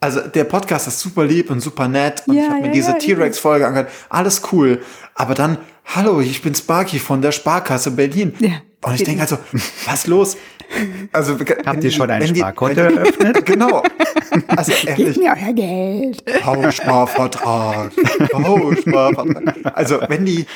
also 0.00 0.20
der 0.20 0.44
Podcast 0.44 0.88
ist 0.88 1.00
super 1.00 1.24
lieb 1.24 1.50
und 1.50 1.60
super 1.60 1.86
nett 1.86 2.22
und 2.26 2.34
Ja, 2.34 2.44
ich 2.44 2.48
habe 2.48 2.60
mir 2.60 2.66
ja, 2.68 2.72
diese 2.72 2.92
ja, 2.92 2.98
T-Rex-Folge 2.98 3.66
angehört. 3.66 3.90
Alles 4.08 4.42
cool. 4.50 4.82
Aber 5.14 5.34
dann, 5.34 5.58
hallo, 5.84 6.20
ich 6.20 6.40
bin 6.40 6.54
Sparky 6.54 6.98
von 6.98 7.20
der 7.20 7.32
Sparkasse 7.32 7.90
Berlin. 7.90 8.34
Und 8.82 8.94
ich 8.94 9.04
denke 9.04 9.22
also, 9.22 9.38
was 9.86 10.06
los? 10.06 10.36
Also, 11.12 11.36
Habt 11.66 11.84
ihr 11.84 11.90
schon 11.90 12.10
ein 12.10 12.34
Sparkonto 12.34 12.80
eröffnet? 12.80 13.44
Genau. 13.50 13.82
Also 14.46 14.72
ehrlich, 14.86 15.16
mir 15.16 15.34
euer 15.36 15.52
Geld. 15.52 16.24
Bausparvertrag. 16.44 17.92
Bausparvertrag. 18.30 19.76
Also 19.76 20.00
wenn 20.08 20.24
die, 20.24 20.46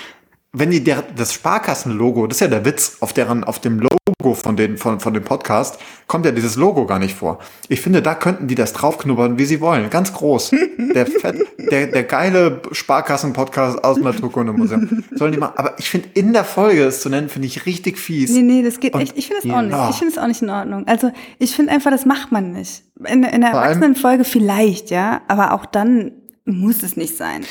wenn 0.52 0.70
die 0.70 0.84
der, 0.84 1.02
das 1.16 1.34
Sparkassenlogo, 1.34 2.28
das 2.28 2.36
ist 2.36 2.40
ja 2.40 2.48
der 2.48 2.64
Witz, 2.64 2.98
auf 3.00 3.12
deren, 3.12 3.42
auf 3.42 3.58
dem 3.58 3.80
Logo 3.80 3.96
von 4.32 4.56
den, 4.56 4.78
von, 4.78 4.98
von 5.00 5.12
dem 5.12 5.22
Podcast, 5.24 5.78
kommt 6.06 6.24
ja 6.24 6.32
dieses 6.32 6.56
Logo 6.56 6.86
gar 6.86 6.98
nicht 6.98 7.14
vor. 7.14 7.38
Ich 7.68 7.82
finde, 7.82 8.00
da 8.00 8.14
könnten 8.14 8.46
die 8.46 8.54
das 8.54 8.72
draufknubbern, 8.72 9.38
wie 9.38 9.44
sie 9.44 9.60
wollen. 9.60 9.90
Ganz 9.90 10.14
groß. 10.14 10.52
Der, 10.94 11.06
fett, 11.06 11.36
der, 11.70 11.88
der 11.88 12.04
geile 12.04 12.62
Sparkassen-Podcast 12.72 13.84
aus 13.84 13.96
dem 13.96 14.04
Naturkundemuseum. 14.04 15.04
Sollen 15.14 15.32
die 15.32 15.38
mal, 15.38 15.52
aber 15.56 15.74
ich 15.78 15.90
finde, 15.90 16.08
in 16.14 16.32
der 16.32 16.44
Folge 16.44 16.84
es 16.84 17.00
zu 17.00 17.08
nennen, 17.10 17.28
finde 17.28 17.46
ich 17.48 17.66
richtig 17.66 17.98
fies. 17.98 18.30
Nee, 18.30 18.42
nee, 18.42 18.62
das 18.62 18.80
geht 18.80 18.94
Und- 18.94 19.02
echt. 19.02 19.16
Ich 19.18 19.26
finde 19.28 19.46
es 19.46 19.54
auch 19.54 19.60
nicht. 19.62 19.90
Ich 19.90 19.96
finde 19.96 20.12
es 20.12 20.18
auch 20.18 20.26
nicht 20.26 20.40
in 20.42 20.50
Ordnung. 20.50 20.86
Also 20.86 21.10
ich 21.38 21.54
finde 21.54 21.72
einfach, 21.72 21.90
das 21.90 22.06
macht 22.06 22.32
man 22.32 22.52
nicht. 22.52 22.82
In, 23.06 23.24
in 23.24 23.40
der 23.42 23.50
Erwachsenenfolge 23.50 24.24
vielleicht, 24.24 24.90
ja, 24.90 25.20
aber 25.28 25.52
auch 25.52 25.66
dann 25.66 26.12
muss 26.44 26.82
es 26.82 26.96
nicht 26.96 27.16
sein. 27.16 27.42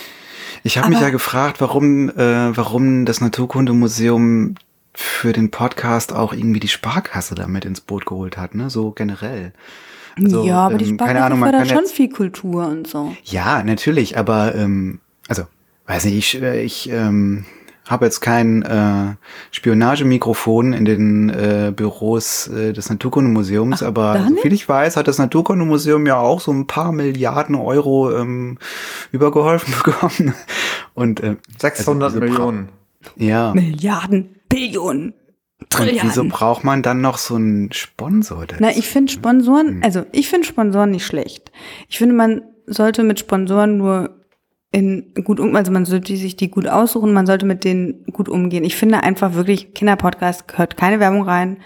Ich 0.65 0.78
habe 0.78 0.89
mich 0.89 1.01
ja 1.01 1.09
gefragt, 1.09 1.59
warum, 1.59 2.09
äh, 2.09 2.55
warum 2.55 3.05
das 3.05 3.19
Naturkundemuseum 3.19 4.55
für 4.93 5.33
den 5.33 5.51
Podcast 5.51 6.13
auch 6.13 6.33
irgendwie 6.33 6.59
die 6.59 6.67
Sparkasse 6.67 7.35
damit 7.35 7.65
ins 7.65 7.81
Boot 7.81 8.05
geholt 8.05 8.37
hat, 8.37 8.55
ne? 8.55 8.69
So 8.69 8.91
generell. 8.91 9.53
Also, 10.15 10.43
ja, 10.45 10.57
aber 10.67 10.77
die 10.77 10.85
ähm, 10.85 10.95
Sparkasse 10.95 11.13
keine 11.15 11.25
Ahnung, 11.25 11.39
man 11.39 11.49
fördert 11.49 11.69
schon 11.69 11.77
jetzt- 11.79 11.93
viel 11.93 12.09
Kultur 12.09 12.67
und 12.67 12.87
so. 12.87 13.15
Ja, 13.23 13.63
natürlich, 13.63 14.17
aber 14.17 14.53
ähm, 14.55 14.99
also 15.27 15.43
weiß 15.87 16.05
nicht, 16.05 16.35
ich, 16.35 16.41
äh, 16.41 16.61
ich 16.63 16.89
ähm, 16.91 17.45
habe 17.87 18.05
jetzt 18.05 18.21
kein 18.21 18.61
äh, 18.61 19.15
Spionagemikrofon 19.51 20.71
in 20.73 20.85
den 20.85 21.29
äh, 21.29 21.73
Büros 21.75 22.47
äh, 22.47 22.71
des 22.73 22.89
Naturkundemuseums, 22.89 23.83
Ach, 23.83 23.87
aber 23.87 24.25
soviel 24.29 24.53
ich 24.53 24.69
weiß, 24.69 24.95
hat 24.95 25.07
das 25.07 25.17
Naturkundemuseum 25.17 26.05
ja 26.05 26.17
auch 26.17 26.39
so 26.39 26.51
ein 26.51 26.67
paar 26.67 26.91
Milliarden 26.91 27.55
Euro 27.55 28.15
ähm, 28.15 28.57
übergeholfen 29.11 29.73
bekommen. 29.83 30.33
Und 30.93 31.19
äh, 31.21 31.35
600 31.59 32.13
also 32.13 32.19
Millionen. 32.19 32.69
Ja. 33.17 33.53
Milliarden, 33.53 34.35
Billionen, 34.53 35.13
Und 35.59 35.69
Trilliarden. 35.69 36.09
wieso 36.09 36.23
braucht 36.25 36.63
man 36.63 36.81
dann 36.83 37.01
noch 37.01 37.17
so 37.17 37.35
einen 37.35 37.71
Sponsor? 37.71 38.45
dazu? 38.45 38.57
Na, 38.59 38.69
ich 38.69 38.87
finde 38.87 39.11
Hm. 39.11 39.17
Sponsoren, 39.19 39.81
also 39.83 40.05
ich 40.11 40.29
finde 40.29 40.47
Sponsoren 40.47 40.91
nicht 40.91 41.05
schlecht. 41.05 41.51
Ich 41.89 41.97
finde, 41.97 42.15
man 42.15 42.41
sollte 42.67 43.03
mit 43.03 43.19
Sponsoren 43.19 43.77
nur 43.77 44.19
in 44.71 45.13
gut 45.23 45.39
um, 45.39 45.55
also 45.55 45.71
man 45.71 45.85
sollte 45.85 46.15
sich 46.17 46.35
die 46.35 46.49
gut 46.49 46.67
aussuchen, 46.67 47.13
man 47.13 47.27
sollte 47.27 47.45
mit 47.45 47.63
denen 47.63 48.05
gut 48.11 48.27
umgehen. 48.27 48.63
Ich 48.63 48.75
finde 48.75 49.03
einfach 49.03 49.35
wirklich, 49.35 49.75
Kinderpodcast 49.75 50.47
gehört 50.47 50.77
keine 50.77 50.99
Werbung 50.99 51.21
rein. 51.21 51.57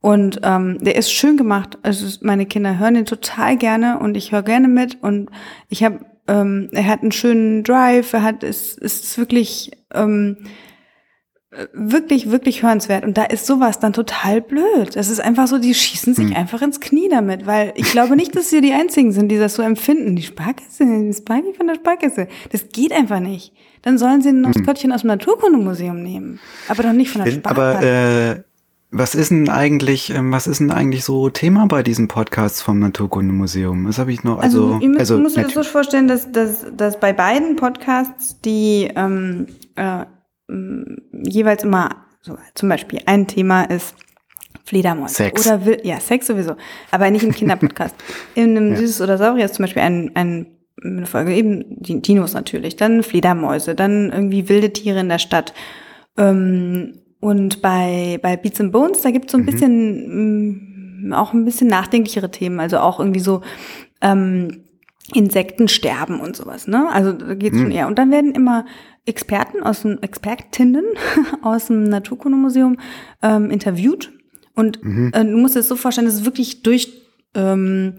Und 0.00 0.40
ähm, 0.44 0.78
der 0.80 0.94
ist 0.96 1.12
schön 1.12 1.36
gemacht. 1.36 1.78
Also 1.82 2.06
meine 2.22 2.46
Kinder 2.46 2.78
hören 2.78 2.94
den 2.94 3.04
total 3.04 3.56
gerne 3.56 3.98
und 3.98 4.16
ich 4.16 4.30
höre 4.30 4.42
gerne 4.42 4.68
mit. 4.68 5.02
Und 5.02 5.28
ich 5.68 5.82
habe, 5.82 6.00
ähm, 6.28 6.68
er 6.72 6.86
hat 6.86 7.02
einen 7.02 7.10
schönen 7.12 7.64
Drive, 7.64 8.12
er 8.12 8.22
hat, 8.22 8.44
es, 8.44 8.78
es 8.78 9.00
ist 9.02 9.18
wirklich, 9.18 9.72
ähm, 9.92 10.36
wirklich, 11.72 12.30
wirklich 12.30 12.62
hörenswert. 12.62 13.04
Und 13.04 13.16
da 13.18 13.24
ist 13.24 13.46
sowas 13.46 13.78
dann 13.78 13.92
total 13.92 14.40
blöd. 14.40 14.94
Das 14.94 15.10
ist 15.10 15.20
einfach 15.20 15.46
so, 15.46 15.58
die 15.58 15.74
schießen 15.74 16.14
sich 16.14 16.34
einfach 16.36 16.62
ins 16.62 16.80
Knie 16.80 17.08
damit, 17.10 17.46
weil 17.46 17.72
ich 17.76 17.90
glaube 17.92 18.16
nicht, 18.16 18.34
dass 18.34 18.48
sie 18.50 18.60
die 18.60 18.72
Einzigen 18.72 19.12
sind, 19.12 19.28
die 19.28 19.38
das 19.38 19.54
so 19.54 19.62
empfinden. 19.62 20.16
Die 20.16 20.22
Sparkasse, 20.22 20.84
die 20.86 21.12
Sparky 21.12 21.52
von 21.54 21.66
der 21.66 21.74
Sparkasse. 21.74 22.28
Das 22.50 22.68
geht 22.70 22.92
einfach 22.92 23.20
nicht. 23.20 23.52
Dann 23.82 23.98
sollen 23.98 24.22
sie 24.22 24.30
ein 24.30 24.40
Maskottchen 24.40 24.92
aus 24.92 25.02
dem 25.02 25.08
Naturkundemuseum 25.08 26.02
nehmen. 26.02 26.40
Aber 26.68 26.82
doch 26.84 26.92
nicht 26.92 27.10
von 27.10 27.24
der 27.24 27.30
Bin- 27.30 27.40
Sparkasse. 27.40 27.78
aber 27.78 27.82
äh, 28.36 28.42
Was 28.94 29.14
ist 29.14 29.30
denn 29.30 29.48
eigentlich, 29.48 30.10
ähm, 30.10 30.32
was 30.32 30.46
ist 30.46 30.60
denn 30.60 30.70
eigentlich 30.70 31.04
so 31.04 31.28
Thema 31.30 31.66
bei 31.66 31.82
diesen 31.82 32.08
Podcasts 32.08 32.62
vom 32.62 32.78
Naturkundemuseum? 32.78 33.86
Das 33.86 33.98
habe 33.98 34.12
ich 34.12 34.22
noch, 34.24 34.38
also, 34.38 34.74
also, 34.82 34.98
also 34.98 35.18
musst 35.18 35.36
du 35.36 35.42
dir 35.42 35.50
so 35.50 35.62
vorstellen, 35.64 36.08
dass, 36.08 36.30
dass, 36.30 36.64
dass 36.76 36.98
bei 37.00 37.12
beiden 37.12 37.56
Podcasts 37.56 38.40
die 38.42 38.88
ähm, 38.94 39.46
äh, 39.76 40.04
jeweils 41.24 41.64
immer 41.64 41.90
so, 42.20 42.36
zum 42.54 42.68
Beispiel 42.68 43.00
ein 43.06 43.26
Thema 43.26 43.64
ist 43.64 43.94
Fledermaus. 44.64 45.14
Sex. 45.14 45.46
Oder 45.46 45.66
will, 45.66 45.80
ja, 45.82 45.98
Sex 45.98 46.26
sowieso. 46.26 46.54
Aber 46.90 47.10
nicht 47.10 47.24
im 47.24 47.32
Kinderpodcast. 47.32 47.94
in 48.34 48.56
einem 48.56 48.70
ja. 48.70 48.76
Süßes 48.76 49.00
oder 49.00 49.18
Saurier 49.18 49.44
ist 49.44 49.54
zum 49.54 49.64
Beispiel 49.64 49.82
ein, 49.82 50.12
ein 50.14 50.46
eine 50.84 51.06
Folge, 51.06 51.34
eben 51.34 51.64
die 51.82 52.00
Dinos 52.00 52.34
natürlich, 52.34 52.76
dann 52.76 53.02
Fledermäuse, 53.02 53.74
dann 53.74 54.10
irgendwie 54.10 54.48
wilde 54.48 54.72
Tiere 54.72 55.00
in 55.00 55.08
der 55.08 55.18
Stadt. 55.18 55.54
Ähm, 56.16 56.98
und 57.20 57.62
bei, 57.62 58.18
bei 58.20 58.36
Beats 58.36 58.60
and 58.60 58.72
Bones, 58.72 59.02
da 59.02 59.10
gibt 59.10 59.26
es 59.26 59.32
so 59.32 59.38
ein 59.38 59.42
mhm. 59.42 59.46
bisschen, 59.46 61.06
mh, 61.06 61.08
mm, 61.08 61.12
auch 61.12 61.32
ein 61.32 61.44
bisschen 61.44 61.68
nachdenklichere 61.68 62.30
Themen, 62.30 62.60
also 62.60 62.78
auch 62.78 62.98
irgendwie 62.98 63.20
so 63.20 63.42
ähm, 64.00 64.64
Insektensterben 65.14 66.20
und 66.20 66.36
sowas, 66.36 66.66
ne? 66.66 66.88
Also 66.90 67.12
da 67.12 67.34
geht's 67.34 67.56
mhm. 67.56 67.62
schon 67.62 67.70
eher. 67.70 67.86
Und 67.86 67.98
dann 67.98 68.10
werden 68.10 68.32
immer 68.32 68.64
Experten 69.06 69.62
aus 69.62 69.82
dem, 69.82 70.00
Expertinnen 70.00 70.84
aus 71.42 71.66
dem 71.66 71.84
Naturkundemuseum 71.84 72.78
ähm, 73.22 73.50
interviewt. 73.50 74.12
Und 74.54 74.84
mhm. 74.84 75.10
äh, 75.14 75.24
du 75.24 75.36
musst 75.36 75.54
dir 75.54 75.60
das 75.60 75.68
so 75.68 75.76
vorstellen, 75.76 76.06
das 76.06 76.16
ist 76.16 76.24
wirklich 76.24 76.62
durch 76.62 76.92
ähm, 77.34 77.94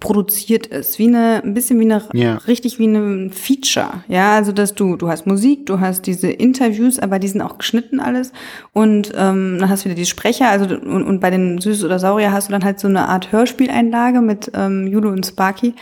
produziert 0.00 0.66
ist, 0.66 0.98
wie 0.98 1.08
eine, 1.08 1.42
ein 1.42 1.54
bisschen 1.54 1.80
wie 1.80 1.84
eine, 1.84 2.02
ja. 2.12 2.36
richtig 2.46 2.78
wie 2.78 2.86
ein 2.86 3.30
Feature, 3.30 4.04
ja, 4.08 4.34
also 4.34 4.52
dass 4.52 4.74
du, 4.74 4.96
du 4.96 5.08
hast 5.08 5.26
Musik, 5.26 5.66
du 5.66 5.80
hast 5.80 6.06
diese 6.06 6.30
Interviews, 6.30 6.98
aber 6.98 7.18
die 7.18 7.28
sind 7.28 7.40
auch 7.40 7.58
geschnitten 7.58 7.98
alles 7.98 8.32
und 8.72 9.12
ähm, 9.16 9.56
dann 9.58 9.68
hast 9.68 9.84
du 9.84 9.86
wieder 9.86 9.96
die 9.96 10.06
Sprecher, 10.06 10.50
also 10.50 10.66
und, 10.66 11.02
und 11.02 11.20
bei 11.20 11.30
den 11.30 11.60
Süß 11.60 11.84
oder 11.84 11.98
Saurier 11.98 12.32
hast 12.32 12.48
du 12.48 12.52
dann 12.52 12.64
halt 12.64 12.78
so 12.78 12.88
eine 12.88 13.08
Art 13.08 13.32
Hörspieleinlage 13.32 14.20
mit 14.20 14.50
ähm, 14.54 14.86
Judo 14.86 15.08
und 15.08 15.26
Sparky 15.26 15.74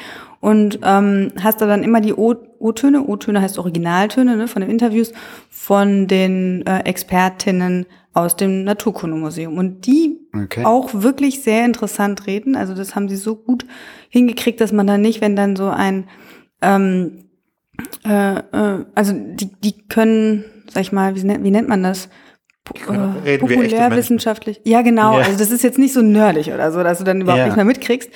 und 0.46 0.78
ähm, 0.84 1.32
hast 1.42 1.60
da 1.60 1.66
dann 1.66 1.82
immer 1.82 2.00
die 2.00 2.14
O-Töne, 2.14 3.02
O-Töne 3.02 3.42
heißt 3.42 3.58
Originaltöne 3.58 4.36
ne, 4.36 4.46
von 4.46 4.62
den 4.62 4.70
Interviews 4.70 5.12
von 5.50 6.06
den 6.06 6.64
äh, 6.64 6.84
Expertinnen 6.84 7.84
aus 8.12 8.36
dem 8.36 8.62
Naturkundemuseum 8.62 9.58
und 9.58 9.88
die 9.88 10.20
okay. 10.32 10.64
auch 10.64 10.90
wirklich 10.94 11.42
sehr 11.42 11.64
interessant 11.64 12.28
reden. 12.28 12.54
Also 12.54 12.74
das 12.74 12.94
haben 12.94 13.08
sie 13.08 13.16
so 13.16 13.34
gut 13.34 13.66
hingekriegt, 14.08 14.60
dass 14.60 14.70
man 14.70 14.86
dann 14.86 15.00
nicht, 15.00 15.20
wenn 15.20 15.34
dann 15.34 15.56
so 15.56 15.66
ein 15.66 16.04
ähm, 16.62 17.24
äh, 18.04 18.36
äh, 18.36 18.84
also 18.94 19.14
die, 19.16 19.50
die 19.52 19.88
können, 19.88 20.44
sag 20.70 20.82
ich 20.82 20.92
mal, 20.92 21.16
wie, 21.16 21.24
wie 21.24 21.50
nennt 21.50 21.68
man 21.68 21.82
das? 21.82 22.08
Äh, 23.24 23.38
populärwissenschaftlich. 23.38 24.60
Ja, 24.62 24.82
genau. 24.82 25.14
Ja. 25.14 25.24
Also 25.24 25.36
das 25.38 25.50
ist 25.50 25.64
jetzt 25.64 25.80
nicht 25.80 25.92
so 25.92 26.02
nerdig 26.02 26.52
oder 26.52 26.70
so, 26.70 26.84
dass 26.84 26.98
du 26.98 27.04
dann 27.04 27.20
überhaupt 27.20 27.40
ja. 27.40 27.46
nicht 27.46 27.56
mehr 27.56 27.64
mitkriegst. 27.64 28.10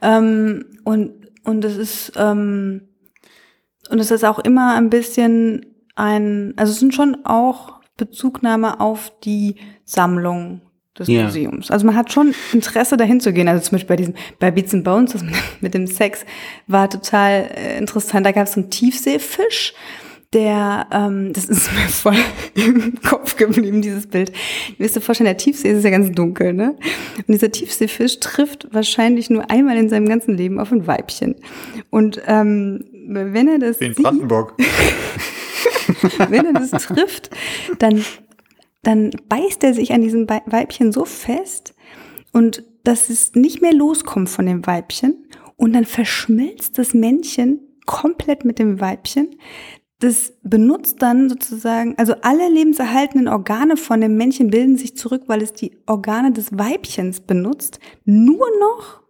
Ähm, 0.00 0.64
und 0.84 1.23
und 1.44 1.64
es 1.64 1.76
ist, 1.76 2.12
ähm, 2.16 2.88
und 3.90 3.98
es 3.98 4.10
ist 4.10 4.24
auch 4.24 4.38
immer 4.38 4.74
ein 4.74 4.90
bisschen 4.90 5.66
ein, 5.94 6.54
also 6.56 6.72
es 6.72 6.80
sind 6.80 6.94
schon 6.94 7.24
auch 7.24 7.80
Bezugnahme 7.96 8.80
auf 8.80 9.12
die 9.22 9.56
Sammlung 9.84 10.62
des 10.98 11.08
yeah. 11.08 11.24
Museums. 11.24 11.70
Also 11.70 11.86
man 11.86 11.96
hat 11.96 12.12
schon 12.12 12.34
Interesse 12.52 12.96
dahin 12.96 13.20
zu 13.20 13.32
gehen. 13.32 13.48
Also 13.48 13.62
zum 13.62 13.76
Beispiel 13.76 13.88
bei 13.88 13.96
diesem, 13.96 14.14
bei 14.38 14.50
Beats 14.50 14.74
and 14.74 14.84
Bones, 14.84 15.12
das 15.12 15.22
mit, 15.22 15.34
mit 15.60 15.74
dem 15.74 15.86
Sex 15.86 16.24
war 16.66 16.88
total 16.88 17.50
äh, 17.54 17.78
interessant. 17.78 18.26
Da 18.26 18.32
gab 18.32 18.46
es 18.46 18.56
einen 18.56 18.70
Tiefseefisch, 18.70 19.74
der, 20.34 20.88
ähm, 20.90 21.32
das 21.32 21.46
ist 21.46 21.72
mir 21.72 21.88
voll 21.88 22.16
im 22.54 23.00
Kopf 23.02 23.36
geblieben, 23.36 23.80
dieses 23.80 24.06
Bild. 24.06 24.32
Du 24.76 24.84
wirst 24.84 24.96
dir 24.96 25.00
vorstellen, 25.00 25.26
der 25.26 25.36
Tiefsee 25.36 25.70
ist 25.70 25.84
ja 25.84 25.90
ganz 25.90 26.12
dunkel, 26.12 26.52
ne? 26.52 26.76
Und 27.16 27.28
dieser 27.28 27.50
Tiefseefisch 27.50 28.20
trifft 28.20 28.68
wahrscheinlich 28.72 29.30
nur 29.30 29.50
einmal 29.50 29.76
in 29.76 29.88
seinem 29.88 30.08
ganzen 30.08 30.36
Leben 30.36 30.58
auf 30.58 30.72
ein 30.72 30.86
Weibchen. 30.86 31.36
Und 31.90 32.20
ähm, 32.26 32.84
wenn 33.06 33.48
er 33.48 33.58
das 33.58 33.78
in 33.78 33.94
Brandenburg. 33.94 34.54
wenn 36.28 36.46
er 36.46 36.52
das 36.52 36.70
trifft, 36.70 37.30
dann, 37.78 38.04
dann 38.82 39.10
beißt 39.28 39.62
er 39.62 39.74
sich 39.74 39.92
an 39.92 40.02
diesem 40.02 40.28
Weibchen 40.28 40.92
so 40.92 41.04
fest 41.04 41.74
und 42.32 42.64
dass 42.82 43.08
es 43.08 43.34
nicht 43.34 43.62
mehr 43.62 43.72
loskommt 43.72 44.28
von 44.28 44.46
dem 44.46 44.66
Weibchen 44.66 45.26
und 45.56 45.72
dann 45.72 45.84
verschmilzt 45.84 46.78
das 46.78 46.92
Männchen 46.92 47.60
komplett 47.86 48.44
mit 48.44 48.58
dem 48.58 48.80
Weibchen 48.80 49.36
das 50.04 50.34
benutzt 50.42 51.00
dann 51.00 51.30
sozusagen, 51.30 51.94
also 51.96 52.14
alle 52.20 52.50
lebenserhaltenden 52.50 53.26
Organe 53.26 53.78
von 53.78 54.02
dem 54.02 54.18
Männchen 54.18 54.50
bilden 54.50 54.76
sich 54.76 54.98
zurück, 54.98 55.22
weil 55.28 55.40
es 55.40 55.54
die 55.54 55.78
Organe 55.86 56.30
des 56.30 56.52
Weibchens 56.52 57.20
benutzt. 57.20 57.80
Nur 58.04 58.46
noch 58.60 59.00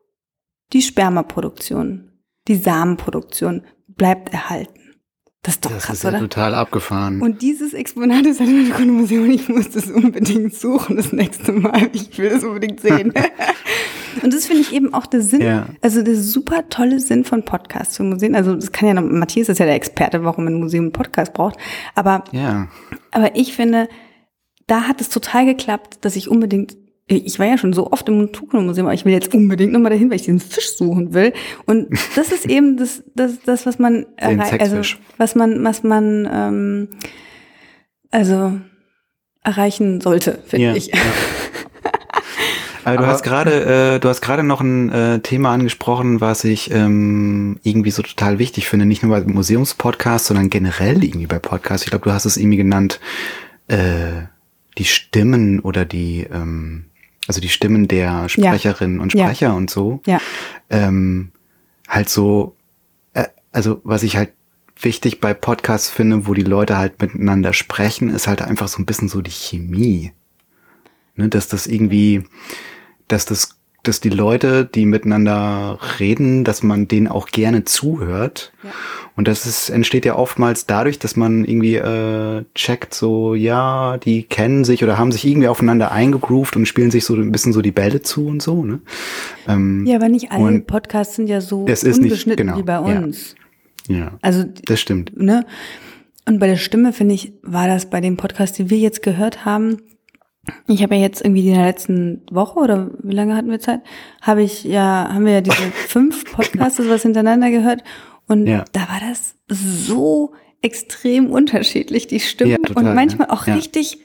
die 0.72 0.82
Spermaproduktion, 0.82 2.12
die 2.46 2.54
Samenproduktion 2.54 3.62
bleibt 3.88 4.32
erhalten. 4.32 4.94
Das 5.42 5.54
ist 5.54 5.64
doch 5.64 5.72
das 5.72 5.82
krass, 5.82 5.96
ist 5.96 6.02
ja 6.04 6.10
oder? 6.10 6.20
total 6.20 6.54
abgefahren. 6.54 7.20
Und 7.20 7.42
dieses 7.42 7.74
Exponat 7.74 8.24
ist 8.24 8.38
halt 8.38 8.50
im 8.50 8.72
Kundemuseum. 8.72 9.28
Ich 9.32 9.48
muss 9.48 9.70
das 9.70 9.90
unbedingt 9.90 10.54
suchen 10.54 10.96
das 10.96 11.12
nächste 11.12 11.50
Mal. 11.50 11.90
Ich 11.92 12.16
will 12.18 12.30
das 12.30 12.44
unbedingt 12.44 12.80
sehen. 12.80 13.12
Und 14.22 14.34
das 14.34 14.46
finde 14.46 14.62
ich 14.62 14.72
eben 14.72 14.94
auch 14.94 15.06
der 15.06 15.20
Sinn, 15.20 15.42
ja. 15.42 15.66
also 15.80 16.02
der 16.02 16.16
super 16.16 16.68
tolle 16.68 17.00
Sinn 17.00 17.24
von 17.24 17.44
Podcasts 17.44 17.96
für 17.96 18.02
Museen. 18.02 18.34
Also 18.34 18.54
das 18.54 18.72
kann 18.72 18.88
ja 18.88 18.94
noch, 18.94 19.02
Matthias 19.02 19.48
ist 19.48 19.58
ja 19.58 19.66
der 19.66 19.74
Experte, 19.74 20.24
warum 20.24 20.46
ein 20.46 20.54
Museum 20.54 20.84
einen 20.84 20.92
Podcast 20.92 21.32
braucht. 21.32 21.56
Aber, 21.94 22.24
ja. 22.32 22.68
aber 23.10 23.36
ich 23.36 23.54
finde, 23.54 23.88
da 24.66 24.82
hat 24.82 25.00
es 25.00 25.08
total 25.08 25.46
geklappt, 25.46 25.98
dass 26.02 26.16
ich 26.16 26.28
unbedingt 26.28 26.76
ich 27.06 27.38
war 27.38 27.46
ja 27.46 27.58
schon 27.58 27.74
so 27.74 27.92
oft 27.92 28.08
im 28.08 28.32
Tuchno-Museum, 28.32 28.86
aber 28.86 28.94
ich 28.94 29.04
will 29.04 29.12
jetzt 29.12 29.34
unbedingt 29.34 29.72
nochmal 29.72 29.90
dahin, 29.90 30.08
weil 30.08 30.16
ich 30.16 30.22
diesen 30.22 30.40
Fisch 30.40 30.74
suchen 30.74 31.12
will. 31.12 31.34
Und 31.66 31.88
das 32.16 32.32
ist 32.32 32.46
eben 32.46 32.78
das, 32.78 33.02
das, 33.14 33.40
das 33.44 33.66
was 33.66 33.78
man 33.78 34.06
also 34.16 34.80
was 35.18 35.34
man, 35.34 35.62
was 35.62 35.82
man 35.82 36.28
ähm, 36.32 36.88
also 38.10 38.58
erreichen 39.42 40.00
sollte, 40.00 40.38
finde 40.46 40.66
ja, 40.66 40.74
ich. 40.74 40.86
Ja. 40.86 40.98
Aber 42.84 42.96
du 42.98 43.06
hast 43.06 43.22
gerade, 43.22 43.94
äh, 43.94 44.00
du 44.00 44.08
hast 44.08 44.20
gerade 44.20 44.42
noch 44.42 44.60
ein 44.60 44.90
äh, 44.90 45.20
Thema 45.20 45.52
angesprochen, 45.52 46.20
was 46.20 46.44
ich 46.44 46.70
ähm, 46.70 47.58
irgendwie 47.62 47.90
so 47.90 48.02
total 48.02 48.38
wichtig 48.38 48.68
finde, 48.68 48.86
nicht 48.86 49.02
nur 49.02 49.18
bei 49.18 49.24
Museumspodcasts, 49.26 50.28
sondern 50.28 50.50
generell 50.50 51.02
irgendwie 51.02 51.26
bei 51.26 51.38
Podcasts. 51.38 51.84
Ich 51.84 51.90
glaube, 51.90 52.04
du 52.04 52.12
hast 52.12 52.24
es 52.24 52.36
irgendwie 52.36 52.58
genannt, 52.58 53.00
äh, 53.68 54.24
die 54.78 54.84
Stimmen 54.84 55.60
oder 55.60 55.84
die, 55.84 56.26
ähm, 56.30 56.86
also 57.26 57.40
die 57.40 57.48
Stimmen 57.48 57.88
der 57.88 58.28
Sprecherinnen 58.28 58.96
ja. 58.96 59.02
und 59.02 59.12
Sprecher 59.12 59.48
ja. 59.48 59.52
und 59.52 59.70
so. 59.70 60.00
Ja. 60.06 60.20
Ähm, 60.70 61.32
halt 61.88 62.08
so, 62.08 62.56
äh, 63.14 63.24
also 63.52 63.80
was 63.84 64.02
ich 64.02 64.16
halt 64.16 64.30
wichtig 64.80 65.20
bei 65.20 65.34
Podcasts 65.34 65.88
finde, 65.88 66.26
wo 66.26 66.34
die 66.34 66.42
Leute 66.42 66.76
halt 66.76 67.00
miteinander 67.00 67.52
sprechen, 67.52 68.10
ist 68.10 68.26
halt 68.26 68.42
einfach 68.42 68.68
so 68.68 68.82
ein 68.82 68.86
bisschen 68.86 69.08
so 69.08 69.22
die 69.22 69.30
Chemie. 69.30 70.12
Ne, 71.16 71.28
dass 71.28 71.46
das 71.46 71.68
irgendwie, 71.68 72.24
dass 73.08 73.26
das, 73.26 73.56
dass 73.82 74.00
die 74.00 74.10
Leute, 74.10 74.64
die 74.64 74.86
miteinander 74.86 75.78
reden, 76.00 76.44
dass 76.44 76.62
man 76.62 76.88
denen 76.88 77.08
auch 77.08 77.28
gerne 77.28 77.64
zuhört. 77.64 78.52
Ja. 78.62 78.70
Und 79.16 79.28
das 79.28 79.46
ist, 79.46 79.70
entsteht 79.70 80.04
ja 80.04 80.16
oftmals 80.16 80.66
dadurch, 80.66 80.98
dass 80.98 81.14
man 81.16 81.44
irgendwie 81.44 81.76
äh, 81.76 82.44
checkt, 82.54 82.94
so, 82.94 83.34
ja, 83.34 83.96
die 83.98 84.24
kennen 84.24 84.64
sich 84.64 84.82
oder 84.82 84.98
haben 84.98 85.12
sich 85.12 85.24
irgendwie 85.24 85.48
aufeinander 85.48 85.92
eingegroovt 85.92 86.56
und 86.56 86.66
spielen 86.66 86.90
sich 86.90 87.04
so 87.04 87.14
ein 87.14 87.30
bisschen 87.30 87.52
so 87.52 87.62
die 87.62 87.70
Bälle 87.70 88.02
zu 88.02 88.26
und 88.26 88.42
so. 88.42 88.64
Ne? 88.64 88.80
Ähm, 89.46 89.86
ja, 89.86 89.96
aber 89.96 90.08
nicht 90.08 90.32
alle 90.32 90.60
Podcasts 90.60 91.14
sind 91.14 91.28
ja 91.28 91.40
so 91.40 91.66
es 91.68 91.84
ist 91.84 91.98
unbeschnitten 91.98 92.46
nicht, 92.46 92.56
genau, 92.56 92.58
wie 92.58 92.62
bei 92.64 92.78
uns. 92.78 93.36
Ja, 93.86 93.96
ja 93.96 94.12
also 94.20 94.44
das 94.64 94.80
stimmt. 94.80 95.16
Ne? 95.16 95.46
Und 96.26 96.38
bei 96.38 96.46
der 96.46 96.56
Stimme, 96.56 96.92
finde 96.92 97.14
ich, 97.14 97.32
war 97.42 97.68
das 97.68 97.86
bei 97.86 98.00
dem 98.00 98.16
Podcast, 98.16 98.58
die 98.58 98.70
wir 98.70 98.78
jetzt 98.78 99.02
gehört 99.02 99.44
haben, 99.44 99.76
ich 100.66 100.82
habe 100.82 100.94
ja 100.96 101.02
jetzt 101.02 101.22
irgendwie 101.22 101.48
in 101.48 101.54
der 101.54 101.66
letzten 101.66 102.22
Woche 102.30 102.58
oder 102.58 102.90
wie 103.02 103.14
lange 103.14 103.36
hatten 103.36 103.50
wir 103.50 103.60
Zeit, 103.60 103.80
habe 104.22 104.42
ich 104.42 104.64
ja, 104.64 105.08
haben 105.12 105.24
wir 105.24 105.32
ja 105.32 105.40
diese 105.40 105.56
fünf 105.88 106.32
Podcasts 106.32 106.80
was 106.88 107.02
hintereinander 107.02 107.50
gehört 107.50 107.82
und 108.26 108.46
ja. 108.46 108.64
da 108.72 108.80
war 108.80 109.00
das 109.08 109.34
so 109.48 110.32
extrem 110.62 111.30
unterschiedlich, 111.30 112.06
die 112.06 112.20
Stimmen 112.20 112.52
ja, 112.52 112.56
total, 112.58 112.88
und 112.88 112.94
manchmal 112.94 113.28
auch 113.28 113.46
ja. 113.46 113.54
richtig, 113.54 113.98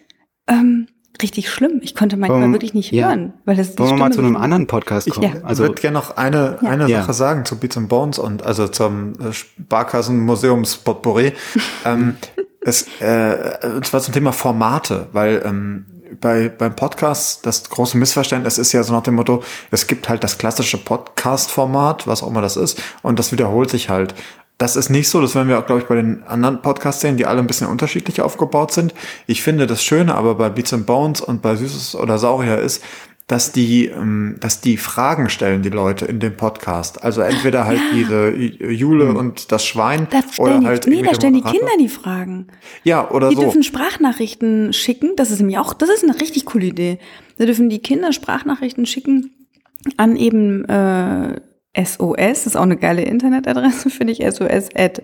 ähm, 0.48 0.88
richtig 1.22 1.50
schlimm. 1.50 1.80
Ich 1.82 1.96
konnte 1.96 2.18
manchmal 2.18 2.44
um, 2.44 2.52
wirklich 2.52 2.74
nicht 2.74 2.92
hören, 2.92 3.34
weil 3.46 3.56
das 3.56 3.76
die 3.76 3.80
Wollen 3.80 3.92
wir 3.92 3.98
mal 3.98 4.12
zu 4.12 4.20
einem 4.20 4.36
anderen 4.36 4.68
Podcast 4.68 5.10
kommen? 5.10 5.38
Ich 5.38 5.46
also, 5.46 5.64
würde 5.64 5.82
gerne 5.82 5.98
noch 5.98 6.18
eine, 6.18 6.60
eine 6.62 6.88
Sache 6.90 7.14
sagen 7.14 7.46
zu 7.46 7.58
Beats 7.58 7.78
and 7.78 7.88
Bones 7.88 8.20
und 8.20 8.44
also 8.44 8.68
zum 8.68 9.14
äh, 9.20 9.32
Sparkassenmuseums 9.32 10.78
Potpourri. 10.78 11.32
ähm, 11.86 12.18
es, 12.62 12.88
äh, 13.00 13.58
und 13.76 13.86
zwar 13.86 14.02
zum 14.02 14.14
Thema 14.14 14.34
Formate, 14.34 15.08
weil 15.14 15.42
ähm, 15.46 15.86
bei, 16.20 16.49
beim 16.49 16.76
Podcast, 16.76 17.45
das 17.45 17.70
große 17.70 17.97
Missverständnis 17.97 18.57
ist 18.57 18.72
ja 18.72 18.84
so 18.84 18.93
nach 18.93 19.03
dem 19.03 19.16
Motto, 19.16 19.43
es 19.72 19.88
gibt 19.88 20.10
halt 20.10 20.24
das 20.24 20.38
klassische 20.38 20.78
Podcast-Format, 20.78 22.07
was 22.07 22.24
auch 22.24 22.28
immer 22.28 22.41
das 22.41 22.57
ist, 22.57 22.82
und 23.01 23.20
das 23.20 23.32
wiederholt 23.32 23.70
sich 23.70 23.89
halt. 23.89 24.16
das 24.60 24.76
ist 24.76 24.89
nicht 24.89 25.07
so, 25.07 25.22
das 25.22 25.36
werden 25.36 25.47
wir 25.47 25.57
auch, 25.57 25.66
glaube 25.66 25.82
ich, 25.82 25.88
bei 25.88 25.95
den 25.95 26.22
anderen 26.24 26.62
Podcasts 26.62 27.01
sehen, 27.01 27.16
die 27.16 27.26
alle 27.26 27.39
ein 27.39 27.47
bisschen 27.47 27.68
unterschiedlich 27.68 28.22
aufgebaut 28.22 28.74
sind. 28.74 28.93
Ich 29.26 29.41
finde 29.41 29.68
das 29.68 29.82
Schöne 29.84 30.14
aber 30.16 30.36
bei 30.36 30.49
Beats 30.49 30.74
and 30.74 30.86
Bones 30.86 31.22
und 31.22 31.41
bei 31.41 31.55
Süßes 31.55 31.95
oder 31.95 32.18
Saurier 32.18 32.57
ist, 32.60 32.84
dass 33.30 33.52
die, 33.52 33.86
ähm, 33.86 34.38
dass 34.40 34.60
die 34.60 34.76
Fragen 34.76 35.30
stellen, 35.30 35.62
die 35.62 35.70
Leute 35.70 36.06
in 36.06 36.20
dem 36.20 36.36
Podcast. 36.36 37.04
Also 37.04 37.22
entweder 37.22 37.66
halt 37.66 37.78
ja. 37.78 37.94
diese 37.94 38.30
Jule 38.72 39.10
hm. 39.10 39.16
und 39.18 39.52
das 39.52 39.64
Schwein 39.64 40.08
oder 40.40 40.64
halt. 40.64 40.88
Nee, 40.88 41.04
da 41.04 41.14
stellen 41.14 41.36
die 41.36 41.44
Kinder 41.44 41.72
die 41.80 41.90
Fragen. 41.90 42.48
Ja, 42.84 43.08
oder 43.12 43.30
die 43.30 43.36
so. 43.36 43.42
Die 43.42 43.46
dürfen 43.46 43.62
Sprachnachrichten 43.62 44.74
schicken. 44.74 45.16
Das 45.16 45.30
ist 45.30 45.40
nämlich 45.40 45.60
auch, 45.60 45.76
das 45.76 45.90
ist 45.90 46.04
eine 46.04 46.20
richtig 46.20 46.46
coole 46.46 46.66
Idee. 46.66 46.98
Da 47.38 47.46
dürfen 47.46 47.70
die 47.70 47.78
Kinder 47.78 48.14
Sprachnachrichten 48.14 48.88
schicken 48.88 49.48
an 49.96 50.16
eben 50.16 50.66
äh, 50.66 51.40
SOS, 51.78 52.16
das 52.18 52.48
ist 52.48 52.58
auch 52.58 52.64
eine 52.64 52.78
geile 52.78 53.04
Internetadresse, 53.04 53.90
finde 53.92 54.14
ich, 54.14 54.20
SOS 54.20 54.70
at 54.76 55.04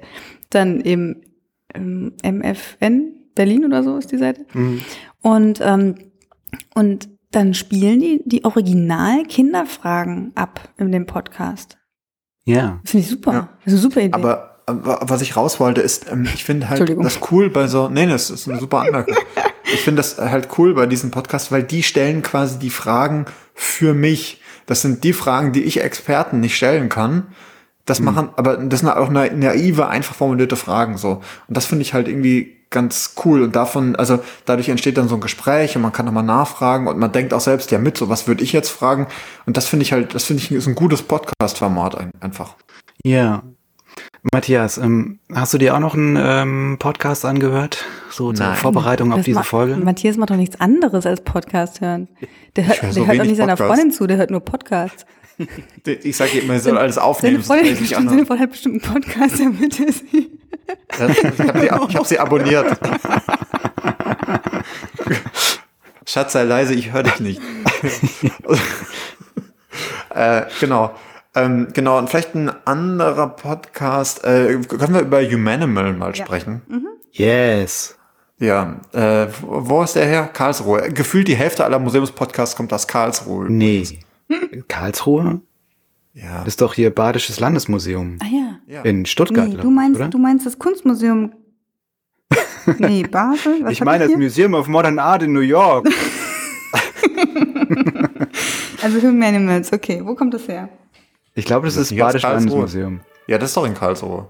dann 0.50 0.82
eben 0.82 1.22
ähm, 1.76 2.14
MFN 2.24 3.14
Berlin 3.36 3.66
oder 3.66 3.84
so 3.84 3.98
ist 3.98 4.12
die 4.12 4.18
Seite. 4.18 4.48
Mhm. 4.54 4.82
Und, 5.22 5.60
ähm, 5.62 5.96
und 6.74 7.14
dann 7.36 7.54
spielen 7.54 8.00
die 8.00 8.22
die 8.26 8.46
Original-Kinderfragen 8.46 10.32
ab 10.36 10.70
in 10.78 10.92
dem 10.92 11.06
Podcast. 11.06 11.78
Ja. 12.46 12.80
Finde 12.86 13.04
ich 13.06 13.10
super. 13.12 13.34
Ja. 13.34 13.50
Das 13.64 13.74
ist 13.74 13.80
eine 13.80 13.82
super 13.82 14.02
Idee. 14.02 14.14
Aber 14.14 14.56
was 14.68 15.22
ich 15.22 15.36
raus 15.36 15.60
wollte, 15.60 15.82
ist, 15.82 16.12
ähm, 16.12 16.28
ich 16.34 16.44
finde 16.44 16.70
halt 16.70 16.98
das 17.04 17.20
cool 17.32 17.50
bei 17.50 17.68
so, 17.68 17.90
nee, 17.90 18.08
das 18.08 18.30
ist 18.30 18.48
eine 18.48 18.60
super 18.60 18.80
Anmerkung. 18.80 19.16
ich 19.66 19.82
finde 19.82 20.00
das 20.00 20.18
halt 20.18 20.48
cool 20.58 20.74
bei 20.74 20.86
diesem 20.86 21.12
Podcast, 21.12 21.52
weil 21.52 21.64
die 21.64 21.84
stellen 21.84 22.22
quasi 22.24 22.58
die 22.58 22.70
Fragen 22.70 23.26
für 23.54 23.94
mich. 23.94 24.42
Das 24.66 24.82
sind 24.82 25.04
die 25.04 25.14
Fragen, 25.14 25.52
die 25.52 25.64
ich 25.64 25.82
Experten 25.82 26.40
nicht 26.40 26.56
stellen 26.56 26.90
kann. 26.90 27.28
Das 27.86 28.00
mhm. 28.00 28.06
machen, 28.06 28.30
aber 28.38 28.58
das 28.58 28.80
sind 28.80 28.90
auch 28.90 29.10
naive, 29.10 29.88
einfach 29.88 30.16
formulierte 30.16 30.56
Fragen 30.56 30.98
so. 30.98 31.22
Und 31.48 31.58
das 31.58 31.66
finde 31.68 31.84
ich 31.84 31.94
halt 31.94 32.08
irgendwie 32.08 32.55
ganz 32.70 33.16
cool. 33.24 33.43
Und 33.43 33.55
davon, 33.55 33.95
also 33.95 34.20
dadurch 34.45 34.70
entsteht 34.70 34.97
dann 34.97 35.07
so 35.07 35.16
ein 35.16 35.22
Gespräch 35.22 35.76
und 35.76 35.82
man 35.82 35.91
kann 35.91 36.05
nochmal 36.05 36.24
nachfragen 36.24 36.88
und 36.88 36.97
man 36.97 37.11
denkt 37.11 37.34
auch 37.34 37.41
selbst 37.41 37.72
ja 37.72 37.78
mit, 37.78 37.97
so 37.97 38.09
was 38.09 38.28
würde 38.28 38.43
ich 38.43 38.53
jetzt 38.53 38.70
fragen. 38.70 39.07
Und 39.45 39.57
das 39.57 39.68
finde 39.68 39.84
ich 39.84 39.91
halt, 39.91 40.16
das 40.16 40.26
finde 40.26 40.43
ich 40.43 40.51
ist 40.51 40.68
ein 40.68 40.76
gutes 40.76 41.01
Podcast-Format 41.03 41.97
einfach. 42.22 42.55
Ja, 43.03 43.43
Matthias, 44.34 44.80
ähm, 44.80 45.20
hast 45.32 45.53
du 45.53 45.59
dir 45.59 45.76
auch 45.76 45.80
noch 45.80 45.93
einen 45.93 46.18
ähm, 46.20 46.78
Podcast 46.80 47.26
angehört? 47.26 47.86
So 48.09 48.34
zur 48.34 48.47
Nein. 48.47 48.57
Vorbereitung 48.57 49.11
das 49.11 49.20
auf 49.20 49.26
diese 49.26 49.43
Folge? 49.43 49.76
Matthias 49.76 50.18
macht 50.18 50.32
doch 50.32 50.36
nichts 50.36 50.59
anderes 50.59 51.05
als 51.05 51.22
Podcast 51.22 51.82
hören. 51.82 52.07
Der 52.55 52.68
hört, 52.68 52.93
so 52.93 53.01
der 53.01 53.07
hört 53.07 53.22
auch 53.22 53.26
nicht 53.26 53.38
seiner 53.38 53.57
Freundin 53.57 53.91
zu, 53.91 54.07
der 54.07 54.18
hört 54.18 54.32
nur 54.32 54.41
Podcasts. 54.41 55.05
Ich 55.86 56.16
sage 56.16 56.39
immer, 56.39 56.53
er 56.53 56.59
soll 56.61 56.78
alles 56.78 56.97
aufnehmen. 56.97 57.41
Seine 57.43 57.66
Freundin, 57.66 57.82
nicht 57.82 57.93
seine 57.93 58.26
Freundin 58.26 58.39
hat 58.39 58.51
bestimmt 58.51 58.86
einen 58.86 58.93
Podcast, 58.93 59.38
damit 59.38 59.80
er 59.82 59.91
sie... 59.91 60.39
Ich 60.91 60.99
habe 60.99 61.60
sie, 61.60 61.72
hab 61.72 62.06
sie 62.06 62.20
abonniert. 62.26 62.78
Schatz, 66.06 66.34
sei 66.34 66.43
leise, 66.43 66.74
ich 66.74 66.93
höre 66.93 67.03
dich 67.03 67.20
nicht. 67.20 67.41
äh, 70.14 70.43
genau. 70.60 70.93
Ähm, 71.34 71.68
genau, 71.74 71.97
und 71.97 72.10
vielleicht 72.10 72.36
ein 72.36 72.51
anderer 72.66 73.28
Podcast. 73.28 74.24
Äh, 74.24 74.60
können 74.68 74.93
wir 74.93 75.01
über 75.01 75.22
Humanimal 75.22 75.93
mal 75.93 76.16
sprechen? 76.16 76.62
Ja. 76.70 76.76
Mhm. 76.76 76.88
Yes. 77.12 77.97
Ja, 78.38 78.76
äh, 78.91 79.28
wo 79.41 79.84
ist 79.84 79.95
der 79.95 80.06
her? 80.06 80.30
Karlsruhe. 80.32 80.91
Gefühlt 80.91 81.28
die 81.28 81.36
Hälfte 81.36 81.64
aller 81.64 81.80
Museumspodcasts 81.80 82.56
kommt 82.56 82.74
aus 82.74 82.88
Karlsruhe. 82.88 83.49
Nee. 83.49 83.99
Karlsruhe? 84.68 85.41
Ja. 86.16 86.39
Das 86.39 86.47
ist 86.47 86.61
doch 86.61 86.74
hier 86.74 86.95
Badisches 86.95 87.41
Landesmuseum. 87.41 88.18
Ah 88.22 88.26
ja. 88.26 88.59
In 88.84 89.05
Stuttgart. 89.05 89.49
Nee, 89.49 89.57
du 89.57 89.70
meinst, 89.70 89.99
oder? 89.99 90.09
du 90.09 90.18
meinst 90.18 90.45
das 90.45 90.57
Kunstmuseum. 90.57 91.34
nee, 92.80 93.03
Basel? 93.03 93.59
Was 93.63 93.74
ich 93.74 93.84
meine 93.84 94.07
das 94.07 94.16
Museum 94.16 94.53
of 94.53 94.68
Modern 94.68 94.97
Art 94.97 95.24
in 95.24 95.34
New 95.34 95.41
York. 95.41 95.89
also 98.82 99.01
Humanimals, 99.01 99.74
okay. 99.74 100.01
Wo 100.03 100.16
kommt 100.16 100.34
das 100.34 100.47
her? 100.47 100.70
Ich 101.34 101.43
glaube, 101.43 101.68
das, 101.68 101.76
das 101.76 101.91
ist 101.91 101.97
Badisches 101.97 102.24
Landesmuseum. 102.24 103.01
Ja, 103.28 103.38
das 103.38 103.49
ist 103.49 103.57
doch 103.57 103.66
in 103.66 103.74
Karlsruhe. 103.74 104.28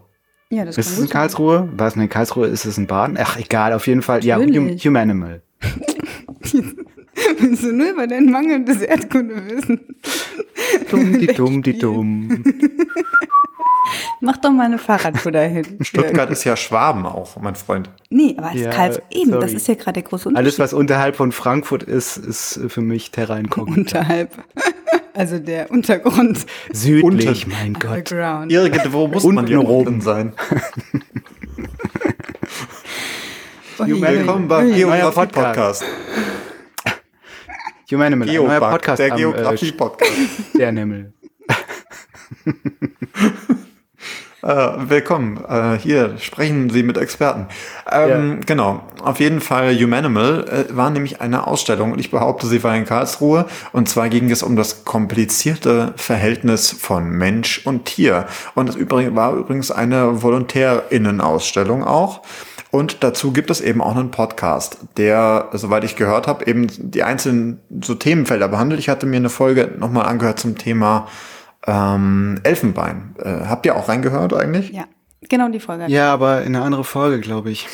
Ja, 0.49 0.65
das 0.65 0.77
ist 0.77 0.91
es 0.91 0.99
in 0.99 1.09
Karlsruhe? 1.09 1.69
War 1.75 1.87
es 1.87 1.95
in 1.95 2.09
Karlsruhe? 2.09 2.47
Ist 2.47 2.65
es 2.65 2.79
in 2.79 2.87
Baden? 2.87 3.17
Ach, 3.19 3.37
egal, 3.37 3.73
auf 3.73 3.85
jeden 3.87 4.01
Fall. 4.01 4.21
Natürlich. 4.21 4.83
Ja, 4.83 4.89
Humanimal. 4.89 5.43
Willst 7.39 7.63
du 7.63 7.71
nur 7.71 7.91
über 7.91 8.07
dein 8.07 8.25
mangelndes 8.25 8.81
Erdkundewissen? 8.81 9.79
Dumm, 10.89 11.19
die 11.19 11.27
dumm, 11.27 11.63
die 11.63 11.77
dumm. 11.77 12.43
Mach 14.19 14.37
doch 14.37 14.51
mal 14.51 14.65
eine 14.65 14.77
Fahrradtour 14.77 15.31
dahin. 15.31 15.77
Stuttgart 15.81 16.29
ist 16.31 16.43
ja 16.43 16.55
Schwaben 16.55 17.05
auch, 17.05 17.39
mein 17.39 17.55
Freund. 17.55 17.89
Nee, 18.09 18.35
aber 18.37 18.51
es 18.53 18.61
ja, 18.61 18.69
ist 18.69 18.75
Karls 18.75 19.01
eben, 19.11 19.31
sorry. 19.31 19.41
das 19.41 19.53
ist 19.53 19.67
ja 19.67 19.75
gerade 19.75 19.93
der 19.93 20.03
große 20.03 20.29
Unterschied. 20.29 20.45
Alles, 20.45 20.59
was 20.59 20.73
unterhalb 20.73 21.15
von 21.15 21.31
Frankfurt 21.31 21.83
ist, 21.83 22.17
ist 22.17 22.59
für 22.67 22.81
mich 22.81 23.11
Terra 23.11 23.37
Incognita. 23.37 23.99
Unterhalb. 23.99 24.31
Also 25.13 25.39
der 25.39 25.71
Untergrund. 25.71 26.45
Südlich, 26.73 27.45
Unter 27.45 27.55
mein 27.55 27.73
Gott. 27.73 28.11
Irgendwo 28.49 29.07
muss 29.07 29.23
man 29.23 29.47
hier 29.47 29.67
oben 29.67 30.01
sein. 30.01 30.33
Willkommen 33.77 34.47
beim 34.47 34.73
Geografie-Podcast. 34.73 35.83
Humanimal, 37.91 38.27
neuer 38.27 38.59
Podcast. 38.59 38.99
Der 38.99 39.11
Geografie-Podcast. 39.11 40.11
Äh, 40.11 40.57
der 40.57 40.71
Nimmel. 40.71 41.13
Äh, 44.41 44.89
willkommen. 44.89 45.43
Äh, 45.49 45.79
hier 45.79 46.19
sprechen 46.19 46.69
Sie 46.69 46.83
mit 46.83 46.97
Experten. 46.97 47.47
Ähm, 47.91 48.33
ja. 48.33 48.39
Genau. 48.45 48.83
Auf 49.01 49.19
jeden 49.19 49.41
Fall 49.41 49.75
Humanimal 49.75 50.67
äh, 50.69 50.77
war 50.77 50.91
nämlich 50.91 51.19
eine 51.19 51.47
Ausstellung 51.47 51.91
und 51.91 51.99
ich 51.99 52.11
behaupte, 52.11 52.45
sie 52.45 52.63
war 52.63 52.75
in 52.75 52.85
Karlsruhe. 52.85 53.47
Und 53.71 53.89
zwar 53.89 54.07
ging 54.09 54.29
es 54.29 54.43
um 54.43 54.55
das 54.55 54.85
komplizierte 54.85 55.95
Verhältnis 55.95 56.69
von 56.69 57.09
Mensch 57.09 57.65
und 57.65 57.85
Tier. 57.85 58.27
Und 58.53 58.69
es 58.69 58.75
war 58.75 59.33
übrigens 59.33 59.71
eine 59.71 60.21
Volontärinnenausstellung 60.21 61.83
auch. 61.83 62.21
Und 62.75 63.05
dazu 63.05 63.31
gibt 63.31 63.49
es 63.51 63.61
eben 63.61 63.81
auch 63.81 63.95
einen 63.95 64.11
Podcast, 64.11 64.79
der, 64.97 65.47
soweit 65.53 65.85
ich 65.85 65.95
gehört 65.95 66.27
habe, 66.27 66.45
eben 66.45 66.67
die 66.77 67.03
einzelnen 67.03 67.61
so 67.81 67.95
Themenfelder 67.95 68.49
behandelt. 68.49 68.81
Ich 68.81 68.89
hatte 68.89 69.05
mir 69.05 69.15
eine 69.15 69.29
Folge 69.29 69.71
nochmal 69.79 70.07
angehört 70.07 70.39
zum 70.39 70.57
Thema 70.57 71.07
ähm, 71.65 72.41
Elfenbein. 72.43 73.15
Äh, 73.17 73.45
habt 73.45 73.65
ihr 73.65 73.77
auch 73.77 73.87
reingehört 73.87 74.33
eigentlich? 74.33 74.71
Ja, 74.71 74.83
genau 75.21 75.47
die 75.47 75.61
Folge. 75.61 75.85
Ja, 75.87 76.11
aber 76.11 76.41
in 76.41 76.53
eine 76.53 76.65
andere 76.65 76.83
Folge, 76.83 77.21
glaube 77.21 77.49
ich. 77.49 77.69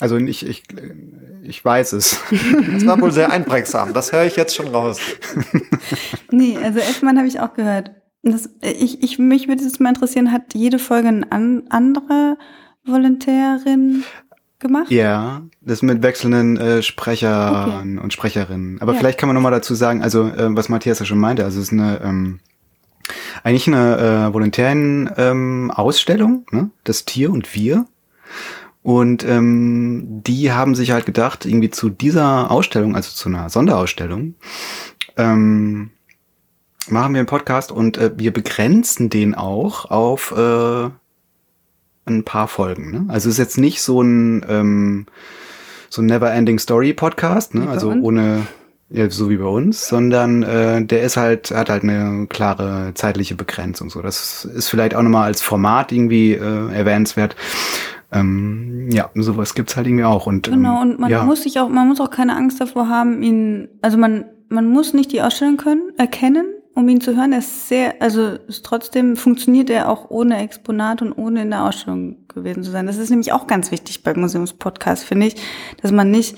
Also 0.00 0.16
ich, 0.16 0.48
ich, 0.48 0.62
ich 1.42 1.62
weiß 1.62 1.92
es. 1.92 2.18
Das 2.72 2.86
war 2.86 2.98
wohl 3.02 3.12
sehr 3.12 3.30
einprägsam. 3.30 3.92
Das 3.92 4.12
höre 4.12 4.24
ich 4.24 4.36
jetzt 4.36 4.54
schon 4.56 4.68
raus. 4.68 4.98
nee, 6.30 6.56
also 6.56 6.78
Elfenbein 6.78 7.18
habe 7.18 7.28
ich 7.28 7.38
auch 7.38 7.52
gehört. 7.52 7.90
Das, 8.22 8.48
ich, 8.62 9.02
ich, 9.02 9.18
mich 9.18 9.46
würde 9.46 9.62
es 9.62 9.78
mal 9.78 9.90
interessieren, 9.90 10.32
hat 10.32 10.54
jede 10.54 10.78
Folge 10.78 11.08
eine 11.08 11.30
an, 11.30 11.64
andere 11.68 12.38
Volontärin 12.84 14.04
gemacht? 14.58 14.90
Ja, 14.90 15.42
das 15.60 15.82
mit 15.82 16.02
wechselnden 16.02 16.56
äh, 16.56 16.82
Sprechern 16.82 17.98
okay. 17.98 18.04
und 18.04 18.12
Sprecherinnen. 18.12 18.80
Aber 18.80 18.92
ja. 18.92 18.98
vielleicht 18.98 19.18
kann 19.18 19.28
man 19.28 19.34
nochmal 19.34 19.52
dazu 19.52 19.74
sagen, 19.74 20.02
also 20.02 20.26
äh, 20.26 20.56
was 20.56 20.68
Matthias 20.68 20.98
ja 20.98 21.06
schon 21.06 21.18
meinte, 21.18 21.44
also 21.44 21.60
es 21.60 21.66
ist 21.66 21.72
eine 21.72 22.00
ähm, 22.02 22.40
eigentlich 23.42 23.66
eine 23.66 23.98
äh, 24.28 24.34
volontären 24.34 25.10
ähm, 25.16 25.70
Ausstellung, 25.70 26.46
ne? 26.50 26.70
das 26.84 27.04
Tier 27.04 27.30
und 27.30 27.54
wir. 27.54 27.86
Und 28.82 29.24
ähm, 29.24 30.22
die 30.26 30.52
haben 30.52 30.74
sich 30.74 30.90
halt 30.90 31.06
gedacht, 31.06 31.46
irgendwie 31.46 31.70
zu 31.70 31.88
dieser 31.88 32.50
Ausstellung, 32.50 32.94
also 32.94 33.10
zu 33.10 33.28
einer 33.28 33.48
Sonderausstellung, 33.48 34.34
ähm, 35.16 35.90
machen 36.88 37.14
wir 37.14 37.20
einen 37.20 37.26
Podcast 37.26 37.72
und 37.72 37.96
äh, 37.96 38.12
wir 38.16 38.32
begrenzen 38.32 39.08
den 39.08 39.34
auch 39.34 39.90
auf 39.90 40.32
äh, 40.32 40.90
ein 42.06 42.24
paar 42.24 42.48
Folgen. 42.48 42.90
Ne? 42.90 43.04
Also 43.08 43.28
es 43.28 43.34
ist 43.34 43.38
jetzt 43.38 43.58
nicht 43.58 43.82
so 43.82 44.02
ein 44.02 44.44
ähm, 44.48 45.06
so 45.88 46.02
ein 46.02 46.06
Never-Ending 46.06 46.58
Story 46.58 46.92
Podcast, 46.92 47.54
ne? 47.54 47.68
also 47.68 47.92
ohne 47.92 48.46
ja, 48.90 49.08
so 49.10 49.30
wie 49.30 49.38
bei 49.38 49.46
uns, 49.46 49.88
sondern 49.88 50.42
äh, 50.42 50.84
der 50.84 51.02
ist 51.02 51.16
halt, 51.16 51.50
hat 51.50 51.70
halt 51.70 51.82
eine 51.82 52.26
klare 52.28 52.92
zeitliche 52.94 53.34
Begrenzung. 53.34 53.90
So, 53.90 54.02
das 54.02 54.44
ist 54.44 54.68
vielleicht 54.68 54.94
auch 54.94 55.02
nochmal 55.02 55.24
als 55.24 55.42
Format 55.42 55.90
irgendwie 55.90 56.32
äh, 56.32 56.72
erwähnenswert. 56.72 57.34
Ähm, 58.12 58.88
ja, 58.92 59.10
sowas 59.14 59.54
gibt's 59.54 59.76
halt 59.76 59.86
irgendwie 59.86 60.04
auch. 60.04 60.26
Und, 60.26 60.46
genau, 60.46 60.82
ähm, 60.82 60.90
und 60.90 61.00
man 61.00 61.10
ja. 61.10 61.24
muss 61.24 61.42
sich 61.42 61.58
auch, 61.58 61.68
man 61.68 61.88
muss 61.88 62.00
auch 62.00 62.10
keine 62.10 62.36
Angst 62.36 62.60
davor 62.60 62.88
haben, 62.88 63.22
ihn, 63.22 63.68
also 63.82 63.98
man, 63.98 64.26
man 64.48 64.68
muss 64.68 64.94
nicht 64.94 65.10
die 65.10 65.22
Ausstellung 65.22 65.56
können, 65.56 65.92
erkennen, 65.96 66.46
um 66.74 66.88
ihn 66.88 67.00
zu 67.00 67.16
hören. 67.16 67.32
Er 67.32 67.38
ist 67.38 67.68
sehr, 67.68 68.00
also 68.00 68.26
ist 68.48 68.64
trotzdem 68.64 69.16
funktioniert 69.16 69.70
er 69.70 69.88
auch 69.88 70.10
ohne 70.10 70.38
Exponat 70.38 71.02
und 71.02 71.12
ohne 71.12 71.42
in 71.42 71.50
der 71.50 71.64
Ausstellung 71.64 72.26
gewesen 72.28 72.62
zu 72.62 72.70
sein. 72.70 72.86
Das 72.86 72.96
ist 72.96 73.10
nämlich 73.10 73.32
auch 73.32 73.46
ganz 73.46 73.70
wichtig 73.70 74.02
beim 74.02 74.20
Museumspodcast, 74.20 75.04
finde 75.04 75.26
ich, 75.26 75.36
dass 75.82 75.92
man 75.92 76.10
nicht 76.10 76.36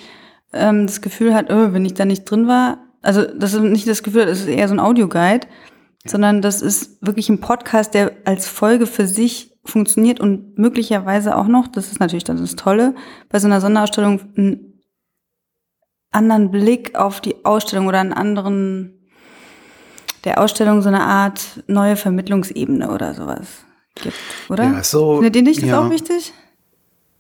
ähm, 0.53 0.87
das 0.87 1.01
Gefühl 1.01 1.35
hat, 1.35 1.51
oh, 1.51 1.73
wenn 1.73 1.85
ich 1.85 1.95
da 1.95 2.05
nicht 2.05 2.25
drin 2.25 2.47
war, 2.47 2.79
also 3.03 3.25
das 3.25 3.55
ist 3.55 3.63
nicht 3.63 3.89
das 3.89 4.03
Gefühl, 4.03 4.27
das 4.27 4.41
ist 4.41 4.49
eher 4.49 4.69
so 4.69 4.75
ein 4.75 4.81
Audioguide, 4.81 5.47
sondern 6.05 6.43
das 6.43 6.61
ist 6.61 6.99
wirklich 7.07 7.29
ein 7.29 7.41
Podcast, 7.41 7.95
der 7.95 8.13
als 8.25 8.47
Folge 8.47 8.87
für 8.87 9.07
sich 9.07 9.57
funktioniert 9.65 10.21
und 10.21 10.59
möglicherweise 10.59 11.37
auch 11.37 11.47
noch, 11.47 11.69
das 11.69 11.91
ist 11.91 12.01
natürlich 12.01 12.25
dann 12.25 12.39
das 12.39 12.57
Tolle, 12.57 12.95
bei 13.29 13.39
so 13.39 13.47
einer 13.47 13.61
Sonderausstellung 13.61 14.21
einen 14.37 14.83
anderen 16.11 16.51
Blick 16.51 16.95
auf 16.95 17.21
die 17.21 17.45
Ausstellung 17.45 17.87
oder 17.87 18.01
einen 18.01 18.13
anderen, 18.13 18.96
der 20.25 20.41
Ausstellung 20.41 20.83
so 20.83 20.89
eine 20.89 21.03
Art 21.03 21.63
neue 21.67 21.97
Vermittlungsebene 21.97 22.91
oder 22.91 23.15
sowas 23.15 23.47
gibt, 23.95 24.17
oder? 24.49 24.65
Ja, 24.65 24.83
so. 24.83 25.17
Findet 25.17 25.37
ihr 25.37 25.43
nicht 25.43 25.63
das 25.63 25.69
ja. 25.69 25.81
auch 25.81 25.91
wichtig? 25.91 26.33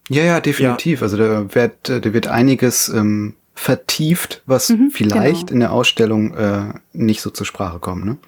Ja, 0.08 0.22
ja, 0.22 0.40
definitiv. 0.40 1.00
Ja. 1.00 1.04
Also 1.04 1.16
da 1.16 1.54
wird, 1.54 1.88
da 1.88 2.12
wird 2.12 2.28
einiges 2.28 2.88
ähm, 2.88 3.34
vertieft, 3.54 4.42
was 4.46 4.68
mhm, 4.68 4.90
vielleicht 4.92 5.48
genau. 5.48 5.52
in 5.52 5.60
der 5.60 5.72
Ausstellung 5.72 6.34
äh, 6.34 6.74
nicht 6.92 7.22
so 7.22 7.30
zur 7.30 7.46
Sprache 7.46 7.78
kommt. 7.78 8.04
Ne? 8.04 8.18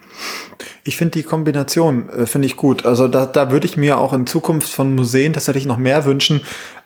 Ich 0.84 0.96
finde 0.96 1.18
die 1.18 1.22
Kombination 1.22 2.08
äh, 2.08 2.26
finde 2.26 2.46
ich 2.46 2.56
gut. 2.56 2.86
Also 2.86 3.08
da, 3.08 3.26
da 3.26 3.50
würde 3.50 3.66
ich 3.66 3.76
mir 3.76 3.98
auch 3.98 4.12
in 4.12 4.26
Zukunft 4.26 4.72
von 4.72 4.94
Museen 4.94 5.34
tatsächlich 5.34 5.66
noch 5.66 5.76
mehr 5.76 6.04
wünschen. 6.06 6.40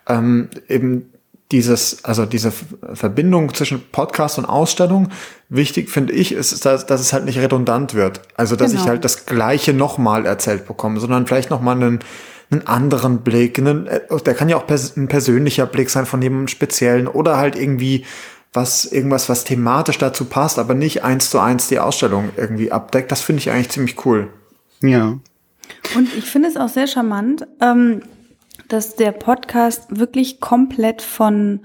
Ähm, 0.08 0.50
eben 0.68 1.12
dieses, 1.52 2.04
also 2.04 2.26
diese 2.26 2.52
Verbindung 2.94 3.54
zwischen 3.54 3.82
Podcast 3.92 4.38
und 4.38 4.46
Ausstellung. 4.46 5.10
Wichtig 5.48 5.90
finde 5.90 6.12
ich, 6.14 6.32
ist, 6.32 6.64
dass, 6.64 6.86
dass 6.86 7.00
es 7.00 7.12
halt 7.12 7.24
nicht 7.24 7.38
redundant 7.38 7.94
wird. 7.94 8.22
Also 8.36 8.56
dass 8.56 8.72
genau. 8.72 8.82
ich 8.82 8.88
halt 8.88 9.04
das 9.04 9.26
Gleiche 9.26 9.72
nochmal 9.74 10.26
erzählt 10.26 10.66
bekomme, 10.66 10.98
sondern 10.98 11.26
vielleicht 11.26 11.50
nochmal 11.50 11.76
einen 11.76 12.00
einen 12.50 12.66
anderen 12.66 13.22
Blick, 13.22 13.58
einen, 13.58 13.86
äh, 13.86 14.00
der 14.26 14.34
kann 14.34 14.50
ja 14.50 14.58
auch 14.58 14.66
pers 14.66 14.94
ein 14.96 15.08
persönlicher 15.08 15.64
Blick 15.64 15.88
sein 15.88 16.04
von 16.04 16.20
dem 16.20 16.48
Speziellen 16.48 17.08
oder 17.08 17.38
halt 17.38 17.56
irgendwie 17.56 18.04
was, 18.52 18.84
irgendwas, 18.84 19.30
was 19.30 19.44
thematisch 19.44 19.96
dazu 19.96 20.26
passt, 20.26 20.58
aber 20.58 20.74
nicht 20.74 21.02
eins 21.02 21.30
zu 21.30 21.38
eins 21.38 21.68
die 21.68 21.78
Ausstellung 21.78 22.28
irgendwie 22.36 22.70
abdeckt. 22.70 23.10
Das 23.10 23.22
finde 23.22 23.40
ich 23.40 23.50
eigentlich 23.50 23.70
ziemlich 23.70 24.04
cool. 24.04 24.28
Ja. 24.82 25.18
Und 25.96 26.14
ich 26.16 26.24
finde 26.24 26.48
es 26.48 26.56
auch 26.56 26.68
sehr 26.68 26.86
charmant, 26.86 27.46
ähm, 27.60 28.02
dass 28.72 28.96
der 28.96 29.12
Podcast 29.12 29.98
wirklich 29.98 30.40
komplett 30.40 31.02
von, 31.02 31.60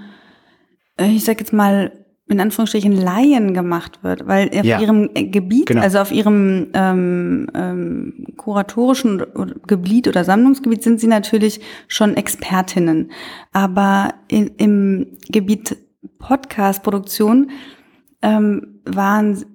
äh, 0.97 1.07
ich 1.07 1.23
sag 1.23 1.39
jetzt 1.39 1.53
mal, 1.53 1.91
in 2.29 2.41
Anführungsstrichen 2.41 2.91
Laien 2.91 3.53
gemacht 3.53 4.03
wird, 4.03 4.27
weil 4.27 4.49
auf 4.49 4.65
ja. 4.65 4.81
ihrem 4.81 5.09
äh, 5.13 5.23
Gebiet, 5.23 5.67
genau. 5.67 5.81
also 5.81 5.99
auf 5.99 6.11
ihrem 6.11 6.67
ähm, 6.73 7.49
ähm, 7.53 8.25
kuratorischen 8.35 9.23
Gebiet 9.65 10.09
oder 10.09 10.25
Sammlungsgebiet 10.25 10.83
sind 10.83 10.99
sie 10.99 11.07
natürlich 11.07 11.61
schon 11.87 12.17
Expertinnen. 12.17 13.11
Aber 13.53 14.13
in, 14.27 14.47
im 14.57 15.17
Gebiet 15.29 15.77
Podcast-Produktion 16.19 17.51
ähm, 18.21 18.81
waren, 18.83 19.45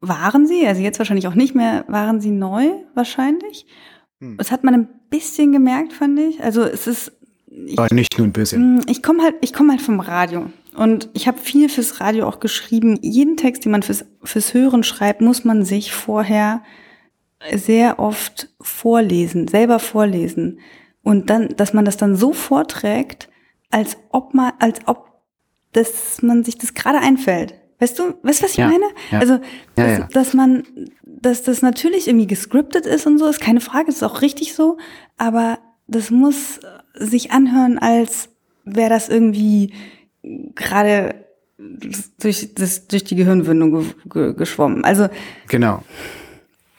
waren 0.00 0.46
sie, 0.48 0.66
also 0.66 0.82
jetzt 0.82 0.98
wahrscheinlich 0.98 1.28
auch 1.28 1.36
nicht 1.36 1.54
mehr, 1.54 1.84
waren 1.86 2.20
sie 2.20 2.32
neu 2.32 2.66
wahrscheinlich. 2.94 3.66
Hm. 4.20 4.36
Das 4.36 4.50
hat 4.50 4.64
man 4.64 4.74
ein 4.74 4.88
bisschen 5.10 5.52
gemerkt, 5.52 5.92
fand 5.92 6.18
ich. 6.18 6.42
Also 6.42 6.62
es 6.62 6.86
ist 6.86 7.12
ich, 7.50 7.78
Aber 7.78 7.92
nicht 7.92 8.16
nur 8.16 8.28
ein 8.28 8.32
bisschen. 8.32 8.78
Hm, 8.78 8.86
ich 8.88 9.02
komme 9.02 9.22
halt, 9.22 9.34
ich 9.40 9.52
komme 9.52 9.72
halt 9.72 9.82
vom 9.82 10.00
Radio. 10.00 10.46
Und 10.76 11.08
ich 11.14 11.26
habe 11.26 11.38
viel 11.38 11.68
fürs 11.68 12.00
Radio 12.00 12.28
auch 12.28 12.38
geschrieben. 12.38 12.98
Jeden 13.02 13.36
Text, 13.36 13.64
den 13.64 13.72
man 13.72 13.82
fürs, 13.82 14.04
fürs 14.22 14.54
Hören 14.54 14.84
schreibt, 14.84 15.20
muss 15.20 15.44
man 15.44 15.64
sich 15.64 15.92
vorher 15.92 16.62
sehr 17.52 17.98
oft 17.98 18.50
vorlesen, 18.60 19.48
selber 19.48 19.78
vorlesen. 19.78 20.60
Und 21.02 21.28
dann, 21.30 21.48
dass 21.56 21.72
man 21.72 21.84
das 21.84 21.96
dann 21.96 22.14
so 22.14 22.32
vorträgt, 22.32 23.28
als 23.70 23.96
ob 24.10 24.34
man, 24.34 24.52
als 24.58 24.80
ob 24.86 25.10
dass 25.72 26.20
man 26.22 26.44
sich 26.44 26.58
das 26.58 26.74
gerade 26.74 26.98
einfällt. 26.98 27.54
Weißt 27.78 27.98
du, 27.98 28.14
weißt 28.22 28.40
du, 28.40 28.44
was 28.44 28.50
ich 28.50 28.56
ja, 28.56 28.66
meine? 28.66 28.84
Ja. 29.10 29.20
Also, 29.20 29.38
dass, 29.74 29.98
ja, 29.98 30.08
dass, 30.12 30.34
man, 30.34 30.64
dass 31.20 31.42
das 31.42 31.62
natürlich 31.62 32.08
irgendwie 32.08 32.26
gescriptet 32.26 32.86
ist 32.86 33.06
und 33.06 33.18
so, 33.18 33.26
ist 33.26 33.40
keine 33.40 33.60
Frage, 33.60 33.88
ist 33.88 34.02
auch 34.02 34.22
richtig 34.22 34.54
so, 34.54 34.78
aber 35.16 35.58
das 35.86 36.10
muss 36.10 36.60
sich 36.94 37.32
anhören, 37.32 37.78
als 37.78 38.28
wäre 38.64 38.90
das 38.90 39.08
irgendwie 39.08 39.72
gerade 40.54 41.26
durch, 42.18 42.54
das, 42.54 42.86
durch 42.86 43.04
die 43.04 43.16
Gehirnwindung 43.16 43.72
ge, 43.72 43.84
ge, 44.12 44.34
geschwommen. 44.34 44.84
Also 44.84 45.08
genau. 45.48 45.82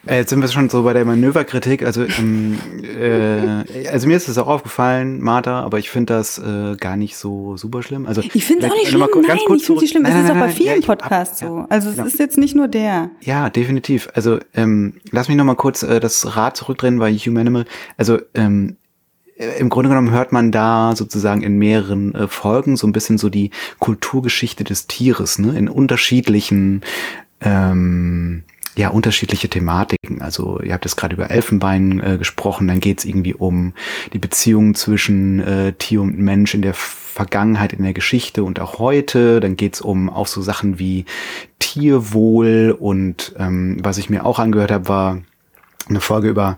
Äh, 0.06 0.16
jetzt 0.16 0.30
sind 0.30 0.40
wir 0.40 0.48
schon 0.48 0.68
so 0.68 0.82
bei 0.82 0.92
der 0.92 1.04
Manöverkritik. 1.04 1.84
Also, 1.84 2.04
ähm, 2.18 2.58
äh, 2.82 3.88
also 3.88 4.08
mir 4.08 4.16
ist 4.16 4.28
es 4.28 4.36
auch 4.36 4.48
aufgefallen, 4.48 5.20
Martha, 5.20 5.60
aber 5.60 5.78
ich 5.78 5.90
finde 5.90 6.14
das 6.14 6.38
äh, 6.38 6.76
gar 6.76 6.96
nicht 6.96 7.16
so 7.16 7.56
super 7.56 7.82
schlimm. 7.82 8.06
Also 8.06 8.20
ich 8.20 8.44
finde 8.44 8.66
es 8.66 8.72
auch 8.72 8.76
nicht 8.76 8.88
schlimm. 8.88 9.00
Nein, 9.00 9.36
ich 9.36 9.46
finde 9.46 9.62
es 9.62 9.68
nicht 9.68 9.90
schlimm. 9.90 10.02
Nein, 10.02 10.12
nein, 10.12 10.22
das 10.22 10.30
ist 10.30 10.36
auch 10.36 10.46
bei 10.46 10.52
vielen 10.52 10.80
ja, 10.80 10.86
Podcasts 10.86 11.42
hab, 11.42 11.48
so. 11.48 11.66
Also 11.68 11.86
ja, 11.86 11.90
es 11.90 11.96
genau. 11.96 12.08
ist 12.08 12.18
jetzt 12.18 12.38
nicht 12.38 12.56
nur 12.56 12.68
der. 12.68 13.10
Ja, 13.20 13.48
definitiv. 13.48 14.08
Also 14.14 14.38
ähm, 14.54 14.94
lass 15.10 15.28
mich 15.28 15.36
noch 15.36 15.44
mal 15.44 15.54
kurz 15.54 15.82
äh, 15.84 16.00
das 16.00 16.36
Rad 16.36 16.56
zurückdrehen 16.56 16.98
bei 16.98 17.12
Humanimal. 17.12 17.64
Also 17.96 18.18
ähm, 18.34 18.76
äh, 19.36 19.58
im 19.60 19.68
Grunde 19.68 19.88
genommen 19.88 20.10
hört 20.10 20.32
man 20.32 20.50
da 20.50 20.94
sozusagen 20.96 21.42
in 21.42 21.58
mehreren 21.58 22.14
äh, 22.14 22.26
Folgen 22.26 22.76
so 22.76 22.88
ein 22.88 22.92
bisschen 22.92 23.18
so 23.18 23.28
die 23.28 23.50
Kulturgeschichte 23.78 24.64
des 24.64 24.88
Tieres, 24.88 25.38
ne, 25.38 25.56
in 25.56 25.68
unterschiedlichen 25.68 26.82
ähm, 27.40 28.44
ja 28.76 28.88
unterschiedliche 28.88 29.48
Thematiken. 29.48 30.22
Also 30.22 30.60
ihr 30.60 30.72
habt 30.72 30.84
jetzt 30.84 30.96
gerade 30.96 31.14
über 31.14 31.30
Elfenbein 31.30 32.00
äh, 32.00 32.18
gesprochen, 32.18 32.68
dann 32.68 32.80
geht 32.80 33.00
es 33.00 33.04
irgendwie 33.04 33.34
um 33.34 33.74
die 34.12 34.18
Beziehung 34.18 34.74
zwischen 34.74 35.40
äh, 35.40 35.72
Tier 35.74 36.00
und 36.02 36.18
Mensch 36.18 36.54
in 36.54 36.62
der 36.62 36.74
Vergangenheit, 36.74 37.72
in 37.72 37.82
der 37.82 37.92
Geschichte 37.92 38.44
und 38.44 38.60
auch 38.60 38.78
heute. 38.78 39.40
Dann 39.40 39.56
geht 39.56 39.74
es 39.74 39.80
um 39.80 40.08
auch 40.08 40.26
so 40.26 40.40
Sachen 40.40 40.78
wie 40.78 41.04
Tierwohl 41.58 42.76
und 42.78 43.34
ähm, 43.38 43.78
was 43.82 43.98
ich 43.98 44.10
mir 44.10 44.24
auch 44.24 44.38
angehört 44.38 44.70
habe, 44.70 44.88
war 44.88 45.22
eine 45.88 46.00
Folge 46.00 46.28
über 46.28 46.56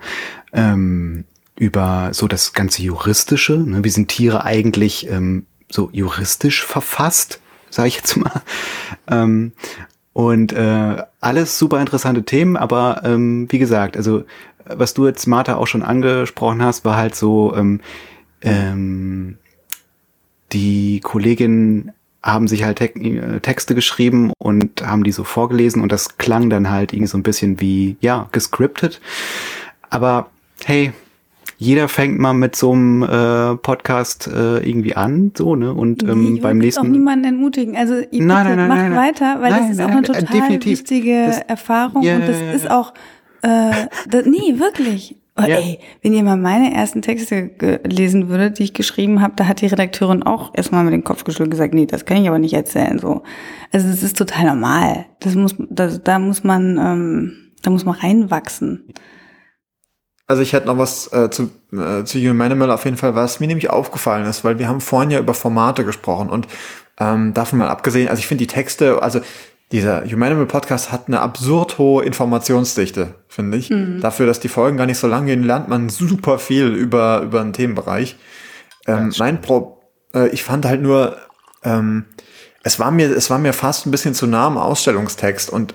ähm, 0.52 1.24
über 1.56 2.10
so 2.12 2.26
das 2.26 2.52
ganze 2.52 2.82
juristische. 2.82 3.54
Ne? 3.54 3.84
Wie 3.84 3.90
sind 3.90 4.08
Tiere 4.08 4.44
eigentlich 4.44 5.08
ähm, 5.08 5.46
so 5.70 5.88
juristisch 5.92 6.64
verfasst, 6.64 7.40
sage 7.70 7.88
ich 7.88 7.96
jetzt 7.96 8.16
mal. 8.16 8.42
Ähm, 9.08 9.52
und 10.14 10.52
äh, 10.52 11.02
alles 11.20 11.58
super 11.58 11.80
interessante 11.80 12.22
Themen, 12.22 12.56
aber 12.56 13.02
ähm, 13.04 13.46
wie 13.50 13.58
gesagt, 13.58 13.96
also 13.98 14.24
was 14.64 14.94
du 14.94 15.06
jetzt, 15.06 15.26
Martha, 15.26 15.56
auch 15.56 15.66
schon 15.66 15.82
angesprochen 15.82 16.62
hast, 16.62 16.86
war 16.86 16.96
halt 16.96 17.14
so, 17.14 17.54
ähm, 17.54 17.80
ähm, 18.40 19.36
die 20.52 21.00
Kolleginnen 21.00 21.92
haben 22.22 22.48
sich 22.48 22.64
halt 22.64 22.80
äh, 22.80 23.40
Texte 23.40 23.74
geschrieben 23.74 24.32
und 24.38 24.86
haben 24.86 25.04
die 25.04 25.12
so 25.12 25.24
vorgelesen 25.24 25.82
und 25.82 25.92
das 25.92 26.16
klang 26.16 26.48
dann 26.48 26.70
halt 26.70 26.92
irgendwie 26.92 27.08
so 27.08 27.18
ein 27.18 27.22
bisschen 27.22 27.60
wie, 27.60 27.96
ja, 28.00 28.28
gescriptet. 28.32 29.00
Aber 29.90 30.30
hey, 30.64 30.92
jeder 31.64 31.88
fängt 31.88 32.18
mal 32.18 32.34
mit 32.34 32.54
so 32.54 32.72
einem 32.72 33.02
äh, 33.02 33.56
Podcast 33.56 34.26
äh, 34.26 34.58
irgendwie 34.58 34.94
an, 34.94 35.32
so, 35.36 35.56
ne? 35.56 35.72
Und 35.72 36.02
ähm, 36.02 36.34
nee, 36.34 36.40
beim 36.40 36.58
nächsten. 36.58 36.82
auch 36.82 36.88
niemanden 36.88 37.24
entmutigen. 37.24 37.76
Also 37.76 37.94
ich 37.98 38.20
nein, 38.20 38.44
nein, 38.44 38.56
nein, 38.56 38.68
macht 38.68 38.78
nein, 38.80 38.96
weiter, 38.96 39.40
weil 39.40 39.50
nein, 39.50 39.60
das 39.62 39.70
ist 39.70 39.76
nein, 39.78 39.86
auch 39.86 39.96
eine 39.96 40.02
total 40.02 40.22
definitiv. 40.22 40.78
wichtige 40.80 41.26
das, 41.26 41.40
Erfahrung 41.40 42.04
yeah, 42.04 42.16
und 42.16 42.28
das 42.28 42.36
yeah, 42.38 42.52
ist 42.52 42.70
auch 42.70 42.92
äh, 43.42 43.70
das, 44.08 44.26
nee, 44.26 44.58
wirklich. 44.58 45.16
Oh, 45.36 45.42
ja. 45.42 45.56
Ey, 45.56 45.80
wenn 46.02 46.12
ihr 46.12 46.22
mal 46.22 46.36
meine 46.36 46.72
ersten 46.72 47.02
Texte 47.02 47.50
lesen 47.84 48.28
würdet, 48.28 48.60
die 48.60 48.64
ich 48.64 48.72
geschrieben 48.72 49.20
habe, 49.20 49.32
da 49.34 49.48
hat 49.48 49.62
die 49.62 49.66
Redakteurin 49.66 50.22
auch 50.22 50.52
erstmal 50.54 50.84
mit 50.84 50.92
dem 50.92 51.02
Kopf 51.02 51.24
geschüttelt 51.24 51.48
und 51.48 51.50
gesagt, 51.50 51.74
nee, 51.74 51.86
das 51.86 52.04
kann 52.04 52.18
ich 52.18 52.28
aber 52.28 52.38
nicht 52.38 52.54
erzählen. 52.54 53.00
So, 53.00 53.24
also 53.72 53.88
das 53.88 54.04
ist 54.04 54.16
total 54.16 54.44
normal. 54.44 55.06
Das 55.18 55.34
muss, 55.34 55.56
das, 55.70 56.04
da 56.04 56.20
muss 56.20 56.44
man, 56.44 56.78
ähm, 56.78 57.32
da 57.62 57.70
muss 57.70 57.84
man 57.84 57.96
reinwachsen. 57.96 58.84
Also 60.26 60.42
ich 60.42 60.52
hätte 60.52 60.66
noch 60.66 60.78
was 60.78 61.12
äh, 61.12 61.28
zu, 61.30 61.50
äh, 61.72 62.04
zu 62.04 62.18
Human 62.18 62.52
Animal 62.52 62.70
auf 62.70 62.84
jeden 62.84 62.96
Fall, 62.96 63.14
was 63.14 63.40
mir 63.40 63.46
nämlich 63.46 63.70
aufgefallen 63.70 64.26
ist, 64.26 64.44
weil 64.44 64.58
wir 64.58 64.68
haben 64.68 64.80
vorhin 64.80 65.10
ja 65.10 65.18
über 65.18 65.34
Formate 65.34 65.84
gesprochen 65.84 66.30
und 66.30 66.48
ähm, 66.98 67.34
davon 67.34 67.58
mal 67.58 67.68
abgesehen, 67.68 68.08
also 68.08 68.20
ich 68.20 68.26
finde 68.26 68.44
die 68.44 68.52
Texte, 68.52 69.02
also 69.02 69.20
dieser 69.72 70.04
Human 70.04 70.28
Animal 70.28 70.46
Podcast 70.46 70.92
hat 70.92 71.08
eine 71.08 71.20
absurd 71.20 71.78
hohe 71.78 72.04
Informationsdichte, 72.04 73.14
finde 73.28 73.58
ich. 73.58 73.70
Mhm. 73.70 74.00
Dafür, 74.00 74.26
dass 74.26 74.40
die 74.40 74.48
Folgen 74.48 74.76
gar 74.76 74.86
nicht 74.86 74.98
so 74.98 75.08
lang 75.08 75.26
gehen, 75.26 75.42
lernt 75.42 75.68
man 75.68 75.88
super 75.88 76.38
viel 76.38 76.68
über, 76.68 77.22
über 77.22 77.40
einen 77.40 77.52
Themenbereich. 77.52 78.16
Ähm, 78.86 79.12
mein 79.18 79.40
Pro, 79.40 79.82
äh, 80.14 80.28
ich 80.28 80.44
fand 80.44 80.64
halt 80.64 80.80
nur, 80.80 81.16
ähm, 81.64 82.04
es 82.66 82.80
war 82.80 82.90
mir, 82.90 83.14
es 83.14 83.28
war 83.28 83.38
mir 83.38 83.52
fast 83.52 83.86
ein 83.86 83.90
bisschen 83.90 84.14
zu 84.14 84.26
nah 84.26 84.46
am 84.46 84.56
Ausstellungstext 84.56 85.50
und 85.50 85.74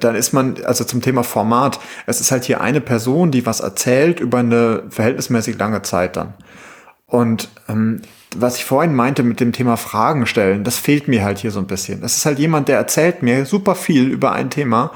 dann 0.00 0.14
ist 0.14 0.32
man, 0.32 0.56
also 0.64 0.84
zum 0.84 1.02
Thema 1.02 1.24
Format, 1.24 1.80
es 2.06 2.20
ist 2.20 2.30
halt 2.30 2.44
hier 2.44 2.60
eine 2.60 2.80
Person, 2.80 3.32
die 3.32 3.44
was 3.44 3.58
erzählt 3.58 4.20
über 4.20 4.38
eine 4.38 4.84
verhältnismäßig 4.88 5.58
lange 5.58 5.82
Zeit 5.82 6.16
dann. 6.16 6.34
Und 7.06 7.48
ähm, 7.68 8.02
was 8.36 8.56
ich 8.56 8.64
vorhin 8.64 8.94
meinte 8.94 9.24
mit 9.24 9.40
dem 9.40 9.52
Thema 9.52 9.76
Fragen 9.76 10.26
stellen, 10.26 10.62
das 10.62 10.78
fehlt 10.78 11.08
mir 11.08 11.24
halt 11.24 11.38
hier 11.38 11.50
so 11.50 11.58
ein 11.58 11.66
bisschen. 11.66 12.04
Es 12.04 12.16
ist 12.16 12.26
halt 12.26 12.38
jemand, 12.38 12.68
der 12.68 12.76
erzählt 12.76 13.22
mir 13.22 13.44
super 13.44 13.74
viel 13.74 14.08
über 14.08 14.30
ein 14.32 14.50
Thema, 14.50 14.92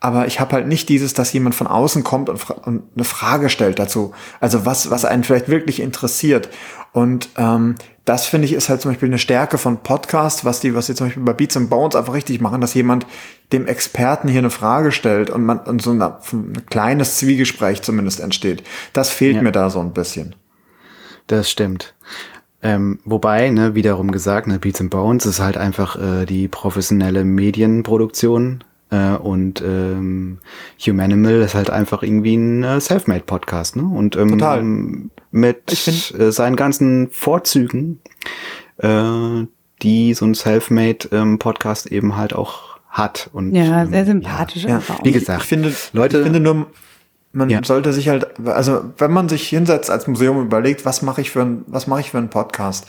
aber 0.00 0.26
ich 0.26 0.40
habe 0.40 0.54
halt 0.54 0.66
nicht 0.66 0.88
dieses, 0.88 1.12
dass 1.12 1.32
jemand 1.34 1.54
von 1.54 1.66
außen 1.66 2.02
kommt 2.02 2.30
und, 2.30 2.50
und, 2.50 2.82
eine 2.94 3.04
Frage 3.04 3.50
stellt 3.50 3.78
dazu. 3.78 4.12
Also 4.40 4.64
was, 4.64 4.90
was 4.90 5.04
einen 5.04 5.22
vielleicht 5.22 5.50
wirklich 5.50 5.78
interessiert. 5.78 6.48
Und 6.92 7.28
ähm, 7.36 7.76
das 8.04 8.26
finde 8.26 8.46
ich 8.46 8.52
ist 8.52 8.68
halt 8.68 8.80
zum 8.80 8.90
Beispiel 8.90 9.08
eine 9.08 9.18
Stärke 9.18 9.56
von 9.56 9.78
Podcast, 9.78 10.44
was 10.44 10.60
die, 10.60 10.74
was 10.74 10.86
die 10.86 10.94
zum 10.94 11.06
Beispiel 11.06 11.22
bei 11.22 11.32
Beats 11.32 11.56
and 11.56 11.70
Bones 11.70 11.94
einfach 11.94 12.14
richtig 12.14 12.40
machen, 12.40 12.60
dass 12.60 12.74
jemand 12.74 13.06
dem 13.52 13.66
Experten 13.66 14.28
hier 14.28 14.40
eine 14.40 14.50
Frage 14.50 14.90
stellt 14.90 15.30
und 15.30 15.44
man 15.44 15.60
und 15.60 15.80
so 15.80 15.92
ein, 15.92 16.02
ein 16.02 16.66
kleines 16.68 17.18
Zwiegespräch 17.18 17.82
zumindest 17.82 18.20
entsteht. 18.20 18.64
Das 18.92 19.10
fehlt 19.10 19.36
ja. 19.36 19.42
mir 19.42 19.52
da 19.52 19.70
so 19.70 19.80
ein 19.80 19.92
bisschen. 19.92 20.34
Das 21.28 21.48
stimmt. 21.48 21.94
Ähm, 22.62 22.98
wobei, 23.04 23.48
ne, 23.50 23.74
wiederum 23.74 24.10
gesagt, 24.10 24.46
ne, 24.46 24.58
Beats 24.58 24.80
and 24.80 24.90
Bones 24.90 25.24
ist 25.24 25.40
halt 25.40 25.56
einfach 25.56 25.96
äh, 25.96 26.26
die 26.26 26.48
professionelle 26.48 27.24
Medienproduktion 27.24 28.64
äh, 28.90 29.12
und 29.12 29.62
ähm, 29.62 30.38
Humanimal 30.84 31.40
ist 31.42 31.54
halt 31.54 31.70
einfach 31.70 32.02
irgendwie 32.02 32.36
ein 32.36 32.62
äh, 32.62 32.80
Selfmade-Podcast, 32.80 33.76
ne? 33.76 33.84
Und 33.84 34.16
ähm, 34.16 34.30
Total. 34.30 34.62
mit 35.30 35.88
äh, 36.18 36.32
seinen 36.32 36.56
ganzen 36.56 37.08
Vorzügen, 37.10 38.00
äh, 38.78 39.46
die 39.82 40.14
so 40.14 40.26
ein 40.26 40.34
Selfmade-Podcast 40.34 41.90
ähm, 41.90 41.96
eben 41.96 42.16
halt 42.16 42.34
auch 42.34 42.78
hat. 42.88 43.30
Und, 43.32 43.54
ja, 43.54 43.86
sehr 43.86 44.04
sympathisch. 44.04 44.64
Ja, 44.64 44.82
ja. 44.86 44.98
Wie 45.04 45.12
gesagt, 45.12 45.42
ich 45.42 45.48
finde, 45.48 45.72
Leute, 45.92 46.18
ich 46.18 46.24
finde 46.24 46.40
nur, 46.40 46.66
man 47.32 47.48
ja. 47.48 47.60
sollte 47.62 47.92
sich 47.92 48.08
halt, 48.08 48.26
also 48.46 48.82
wenn 48.98 49.12
man 49.12 49.28
sich 49.28 49.48
hinsetzt 49.48 49.90
als 49.90 50.06
Museum 50.06 50.40
überlegt, 50.40 50.84
was 50.84 51.02
mache 51.02 51.20
ich 51.20 51.30
für 51.30 51.42
ein, 51.42 51.64
was 51.66 51.86
mache 51.86 52.00
ich 52.00 52.10
für 52.10 52.18
einen 52.18 52.30
Podcast, 52.30 52.86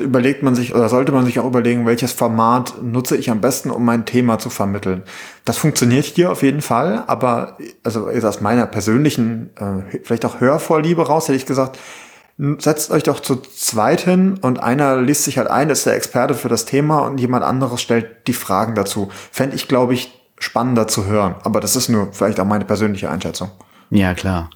überlegt 0.00 0.42
man 0.42 0.54
sich 0.54 0.74
oder 0.74 0.88
sollte 0.88 1.12
man 1.12 1.26
sich 1.26 1.38
auch 1.38 1.46
überlegen, 1.46 1.84
welches 1.84 2.12
Format 2.12 2.82
nutze 2.82 3.16
ich 3.16 3.30
am 3.30 3.42
besten, 3.42 3.70
um 3.70 3.84
mein 3.84 4.06
Thema 4.06 4.38
zu 4.38 4.48
vermitteln. 4.48 5.02
Das 5.44 5.58
funktioniert 5.58 6.06
hier 6.06 6.32
auf 6.32 6.42
jeden 6.42 6.62
Fall, 6.62 7.04
aber 7.06 7.58
also 7.82 8.08
aus 8.08 8.40
meiner 8.40 8.66
persönlichen, 8.66 9.50
äh, 9.56 9.98
vielleicht 10.02 10.24
auch 10.24 10.40
Hörvorliebe 10.40 11.06
raus, 11.06 11.28
hätte 11.28 11.36
ich 11.36 11.46
gesagt, 11.46 11.78
setzt 12.58 12.90
euch 12.90 13.02
doch 13.02 13.20
zu 13.20 13.36
zweit 13.36 14.00
hin 14.00 14.38
und 14.40 14.58
einer 14.58 14.96
liest 15.02 15.24
sich 15.24 15.36
halt 15.36 15.48
ein, 15.48 15.68
ist 15.68 15.84
der 15.84 15.94
Experte 15.94 16.34
für 16.34 16.48
das 16.48 16.64
Thema 16.64 17.00
und 17.00 17.18
jemand 17.18 17.44
anderes 17.44 17.82
stellt 17.82 18.26
die 18.26 18.32
Fragen 18.32 18.74
dazu. 18.74 19.10
Fände 19.30 19.54
ich, 19.54 19.68
glaube 19.68 19.92
ich, 19.92 20.18
spannender 20.38 20.88
zu 20.88 21.04
hören. 21.04 21.34
Aber 21.44 21.60
das 21.60 21.76
ist 21.76 21.88
nur 21.88 22.08
vielleicht 22.12 22.40
auch 22.40 22.46
meine 22.46 22.64
persönliche 22.64 23.10
Einschätzung. 23.10 23.50
Ja, 23.92 24.14
klar. 24.14 24.48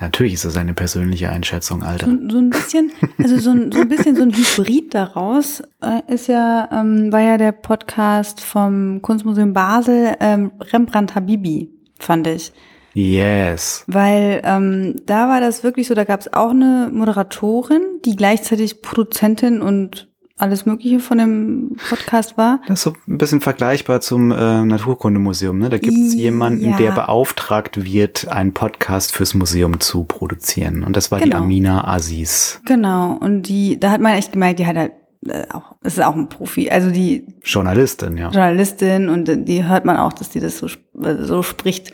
Natürlich 0.00 0.34
ist 0.34 0.44
das 0.44 0.56
eine 0.56 0.74
persönliche 0.74 1.28
Einschätzung, 1.28 1.82
Alter. 1.82 2.06
So, 2.06 2.30
so 2.30 2.38
ein 2.38 2.50
bisschen, 2.50 2.90
also 3.18 3.38
so 3.38 3.50
ein, 3.50 3.70
so 3.70 3.80
ein 3.82 3.88
bisschen 3.88 4.16
so 4.16 4.22
ein 4.22 4.32
Hybrid 4.32 4.94
daraus 4.94 5.62
äh, 5.82 6.00
ist 6.12 6.26
ja, 6.28 6.68
ähm, 6.72 7.12
war 7.12 7.20
ja 7.20 7.36
der 7.36 7.52
Podcast 7.52 8.40
vom 8.40 9.02
Kunstmuseum 9.02 9.52
Basel, 9.52 10.16
ähm, 10.20 10.52
Rembrandt 10.58 11.14
Habibi, 11.14 11.70
fand 11.98 12.26
ich. 12.26 12.52
Yes. 12.94 13.84
Weil 13.88 14.40
ähm, 14.44 15.02
da 15.04 15.28
war 15.28 15.40
das 15.40 15.62
wirklich 15.62 15.86
so, 15.86 15.94
da 15.94 16.04
gab 16.04 16.20
es 16.20 16.32
auch 16.32 16.50
eine 16.50 16.90
Moderatorin, 16.92 17.82
die 18.04 18.16
gleichzeitig 18.16 18.80
Produzentin 18.82 19.60
und 19.60 20.08
alles 20.36 20.66
Mögliche 20.66 20.98
von 20.98 21.18
dem 21.18 21.76
Podcast 21.88 22.36
war. 22.36 22.60
Das 22.66 22.80
ist 22.80 22.84
so 22.84 22.92
ein 23.06 23.18
bisschen 23.18 23.40
vergleichbar 23.40 24.00
zum 24.00 24.32
äh, 24.32 24.64
Naturkundemuseum. 24.64 25.58
Ne? 25.58 25.70
Da 25.70 25.78
gibt 25.78 25.96
es 25.96 26.14
jemanden, 26.14 26.70
ja. 26.70 26.76
der 26.76 26.90
beauftragt 26.92 27.84
wird, 27.84 28.28
einen 28.28 28.52
Podcast 28.52 29.12
fürs 29.12 29.34
Museum 29.34 29.78
zu 29.78 30.04
produzieren. 30.04 30.82
Und 30.82 30.96
das 30.96 31.12
war 31.12 31.20
genau. 31.20 31.38
die 31.38 31.42
Amina 31.44 31.86
Aziz. 31.86 32.60
Genau. 32.64 33.12
Und 33.12 33.42
die, 33.42 33.78
da 33.78 33.90
hat 33.92 34.00
man 34.00 34.14
echt 34.14 34.32
gemerkt, 34.32 34.58
die 34.58 34.66
hat 34.66 34.76
halt 34.76 34.92
äh, 35.28 35.44
auch, 35.52 35.76
ist 35.82 36.02
auch 36.02 36.16
ein 36.16 36.28
Profi. 36.28 36.68
Also 36.68 36.90
die 36.90 37.26
Journalistin, 37.44 38.16
ja. 38.16 38.30
Journalistin 38.30 39.08
und 39.08 39.48
die 39.48 39.64
hört 39.64 39.84
man 39.84 39.96
auch, 39.96 40.12
dass 40.12 40.30
die 40.30 40.40
das 40.40 40.58
so, 40.58 40.66
so 40.94 41.42
spricht. 41.42 41.92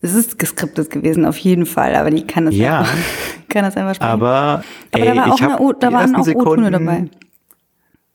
Es 0.00 0.14
ist 0.14 0.38
geskriptet 0.38 0.90
gewesen, 0.90 1.26
auf 1.26 1.36
jeden 1.38 1.66
Fall, 1.66 1.96
aber 1.96 2.10
die 2.10 2.24
kann 2.24 2.46
das 2.46 2.54
ja, 2.54 2.80
einfach, 2.80 2.94
kann 3.48 3.64
das 3.64 3.76
einfach 3.76 3.96
sprechen. 3.96 4.10
Aber, 4.10 4.62
aber 4.92 5.04
ey, 5.04 5.06
da, 5.06 5.16
war 5.16 5.32
auch 5.32 5.40
eine, 5.40 5.74
da 5.80 5.92
waren 5.92 6.16
auch 6.16 6.26
O-Töne 6.26 6.70
dabei. 6.70 7.10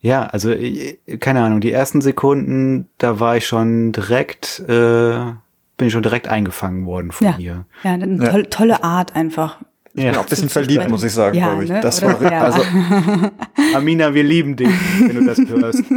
Ja, 0.04 0.24
also 0.24 0.52
äh, 0.52 0.98
keine 1.20 1.42
Ahnung, 1.42 1.62
die 1.62 1.72
ersten 1.72 2.02
Sekunden, 2.02 2.90
da 2.98 3.22
war 3.22 3.38
ich 3.38 3.48
schon 3.48 3.94
direkt, 3.94 4.60
äh, 4.68 5.16
bin 5.78 5.88
ich 5.88 5.94
schon 5.94 6.04
direkt 6.04 6.28
eingefangen 6.28 6.86
worden 6.86 7.12
von 7.12 7.26
ja. 7.26 7.38
ihr. 7.38 7.66
Ja, 7.84 7.94
eine 7.94 8.22
ja. 8.22 8.30
Tolle, 8.30 8.50
tolle 8.50 8.84
Art 8.84 9.16
einfach. 9.16 9.62
Ich 9.94 10.04
ja. 10.04 10.12
bin 10.12 10.20
auch 10.20 10.24
ein 10.24 10.30
bisschen 10.30 10.50
verliebt, 10.50 10.90
muss 10.90 11.06
ich 11.06 11.14
sagen, 11.14 11.38
ja, 11.38 11.48
glaube 11.48 11.64
ich. 11.64 11.70
Ne? 11.70 11.80
Das 11.80 12.02
war, 12.02 12.22
ja. 12.22 12.44
also, 12.44 12.62
Amina, 13.76 14.14
wir 14.14 14.24
lieben 14.24 14.58
dich, 14.58 14.68
wenn 15.00 15.16
du 15.16 15.26
das 15.26 15.38
hörst. 15.38 15.84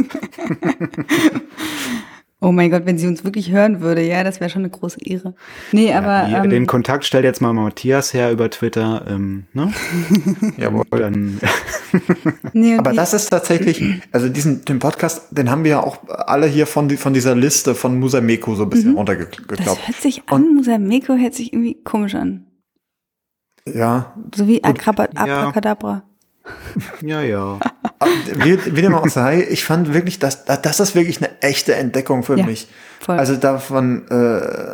Oh 2.39 2.51
mein 2.51 2.69
Gott, 2.69 2.85
wenn 2.85 2.99
sie 2.99 3.07
uns 3.07 3.23
wirklich 3.23 3.51
hören 3.51 3.81
würde, 3.81 4.03
ja, 4.03 4.23
das 4.23 4.39
wäre 4.39 4.51
schon 4.51 4.61
eine 4.61 4.69
große 4.69 4.99
Ehre. 5.03 5.33
Nee, 5.71 5.89
ja, 5.89 5.97
aber. 5.97 6.27
Die, 6.27 6.35
ähm, 6.35 6.49
den 6.51 6.67
Kontakt 6.67 7.03
stellt 7.03 7.23
jetzt 7.23 7.41
mal 7.41 7.51
Matthias 7.51 8.13
her 8.13 8.31
über 8.31 8.51
Twitter, 8.51 9.05
ähm, 9.09 9.47
ne? 9.53 9.73
Jawohl. 10.57 10.85
Dann, 10.91 11.39
nee, 12.53 12.77
aber 12.77 12.93
das 12.93 13.15
ist 13.15 13.29
tatsächlich, 13.29 14.01
also 14.11 14.29
diesen, 14.29 14.63
den 14.65 14.77
Podcast, 14.77 15.29
den 15.31 15.49
haben 15.49 15.63
wir 15.63 15.71
ja 15.71 15.83
auch 15.83 15.97
alle 16.07 16.45
hier 16.45 16.67
von, 16.67 16.91
von 16.91 17.15
dieser 17.15 17.35
Liste 17.35 17.73
von 17.73 17.99
Musameko 17.99 18.53
so 18.53 18.63
ein 18.63 18.69
bisschen 18.69 18.91
mhm. 18.91 18.97
runtergeklappt. 18.97 19.65
Das 19.65 19.87
hört 19.87 19.97
sich 19.97 20.21
an, 20.27 20.43
Und, 20.43 20.55
Musameko 20.57 21.15
hört 21.15 21.33
sich 21.33 21.53
irgendwie 21.53 21.81
komisch 21.83 22.13
an. 22.13 22.45
Ja. 23.65 24.13
So 24.35 24.47
wie 24.47 24.63
Abracadabra. 24.63 25.25
Ja, 25.25 26.03
ja. 27.01 27.59
wie, 28.33 28.75
wie 28.75 28.81
dem 28.81 28.95
auch 28.95 29.07
sei, 29.07 29.45
ich 29.49 29.63
fand 29.65 29.93
wirklich, 29.93 30.19
dass 30.19 30.45
das 30.45 30.79
ist 30.79 30.95
wirklich 30.95 31.17
eine 31.17 31.41
echte 31.41 31.75
Entdeckung 31.75 32.23
für 32.23 32.37
ja, 32.37 32.45
mich. 32.45 32.67
Voll. 32.99 33.17
Also 33.17 33.35
davon 33.35 34.05
äh, 34.09 34.15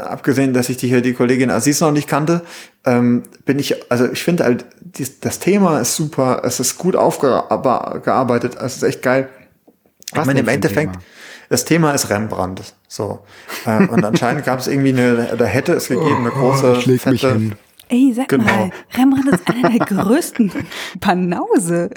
abgesehen, 0.03 0.53
dass 0.53 0.69
ich 0.69 0.77
die 0.77 0.87
hier 0.87 1.01
die 1.01 1.13
Kollegin 1.13 1.51
Aziz 1.51 1.81
noch 1.81 1.91
nicht 1.91 2.07
kannte, 2.07 2.41
ähm, 2.85 3.23
bin 3.45 3.59
ich, 3.59 3.91
also 3.91 4.09
ich 4.11 4.23
finde 4.23 4.43
halt, 4.43 4.65
dies, 4.81 5.19
das 5.19 5.39
Thema 5.39 5.79
ist 5.79 5.95
super, 5.95 6.41
es 6.43 6.59
ist 6.59 6.77
gut 6.77 6.95
aufgearbeitet, 6.95 8.55
es 8.59 8.77
ist 8.77 8.83
echt 8.83 9.01
geil. 9.01 9.29
Was 10.11 10.21
ich 10.21 10.27
meine, 10.27 10.39
im 10.41 10.47
Endeffekt, 10.47 10.93
Thema? 10.93 11.03
das 11.49 11.65
Thema 11.65 11.91
ist 11.91 12.09
Rembrandt. 12.09 12.73
So. 12.87 13.19
Äh, 13.65 13.87
und 13.87 14.05
anscheinend 14.05 14.45
gab 14.45 14.59
es 14.59 14.67
irgendwie 14.67 14.89
eine, 14.89 15.35
da 15.37 15.45
hätte 15.45 15.73
es 15.73 15.87
gegeben, 15.87 16.19
eine 16.19 16.29
große, 16.29 16.77
oh, 16.77 16.97
fette, 16.97 17.51
Ey, 17.89 18.13
sag 18.13 18.29
genau. 18.29 18.45
mal, 18.45 18.71
Rembrandt 18.93 19.27
ist 19.27 19.47
einer 19.49 19.69
der 19.69 19.85
größten 19.85 20.51
Banause. 20.99 21.89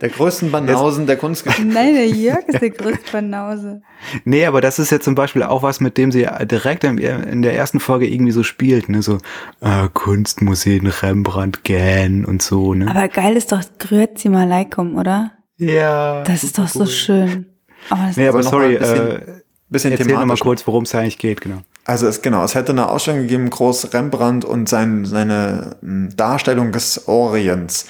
Der 0.00 0.08
größten 0.08 0.50
Banausen 0.50 1.06
der 1.06 1.16
Kunstgeschichte. 1.16 1.66
Nein, 1.66 1.94
der 1.94 2.08
Jörg 2.08 2.46
ist 2.46 2.60
der 2.60 2.70
größte 2.70 3.10
Banause. 3.10 3.82
Nee, 4.24 4.46
aber 4.46 4.60
das 4.60 4.78
ist 4.78 4.90
ja 4.92 5.00
zum 5.00 5.14
Beispiel 5.14 5.42
auch 5.42 5.62
was, 5.62 5.80
mit 5.80 5.96
dem 5.96 6.12
sie 6.12 6.26
direkt 6.42 6.84
in 6.84 7.42
der 7.42 7.54
ersten 7.54 7.80
Folge 7.80 8.06
irgendwie 8.06 8.32
so 8.32 8.42
spielt, 8.42 8.88
ne, 8.88 9.02
so 9.02 9.18
äh, 9.60 9.88
Kunstmuseen, 9.92 10.86
Rembrandt, 10.86 11.64
Gähn 11.64 12.24
und 12.24 12.42
so, 12.42 12.74
ne. 12.74 12.88
Aber 12.88 13.08
geil 13.08 13.36
ist 13.36 13.50
doch 13.50 13.62
Grüezi 13.78 14.28
Malaikum, 14.28 14.96
oder? 14.96 15.32
Ja. 15.56 16.22
Das 16.24 16.44
ist 16.44 16.58
doch 16.58 16.74
cool. 16.74 16.86
so 16.86 16.86
schön. 16.86 17.46
Aber 17.90 18.10
nee, 18.16 18.28
aber 18.28 18.42
sorry, 18.42 18.74
äh, 18.74 19.20
bisschen 19.74 19.92
erzähl 19.92 20.14
noch 20.14 20.24
mal 20.24 20.36
kurz, 20.36 20.66
worum 20.66 20.84
es 20.84 20.94
eigentlich 20.94 21.18
geht, 21.18 21.40
genau. 21.40 21.62
Also 21.84 22.06
es 22.06 22.22
genau, 22.22 22.42
es 22.44 22.54
hätte 22.54 22.72
eine 22.72 22.88
Ausstellung 22.88 23.22
gegeben, 23.22 23.50
Groß 23.50 23.92
Rembrandt 23.92 24.44
und 24.44 24.68
sein, 24.68 25.04
seine 25.04 25.76
hm, 25.82 26.16
Darstellung 26.16 26.72
des 26.72 27.08
Orients. 27.08 27.86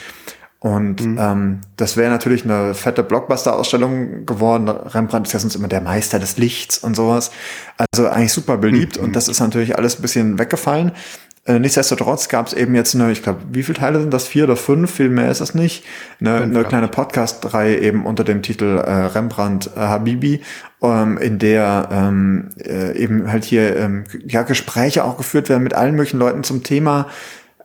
Und 0.59 1.05
mhm. 1.05 1.19
ähm, 1.21 1.61
das 1.77 1.99
wäre 1.99 2.11
natürlich 2.11 2.45
eine 2.45 2.73
fette 2.73 3.03
Blockbuster-Ausstellung 3.03 4.25
geworden. 4.25 4.67
Rembrandt 4.69 5.27
ist 5.27 5.35
ja 5.35 5.39
sonst 5.39 5.57
immer 5.57 5.69
der 5.69 5.83
Meister 5.83 6.19
des 6.19 6.39
Lichts 6.39 6.79
und 6.79 6.97
sowas. 6.97 7.31
Also 7.77 8.09
eigentlich 8.09 8.33
super 8.33 8.57
beliebt 8.57 8.97
mhm. 8.97 9.05
und 9.05 9.17
das 9.17 9.29
ist 9.29 9.41
natürlich 9.41 9.77
alles 9.77 9.99
ein 9.99 10.03
bisschen 10.03 10.39
weggefallen. 10.39 10.93
Äh, 11.47 11.59
nichtsdestotrotz 11.59 12.29
gab 12.29 12.47
es 12.47 12.55
eben 12.55 12.75
jetzt 12.75 12.95
eine, 12.95 13.13
ich 13.13 13.23
glaube, 13.23 13.41
wie 13.51 13.63
viele 13.63 13.79
Teile 13.79 14.01
sind 14.01 14.15
das? 14.15 14.27
Vier 14.27 14.45
oder 14.45 14.57
fünf? 14.57 14.95
Viel 14.95 15.11
mehr 15.11 15.31
ist 15.31 15.43
das 15.43 15.55
nicht. 15.55 15.85
Eine, 16.21 16.37
eine 16.37 16.65
kleine 16.65 16.89
Podcast-Reihe 16.89 17.79
eben 17.79 18.07
unter 18.07 18.25
dem 18.25 18.41
Titel 18.41 18.79
äh, 18.79 18.91
Rembrandt 18.91 19.71
äh, 19.77 19.81
Habibi, 19.81 20.41
ähm, 20.83 21.19
in 21.19 21.39
der 21.39 21.89
ähm, 21.93 22.49
äh, 22.59 22.97
eben 22.97 23.31
halt 23.31 23.45
hier 23.45 23.77
ähm, 23.77 24.05
ja 24.27 24.43
Gespräche 24.43 25.05
auch 25.05 25.19
geführt 25.19 25.51
werden 25.51 25.63
mit 25.63 25.75
allen 25.75 25.95
möglichen 25.95 26.19
Leuten 26.19 26.45
zum 26.45 26.63
Thema 26.63 27.09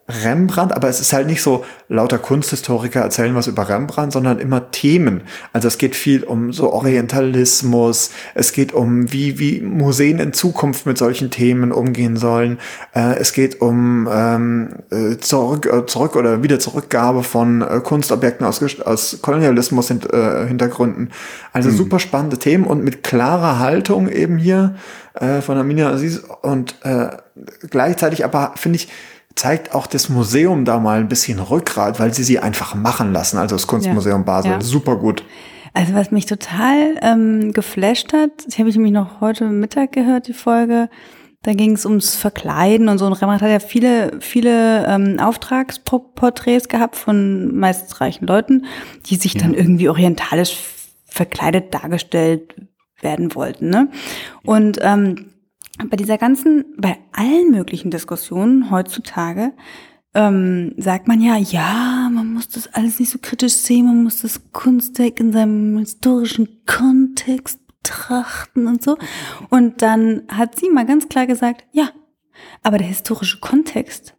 Rembrandt, 0.10 0.76
aber 0.76 0.90
es 0.90 1.00
ist 1.00 1.14
halt 1.14 1.28
nicht 1.28 1.42
so 1.42 1.64
lauter 1.88 2.18
Kunsthistoriker 2.18 3.02
erzählen 3.02 3.36
was 3.36 3.48
über 3.48 3.70
Rembrandt, 3.70 4.14
sondern 4.14 4.40
immer 4.40 4.72
Themen. 4.72 5.22
Also 5.54 5.68
es 5.68 5.78
geht 5.78 5.96
viel 5.96 6.24
um 6.24 6.52
so 6.52 6.74
Orientalismus, 6.74 8.12
es 8.34 8.52
geht 8.52 8.74
um 8.74 9.12
wie, 9.12 9.38
wie 9.38 9.62
Museen 9.62 10.20
in 10.20 10.34
Zukunft 10.34 10.86
mit 10.86 10.98
solchen 10.98 11.30
Themen 11.30 11.72
umgehen 11.72 12.18
sollen, 12.18 12.58
äh, 12.96 13.18
es 13.20 13.34
geht 13.34 13.62
um 13.62 14.10
ähm, 14.12 14.70
äh, 14.90 15.18
zurück, 15.18 15.68
äh, 15.72 15.86
zurück 15.86 16.16
oder 16.16 16.42
wieder 16.42 16.60
Zurückgabe 16.60 17.24
von 17.24 17.62
äh, 17.62 17.80
Kunstobjekten 17.80 18.46
aus, 18.46 18.64
aus 18.82 19.20
Kolonialismus 19.22 19.90
hint, 19.90 20.12
äh, 20.12 20.48
Hintergründen. 20.48 21.12
Also 21.54 21.70
mhm. 21.70 21.76
super 21.76 22.00
spannende 22.00 22.40
Themen 22.40 22.64
und 22.64 22.84
mit 22.84 23.04
klarer 23.04 23.60
Haltung 23.60 24.10
eben 24.10 24.38
hier 24.38 24.76
äh, 25.14 25.42
von 25.42 25.58
Amina 25.58 25.92
Aziz 25.92 26.22
und 26.42 26.76
äh, 26.84 27.10
gleichzeitig 27.70 28.26
aber 28.26 28.54
finde 28.56 28.78
ich 28.78 28.90
zeigt 29.40 29.74
auch 29.74 29.88
das 29.88 30.10
Museum 30.10 30.66
da 30.66 30.80
mal 30.80 31.00
ein 31.00 31.08
bisschen 31.08 31.40
Rückgrat, 31.40 32.00
weil 32.00 32.14
sie 32.14 32.24
sie 32.24 32.40
einfach 32.40 32.76
machen 32.76 33.14
lassen. 33.14 33.38
Also 33.38 33.56
das 33.56 33.68
Kunstmuseum 33.68 34.22
ja, 34.22 34.26
Basel, 34.26 34.52
ja. 34.52 34.62
super 34.62 34.98
gut. 34.98 35.24
Also 35.74 35.94
was 35.94 36.12
mich 36.12 36.26
total 36.26 37.00
ähm, 37.02 37.54
geflasht 37.54 38.12
hat, 38.12 38.32
ich 38.48 38.60
habe 38.60 38.70
ich 38.70 38.76
nämlich 38.76 38.92
noch 38.92 39.22
heute 39.22 39.46
Mittag 39.46 39.94
gehört, 39.94 40.28
die 40.28 40.34
Folge, 40.34 40.90
Da 41.42 41.54
ging 41.54 41.72
es 41.72 41.86
ums 41.86 42.16
Verkleiden 42.16 42.90
und 42.90 42.98
so. 42.98 43.06
Und 43.06 43.14
Rembrandt 43.14 43.42
hat 43.42 43.50
ja 43.50 43.60
viele, 43.60 44.20
viele 44.20 44.86
ähm, 44.88 45.20
Auftragsporträts 45.20 46.68
gehabt 46.68 46.98
von 46.98 47.56
meist 47.56 48.02
reichen 48.02 48.28
Leuten, 48.28 48.66
die 49.06 49.16
sich 49.16 49.36
ja. 49.36 49.42
dann 49.42 49.54
irgendwie 49.54 49.88
orientalisch 49.88 50.58
verkleidet 51.06 51.74
dargestellt 51.74 52.56
werden 53.00 53.34
wollten. 53.36 53.70
Ne? 53.70 53.88
Und 54.44 54.80
ähm, 54.82 55.29
bei 55.88 55.98
dieser 55.98 56.18
ganzen, 56.18 56.66
bei 56.78 56.98
allen 57.12 57.52
möglichen 57.52 57.92
Diskussionen 57.92 58.72
heutzutage 58.72 59.54
ähm, 60.14 60.74
sagt 60.78 61.08
man 61.08 61.22
ja, 61.22 61.38
ja, 61.38 62.10
man 62.12 62.34
muss 62.34 62.50
das 62.50 62.68
alles 62.74 63.00
nicht 63.00 63.12
so 63.12 63.20
kritisch 63.22 63.54
sehen, 63.54 63.86
man 63.86 64.04
muss 64.04 64.22
das 64.22 64.52
Kunstwerk 64.52 65.20
in 65.20 65.32
seinem 65.32 65.78
historischen 65.78 66.66
Kontext 66.66 67.60
betrachten 67.68 68.68
und 68.68 68.84
so. 68.84 68.98
Und 69.50 69.82
dann 69.82 70.24
hat 70.28 70.58
sie 70.58 70.70
mal 70.70 70.86
ganz 70.86 71.10
klar 71.10 71.28
gesagt, 71.28 71.66
ja, 71.72 71.90
aber 72.64 72.78
der 72.78 72.88
historische 72.88 73.40
Kontext 73.40 74.16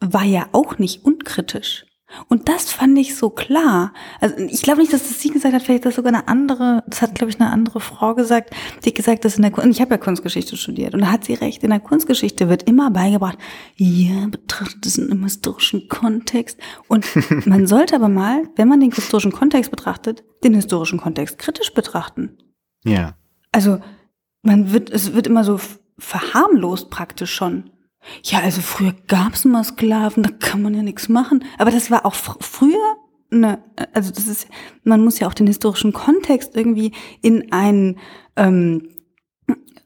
war 0.00 0.24
ja 0.24 0.48
auch 0.52 0.78
nicht 0.78 1.04
unkritisch. 1.04 1.86
Und 2.28 2.48
das 2.48 2.72
fand 2.72 2.98
ich 2.98 3.16
so 3.16 3.30
klar. 3.30 3.92
Also 4.20 4.36
ich 4.38 4.62
glaube 4.62 4.80
nicht, 4.80 4.92
dass 4.92 5.08
das 5.08 5.20
sie 5.20 5.30
gesagt 5.30 5.54
hat, 5.54 5.62
vielleicht 5.62 5.84
das 5.84 5.96
sogar 5.96 6.12
eine 6.12 6.28
andere, 6.28 6.82
das 6.86 7.02
hat, 7.02 7.14
glaube 7.14 7.30
ich, 7.30 7.40
eine 7.40 7.50
andere 7.50 7.80
Frau 7.80 8.14
gesagt, 8.14 8.54
die 8.84 8.90
hat 8.90 8.96
gesagt, 8.96 9.24
dass 9.24 9.36
in 9.36 9.42
der 9.42 9.50
Kunst, 9.50 9.70
ich 9.70 9.80
habe 9.80 9.92
ja 9.92 9.98
Kunstgeschichte 9.98 10.56
studiert 10.56 10.94
und 10.94 11.00
da 11.00 11.10
hat 11.10 11.24
sie 11.24 11.34
recht, 11.34 11.62
in 11.62 11.70
der 11.70 11.80
Kunstgeschichte 11.80 12.48
wird 12.48 12.64
immer 12.64 12.90
beigebracht, 12.90 13.38
ja, 13.76 14.26
betrachtet 14.28 14.84
es 14.86 14.98
in 14.98 15.10
einem 15.10 15.24
historischen 15.24 15.88
Kontext. 15.88 16.58
Und 16.88 17.06
man 17.46 17.66
sollte 17.66 17.96
aber 17.96 18.08
mal, 18.08 18.44
wenn 18.56 18.68
man 18.68 18.80
den 18.80 18.92
historischen 18.92 19.32
Kontext 19.32 19.70
betrachtet, 19.70 20.24
den 20.44 20.54
historischen 20.54 21.00
Kontext 21.00 21.38
kritisch 21.38 21.72
betrachten. 21.74 22.38
Ja. 22.84 23.16
Also 23.52 23.80
man 24.42 24.72
wird, 24.72 24.90
es 24.90 25.12
wird 25.12 25.26
immer 25.26 25.44
so 25.44 25.60
verharmlost 25.98 26.90
praktisch 26.90 27.34
schon. 27.34 27.70
Ja, 28.22 28.40
also 28.40 28.60
früher 28.60 28.94
gab's 29.06 29.44
mal 29.44 29.64
Sklaven, 29.64 30.22
da 30.22 30.30
kann 30.30 30.62
man 30.62 30.74
ja 30.74 30.82
nichts 30.82 31.08
machen. 31.08 31.44
Aber 31.58 31.70
das 31.70 31.90
war 31.90 32.06
auch 32.06 32.14
fr 32.14 32.36
früher 32.40 32.96
ne, 33.30 33.58
also 33.92 34.10
das 34.12 34.26
ist, 34.26 34.48
man 34.84 35.02
muss 35.02 35.18
ja 35.18 35.28
auch 35.28 35.34
den 35.34 35.46
historischen 35.46 35.92
Kontext 35.92 36.56
irgendwie 36.56 36.92
in 37.22 37.52
einen 37.52 37.98
ähm, 38.36 38.88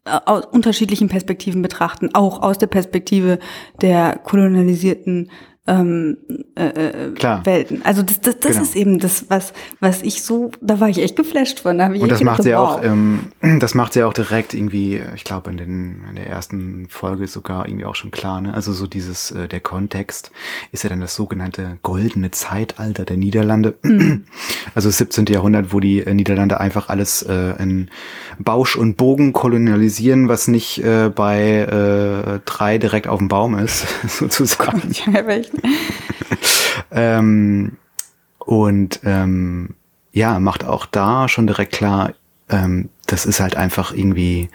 aus 0.05 0.47
unterschiedlichen 0.47 1.09
Perspektiven 1.09 1.62
betrachten, 1.62 2.14
auch 2.14 2.43
aus 2.43 2.59
der 2.59 2.66
Perspektive 2.66 3.39
der 3.81 4.18
kolonialisierten 4.18 5.31
ähm, 5.67 6.17
äh, 6.57 6.65
äh, 6.65 7.11
Klar. 7.13 7.45
Welten. 7.45 7.85
Also 7.85 8.03
das, 8.03 8.21
das, 8.21 8.41
das 8.41 8.53
genau. 8.53 8.63
ist 8.63 8.77
eben 8.77 8.99
das, 8.99 9.27
was, 9.29 9.53
was 9.79 10.03
ich 10.03 10.23
so, 10.23 10.51
da 10.61 10.81
war 10.81 10.89
ich 10.89 10.99
echt 10.99 11.17
geflasht 11.17 11.61
von. 11.61 11.77
Da 11.79 11.93
ich 11.93 12.01
Und 12.01 12.11
das 12.11 12.23
macht 12.23 12.43
sie 12.43 12.53
wow. 12.53 12.59
auch, 12.59 12.83
ähm, 12.83 13.27
das 13.61 13.75
macht 13.75 13.93
sie 13.93 14.03
auch 14.03 14.15
direkt 14.15 14.55
irgendwie, 14.55 15.01
ich 15.15 15.25
glaube 15.25 15.51
in, 15.51 15.59
den, 15.59 16.05
in 16.09 16.17
der 16.17 16.27
ersten 16.27 16.89
Folge 16.89 17.27
sogar 17.27 17.69
irgendwie 17.69 17.85
auch 17.85 17.95
schon 17.95 18.11
klar. 18.11 18.41
Ne? 18.41 18.55
Also 18.55 18.73
so 18.73 18.87
dieses, 18.87 19.33
äh, 19.33 19.49
der 19.49 19.61
Kontext 19.61 20.33
ist 20.73 20.83
ja 20.83 20.89
dann 20.89 21.01
das 21.01 21.15
sogenannte 21.15 21.79
goldene 21.83 22.31
Zeitalter 22.31 23.05
der 23.05 23.17
Niederlande. 23.17 23.75
Mhm. 23.83 24.25
Also 24.75 24.89
das 24.89 24.99
17. 24.99 25.27
Jahrhundert, 25.27 25.73
wo 25.73 25.81
die 25.81 26.01
äh, 26.01 26.15
Niederlande 26.15 26.61
einfach 26.61 26.89
alles 26.89 27.23
äh, 27.23 27.61
in 27.61 27.91
Bausch 28.39 28.77
und 28.77 28.97
Bogen 28.97 29.33
kolonialisieren, 29.33 30.29
was 30.29 30.49
nicht 30.49 30.83
äh, 30.83 31.11
bei 31.15 31.41
äh, 31.41 32.41
drei 32.45 32.79
direkt 32.79 33.09
auf 33.09 33.19
dem 33.19 33.29
Baum 33.29 33.59
ist, 33.59 33.87
sozusagen. 34.09 34.83
Ja, 34.93 35.27
ähm, 36.91 37.77
und 38.39 39.01
ähm, 39.05 39.75
ja, 40.13 40.39
macht 40.41 40.65
auch 40.65 40.87
da 40.87 41.29
schon 41.29 41.47
direkt 41.47 41.73
klar, 41.73 42.15
ähm, 42.49 42.89
das 43.07 43.27
ist 43.27 43.41
halt 43.41 43.57
einfach 43.57 43.93
irgendwie, 43.93 44.51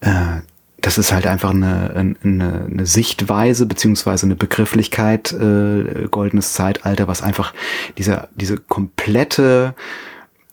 äh, 0.00 0.40
das 0.80 0.98
ist 0.98 1.12
halt 1.12 1.26
einfach 1.26 1.50
eine, 1.50 2.14
eine, 2.22 2.66
eine 2.70 2.86
Sichtweise 2.86 3.66
beziehungsweise 3.66 4.26
eine 4.26 4.36
Begrifflichkeit, 4.36 5.32
äh, 5.32 6.06
goldenes 6.10 6.52
Zeitalter, 6.52 7.08
was 7.08 7.22
einfach 7.22 7.54
dieser, 7.98 8.28
diese 8.34 8.56
komplette, 8.56 9.74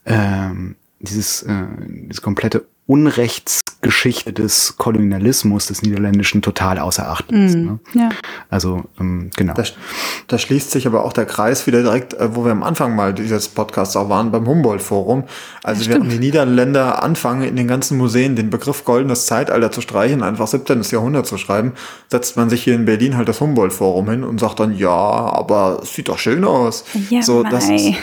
ähm, 0.06 0.76
dieses, 0.99 1.43
äh, 1.43 1.66
dieses 1.80 2.22
komplette 2.22 2.66
Unrechtsgeschichte 2.86 4.34
des 4.34 4.75
Kolonialismus 4.77 5.67
des 5.67 5.84
Niederländischen 5.84 6.41
total 6.41 6.79
außer 6.79 7.07
Acht 7.07 7.31
lässt. 7.31 7.55
Mm, 7.55 7.65
ne? 7.65 7.79
ja. 7.93 8.09
Also 8.49 8.84
ähm, 8.99 9.29
genau. 9.38 9.53
Da, 9.53 9.63
da, 10.27 10.38
schließt 10.38 10.69
sich 10.71 10.86
aber 10.86 11.05
auch 11.05 11.13
der 11.13 11.25
Kreis 11.25 11.65
wieder 11.65 11.81
direkt, 11.81 12.13
äh, 12.13 12.36
wo 12.36 12.43
wir 12.43 12.51
am 12.51 12.61
Anfang 12.61 12.93
mal 12.93 13.13
dieses 13.13 13.47
Podcasts 13.47 13.95
auch 13.95 14.09
waren, 14.09 14.31
beim 14.31 14.45
Humboldt-Forum. 14.45 15.23
Also 15.63 15.84
ja, 15.84 15.91
während 15.91 16.11
die 16.11 16.19
Niederländer 16.19 17.01
anfangen, 17.01 17.43
in 17.43 17.55
den 17.55 17.69
ganzen 17.69 17.97
Museen 17.97 18.36
den 18.36 18.49
Begriff 18.49 18.84
goldenes 18.84 19.27
Zeitalter 19.27 19.71
zu 19.71 19.79
streichen, 19.79 20.21
einfach 20.21 20.47
17. 20.47 20.81
Jahrhundert 20.91 21.25
zu 21.25 21.38
schreiben, 21.38 21.71
setzt 22.09 22.36
man 22.36 22.49
sich 22.49 22.63
hier 22.65 22.75
in 22.75 22.84
Berlin 22.84 23.15
halt 23.15 23.29
das 23.29 23.39
Humboldt-Forum 23.39 24.09
hin 24.09 24.23
und 24.25 24.41
sagt 24.41 24.59
dann, 24.59 24.75
ja, 24.75 24.89
aber 24.89 25.79
es 25.84 25.95
sieht 25.95 26.09
doch 26.09 26.19
schön 26.19 26.43
aus. 26.43 26.84
Ja, 27.09 27.21
so, 27.21 27.43
das 27.43 27.69
ist, 27.69 27.86
ja. 27.86 27.95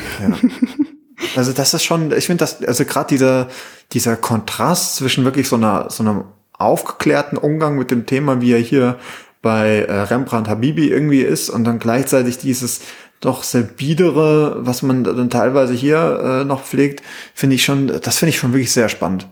Also 1.37 1.53
das 1.53 1.75
ist 1.75 1.85
schon, 1.85 2.13
ich 2.13 2.27
finde 2.27 2.43
das, 2.43 2.63
also 2.63 2.85
gerade 2.85 3.09
dieser, 3.09 3.49
dieser 3.93 4.17
Kontrast 4.17 4.97
zwischen 4.97 5.25
wirklich 5.25 5.49
so 5.49 5.57
einer, 5.57 5.91
so 5.91 6.03
einem 6.03 6.25
aufgeklärten 6.53 7.39
Umgang 7.39 7.79
mit 7.79 7.91
dem 7.91 8.07
Thema, 8.07 8.41
wie 8.41 8.53
er 8.53 8.59
hier 8.59 8.99
bei 9.43 9.79
äh, 9.81 9.93
Rembrandt 10.03 10.49
Habibi 10.49 10.89
irgendwie 10.89 11.23
ist 11.23 11.49
und 11.49 11.65
dann 11.65 11.79
gleichzeitig 11.79 12.39
dieses 12.39 12.81
doch 13.21 13.43
sehr 13.43 13.63
biedere, 13.63 14.67
was 14.67 14.83
man 14.83 15.05
dann 15.05 15.31
teilweise 15.31 15.75
hier 15.75 16.41
äh, 16.43 16.45
noch 16.45 16.65
pflegt, 16.65 17.03
finde 17.35 17.57
ich 17.57 17.65
schon, 17.65 17.89
das 17.89 18.19
finde 18.19 18.31
ich 18.31 18.39
schon 18.39 18.53
wirklich 18.53 18.73
sehr 18.73 18.89
spannend. 18.89 19.29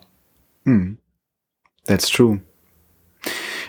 Hm. 0.65 0.99
That's 1.87 2.09
true. 2.09 2.41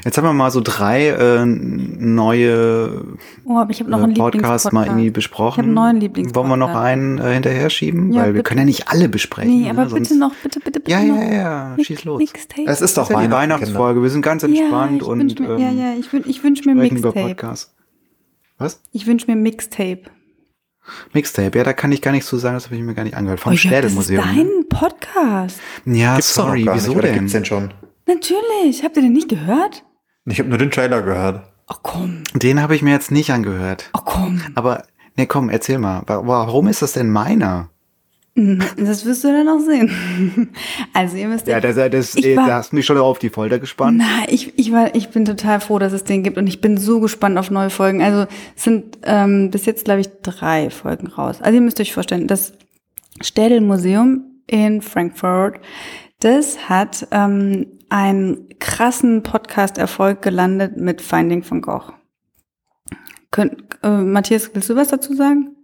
Jetzt 0.06 0.18
haben 0.18 0.24
wir 0.24 0.34
mal 0.34 0.50
so 0.50 0.62
drei 0.64 1.10
äh, 1.10 1.46
neue 1.46 3.04
oh, 3.46 3.58
aber 3.58 3.72
ich 3.72 3.86
noch 3.86 4.02
einen 4.02 4.14
äh, 4.14 4.16
Podcasts 4.16 4.72
mal 4.72 4.88
irgendwie 4.88 5.10
besprochen. 5.10 5.52
Ich 5.52 5.58
habe 5.58 5.66
einen 5.68 5.74
neuen 5.74 6.00
Lieblingspodcast. 6.00 6.36
Wollen 6.36 6.60
wir 6.60 6.68
noch 6.68 6.76
einen 6.76 7.18
äh, 7.18 7.34
hinterher 7.34 7.70
schieben? 7.70 8.14
Ja, 8.14 8.22
Weil 8.22 8.28
bitte. 8.28 8.36
wir 8.36 8.44
können 8.44 8.60
ja 8.60 8.66
nicht 8.66 8.88
alle 8.88 9.10
besprechen. 9.10 9.62
Nee, 9.62 9.70
aber 9.70 9.86
ne? 9.86 9.94
bitte 9.94 10.18
noch, 10.18 10.34
bitte, 10.42 10.60
bitte, 10.60 10.80
bitte 10.80 10.92
Ja, 10.92 11.02
ja, 11.02 11.16
ja, 11.16 11.76
ja. 11.78 11.84
schieß 11.84 12.06
los. 12.06 12.20
Mixtape. 12.20 12.66
Es 12.68 12.82
ist 12.82 12.98
doch 12.98 13.10
ja 13.10 13.22
die 13.22 13.32
Weihnachtsfolge. 13.32 14.02
Wir 14.02 14.10
sind 14.10 14.22
ganz 14.22 14.44
entspannt 14.44 15.02
ja, 15.02 15.08
und 15.08 15.40
mir, 15.40 15.50
ähm, 15.50 15.60
ja, 15.60 15.72
ja, 15.72 15.94
ich, 16.00 16.14
ich 16.14 16.44
wünsche 16.44 16.70
mir 16.70 16.76
Mixtape. 16.76 17.36
Was? 18.58 18.82
Ich 18.92 19.06
wünsche 19.06 19.28
mir 19.28 19.36
Mixtape. 19.36 20.04
Mixtape, 21.14 21.58
ja, 21.58 21.64
da 21.64 21.74
kann 21.74 21.92
ich 21.92 22.02
gar 22.02 22.12
nichts 22.12 22.28
zu 22.28 22.38
sagen, 22.38 22.56
das 22.56 22.66
habe 22.66 22.76
ich 22.76 22.82
mir 22.82 22.94
gar 22.94 23.04
nicht 23.04 23.16
angehört. 23.16 23.40
Vom 23.40 23.54
oh, 23.54 23.56
Städelmuseum. 23.56 24.24
Das 24.24 24.32
ist 24.32 24.38
dein 24.38 24.48
ne? 24.48 24.64
Podcast. 24.70 25.60
Ja, 25.86 26.16
gibt's 26.16 26.34
sorry, 26.34 26.68
wieso 26.72 26.94
nicht, 26.94 27.04
denn? 27.04 27.14
Gibt's 27.16 27.32
den 27.34 27.46
schon? 27.46 27.74
Natürlich. 28.08 28.84
Habt 28.84 28.98
ihr 28.98 29.04
den 29.04 29.14
nicht 29.14 29.30
gehört? 29.30 29.84
Ich 30.30 30.40
habe 30.40 30.50
nur 30.50 30.58
den 30.58 30.72
Trailer 30.72 31.02
gehört. 31.02 31.42
Ach 31.68 31.80
komm. 31.84 32.24
Den 32.34 32.62
habe 32.62 32.76
ich 32.76 32.82
mir 32.82 32.92
jetzt 32.92 33.12
nicht 33.12 33.32
angehört. 33.32 33.90
Ach 33.94 34.04
komm. 34.06 34.42
Aber, 34.56 34.84
ne, 35.18 35.28
komm, 35.28 35.50
erzähl 35.50 35.78
mal. 35.78 36.04
Warum 36.06 36.68
ist 36.68 36.82
das 36.82 36.94
denn 36.94 37.10
meiner? 37.10 37.70
Hm, 38.36 38.60
das 38.78 39.06
wirst 39.06 39.24
du 39.24 39.28
dann 39.28 39.46
noch 39.46 39.60
sehen. 39.60 40.50
Also 40.94 41.18
ihr 41.18 41.28
müsst 41.28 41.48
ja, 41.48 41.60
das, 41.60 41.76
das, 41.76 42.16
ich 42.16 42.36
war, 42.36 42.48
da 42.48 42.56
hast 42.56 42.72
du 42.72 42.76
mich 42.76 42.86
schon 42.86 42.98
auf 42.98 43.20
die 43.20 43.30
Folter 43.30 43.60
gespannt. 43.60 43.98
Na, 43.98 44.28
ich, 44.28 44.58
ich 44.58 44.72
war, 44.72 44.96
ich 44.96 45.10
bin 45.10 45.26
total 45.26 45.60
froh, 45.60 45.80
dass 45.80 45.94
es 45.94 46.04
den 46.04 46.24
gibt 46.24 46.38
und 46.38 46.48
ich 46.48 46.62
bin 46.62 46.78
so 46.78 47.00
gespannt 47.00 47.38
auf 47.38 47.52
neue 47.52 47.70
Folgen. 47.70 48.02
Also 48.02 48.28
es 48.56 48.64
sind 48.64 48.98
ähm, 49.04 49.50
bis 49.52 49.66
jetzt 49.66 49.86
glaube 49.86 50.02
ich 50.02 50.10
drei 50.22 50.70
Folgen 50.70 51.08
raus. 51.08 51.42
Also 51.42 51.56
ihr 51.56 51.62
müsst 51.62 51.80
euch 51.80 51.94
vorstellen, 51.94 52.28
das 52.28 52.54
Städel 53.22 53.62
Museum 53.62 54.24
in 54.48 54.82
Frankfurt, 54.82 55.60
das 56.20 56.70
hat 56.70 57.08
ähm, 57.12 57.68
einen 57.90 58.48
krassen 58.60 59.24
Podcast-Erfolg 59.24 60.22
gelandet 60.22 60.78
mit 60.78 61.02
Finding 61.02 61.44
von 61.44 61.62
Gogh. 61.62 61.94
Könnt, 63.32 63.80
äh, 63.84 63.90
Matthias, 63.90 64.54
willst 64.54 64.70
du 64.70 64.76
was 64.76 64.90
dazu 64.90 65.14
sagen? 65.14 65.56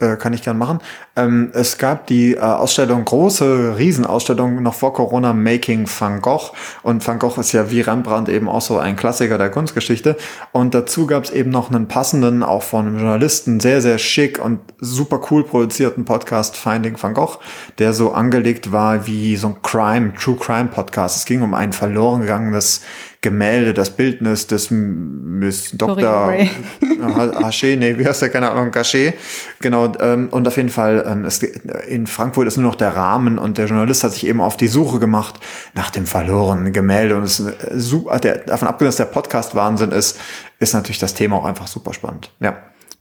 Äh, 0.00 0.16
kann 0.16 0.32
ich 0.32 0.42
gern 0.42 0.56
machen. 0.56 0.78
Ähm, 1.16 1.50
es 1.54 1.76
gab 1.76 2.06
die 2.06 2.34
äh, 2.34 2.38
Ausstellung, 2.38 3.04
große 3.04 3.76
Riesenausstellung 3.78 4.62
noch 4.62 4.74
vor 4.74 4.94
Corona, 4.94 5.32
Making 5.32 5.88
Van 5.88 6.20
Gogh. 6.20 6.52
Und 6.84 7.04
Van 7.04 7.18
Gogh 7.18 7.40
ist 7.40 7.50
ja 7.50 7.72
wie 7.72 7.80
Rembrandt 7.80 8.28
eben 8.28 8.48
auch 8.48 8.60
so 8.60 8.78
ein 8.78 8.94
Klassiker 8.94 9.38
der 9.38 9.50
Kunstgeschichte. 9.50 10.16
Und 10.52 10.72
dazu 10.74 11.08
gab 11.08 11.24
es 11.24 11.32
eben 11.32 11.50
noch 11.50 11.72
einen 11.72 11.88
passenden, 11.88 12.44
auch 12.44 12.62
von 12.62 12.86
einem 12.86 12.98
Journalisten, 12.98 13.58
sehr, 13.58 13.82
sehr 13.82 13.98
schick 13.98 14.38
und 14.38 14.60
super 14.78 15.20
cool 15.32 15.42
produzierten 15.42 16.04
Podcast 16.04 16.56
Finding 16.56 16.96
Van 17.02 17.14
Gogh, 17.14 17.38
der 17.78 17.92
so 17.92 18.12
angelegt 18.12 18.70
war 18.70 19.08
wie 19.08 19.34
so 19.34 19.48
ein 19.48 19.62
Crime, 19.62 20.14
True 20.14 20.36
Crime 20.36 20.68
Podcast. 20.68 21.16
Es 21.16 21.24
ging 21.24 21.42
um 21.42 21.54
ein 21.54 21.72
verloren 21.72 22.20
gegangenes 22.20 22.82
Gemälde, 23.20 23.74
das 23.74 23.90
Bildnis 23.90 24.46
des 24.46 24.70
Miss 24.70 25.72
Dr. 25.72 26.30
Haché, 26.30 27.76
nee, 27.76 27.98
wie 27.98 28.06
heißt 28.06 28.22
der, 28.22 28.28
keine 28.28 28.50
Ahnung, 28.50 28.70
Gachet. 28.70 29.14
Genau, 29.60 29.92
ähm, 30.00 30.28
und 30.30 30.46
auf 30.46 30.56
jeden 30.56 30.68
Fall, 30.68 31.04
ähm, 31.06 31.24
es, 31.24 31.42
in 31.42 32.06
Frankfurt 32.06 32.46
ist 32.46 32.58
nur 32.58 32.66
noch 32.66 32.76
der 32.76 32.94
Rahmen 32.94 33.38
und 33.38 33.58
der 33.58 33.66
Journalist 33.66 34.04
hat 34.04 34.12
sich 34.12 34.26
eben 34.26 34.40
auf 34.40 34.56
die 34.56 34.68
Suche 34.68 35.00
gemacht 35.00 35.40
nach 35.74 35.90
dem 35.90 36.06
verlorenen 36.06 36.72
Gemälde 36.72 37.16
und 37.16 37.24
es 37.24 37.40
ist 37.40 37.48
äh, 37.48 37.78
super, 37.78 38.20
der, 38.20 38.38
davon 38.38 38.68
abgesehen, 38.68 38.88
dass 38.88 38.96
der 38.96 39.06
Podcast 39.06 39.56
Wahnsinn 39.56 39.90
ist, 39.90 40.20
ist 40.60 40.74
natürlich 40.74 41.00
das 41.00 41.14
Thema 41.14 41.36
auch 41.36 41.44
einfach 41.44 41.66
super 41.66 41.92
spannend, 41.92 42.30
ja. 42.38 42.56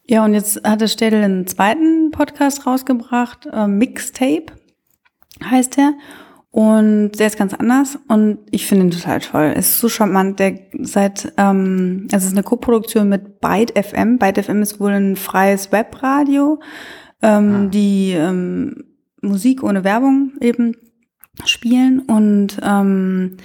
Ja, 0.09 0.23
und 0.23 0.33
jetzt 0.33 0.63
hatte 0.63 0.87
Städel 0.87 1.23
einen 1.23 1.45
zweiten 1.47 2.09
Podcast 2.11 2.65
rausgebracht, 2.65 3.47
äh, 3.51 3.67
Mixtape 3.67 4.45
heißt 5.43 5.77
der. 5.77 5.93
Und 6.57 7.11
der 7.19 7.27
ist 7.27 7.37
ganz 7.37 7.53
anders 7.53 7.99
und 8.07 8.39
ich 8.49 8.65
finde 8.65 8.85
ihn 8.85 8.89
total 8.89 9.19
toll. 9.19 9.53
Es 9.55 9.69
ist 9.69 9.79
so 9.79 9.89
charmant. 9.89 10.39
Der 10.39 10.57
seit, 10.81 11.31
ähm, 11.37 12.07
also 12.11 12.23
es 12.23 12.31
ist 12.31 12.35
eine 12.35 12.41
Koproduktion 12.41 13.09
mit 13.09 13.39
Byte 13.39 13.77
FM. 13.77 14.17
Byte 14.17 14.43
FM 14.43 14.63
ist 14.63 14.79
wohl 14.79 14.89
ein 14.89 15.17
freies 15.17 15.71
Webradio, 15.71 16.59
ähm, 17.21 17.53
ah. 17.53 17.65
die 17.67 18.13
ähm, 18.13 18.85
Musik 19.21 19.61
ohne 19.61 19.83
Werbung 19.83 20.31
eben 20.41 20.75
spielen 21.45 21.99
und 21.99 22.57
ähm, 22.63 23.37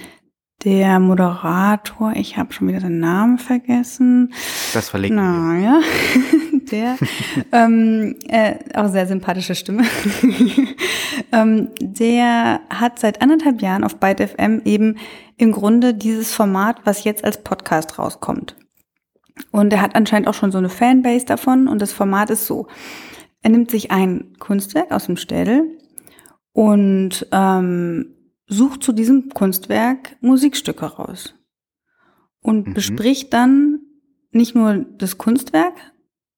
der 0.63 0.99
Moderator, 0.99 2.13
ich 2.15 2.37
habe 2.37 2.51
schon 2.51 2.67
wieder 2.67 2.79
den 2.79 2.97
Namen 2.97 3.37
vergessen. 3.37 4.33
Das 4.73 4.89
verlinken 4.89 5.17
Na, 5.17 5.59
ja. 5.59 5.81
der, 6.71 6.97
ähm, 7.51 8.15
äh, 8.27 8.55
auch 8.73 8.89
sehr 8.89 9.07
sympathische 9.07 9.55
Stimme. 9.55 9.83
ähm, 11.31 11.69
der 11.79 12.61
hat 12.69 12.99
seit 12.99 13.21
anderthalb 13.21 13.61
Jahren 13.61 13.83
auf 13.83 13.97
Byte 13.97 14.29
FM 14.29 14.61
eben 14.65 14.97
im 15.37 15.51
Grunde 15.51 15.93
dieses 15.93 16.33
Format, 16.33 16.77
was 16.85 17.03
jetzt 17.03 17.23
als 17.23 17.43
Podcast 17.43 17.99
rauskommt. 17.99 18.55
Und 19.51 19.73
er 19.73 19.81
hat 19.81 19.95
anscheinend 19.95 20.27
auch 20.27 20.33
schon 20.33 20.51
so 20.51 20.57
eine 20.57 20.69
Fanbase 20.69 21.25
davon 21.25 21.67
und 21.67 21.81
das 21.81 21.91
Format 21.91 22.29
ist 22.29 22.45
so. 22.45 22.67
Er 23.41 23.49
nimmt 23.49 23.71
sich 23.71 23.91
ein 23.91 24.33
Kunstwerk 24.39 24.91
aus 24.91 25.07
dem 25.07 25.17
Städel 25.17 25.77
und 26.53 27.27
ähm, 27.31 28.15
sucht 28.47 28.83
zu 28.83 28.93
diesem 28.93 29.29
Kunstwerk 29.29 30.15
Musikstücke 30.21 30.85
raus 30.85 31.33
und 32.41 32.67
mhm. 32.67 32.73
bespricht 32.73 33.33
dann 33.33 33.79
nicht 34.31 34.55
nur 34.55 34.85
das 34.97 35.17
Kunstwerk 35.17 35.73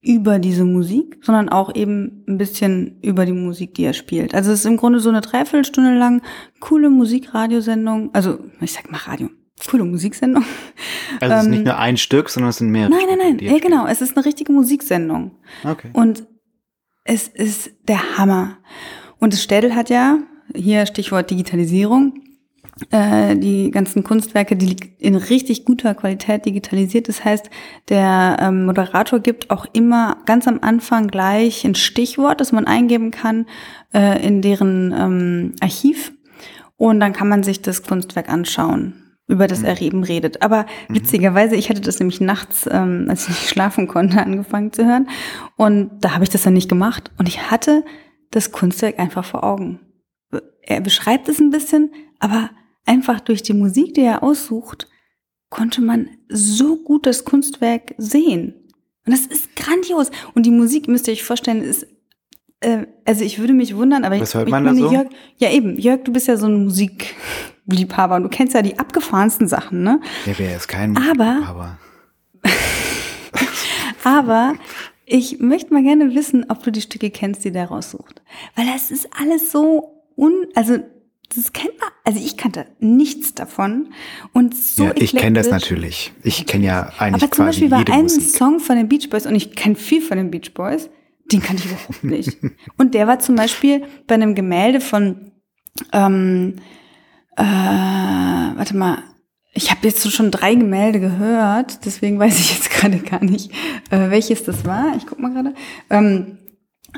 über 0.06 0.38
diese 0.38 0.66
Musik, 0.66 1.18
sondern 1.22 1.50
auch 1.50 1.74
eben 1.74 2.24
ein 2.28 2.38
bisschen 2.38 3.00
über 3.02 3.26
die 3.26 3.34
Musik, 3.34 3.74
die 3.74 3.84
er 3.84 3.94
spielt. 3.94 4.36
Also 4.36 4.52
es 4.52 4.60
ist 4.60 4.66
im 4.66 4.78
Grunde 4.78 5.00
so 5.00 5.10
eine 5.10 5.22
Dreiviertelstunde 5.22 5.98
lang 5.98 6.22
coole 6.60 6.90
Musikradiosendung, 6.90 8.12
also 8.14 8.40
ich 8.62 8.72
sag 8.72 8.92
mal 8.92 9.00
Radio, 9.00 9.30
coole 9.70 9.84
Musiksendung. 9.84 10.46
Also 11.22 11.36
es 11.36 11.44
ist 11.44 11.50
nicht 11.50 11.60
ähm, 11.60 11.66
nur 11.66 11.78
ein 11.78 11.98
Stück, 11.98 12.30
sondern 12.30 12.50
es 12.50 12.58
sind 12.58 12.72
mehrere. 12.72 12.90
Nein, 12.90 13.06
nein, 13.08 13.38
nein, 13.38 13.40
ja, 13.40 13.58
genau, 13.60 13.88
es 13.88 14.02
ist 14.02 14.18
eine 14.18 14.26
richtige 14.26 14.52
Musiksendung. 14.52 15.32
Okay. 15.64 15.90
Und 15.94 16.26
es 17.06 17.28
ist 17.28 17.72
der 17.88 18.18
Hammer. 18.18 18.58
Und 19.20 19.34
das 19.34 19.42
Städel 19.42 19.76
hat 19.76 19.90
ja, 19.90 20.18
hier 20.54 20.86
Stichwort 20.86 21.30
Digitalisierung, 21.30 22.25
die 22.92 23.72
ganzen 23.72 24.04
Kunstwerke, 24.04 24.58
die 24.58 24.76
in 25.00 25.16
richtig 25.16 25.64
guter 25.64 25.96
Qualität 25.96 26.46
digitalisiert. 26.46 27.08
Das 27.08 27.24
heißt, 27.24 27.50
der 27.88 28.38
ähm, 28.42 28.66
Moderator 28.66 29.20
gibt 29.20 29.50
auch 29.50 29.66
immer 29.72 30.18
ganz 30.26 30.46
am 30.46 30.60
Anfang 30.62 31.08
gleich 31.08 31.64
ein 31.64 31.76
Stichwort, 31.76 32.42
das 32.42 32.52
man 32.52 32.68
eingeben 32.68 33.12
kann 33.12 33.46
äh, 33.94 34.22
in 34.26 34.42
deren 34.42 34.94
ähm, 34.98 35.54
Archiv. 35.62 36.12
Und 36.76 37.00
dann 37.00 37.14
kann 37.14 37.30
man 37.30 37.44
sich 37.44 37.62
das 37.62 37.82
Kunstwerk 37.82 38.28
anschauen 38.28 39.06
über 39.28 39.48
das 39.48 39.64
er 39.64 39.82
eben 39.82 40.04
redet. 40.04 40.42
Aber 40.42 40.66
mhm. 40.88 40.96
witzigerweise, 40.96 41.56
ich 41.56 41.70
hatte 41.70 41.82
das 41.82 42.00
nämlich 42.00 42.22
nachts, 42.22 42.68
ähm, 42.72 43.08
als 43.10 43.24
ich 43.24 43.30
nicht 43.30 43.50
schlafen 43.50 43.88
konnte, 43.88 44.22
angefangen 44.22 44.72
zu 44.72 44.86
hören. 44.86 45.10
Und 45.56 45.92
da 46.02 46.14
habe 46.14 46.24
ich 46.24 46.30
das 46.30 46.44
dann 46.44 46.54
nicht 46.54 46.70
gemacht. 46.70 47.12
Und 47.18 47.28
ich 47.28 47.50
hatte 47.50 47.84
das 48.32 48.52
Kunstwerk 48.52 49.00
einfach 49.00 49.26
vor 49.26 49.44
Augen. 49.44 49.80
Er 50.62 50.82
beschreibt 50.82 51.30
es 51.30 51.40
ein 51.40 51.52
bisschen, 51.52 51.92
aber 52.20 52.50
einfach 52.86 53.20
durch 53.20 53.44
die 53.44 53.54
Musik, 53.54 53.94
die 53.96 54.02
er 54.02 54.24
aussucht, 54.24 54.88
konnte 55.50 55.82
man 55.82 56.10
so 56.30 56.78
gut 56.78 57.06
das 57.06 57.26
Kunstwerk 57.26 57.94
sehen. 57.98 58.54
Und 59.06 59.14
das 59.14 59.26
ist 59.26 59.56
grandios. 59.56 60.10
Und 60.34 60.46
die 60.46 60.52
Musik, 60.52 60.88
müsst 60.88 61.08
ihr 61.08 61.14
euch 61.14 61.24
vorstellen, 61.24 61.62
ist, 61.62 61.88
äh, 62.62 62.88
also 63.06 63.24
ich 63.24 63.40
würde 63.40 63.54
mich 63.54 63.76
wundern, 63.76 64.04
aber 64.04 64.20
Was 64.20 64.30
ich, 64.30 64.36
hört 64.36 64.50
man 64.50 64.66
ich 64.66 64.82
da 64.82 64.88
so? 64.88 64.94
Jörg, 64.94 65.08
ja 65.38 65.52
eben, 65.52 65.78
Jörg, 65.78 66.04
du 66.04 66.12
bist 66.12 66.28
ja 66.28 66.38
so 66.38 66.48
ein 66.48 66.64
Musikliebhaber 66.64 68.16
und 68.16 68.24
du 68.24 68.30
kennst 68.30 68.54
ja 68.54 68.62
die 68.62 68.80
abgefahrensten 68.80 69.48
Sachen, 69.48 69.84
ne? 69.84 70.02
Ja, 70.26 70.34
wer 70.38 70.56
ist 70.56 70.68
kein 70.68 70.92
Musikliebhaber? 70.94 71.78
aber 74.04 74.56
ich 75.06 75.40
möchte 75.40 75.74
mal 75.74 75.84
gerne 75.84 76.16
wissen, 76.16 76.46
ob 76.50 76.64
du 76.64 76.72
die 76.72 76.82
Stücke 76.82 77.12
kennst, 77.12 77.46
die 77.46 77.52
der 77.52 77.68
raussucht. 77.68 78.24
Weil 78.56 78.66
das 78.66 78.90
ist 78.90 79.08
alles 79.20 79.52
so 79.52 80.04
un, 80.16 80.48
also 80.56 80.80
das 81.36 81.54
kennt 81.54 81.80
man, 81.80 81.90
also 82.04 82.20
ich 82.20 82.38
kannte 82.38 82.66
nichts 82.80 83.34
davon 83.34 83.94
und 84.34 84.56
so 84.56 84.86
ja, 84.86 84.92
ich 84.96 85.16
kenne 85.16 85.40
das 85.40 85.50
natürlich. 85.50 86.14
Ich 86.24 86.46
kenne 86.46 86.66
ja 86.66 86.92
eigentlich 87.00 87.24
Aber 87.24 87.32
zum 87.32 87.46
Beispiel 87.46 87.72
war 87.72 87.84
ein 87.90 88.04
Musik. 88.04 88.36
Song 88.36 88.60
von 88.60 88.76
den 88.76 88.88
Beach 88.88 89.10
Boys 89.10 89.26
und 89.26 89.36
ich 89.36 89.56
kenne 89.56 89.76
viel 89.76 90.02
von 90.02 90.18
den 90.18 90.32
Beach 90.32 90.54
Boys, 90.54 90.90
den 91.32 91.42
kannte 91.42 91.64
ich 91.64 91.72
überhaupt 91.72 92.04
nicht. 92.04 92.38
und 92.78 92.94
der 92.94 93.08
war 93.08 93.20
zum 93.20 93.36
Beispiel 93.36 93.84
bei 94.08 94.16
einem 94.16 94.36
Gemälde 94.36 94.82
von, 94.82 95.32
ähm, 95.94 96.56
äh, 97.38 97.44
warte 97.44 98.76
mal, 98.78 99.00
ich 99.54 99.72
habe 99.72 99.88
jetzt 99.88 100.12
schon 100.12 100.32
drei 100.32 100.54
Gemälde 100.54 101.00
gehört, 101.00 101.86
deswegen 101.86 102.20
weiß 102.20 102.38
ich 102.40 102.54
jetzt 102.54 102.70
gerade 102.72 102.98
gar 103.00 103.24
nicht, 103.24 103.52
äh, 103.90 104.10
welches 104.10 104.44
das 104.44 104.66
war. 104.66 104.96
Ich 104.98 105.08
guck 105.08 105.20
mal 105.20 105.32
gerade. 105.32 105.54
Ähm, 105.90 106.40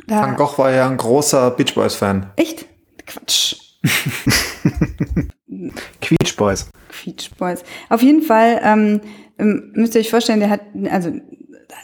Van 0.07 0.35
Gogh 0.35 0.57
war 0.57 0.71
ja 0.71 0.87
ein 0.89 0.97
großer 0.97 1.51
Beach 1.51 1.73
Boys 1.73 1.95
Fan. 1.95 2.31
Echt? 2.35 2.65
Quatsch. 3.05 3.55
Quietsch 6.01 6.35
Boys. 6.35 6.69
Quietsch 6.89 7.29
Boys. 7.37 7.63
Auf 7.89 8.01
jeden 8.01 8.21
Fall 8.21 8.59
ähm, 8.63 9.01
ähm, 9.39 9.71
müsst 9.75 9.95
ihr 9.95 10.01
euch 10.01 10.09
vorstellen, 10.09 10.39
der 10.39 10.49
hat 10.49 10.61
also 10.89 11.11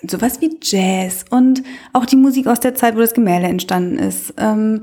sowas 0.08 0.42
wie 0.42 0.58
Jazz 0.62 1.26
und 1.30 1.64
auch 1.94 2.06
die 2.06 2.16
Musik 2.16 2.48
aus 2.48 2.60
der 2.60 2.76
Zeit, 2.76 2.96
wo 2.96 3.00
das 3.00 3.14
Gemälde 3.14 3.48
entstanden 3.48 4.00
ist. 4.00 4.34
Ähm, 4.38 4.82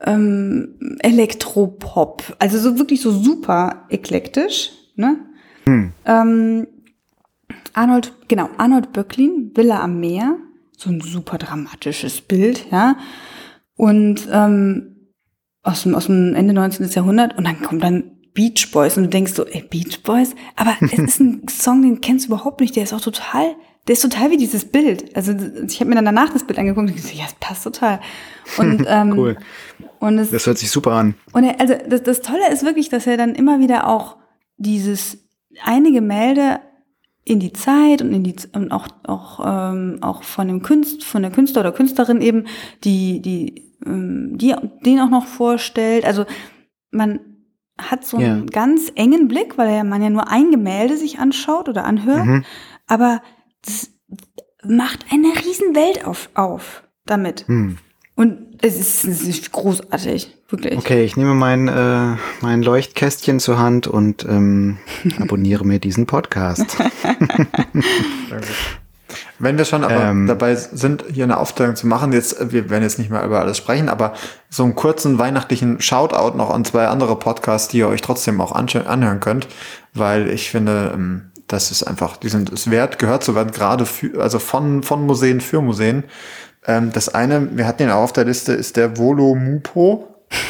ähm, 0.00 0.96
Elektropop, 1.00 2.36
also 2.38 2.58
so 2.58 2.78
wirklich 2.78 3.00
so 3.00 3.10
super 3.10 3.86
eklektisch. 3.88 4.70
Ne? 4.94 5.18
Hm. 5.64 5.92
Ähm, 6.04 6.66
Arnold, 7.72 8.12
genau, 8.28 8.48
Arnold 8.56 8.92
Böcklin, 8.92 9.52
Villa 9.54 9.82
am 9.82 10.00
Meer, 10.00 10.36
so 10.76 10.90
ein 10.90 11.00
super 11.00 11.38
dramatisches 11.38 12.20
Bild, 12.20 12.66
ja. 12.70 12.96
Und 13.76 14.28
ähm, 14.32 14.95
aus 15.66 15.82
dem, 15.82 15.94
aus 15.94 16.06
dem 16.06 16.34
Ende 16.34 16.54
19. 16.54 16.88
Jahrhundert 16.90 17.36
und 17.36 17.44
dann 17.44 17.60
kommt 17.60 17.82
dann 17.82 18.04
Beach 18.32 18.70
Boys 18.70 18.96
und 18.96 19.04
du 19.04 19.08
denkst 19.08 19.32
so, 19.34 19.46
ey, 19.46 19.62
Beach 19.62 20.02
Boys? 20.02 20.34
Aber 20.54 20.74
es 20.80 20.92
ist 20.92 21.20
ein 21.20 21.46
Song, 21.48 21.82
den 21.82 22.00
kennst 22.00 22.26
du 22.26 22.32
überhaupt 22.32 22.60
nicht, 22.60 22.76
der 22.76 22.84
ist 22.84 22.92
auch 22.92 23.00
total, 23.00 23.56
der 23.88 23.94
ist 23.94 24.02
total 24.02 24.30
wie 24.30 24.36
dieses 24.36 24.64
Bild. 24.66 25.16
Also 25.16 25.32
ich 25.66 25.80
habe 25.80 25.88
mir 25.88 25.96
dann 25.96 26.04
danach 26.04 26.32
das 26.32 26.44
Bild 26.44 26.58
angeguckt 26.58 26.88
und 26.88 26.96
ich 26.96 27.02
so, 27.02 27.16
ja, 27.16 27.24
es 27.26 27.34
passt 27.34 27.64
total. 27.64 28.00
Und, 28.58 28.84
ähm, 28.88 29.18
cool. 29.18 29.36
Und 29.98 30.18
es, 30.18 30.30
das 30.30 30.46
hört 30.46 30.58
sich 30.58 30.70
super 30.70 30.92
an. 30.92 31.14
Und 31.32 31.44
er, 31.44 31.60
also 31.60 31.74
das, 31.88 32.02
das 32.02 32.20
Tolle 32.20 32.52
ist 32.52 32.64
wirklich, 32.64 32.88
dass 32.88 33.06
er 33.06 33.16
dann 33.16 33.34
immer 33.34 33.58
wieder 33.58 33.88
auch 33.88 34.16
dieses 34.58 35.18
eine 35.64 35.90
Gemälde 35.90 36.60
in 37.24 37.40
die 37.40 37.52
Zeit 37.52 38.02
und 38.02 38.12
in 38.12 38.22
die 38.22 38.36
und 38.52 38.70
auch 38.70 38.86
auch 39.02 39.40
ähm, 39.44 39.98
auch 40.00 40.22
von 40.22 40.46
dem 40.46 40.62
Künst 40.62 41.02
von 41.02 41.22
der 41.22 41.32
Künstler 41.32 41.62
oder 41.62 41.72
Künstlerin 41.72 42.20
eben 42.20 42.44
die 42.84 43.20
die 43.20 43.65
ähm, 43.84 44.38
die 44.38 44.54
den 44.84 45.00
auch 45.00 45.10
noch 45.10 45.26
vorstellt. 45.26 46.04
Also 46.04 46.24
man 46.90 47.20
hat 47.78 48.04
so 48.04 48.16
einen 48.16 48.46
ja. 48.46 48.50
ganz 48.50 48.90
engen 48.94 49.28
Blick, 49.28 49.58
weil 49.58 49.84
man 49.84 50.02
ja 50.02 50.10
nur 50.10 50.28
ein 50.28 50.50
Gemälde 50.50 50.96
sich 50.96 51.18
anschaut 51.18 51.68
oder 51.68 51.84
anhört, 51.84 52.24
mhm. 52.24 52.44
aber 52.86 53.20
das 53.62 53.90
macht 54.62 55.06
eine 55.12 55.28
riesen 55.28 55.74
Welt 55.74 56.06
auf, 56.06 56.30
auf 56.34 56.84
damit. 57.04 57.48
Mhm. 57.48 57.78
Und 58.14 58.58
es 58.62 58.80
ist, 58.80 59.04
es 59.04 59.22
ist, 59.22 59.52
großartig, 59.52 60.34
wirklich. 60.48 60.78
Okay, 60.78 61.04
ich 61.04 61.18
nehme 61.18 61.34
mein, 61.34 61.68
äh, 61.68 62.16
mein 62.40 62.62
Leuchtkästchen 62.62 63.40
zur 63.40 63.58
Hand 63.58 63.86
und 63.86 64.24
ähm, 64.24 64.78
abonniere 65.20 65.66
mir 65.66 65.78
diesen 65.78 66.06
Podcast. 66.06 66.78
Wenn 69.38 69.58
wir 69.58 69.64
schon 69.64 69.84
aber 69.84 70.04
ähm, 70.04 70.26
dabei 70.26 70.54
sind, 70.54 71.04
hier 71.12 71.24
eine 71.24 71.38
Aufteilung 71.38 71.76
zu 71.76 71.86
machen, 71.86 72.12
jetzt, 72.12 72.52
wir 72.52 72.70
werden 72.70 72.82
jetzt 72.82 72.98
nicht 72.98 73.10
mehr 73.10 73.24
über 73.24 73.40
alles 73.40 73.56
sprechen, 73.56 73.88
aber 73.88 74.14
so 74.48 74.64
einen 74.64 74.74
kurzen 74.74 75.18
weihnachtlichen 75.18 75.80
Shoutout 75.80 76.36
noch 76.36 76.50
an 76.50 76.64
zwei 76.64 76.86
andere 76.88 77.16
Podcasts, 77.16 77.68
die 77.68 77.78
ihr 77.78 77.88
euch 77.88 78.02
trotzdem 78.02 78.40
auch 78.40 78.52
anhören 78.52 79.20
könnt, 79.20 79.48
weil 79.94 80.28
ich 80.30 80.50
finde, 80.50 80.92
ähm, 80.94 81.30
das 81.46 81.70
ist 81.70 81.82
einfach, 81.82 82.16
die 82.16 82.28
sind 82.28 82.50
es 82.52 82.70
wert, 82.70 82.98
gehört 82.98 83.22
zu 83.22 83.34
werden, 83.34 83.52
gerade 83.52 83.86
für, 83.86 84.20
also 84.20 84.38
von, 84.38 84.82
von 84.82 85.06
Museen 85.06 85.40
für 85.40 85.60
Museen. 85.60 86.04
Ähm, 86.66 86.90
das 86.92 87.08
eine, 87.08 87.56
wir 87.56 87.66
hatten 87.66 87.84
ihn 87.84 87.90
auch 87.90 88.02
auf 88.02 88.12
der 88.12 88.24
Liste, 88.24 88.52
ist 88.52 88.76
der 88.76 88.98
Volo 88.98 89.34
Mupo. 89.34 90.08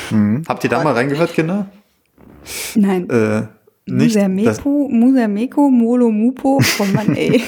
Hm. 0.08 0.44
Habt 0.48 0.64
ihr 0.64 0.70
da 0.70 0.82
mal 0.82 0.94
reingehört, 0.94 1.34
Kinder? 1.34 1.66
Nein. 2.74 3.10
Äh, 3.10 3.42
nicht. 3.88 4.16
Musermeko, 4.16 4.88
Musermeko, 4.90 5.68
Molo 5.68 6.10
Mupo, 6.10 6.60
oh 6.78 6.84
Mann, 6.92 7.14
ey. 7.14 7.42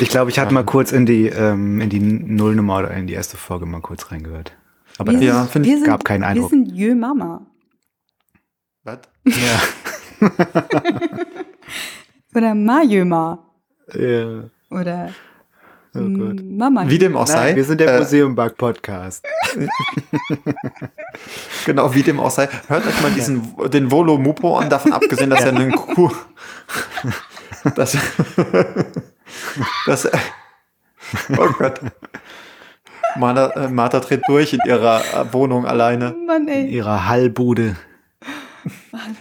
Ich 0.00 0.08
glaube, 0.08 0.30
ich 0.30 0.38
hatte 0.38 0.54
mal 0.54 0.64
kurz 0.64 0.92
in 0.92 1.06
die, 1.06 1.26
ähm, 1.26 1.80
in 1.80 1.90
die 1.90 2.00
Nullnummer 2.00 2.78
oder 2.78 2.90
in 2.92 3.06
die 3.06 3.14
erste 3.14 3.36
Folge 3.36 3.66
mal 3.66 3.80
kurz 3.80 4.10
reingehört. 4.10 4.52
Aber 4.98 5.12
wir 5.12 5.20
ja, 5.20 5.44
finde 5.44 5.68
ich, 5.68 5.84
gab 5.84 6.04
keinen 6.04 6.24
Eindruck. 6.24 6.50
Wir 6.50 6.58
sind 6.58 6.74
Jö 6.74 6.94
Mama. 6.94 7.46
Was? 8.84 8.98
Ja. 9.24 10.28
Oder 12.34 12.54
Majöma. 12.54 13.38
Ja. 13.94 14.44
Oder 14.70 15.10
Oh. 15.94 16.00
Mama. 16.00 16.88
Wie 16.88 16.98
dem 16.98 17.16
auch 17.16 17.26
sei. 17.26 17.56
wir 17.56 17.64
sind 17.64 17.80
der 17.80 17.94
äh, 17.94 17.98
Museum 17.98 18.34
Bug 18.34 18.56
Podcast. 18.56 19.24
genau, 21.66 21.94
wie 21.94 22.02
dem 22.02 22.20
auch 22.20 22.30
sei. 22.30 22.48
Hört 22.68 22.86
euch 22.86 23.02
mal 23.02 23.10
diesen, 23.10 23.54
den 23.70 23.90
Volo 23.90 24.18
Mupo 24.18 24.58
an, 24.58 24.68
davon 24.68 24.92
abgesehen, 24.92 25.30
dass 25.30 25.44
er 25.44 25.56
einen 25.56 25.72
Kuh, 25.72 26.10
dass, 27.74 27.96
dass, 29.86 30.06
oh 31.38 31.48
Gott. 31.58 31.80
Martha, 33.16 33.50
äh, 33.50 33.68
Martha 33.68 34.00
dreht 34.00 34.22
durch 34.28 34.52
in 34.52 34.60
ihrer 34.66 35.32
Wohnung 35.32 35.66
alleine. 35.66 36.14
Mann, 36.26 36.46
ey. 36.48 36.62
In 36.62 36.68
ihrer 36.68 37.08
Hallbude. 37.08 37.76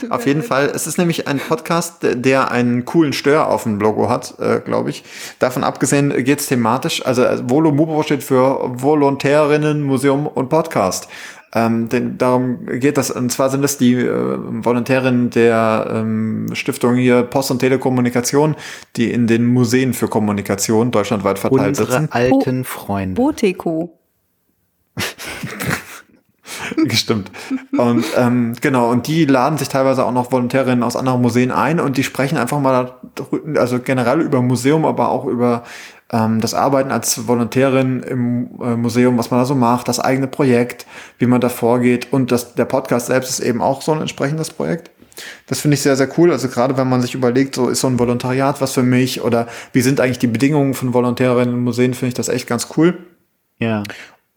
Auf 0.10 0.26
jeden 0.26 0.44
Fall. 0.44 0.72
Es 0.74 0.88
ist 0.88 0.98
nämlich 0.98 1.28
ein 1.28 1.40
Podcast, 1.40 1.98
der 2.02 2.52
einen 2.52 2.86
coolen 2.86 3.14
Stör 3.14 3.48
auf 3.48 3.64
dem 3.64 3.80
Logo 3.80 4.10
hat, 4.10 4.36
äh, 4.40 4.60
glaube 4.60 4.90
ich. 4.90 5.04
Davon 5.40 5.64
abgesehen 5.64 6.24
geht 6.24 6.40
es 6.40 6.48
thematisch. 6.48 7.06
Also 7.06 7.24
äh, 7.24 7.50
Volo 7.50 7.72
Mubo 7.72 8.02
steht 8.04 8.24
für 8.24 8.62
Volontärinnen, 8.82 9.84
Museum 9.84 10.28
und 10.28 10.50
Podcast. 10.50 11.08
Ähm, 11.54 11.90
denn 11.90 12.18
darum 12.18 12.66
geht 12.66 12.98
das. 12.98 13.10
Und 13.10 13.32
zwar 13.32 13.50
sind 13.50 13.64
es 13.64 13.78
die 13.78 13.94
äh, 13.94 14.38
Volontärinnen 14.38 15.30
der 15.30 15.88
ähm, 15.92 16.50
Stiftung 16.54 16.96
hier 16.96 17.24
Post 17.24 17.52
und 17.52 17.60
Telekommunikation, 17.60 18.56
die 18.96 19.12
in 19.12 19.28
den 19.28 19.46
Museen 19.46 19.94
für 19.94 20.08
Kommunikation 20.08 20.92
deutschlandweit 20.92 21.40
verteilt 21.40 21.70
Unsere 21.70 21.92
sitzen. 21.92 22.10
alten 22.12 22.64
Freunde. 22.64 23.16
Boteko. 23.16 23.98
Gestimmt. 26.86 27.32
Und 27.78 28.06
ähm, 28.16 28.56
genau, 28.62 28.90
und 28.90 29.08
die 29.08 29.26
laden 29.26 29.58
sich 29.58 29.70
teilweise 29.70 30.06
auch 30.06 30.12
noch 30.12 30.32
Volontärinnen 30.32 30.84
aus 30.84 30.96
anderen 30.96 31.22
Museen 31.22 31.52
ein 31.52 31.80
und 31.80 31.98
die 31.98 32.04
sprechen 32.04 32.38
einfach 32.38 32.60
mal, 32.60 32.94
also 33.56 33.80
generell 33.80 34.22
über 34.22 34.42
Museum, 34.42 34.86
aber 34.86 35.10
auch 35.10 35.26
über 35.26 35.64
ähm, 36.12 36.42
das 36.42 36.54
Arbeiten 36.54 36.92
als 36.92 37.28
Volontärin 37.28 38.02
im 38.04 38.50
äh, 38.62 38.76
Museum, 38.76 39.18
was 39.18 39.32
man 39.32 39.40
da 39.42 39.46
so 39.46 39.56
macht, 39.56 39.88
das 39.88 40.00
eigene 40.00 40.28
Projekt, 40.28 40.86
wie 41.18 41.26
man 41.26 41.42
da 41.42 41.50
vorgeht 41.50 42.12
und 42.12 42.32
das, 42.32 42.56
der 42.56 42.66
Podcast 42.66 43.08
selbst 43.08 43.30
ist 43.30 43.40
eben 43.40 43.62
auch 43.62 43.82
so 43.82 43.92
ein 43.92 44.02
entsprechendes 44.02 44.52
Projekt. 44.52 44.92
Das 45.48 45.60
finde 45.62 45.76
ich 45.76 45.82
sehr, 45.82 45.96
sehr 45.96 46.10
cool. 46.18 46.32
Also 46.32 46.48
gerade 46.48 46.78
wenn 46.78 46.88
man 46.88 47.02
sich 47.02 47.16
überlegt, 47.16 47.56
so 47.56 47.70
ist 47.70 47.82
so 47.82 47.88
ein 47.88 47.98
Volontariat 47.98 48.62
was 48.62 48.74
für 48.74 48.84
mich 48.84 49.22
oder 49.22 49.48
wie 49.74 49.82
sind 49.82 50.00
eigentlich 50.00 50.20
die 50.20 50.28
Bedingungen 50.28 50.76
von 50.76 50.94
Volontärinnen 50.94 51.56
in 51.56 51.64
Museen, 51.64 51.94
finde 51.94 52.10
ich 52.10 52.14
das 52.14 52.30
echt 52.30 52.48
ganz 52.48 52.68
cool. 52.78 52.98
Ja. 53.60 53.84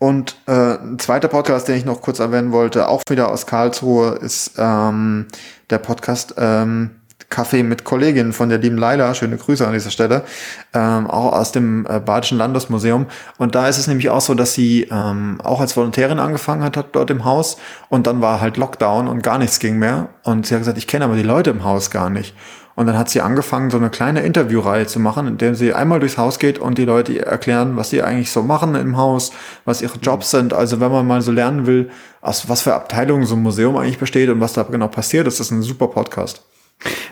Und 0.01 0.35
äh, 0.47 0.79
ein 0.79 0.99
zweiter 0.99 1.29
Podcast, 1.29 1.69
den 1.69 1.77
ich 1.77 1.85
noch 1.85 2.01
kurz 2.01 2.21
erwähnen 2.21 2.53
wollte, 2.53 2.89
auch 2.89 3.03
wieder 3.11 3.31
aus 3.31 3.47
Karlsruhe, 3.47 4.13
ist 4.13 4.53
ähm, 4.57 5.27
der 5.69 5.77
Podcast 5.77 6.35
ähm, 6.39 6.93
Kaffee 7.29 7.63
mit 7.63 7.85
Kolleginnen 7.85 8.33
von 8.33 8.49
der 8.49 8.57
lieben 8.57 8.79
Leila. 8.79 9.13
Schöne 9.15 9.37
Grüße 9.37 9.67
an 9.67 9.75
dieser 9.75 9.91
Stelle. 9.91 10.25
Ähm, 10.73 11.07
auch 11.07 11.35
aus 11.35 11.53
dem 11.53 11.87
äh, 11.87 12.01
Badischen 12.01 12.39
Landesmuseum. 12.39 13.09
Und 13.37 13.55
da 13.55 13.69
ist 13.69 13.77
es 13.77 13.89
nämlich 13.89 14.09
auch 14.09 14.23
so, 14.23 14.33
dass 14.33 14.55
sie 14.55 14.89
ähm, 14.91 15.39
auch 15.45 15.61
als 15.61 15.77
Volontärin 15.77 16.19
angefangen 16.19 16.65
hat, 16.65 16.79
hat 16.79 16.89
dort 16.93 17.11
im 17.11 17.27
Haus. 17.27 17.59
Und 17.91 18.07
dann 18.07 18.23
war 18.23 18.41
halt 18.41 18.57
Lockdown 18.57 19.07
und 19.07 19.23
gar 19.23 19.37
nichts 19.37 19.59
ging 19.59 19.79
mehr. 19.79 20.09
Und 20.25 20.47
sie 20.47 20.55
hat 20.55 20.63
gesagt, 20.63 20.79
ich 20.79 20.87
kenne 20.87 21.05
aber 21.05 21.17
die 21.17 21.23
Leute 21.23 21.51
im 21.51 21.63
Haus 21.63 21.91
gar 21.91 22.09
nicht. 22.09 22.35
Und 22.81 22.87
dann 22.87 22.97
hat 22.97 23.11
sie 23.11 23.21
angefangen, 23.21 23.69
so 23.69 23.77
eine 23.77 23.91
kleine 23.91 24.21
Interviewreihe 24.21 24.87
zu 24.87 25.01
machen, 25.01 25.27
in 25.27 25.37
der 25.37 25.55
sie 25.55 25.75
einmal 25.75 26.01
durchs 26.01 26.17
Haus 26.17 26.39
geht 26.39 26.59
und 26.59 26.79
die 26.79 26.87
Leute 26.87 27.27
erklären, 27.27 27.77
was 27.77 27.91
sie 27.91 28.03
eigentlich 28.03 28.33
so 28.33 28.43
machen 28.43 28.75
im 28.75 28.97
Haus, 28.97 29.33
was 29.67 29.83
ihre 29.83 29.99
Jobs 29.99 30.31
sind. 30.31 30.55
Also 30.55 30.81
wenn 30.81 30.91
man 30.91 31.07
mal 31.07 31.21
so 31.21 31.31
lernen 31.31 31.67
will, 31.67 31.91
aus 32.23 32.49
was 32.49 32.63
für 32.63 32.75
Abteilungen 32.75 33.27
so 33.27 33.37
ein 33.37 33.43
Museum 33.43 33.77
eigentlich 33.77 33.99
besteht 33.99 34.31
und 34.31 34.41
was 34.41 34.55
da 34.55 34.63
genau 34.63 34.89
passiert, 34.89 35.27
ist 35.27 35.41
das 35.41 35.51
ein 35.51 35.61
super 35.61 35.89
Podcast. 35.89 36.43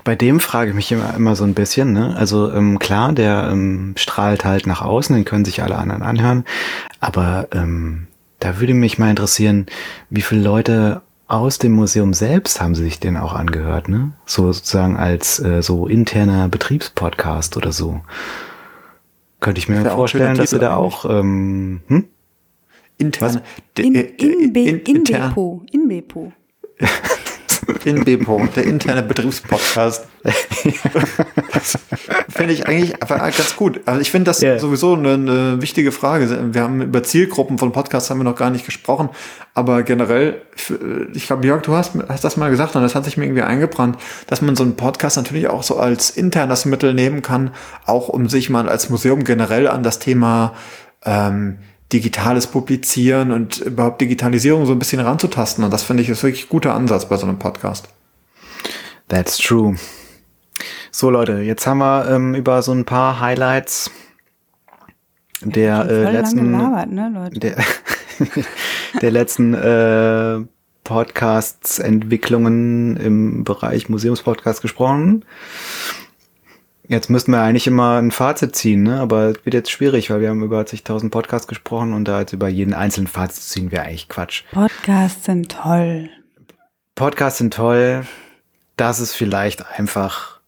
Bei 0.04 0.16
dem 0.16 0.40
frage 0.40 0.70
ich 0.70 0.74
mich 0.74 0.90
immer, 0.90 1.12
immer 1.14 1.36
so 1.36 1.44
ein 1.44 1.52
bisschen, 1.52 1.92
ne? 1.92 2.16
Also 2.16 2.50
ähm, 2.50 2.78
klar, 2.78 3.12
der 3.12 3.50
ähm, 3.52 3.92
strahlt 3.98 4.46
halt 4.46 4.66
nach 4.66 4.80
außen, 4.80 5.14
den 5.14 5.26
können 5.26 5.44
sich 5.44 5.62
alle 5.62 5.76
anderen 5.76 6.00
anhören. 6.00 6.44
Aber 6.98 7.46
ähm, 7.52 8.06
da 8.40 8.58
würde 8.58 8.72
mich 8.72 8.98
mal 8.98 9.10
interessieren, 9.10 9.66
wie 10.08 10.22
viele 10.22 10.40
Leute 10.40 11.02
aus 11.28 11.58
dem 11.58 11.72
Museum 11.72 12.14
selbst 12.14 12.60
haben 12.60 12.74
sie 12.74 12.84
sich 12.84 12.98
den 12.98 13.16
auch 13.16 13.34
angehört, 13.34 13.88
ne? 13.88 14.12
So 14.24 14.50
sozusagen 14.50 14.96
als 14.96 15.38
äh, 15.38 15.62
so 15.62 15.86
interner 15.86 16.48
Betriebspodcast 16.48 17.56
oder 17.56 17.70
so. 17.70 18.00
Könnte 19.40 19.60
ich 19.60 19.68
mir 19.68 19.84
vorstellen, 19.84 20.36
dass 20.36 20.50
sie 20.50 20.58
da 20.58 20.74
auch 20.74 21.04
ähm, 21.04 21.82
hm? 21.86 22.08
interne 22.96 23.42
in, 23.76 23.94
in, 23.94 24.04
in, 24.16 24.54
in, 24.54 24.78
in 24.80 25.04
Bepo, 25.04 25.62
in 25.70 25.86
Bepo. 25.86 26.32
In 27.88 28.04
Bepo, 28.04 28.46
der 28.54 28.64
interne 28.64 29.02
Betriebspodcast. 29.02 30.06
finde 32.28 32.52
ich 32.52 32.66
eigentlich 32.66 33.00
ganz 33.00 33.56
gut. 33.56 33.80
Also 33.86 34.00
ich 34.02 34.10
finde 34.10 34.26
das 34.26 34.42
yeah. 34.42 34.58
sowieso 34.58 34.92
eine, 34.94 35.14
eine, 35.14 35.62
wichtige 35.62 35.90
Frage. 35.90 36.52
Wir 36.52 36.62
haben 36.62 36.82
über 36.82 37.02
Zielgruppen 37.02 37.56
von 37.56 37.72
Podcasts 37.72 38.10
haben 38.10 38.18
wir 38.18 38.24
noch 38.24 38.36
gar 38.36 38.50
nicht 38.50 38.66
gesprochen, 38.66 39.08
aber 39.54 39.82
generell, 39.84 40.42
ich 41.14 41.26
glaube, 41.26 41.46
Jörg, 41.46 41.62
du 41.62 41.74
hast, 41.74 41.92
hast 42.08 42.24
das 42.24 42.36
mal 42.36 42.50
gesagt 42.50 42.76
und 42.76 42.82
das 42.82 42.94
hat 42.94 43.06
sich 43.06 43.16
mir 43.16 43.24
irgendwie 43.24 43.42
eingebrannt, 43.42 43.96
dass 44.26 44.42
man 44.42 44.54
so 44.54 44.64
einen 44.64 44.76
Podcast 44.76 45.16
natürlich 45.16 45.48
auch 45.48 45.62
so 45.62 45.78
als 45.78 46.10
internes 46.10 46.66
Mittel 46.66 46.92
nehmen 46.92 47.22
kann, 47.22 47.52
auch 47.86 48.08
um 48.08 48.28
sich 48.28 48.50
mal 48.50 48.68
als 48.68 48.90
Museum 48.90 49.24
generell 49.24 49.66
an 49.66 49.82
das 49.82 49.98
Thema 49.98 50.52
ähm, 51.04 51.58
digitales 51.92 52.46
Publizieren 52.46 53.32
und 53.32 53.58
überhaupt 53.60 54.00
Digitalisierung 54.00 54.66
so 54.66 54.72
ein 54.72 54.78
bisschen 54.78 55.00
ranzutasten. 55.00 55.64
Und 55.64 55.72
das 55.72 55.82
finde 55.82 56.02
ich 56.02 56.08
ist 56.08 56.22
wirklich 56.22 56.46
ein 56.46 56.50
guter 56.50 56.74
Ansatz 56.74 57.08
bei 57.08 57.16
so 57.16 57.26
einem 57.26 57.38
Podcast. 57.38 57.88
That's 59.08 59.38
true. 59.38 59.76
So 60.90 61.10
Leute, 61.10 61.40
jetzt 61.40 61.66
haben 61.66 61.78
wir 61.78 62.10
ähm, 62.10 62.34
über 62.34 62.62
so 62.62 62.72
ein 62.72 62.84
paar 62.84 63.20
Highlights 63.20 63.90
der 65.42 65.86
äh, 65.88 66.12
letzten 66.12 66.52
gelabert, 66.52 66.90
ne, 66.90 67.30
der, 67.32 67.56
der 69.00 69.10
letzten 69.10 69.54
äh, 69.54 70.44
Podcasts 70.84 71.78
Entwicklungen 71.78 72.96
im 72.96 73.44
Bereich 73.44 73.88
Museumspodcast 73.88 74.62
gesprochen. 74.62 75.24
Jetzt 76.88 77.10
müssten 77.10 77.32
wir 77.32 77.42
eigentlich 77.42 77.66
immer 77.66 77.98
ein 77.98 78.10
Fazit 78.10 78.56
ziehen, 78.56 78.82
ne? 78.82 78.98
aber 78.98 79.24
es 79.24 79.44
wird 79.44 79.52
jetzt 79.52 79.70
schwierig, 79.70 80.08
weil 80.08 80.22
wir 80.22 80.30
haben 80.30 80.42
über 80.42 80.64
zigtausend 80.64 81.12
Podcasts 81.12 81.46
gesprochen 81.46 81.92
und 81.92 82.06
da 82.06 82.20
jetzt 82.20 82.32
über 82.32 82.48
jeden 82.48 82.72
einzelnen 82.72 83.08
Fazit 83.08 83.42
ziehen 83.42 83.70
wäre 83.70 83.84
eigentlich 83.84 84.08
Quatsch. 84.08 84.44
Podcasts 84.52 85.26
sind 85.26 85.52
toll. 85.52 86.08
Podcasts 86.94 87.38
sind 87.38 87.52
toll. 87.52 88.06
Das 88.76 89.00
ist 89.00 89.14
vielleicht 89.14 89.66
einfach 89.78 90.38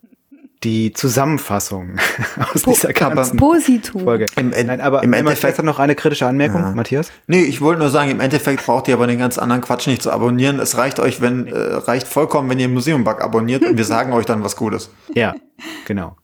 die 0.63 0.95
Zusammenfassung 0.95 1.97
aus 2.55 2.63
po 2.63 2.73
dieser 2.73 2.95
ganzen 2.95 3.37
Positum. 3.37 4.05
Folge. 4.05 4.25
Im, 4.37 4.51
Nein, 4.51 4.81
aber 4.81 5.03
im 5.03 5.13
Endeffekt 5.13 5.63
noch 5.63 5.79
eine 5.79 5.95
kritische 5.95 6.27
Anmerkung, 6.27 6.63
ja. 6.63 6.73
Matthias? 6.73 7.13
Nee, 7.27 7.43
ich 7.43 7.61
wollte 7.61 7.81
nur 7.81 7.91
sagen, 7.91 8.11
im 8.11 8.21
Endeffekt 8.21 8.65
braucht 8.65 8.89
ihr 8.89 8.95
aber 8.95 9.07
den 9.07 9.19
ganz 9.19 9.37
anderen 9.37 9.61
Quatsch 9.61 9.87
nicht 9.87 10.03
zu 10.03 10.11
abonnieren. 10.11 10.59
Es 10.59 10.79
reicht 10.79 11.01
euch, 11.01 11.21
wenn 11.21 11.49
äh, 11.49 11.59
reicht 11.59 12.09
vollkommen, 12.09 12.49
wenn 12.49 12.59
ihr 12.59 12.69
Museum-Bug 12.69 13.23
abonniert 13.23 13.63
und 13.63 13.77
wir 13.77 13.85
sagen 13.87 14.15
euch 14.15 14.25
dann 14.25 14.43
was 14.43 14.57
Gutes. 14.57 14.91
Ja, 15.15 15.35
genau. 15.85 16.17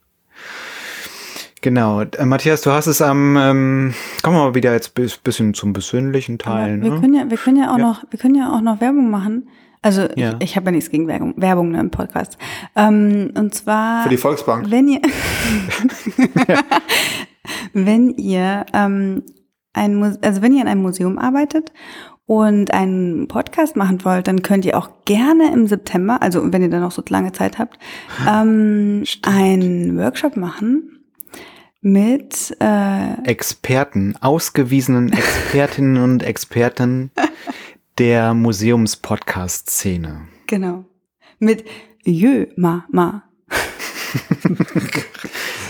Genau. 1.67 2.03
Äh, 2.03 2.27
Matthias, 2.27 2.63
du 2.63 2.71
hast 2.71 2.87
es 2.87 3.03
am, 3.03 3.37
ähm, 3.37 3.93
kommen 4.23 4.37
wir 4.37 4.45
mal 4.45 4.55
wieder 4.55 4.73
jetzt 4.73 4.97
ein 4.97 5.09
bisschen 5.25 5.53
zum 5.53 5.73
besinnlichen 5.73 6.39
Teil. 6.39 6.81
Wir, 6.81 6.93
ne? 6.93 7.01
können 7.01 7.15
ja, 7.15 7.29
wir 7.29 7.37
können 7.37 7.57
ja 7.57 7.73
auch 7.73 7.79
ja. 7.79 7.83
noch, 7.83 8.05
wir 8.09 8.21
können 8.21 8.37
ja 8.37 8.53
auch 8.53 8.61
noch 8.61 8.81
Werbung 8.81 9.11
machen. 9.11 9.49
Also 9.83 10.03
ja. 10.15 10.37
ich, 10.39 10.51
ich 10.51 10.57
habe 10.57 10.67
ja 10.67 10.71
nichts 10.71 10.91
gegen 10.91 11.09
Werbung, 11.09 11.35
Werbung 11.37 11.73
ne, 11.73 11.81
im 11.81 11.91
Podcast. 11.91 12.39
Ähm, 12.77 13.33
und 13.37 13.53
zwar 13.53 14.05
für 14.05 14.11
die 14.11 14.17
Volksbank. 14.17 14.71
Wenn 14.71 14.87
ihr, 14.87 15.01
wenn 17.73 18.11
ihr 18.11 18.65
ähm, 18.73 19.25
ein 19.73 19.97
Muse 19.97 20.21
also 20.23 20.43
wenn 20.43 20.55
ihr 20.55 20.63
in 20.63 20.69
einem 20.69 20.83
Museum 20.83 21.19
arbeitet 21.19 21.73
und 22.27 22.73
einen 22.73 23.27
Podcast 23.27 23.75
machen 23.75 24.05
wollt, 24.05 24.29
dann 24.29 24.43
könnt 24.43 24.65
ihr 24.67 24.79
auch 24.79 24.91
gerne 25.05 25.53
im 25.53 25.67
September, 25.67 26.23
also 26.23 26.53
wenn 26.53 26.63
ihr 26.63 26.71
dann 26.71 26.83
noch 26.83 26.93
so 26.93 27.03
lange 27.09 27.33
Zeit 27.33 27.59
habt, 27.59 27.77
ähm, 28.25 29.03
einen 29.25 29.99
Workshop 29.99 30.37
machen 30.37 30.93
mit 31.81 32.57
äh, 32.61 33.23
Experten, 33.25 34.17
ausgewiesenen 34.21 35.13
Expertinnen 35.13 36.03
und 36.03 36.23
Experten 36.23 37.11
der 37.99 38.35
Museumspodcast-Szene. 38.35 40.29
Genau. 40.47 40.85
Mit 41.39 41.65
Jö, 42.05 42.47
Ma, 42.57 42.85
Ma. 42.91 43.25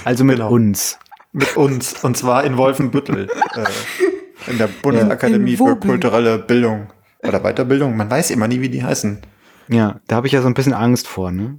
also 0.04 0.24
mit 0.24 0.36
genau. 0.36 0.50
uns. 0.50 0.98
Mit 1.32 1.56
uns. 1.56 2.04
Und 2.04 2.16
zwar 2.16 2.44
in 2.44 2.56
Wolfenbüttel. 2.56 3.28
äh, 3.54 4.50
in 4.50 4.58
der 4.58 4.68
Bundesakademie 4.68 5.54
ja, 5.54 5.56
für 5.56 5.76
kulturelle 5.76 6.38
Bildung 6.38 6.92
oder 7.22 7.40
Weiterbildung. 7.40 7.96
Man 7.96 8.10
weiß 8.10 8.30
immer 8.30 8.48
nie, 8.48 8.60
wie 8.60 8.68
die 8.68 8.82
heißen. 8.82 9.20
Ja, 9.68 10.00
da 10.06 10.16
habe 10.16 10.26
ich 10.26 10.32
ja 10.32 10.42
so 10.42 10.48
ein 10.48 10.54
bisschen 10.54 10.72
Angst 10.72 11.08
vor, 11.08 11.32
ne? 11.32 11.58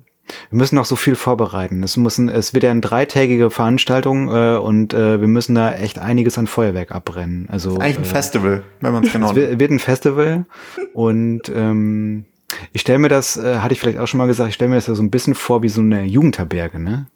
Wir 0.49 0.57
müssen 0.57 0.75
noch 0.75 0.85
so 0.85 0.95
viel 0.95 1.15
vorbereiten. 1.15 1.83
Es, 1.83 1.97
müssen, 1.97 2.29
es 2.29 2.53
wird 2.53 2.63
ja 2.63 2.71
eine 2.71 2.81
dreitägige 2.81 3.49
Veranstaltung 3.49 4.29
äh, 4.29 4.57
und 4.57 4.93
äh, 4.93 5.19
wir 5.19 5.27
müssen 5.27 5.55
da 5.55 5.73
echt 5.73 5.99
einiges 5.99 6.37
an 6.37 6.47
Feuerwerk 6.47 6.91
abbrennen. 6.91 7.47
Also 7.49 7.77
eigentlich 7.77 7.97
ein 7.97 8.03
äh, 8.03 8.07
Festival, 8.07 8.63
wenn 8.81 8.93
man 8.93 9.03
es 9.03 9.11
genau. 9.11 9.29
Es 9.29 9.35
wird, 9.35 9.59
wird 9.59 9.71
ein 9.71 9.79
Festival 9.79 10.45
und 10.93 11.49
ähm, 11.53 12.25
ich 12.71 12.81
stelle 12.81 12.99
mir 12.99 13.09
das, 13.09 13.37
äh, 13.37 13.59
hatte 13.59 13.73
ich 13.73 13.79
vielleicht 13.79 13.97
auch 13.97 14.07
schon 14.07 14.19
mal 14.19 14.27
gesagt, 14.27 14.49
ich 14.49 14.55
stelle 14.55 14.69
mir 14.69 14.75
das 14.75 14.87
ja 14.87 14.95
so 14.95 15.03
ein 15.03 15.11
bisschen 15.11 15.35
vor 15.35 15.63
wie 15.63 15.69
so 15.69 15.81
eine 15.81 16.03
Jugendherberge, 16.03 16.79
ne? 16.79 17.07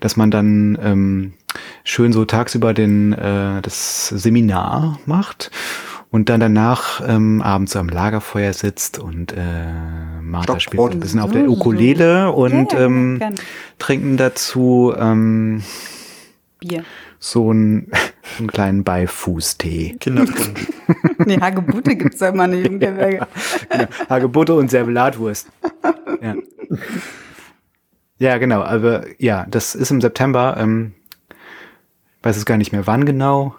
Dass 0.00 0.16
man 0.16 0.30
dann 0.30 0.78
ähm, 0.80 1.32
schön 1.84 2.12
so 2.12 2.24
tagsüber 2.24 2.72
den 2.72 3.12
äh, 3.12 3.62
das 3.62 4.08
Seminar 4.08 5.00
macht 5.06 5.50
und 6.16 6.30
dann 6.30 6.40
danach 6.40 7.06
ähm, 7.06 7.42
abends 7.42 7.76
am 7.76 7.90
Lagerfeuer 7.90 8.54
sitzt 8.54 8.98
und 8.98 9.34
äh, 9.36 9.66
Martha 10.22 10.58
spielt 10.60 10.92
ein 10.92 11.00
bisschen 11.00 11.20
auf 11.20 11.30
der 11.30 11.46
Ukulele 11.46 12.32
und 12.32 12.72
ja, 12.72 12.86
ähm, 12.86 13.20
trinken 13.78 14.16
dazu 14.16 14.94
ähm, 14.98 15.62
Bier. 16.58 16.84
So, 17.18 17.52
ein, 17.52 17.90
so 18.22 18.38
einen 18.38 18.46
kleinen 18.46 18.82
Beifußtee. 18.82 19.96
Kindergrund. 20.00 20.58
nee, 21.26 21.38
Hagebutte 21.38 21.96
gibt 21.96 22.14
es 22.14 22.20
ja 22.20 22.30
immer 22.30 22.46
nicht 22.46 22.64
in 22.64 22.80
der 22.80 22.92
Berge. 22.92 23.26
genau. 23.68 23.86
Hagebutte 24.08 24.54
und 24.54 24.70
Servelatwurst. 24.70 25.48
Ja. 26.22 26.34
ja, 28.18 28.38
genau. 28.38 28.62
Aber 28.62 29.04
ja, 29.18 29.44
das 29.50 29.74
ist 29.74 29.90
im 29.90 30.00
September. 30.00 30.56
Ähm, 30.58 30.94
weiß 32.22 32.38
es 32.38 32.46
gar 32.46 32.56
nicht 32.56 32.72
mehr 32.72 32.86
wann 32.86 33.04
genau. 33.04 33.54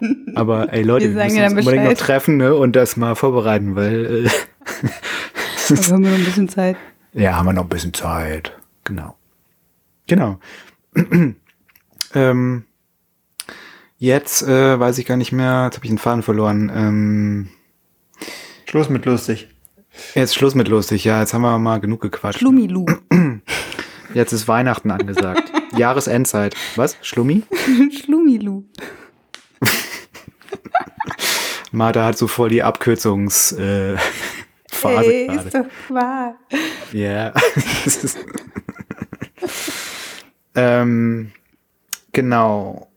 Aber 0.34 0.72
ey 0.72 0.82
Leute, 0.82 1.10
wir, 1.10 1.16
wir 1.16 1.24
müssen 1.24 1.42
uns 1.42 1.66
unbedingt 1.66 1.84
noch 1.84 1.94
treffen 1.94 2.36
ne, 2.36 2.54
und 2.54 2.74
das 2.76 2.96
mal 2.96 3.14
vorbereiten, 3.14 3.74
weil 3.76 4.26
äh, 4.26 4.28
haben 5.90 6.04
wir 6.04 6.10
noch 6.10 6.18
ein 6.18 6.24
bisschen 6.24 6.48
Zeit. 6.48 6.76
Ja, 7.12 7.36
haben 7.36 7.46
wir 7.46 7.52
noch 7.52 7.64
ein 7.64 7.68
bisschen 7.68 7.94
Zeit. 7.94 8.52
Genau. 8.84 9.16
Genau. 10.06 10.38
ähm, 12.14 12.64
jetzt 13.98 14.42
äh, 14.42 14.78
weiß 14.78 14.98
ich 14.98 15.06
gar 15.06 15.16
nicht 15.16 15.32
mehr, 15.32 15.64
jetzt 15.64 15.76
habe 15.76 15.86
ich 15.86 15.90
den 15.90 15.98
Faden 15.98 16.22
verloren. 16.22 16.70
Ähm, 16.74 17.48
Schluss 18.66 18.88
mit 18.88 19.04
lustig. 19.04 19.48
Jetzt 20.14 20.34
Schluss 20.34 20.54
mit 20.54 20.68
lustig, 20.68 21.04
ja, 21.04 21.20
jetzt 21.20 21.32
haben 21.32 21.42
wir 21.42 21.58
mal 21.58 21.80
genug 21.80 22.02
gequatscht. 22.02 22.40
Schlummilu. 22.40 22.84
Jetzt 24.16 24.32
ist 24.32 24.48
Weihnachten 24.48 24.90
angesagt. 24.90 25.52
Jahresendzeit. 25.76 26.54
Was? 26.76 26.96
Schlummi? 27.02 27.42
Schlummilu. 27.90 28.64
Martha 31.72 32.04
hat 32.04 32.18
so 32.18 32.26
voll 32.26 32.48
die 32.48 32.62
Abkürzungs 32.62 33.52
äh, 33.52 33.96
gerade. 34.70 35.46
ist 35.46 35.54
doch 35.54 35.66
wahr. 35.88 36.34
Ja. 36.92 37.32
ähm, 40.54 41.32
genau. 42.12 42.88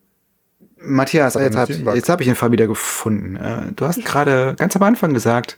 Matthias, 0.82 1.34
jetzt 1.34 1.58
habe 1.58 1.74
hab 1.74 2.22
ich 2.22 2.28
den 2.28 2.36
Fall 2.36 2.52
wieder 2.52 2.68
gefunden. 2.68 3.36
Äh, 3.36 3.74
du 3.76 3.86
hast 3.86 4.04
gerade 4.06 4.56
ganz 4.58 4.76
am 4.76 4.84
Anfang 4.84 5.14
gesagt, 5.14 5.58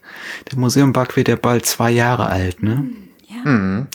der 0.51 0.57
Museum 0.57 0.93
Bug 0.93 1.15
wird 1.15 1.27
ja 1.27 1.35
bald 1.35 1.65
zwei 1.65 1.91
Jahre 1.91 2.27
alt, 2.27 2.63
ne? 2.63 2.89
Ja. 3.27 3.49
Mhm. 3.49 3.87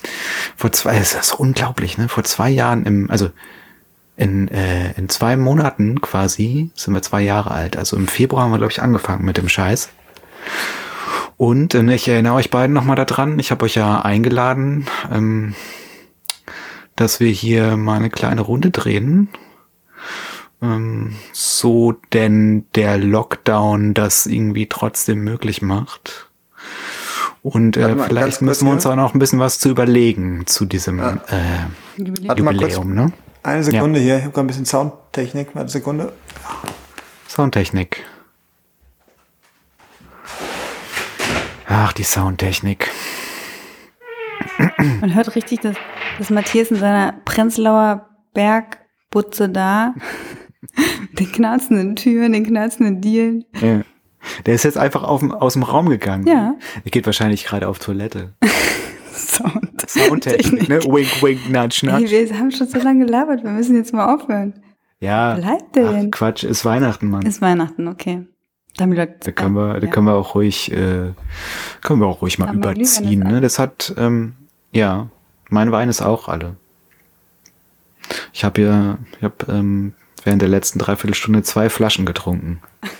Vor 0.56 0.72
zwei, 0.72 0.98
das 0.98 1.14
ist 1.14 1.34
unglaublich, 1.34 1.98
ne? 1.98 2.08
Vor 2.08 2.22
zwei 2.22 2.48
Jahren 2.48 2.86
im, 2.86 3.10
also 3.10 3.30
in, 4.16 4.48
äh, 4.48 4.93
in 4.93 5.09
zwei 5.09 5.36
Monaten 5.36 6.01
quasi 6.01 6.70
sind 6.74 6.94
wir 6.94 7.02
zwei 7.02 7.22
Jahre 7.22 7.51
alt. 7.51 7.76
Also 7.76 7.97
im 7.97 8.09
Februar 8.09 8.44
haben 8.44 8.52
wir, 8.52 8.59
glaube 8.59 8.72
ich, 8.72 8.82
angefangen 8.82 9.24
mit 9.24 9.36
dem 9.36 9.48
Scheiß. 9.48 9.90
Und 11.36 11.74
äh, 11.74 11.94
ich 11.94 12.09
erinnere 12.09 12.34
euch 12.34 12.51
beiden 12.51 12.74
nochmal 12.74 12.97
daran, 12.97 13.38
ich 13.38 13.51
habe 13.51 13.64
euch 13.66 13.74
ja 13.74 14.01
eingeladen, 14.01 14.86
ähm, 15.12 15.55
dass 16.97 17.20
wir 17.20 17.30
hier 17.30 17.76
mal 17.76 17.97
eine 17.97 18.10
kleine 18.10 18.40
Runde 18.40 18.70
drehen. 18.70 19.28
Ähm, 20.62 21.16
so 21.32 21.93
denn 22.14 22.64
der 22.74 22.97
Lockdown 22.97 23.93
das 23.93 24.24
irgendwie 24.24 24.66
trotzdem 24.66 25.18
möglich 25.18 25.60
macht. 25.60 26.30
Und 27.43 27.76
äh, 27.76 27.94
vielleicht 27.97 28.40
müssen 28.40 28.66
wir 28.66 28.72
uns 28.72 28.86
auch 28.86 28.97
noch 28.97 29.14
ein 29.14 29.18
bisschen 29.18 29.38
was 29.38 29.59
zu 29.59 29.68
überlegen 29.68 30.47
zu 30.47 30.64
diesem 30.64 30.98
äh, 30.98 31.98
Jubiläum, 31.98 32.94
ne? 32.94 33.12
Eine 33.47 33.62
Sekunde 33.62 34.01
ja. 34.01 34.05
hier, 34.05 34.16
ich 34.16 34.23
habe 34.23 34.32
gerade 34.32 34.47
ein 34.47 34.48
bisschen 34.48 34.66
Soundtechnik. 34.66 35.55
Eine 35.55 35.68
Sekunde. 35.68 36.12
Soundtechnik. 37.28 38.05
Ach, 41.68 41.93
die 41.93 42.02
Soundtechnik. 42.02 42.90
Man 44.78 45.14
hört 45.14 45.36
richtig, 45.36 45.60
dass, 45.60 45.77
dass 46.18 46.31
Matthias 46.31 46.73
in 46.73 46.78
seiner 46.78 47.12
Prenzlauer 47.24 48.09
Bergbutze 48.35 49.48
da, 49.48 49.94
den 51.12 51.31
knarzenden 51.31 51.94
Türen, 51.94 52.32
den 52.32 52.44
knarzenden 52.44 53.01
Dielen. 53.01 53.44
Ja. 53.60 53.82
Der 54.44 54.55
ist 54.56 54.64
jetzt 54.64 54.77
einfach 54.77 55.05
auf, 55.05 55.23
aus 55.23 55.52
dem 55.52 55.62
Raum 55.62 55.89
gegangen. 55.89 56.27
Ja. 56.27 56.56
Er 56.85 56.90
geht 56.90 57.06
wahrscheinlich 57.06 57.44
gerade 57.44 57.68
auf 57.68 57.78
Toilette. 57.78 58.35
Sound. 59.97 60.24
Soundtechnik, 60.24 60.68
ne? 60.68 60.82
Wink, 60.85 61.23
wink, 61.23 61.51
nudge, 61.51 61.86
nudge. 61.86 62.10
Wir 62.10 62.39
haben 62.39 62.51
schon 62.51 62.68
so 62.68 62.78
lange 62.78 63.05
gelabert, 63.06 63.43
wir 63.43 63.51
müssen 63.51 63.77
jetzt 63.77 63.93
mal 63.93 64.14
aufhören. 64.14 64.55
Ja. 65.01 65.35
Bleibt 65.35 65.77
denn? 65.77 66.06
Ach, 66.06 66.10
Quatsch, 66.10 66.44
ist 66.44 66.64
Weihnachten, 66.64 67.10
Mann. 67.10 67.23
Ist 67.23 67.40
Weihnachten, 67.40 67.89
okay. 67.89 68.27
Damit 68.77 68.98
Leute, 68.98 69.16
da 69.20 69.32
können 69.32 69.55
wir, 69.55 69.81
da 69.81 69.86
können 69.86 70.06
wir 70.06 70.14
auch 70.14 70.35
ruhig, 70.35 70.70
äh, 70.70 71.12
können 71.82 72.01
wir 72.01 72.06
auch 72.06 72.20
ruhig 72.20 72.39
mal 72.39 72.55
überziehen, 72.55 73.20
ne? 73.20 73.40
Das 73.40 73.59
hat, 73.59 73.94
ähm, 73.97 74.35
ja, 74.73 75.09
mein 75.48 75.73
Wein 75.73 75.89
ist 75.89 76.02
auch 76.02 76.28
alle. 76.28 76.56
Ich 78.32 78.44
habe 78.44 78.60
ja, 78.60 78.98
ich 79.16 79.23
habe 79.23 79.36
ähm, 79.48 79.94
während 80.24 80.43
der 80.43 80.48
letzten 80.48 80.78
Dreiviertelstunde 80.78 81.43
zwei 81.43 81.70
Flaschen 81.70 82.05
getrunken. 82.05 82.60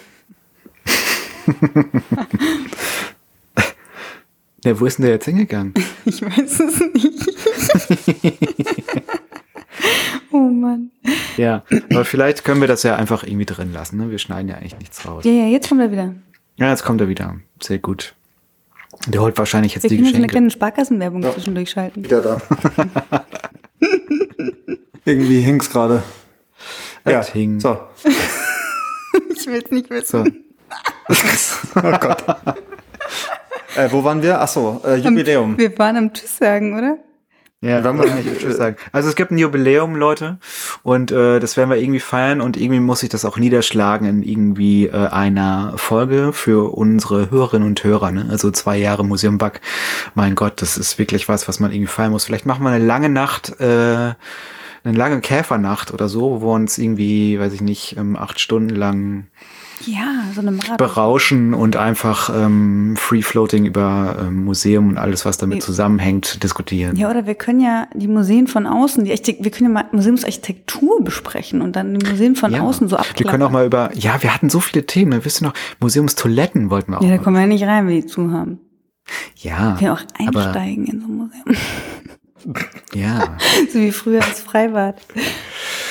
Ja, 4.67 4.81
wo 4.81 4.87
ist 4.87 4.99
denn 4.99 5.05
der 5.05 5.15
jetzt 5.15 5.27
hingegangen? 5.27 5.75
Ich 6.07 6.21
weiß 6.23 6.61
es 6.61 6.81
nicht. 6.93 7.37
oh 10.33 10.39
Mann. 10.39 10.91
Ja, 11.37 11.63
aber 11.91 12.05
vielleicht 12.05 12.43
können 12.43 12.61
wir 12.61 12.67
das 12.67 12.83
ja 12.83 12.97
einfach 12.97 13.23
irgendwie 13.23 13.45
drin 13.45 13.73
lassen. 13.73 13.97
Ne? 13.97 14.11
Wir 14.11 14.19
schneiden 14.19 14.49
ja 14.49 14.57
eigentlich 14.57 14.77
nichts 14.79 15.07
raus. 15.07 15.25
Ja, 15.25 15.31
ja, 15.31 15.47
jetzt 15.47 15.69
kommt 15.69 15.81
er 15.81 15.93
wieder. 15.93 16.15
Ja, 16.57 16.71
jetzt 16.71 16.85
kommt 16.85 17.01
er 17.01 17.09
wieder. 17.09 17.37
Sehr 17.63 17.79
gut. 17.79 18.17
Der 19.07 19.21
holt 19.21 19.39
wahrscheinlich 19.39 19.75
jetzt 19.75 19.85
wir 19.85 19.91
die 19.91 19.99
Geschenke. 19.99 20.23
Wir 20.23 20.27
können 20.29 20.47
eine 20.47 20.49
kleine 20.49 20.51
Sparkassenwerbung 20.51 21.23
ja. 21.23 21.33
zwischendurch 21.33 21.71
schalten. 21.71 22.05
Wieder 22.05 22.21
da. 22.21 22.43
irgendwie 25.05 25.43
hing's 25.43 25.71
gerade. 25.71 26.03
Ja, 27.05 27.25
hing. 27.25 27.61
So. 27.61 27.79
ich 29.31 29.47
will's 29.47 29.71
nicht 29.71 29.91
wissen. 29.91 30.45
So. 31.09 31.81
oh 31.83 31.99
Gott. 32.01 32.25
Äh, 33.77 33.93
wo 33.93 34.05
waren 34.05 34.23
wir? 34.23 34.41
Achso, 34.41 34.81
äh, 34.85 34.97
Jubiläum. 34.97 35.59
Wir 35.59 35.77
waren 35.79 35.97
am 35.97 36.13
Tschüss 36.13 36.39
sagen, 36.39 36.77
oder? 36.77 36.99
Ja, 37.63 37.83
wir 37.83 37.99
wir 37.99 38.15
nicht 38.15 38.39
Tschüss 38.39 38.57
sagen. 38.57 38.77
Also 38.93 39.09
es 39.09 39.17
gibt 39.17 39.31
ein 39.31 39.39
Jubiläum, 39.39 39.97
Leute, 39.97 40.39
und 40.83 41.11
äh, 41.11 41.41
das 41.41 41.57
werden 41.57 41.71
wir 41.71 41.79
irgendwie 41.79 42.01
feiern 42.01 42.41
und 42.41 42.57
irgendwie 42.57 42.81
muss 42.81 43.03
ich 43.03 43.09
das 43.09 43.25
auch 43.25 43.39
niederschlagen 43.39 44.07
in 44.07 44.23
irgendwie 44.23 44.87
äh, 44.87 45.09
einer 45.09 45.73
Folge 45.77 46.33
für 46.33 46.75
unsere 46.75 47.31
Hörerinnen 47.31 47.67
und 47.67 47.83
Hörer. 47.83 48.13
Ne? 48.13 48.27
Also 48.31 48.51
zwei 48.51 48.77
Jahre 48.77 49.05
Museum 49.05 49.39
Back. 49.39 49.61
Mein 50.15 50.35
Gott, 50.35 50.61
das 50.63 50.77
ist 50.77 50.99
wirklich 50.99 51.29
was, 51.29 51.49
was 51.49 51.59
man 51.59 51.73
irgendwie 51.73 51.91
feiern 51.91 52.13
muss. 52.13 52.25
Vielleicht 52.25 52.47
machen 52.47 52.63
wir 52.63 52.71
eine 52.71 52.85
lange 52.85 53.09
Nacht. 53.09 53.59
Äh, 53.61 54.15
eine 54.87 54.97
lange 54.97 55.21
Käfernacht 55.21 55.93
oder 55.93 56.09
so, 56.09 56.41
wo 56.41 56.47
wir 56.47 56.55
uns 56.55 56.79
irgendwie, 56.79 57.41
weiß 57.41 57.53
ich 57.53 57.61
nicht, 57.61 57.97
ähm, 57.97 58.17
acht 58.17 58.39
Stunden 58.39 58.77
lang 58.77 59.27
ja, 59.85 60.25
so 60.35 60.41
eine 60.41 60.53
Marathon. 60.53 60.77
berauschen 60.79 61.55
und 61.55 61.77
einfach 61.77 62.31
ähm, 62.35 62.95
Free 62.97 63.23
Floating 63.23 63.67
über 63.67 64.17
ähm, 64.21 64.45
Museum 64.45 64.89
und 64.89 64.99
alles, 64.99 65.25
was 65.25 65.39
damit 65.39 65.63
zusammenhängt, 65.63 66.43
diskutieren. 66.43 66.97
Ja, 66.97 67.11
oder 67.11 67.27
wir 67.27 67.35
können 67.35 67.61
ja 67.61 67.87
die 67.95 68.09
Museen 68.09 68.47
von 68.47 68.67
außen, 68.67 69.05
die 69.05 69.11
Architekt 69.11 69.45
wir 69.45 69.51
können 69.51 69.75
ja 69.75 69.83
mal 69.83 69.89
Museumsarchitektur 69.93 71.05
besprechen 71.05 71.61
und 71.61 71.77
dann 71.77 71.99
die 71.99 72.07
Museen 72.07 72.37
von 72.37 72.53
ja. 72.53 72.63
außen 72.63 72.89
so 72.89 72.97
abklappern. 72.97 73.25
Wir 73.25 73.31
können 73.31 73.43
auch 73.43 73.51
mal 73.51 73.67
über, 73.67 73.91
ja, 73.95 74.23
wir 74.23 74.35
hatten 74.35 74.49
so 74.49 74.61
viele 74.61 74.87
Themen, 74.87 75.11
ne? 75.11 75.25
wisst 75.25 75.43
ihr 75.43 75.49
noch, 75.49 75.55
Museumstoiletten 75.81 76.71
wollten 76.71 76.93
wir 76.93 76.99
auch. 76.99 77.03
Ja, 77.03 77.11
da 77.11 77.19
kommen 77.19 77.37
wir 77.37 77.43
ja 77.43 77.47
nicht 77.47 77.65
rein, 77.65 77.87
wenn 77.87 77.95
die 77.95 78.07
zu 78.07 78.31
haben. 78.33 78.61
Ja. 79.37 79.79
Wir 79.79 79.79
können 79.79 79.91
auch 79.91 80.05
einsteigen 80.19 80.87
in 80.87 81.01
so 81.01 81.07
ein 81.07 81.17
Museum. 81.17 81.57
Ja. 82.95 83.37
so 83.73 83.79
wie 83.79 83.93
früher 83.93 84.23
als 84.23 84.41
Freibad. 84.41 84.97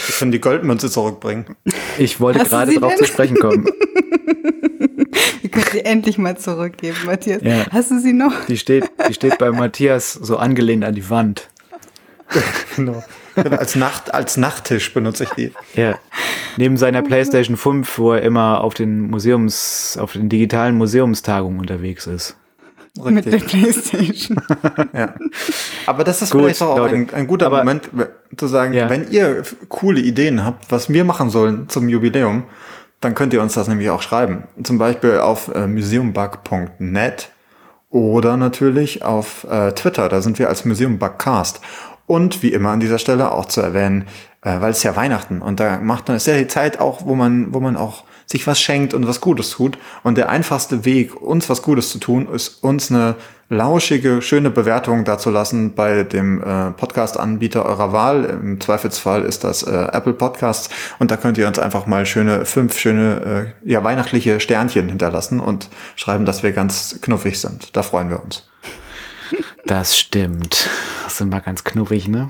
Ich 0.08 0.20
kann 0.20 0.32
die 0.32 0.40
Goldmünze 0.40 0.90
zurückbringen. 0.90 1.56
Ich 1.98 2.20
wollte 2.20 2.40
Hast 2.40 2.50
gerade 2.50 2.74
darauf 2.74 2.96
zu 2.96 3.06
sprechen 3.06 3.38
kommen. 3.38 3.66
Wir 5.42 5.50
können 5.50 5.66
sie 5.72 5.86
endlich 5.86 6.18
mal 6.18 6.38
zurückgeben, 6.38 6.98
Matthias. 7.06 7.42
Ja. 7.44 7.66
Hast 7.72 7.92
du 7.92 8.00
sie 8.00 8.14
noch? 8.14 8.46
Die 8.48 8.58
steht, 8.58 8.90
die 9.08 9.14
steht 9.14 9.38
bei 9.38 9.52
Matthias 9.52 10.14
so 10.14 10.38
angelehnt 10.38 10.84
an 10.84 10.96
die 10.96 11.10
Wand. 11.10 11.50
genau. 12.76 13.04
Als, 13.36 13.76
Nacht, 13.76 14.14
als 14.14 14.38
Nachttisch 14.38 14.94
benutze 14.94 15.26
ich 15.26 15.30
die. 15.32 15.52
Ja. 15.76 16.00
Neben 16.58 16.78
seiner 16.78 17.02
PlayStation 17.02 17.58
5, 17.58 17.98
wo 17.98 18.14
er 18.14 18.22
immer 18.22 18.62
auf 18.64 18.74
den 18.74 19.10
Museums, 19.10 19.98
auf 20.00 20.14
den 20.14 20.30
digitalen 20.30 20.78
Museumstagungen 20.78 21.60
unterwegs 21.60 22.08
ist. 22.08 22.36
Richtig. 22.98 23.14
Mit 23.14 23.26
der 23.26 23.38
Playstation. 23.40 24.38
ja. 24.94 25.14
Aber 25.86 26.04
das 26.06 26.22
ist 26.22 26.32
Gut, 26.32 26.42
vielleicht 26.42 26.62
auch 26.62 26.80
ein, 26.86 27.10
ein, 27.14 27.28
guter 27.28 27.48
aber, 27.48 27.58
Moment 27.60 27.90
zu 28.38 28.48
sagen, 28.48 28.74
ja. 28.74 28.90
wenn 28.90 29.12
ihr 29.12 29.44
coole 29.68 30.00
Ideen 30.00 30.46
habt, 30.46 30.72
was 30.72 30.90
wir 30.90 31.04
machen 31.04 31.30
sollen 31.30 31.68
zum 31.68 31.90
Jubiläum, 31.90 32.44
dann 33.02 33.14
könnt 33.14 33.34
ihr 33.34 33.42
uns 33.42 33.54
das 33.54 33.68
nämlich 33.68 33.90
auch 33.90 34.02
schreiben. 34.02 34.46
Zum 34.64 34.78
Beispiel 34.78 35.20
auf 35.20 35.54
äh, 35.54 35.68
museumbug.net 35.68 37.30
oder 37.90 38.38
natürlich 38.38 39.04
auf 39.04 39.46
äh, 39.50 39.74
Twitter. 39.74 40.08
Da 40.08 40.22
sind 40.22 40.40
wir 40.40 40.48
als 40.48 40.64
Museum 40.64 40.98
Bugcast. 40.98 41.60
Und 42.08 42.44
wie 42.44 42.54
immer 42.54 42.70
an 42.70 42.80
dieser 42.80 43.00
Stelle 43.00 43.32
auch 43.32 43.46
zu 43.46 43.62
erwähnen, 43.62 44.06
äh, 44.42 44.62
weil 44.62 44.72
es 44.72 44.84
ja 44.84 44.96
Weihnachten 44.96 45.42
und 45.42 45.60
da 45.60 45.80
macht 45.80 46.08
man, 46.08 46.18
ist 46.18 46.28
ja 46.28 46.38
die 46.38 46.48
Zeit 46.48 46.80
auch, 46.80 47.06
wo 47.06 47.16
man, 47.16 47.54
wo 47.54 47.60
man 47.60 47.76
auch 47.76 48.04
sich 48.26 48.46
was 48.48 48.60
schenkt 48.60 48.94
und 48.94 49.08
was 49.08 49.22
Gutes 49.22 49.52
tut. 49.52 49.78
Und 50.04 50.18
der 50.18 50.30
einfachste 50.30 50.86
Weg, 50.86 51.22
uns 51.22 51.50
was 51.50 51.62
Gutes 51.62 51.90
zu 51.90 52.00
tun, 52.00 52.28
ist 52.28 52.64
uns 52.64 52.92
eine 52.92 53.16
lauschige, 53.50 54.22
schöne 54.22 54.50
Bewertung 54.50 55.06
dazu 55.06 55.30
lassen 55.30 55.76
bei 55.76 56.04
dem 56.04 56.42
äh, 56.42 56.72
Podcast-Anbieter 56.72 57.66
eurer 57.66 57.94
Wahl. 57.94 58.26
Im 58.26 58.60
Zweifelsfall 58.60 59.24
ist 59.24 59.44
das 59.44 59.62
äh, 59.64 59.88
Apple 59.92 60.14
Podcasts 60.14 60.70
und 60.98 61.12
da 61.12 61.18
könnt 61.18 61.38
ihr 61.38 61.48
uns 61.48 61.60
einfach 61.60 61.86
mal 61.86 62.06
schöne, 62.06 62.46
fünf 62.46 62.78
schöne, 62.80 63.54
äh, 63.64 63.70
ja, 63.72 63.84
weihnachtliche 63.84 64.40
Sternchen 64.40 64.90
hinterlassen 64.90 65.40
und 65.40 65.70
schreiben, 65.96 66.26
dass 66.26 66.42
wir 66.42 66.54
ganz 66.54 67.00
knuffig 67.02 67.40
sind. 67.40 67.76
Da 67.76 67.84
freuen 67.84 68.10
wir 68.10 68.24
uns. 68.24 68.50
Das 69.66 69.98
stimmt. 69.98 70.68
Das 71.04 71.18
sind 71.18 71.30
wir 71.30 71.42
ganz 71.42 71.64
knuffig, 71.64 72.08
ne? 72.08 72.30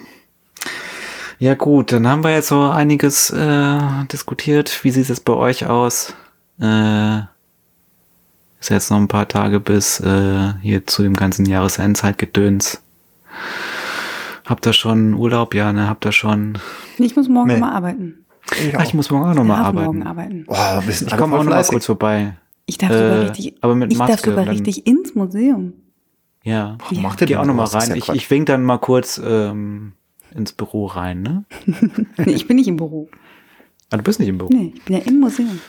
Ja 1.37 1.55
gut, 1.55 1.91
dann 1.91 2.07
haben 2.07 2.23
wir 2.23 2.31
jetzt 2.31 2.47
so 2.47 2.61
einiges 2.61 3.29
äh, 3.29 3.79
diskutiert. 4.11 4.83
Wie 4.83 4.91
sieht 4.91 5.09
es 5.09 5.19
bei 5.19 5.33
euch 5.33 5.65
aus? 5.65 6.13
Äh, 6.59 7.19
ist 8.59 8.69
jetzt 8.69 8.89
noch 8.89 8.97
ein 8.97 9.07
paar 9.07 9.27
Tage 9.27 9.59
bis 9.59 9.99
äh, 9.99 10.53
hier 10.61 10.87
zu 10.87 11.03
dem 11.03 11.15
ganzen 11.15 11.45
Jahresendzeitgedöns. 11.45 12.81
Habt 14.45 14.65
ihr 14.65 14.73
schon 14.73 15.13
Urlaub? 15.13 15.53
Ja, 15.53 15.73
ne? 15.73 15.89
Habt 15.89 16.05
ihr 16.05 16.11
schon? 16.11 16.57
Ich 16.97 17.15
muss 17.15 17.27
morgen 17.27 17.47
nee. 17.47 17.57
mal 17.57 17.73
arbeiten. 17.73 18.25
Ich, 18.51 18.77
Ach, 18.77 18.83
ich 18.83 18.93
muss 18.93 19.09
morgen 19.09 19.25
auch 19.25 19.33
noch 19.33 19.43
mal 19.43 19.57
arbeiten. 19.57 19.85
Morgen 19.85 20.03
arbeiten. 20.03 20.45
Oh, 20.47 20.55
ich 20.87 21.17
komme 21.17 21.37
auch 21.37 21.43
noch 21.43 21.51
mal 21.51 21.63
kurz 21.63 21.85
vorbei. 21.85 22.35
Ich 22.67 22.77
darf 22.77 22.91
sogar 22.91 23.07
äh, 23.07 23.19
richtig, 23.25 23.55
aber 23.61 23.75
mit 23.75 23.91
ich 23.91 23.97
Maske, 23.97 24.13
darf 24.13 24.21
sogar 24.21 24.47
richtig 24.47 24.87
ins 24.87 25.15
Museum. 25.15 25.73
Ja, 26.43 26.77
Boah, 26.77 26.99
macht 26.99 27.21
ihr 27.21 27.41
auch 27.41 27.45
noch 27.45 27.55
mal 27.55 27.65
rein. 27.65 27.89
Ja 27.89 27.95
ich, 27.95 28.09
ich 28.09 28.29
wink 28.29 28.45
dann 28.45 28.63
mal 28.63 28.77
kurz 28.77 29.19
ähm, 29.23 29.93
ins 30.35 30.53
Büro 30.53 30.85
rein, 30.85 31.21
ne? 31.21 31.45
nee, 32.17 32.33
ich 32.33 32.47
bin 32.47 32.57
nicht 32.57 32.67
im 32.67 32.77
Büro. 32.77 33.09
Ah, 33.89 33.97
du 33.97 34.03
bist 34.03 34.19
nicht 34.19 34.29
im 34.29 34.37
Büro? 34.37 34.49
Nee, 34.51 34.73
ich 34.75 34.83
bin 34.83 34.97
ja 34.97 35.03
im 35.03 35.19
Museum. 35.19 35.59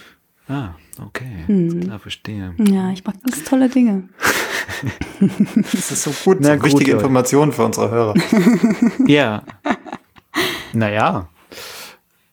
Ah, 0.48 0.70
okay. 1.05 1.44
Mhm. 1.48 1.80
Klar, 1.80 1.98
verstehe. 1.98 2.55
Ja, 2.59 2.90
ich 2.93 3.05
mache 3.05 3.18
ganz 3.18 3.44
tolle 3.44 3.68
Dinge. 3.68 4.09
das 5.72 5.90
ist 5.90 6.02
so 6.02 6.12
gut, 6.24 6.38
Na, 6.40 6.55
so 6.55 6.55
gut, 6.56 6.64
wichtige 6.66 6.93
Informationen 6.93 7.52
für 7.52 7.64
unsere 7.64 7.90
Hörer. 7.90 8.14
ja. 9.06 9.43
Naja. 10.72 11.28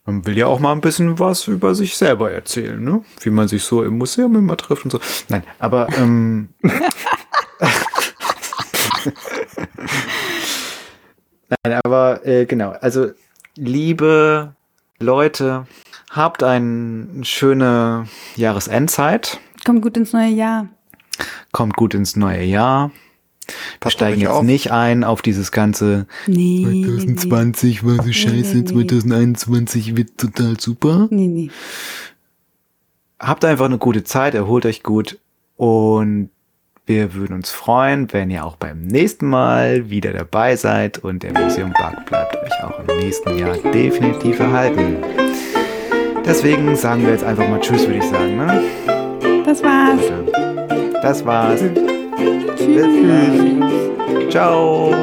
Man 0.05 0.25
will 0.25 0.37
ja 0.37 0.47
auch 0.47 0.59
mal 0.59 0.73
ein 0.73 0.81
bisschen 0.81 1.17
was 1.17 1.47
über 1.47 1.75
sich 1.75 1.95
selber 1.95 2.29
erzählen, 2.31 2.83
ne? 2.83 3.03
Wie 3.21 3.29
man 3.29 3.47
sich 3.47 3.63
so 3.63 3.83
im 3.83 3.97
Museum 3.97 4.35
immer 4.35 4.57
trifft 4.57 4.83
und 4.83 4.91
so. 4.91 4.99
Nein, 5.29 5.43
aber 5.59 5.87
ähm, 5.97 6.49
Nein, 11.63 11.79
aber 11.83 12.25
äh, 12.25 12.45
genau. 12.45 12.71
Also, 12.71 13.11
liebe 13.55 14.55
Leute, 14.99 15.67
habt 16.09 16.43
eine 16.43 17.23
schöne 17.23 18.07
Jahresendzeit. 18.35 19.39
Kommt 19.65 19.81
gut 19.81 19.97
ins 19.97 20.13
neue 20.13 20.29
Jahr. 20.29 20.69
Kommt 21.51 21.75
gut 21.75 21.93
ins 21.93 22.15
neue 22.15 22.43
Jahr. 22.43 22.91
Wir 23.81 23.91
steigen 23.91 24.21
jetzt 24.21 24.29
auf. 24.29 24.43
nicht 24.43 24.71
ein 24.71 25.03
auf 25.03 25.21
dieses 25.21 25.51
ganze 25.51 26.07
nee, 26.27 26.63
2020 26.63 27.83
nee, 27.83 27.89
war 27.89 27.95
so 27.97 28.03
nee, 28.03 28.13
scheiße, 28.13 28.57
nee, 28.57 28.63
2021 28.63 29.97
wird 29.97 30.17
total 30.17 30.59
super. 30.59 31.07
Nee, 31.11 31.27
nee. 31.27 31.51
Habt 33.19 33.43
einfach 33.45 33.65
eine 33.65 33.77
gute 33.77 34.03
Zeit, 34.03 34.33
erholt 34.33 34.65
euch 34.65 34.83
gut 34.83 35.19
und 35.57 36.29
wir 36.85 37.13
würden 37.13 37.35
uns 37.35 37.49
freuen, 37.49 38.11
wenn 38.11 38.29
ihr 38.29 38.45
auch 38.45 38.57
beim 38.57 38.81
nächsten 38.81 39.27
Mal 39.27 39.89
wieder 39.89 40.11
dabei 40.11 40.55
seid 40.55 40.97
und 40.97 41.23
der 41.23 41.31
Museum 41.31 41.71
Bug 41.71 42.05
bleibt 42.05 42.35
euch 42.35 42.63
auch 42.63 42.79
im 42.79 42.97
nächsten 42.97 43.37
Jahr 43.37 43.55
definitiv 43.57 44.39
erhalten. 44.39 44.97
Deswegen 46.25 46.75
sagen 46.75 47.03
wir 47.03 47.13
jetzt 47.13 47.23
einfach 47.23 47.47
mal 47.47 47.59
Tschüss, 47.59 47.85
würde 47.87 47.99
ich 47.99 48.05
sagen. 48.05 48.37
Ne? 48.37 48.63
Das 49.45 49.63
war's. 49.63 50.01
Das 51.01 51.25
war's. 51.25 51.61
Tschüss. 52.57 54.29
Ciao. 54.29 54.93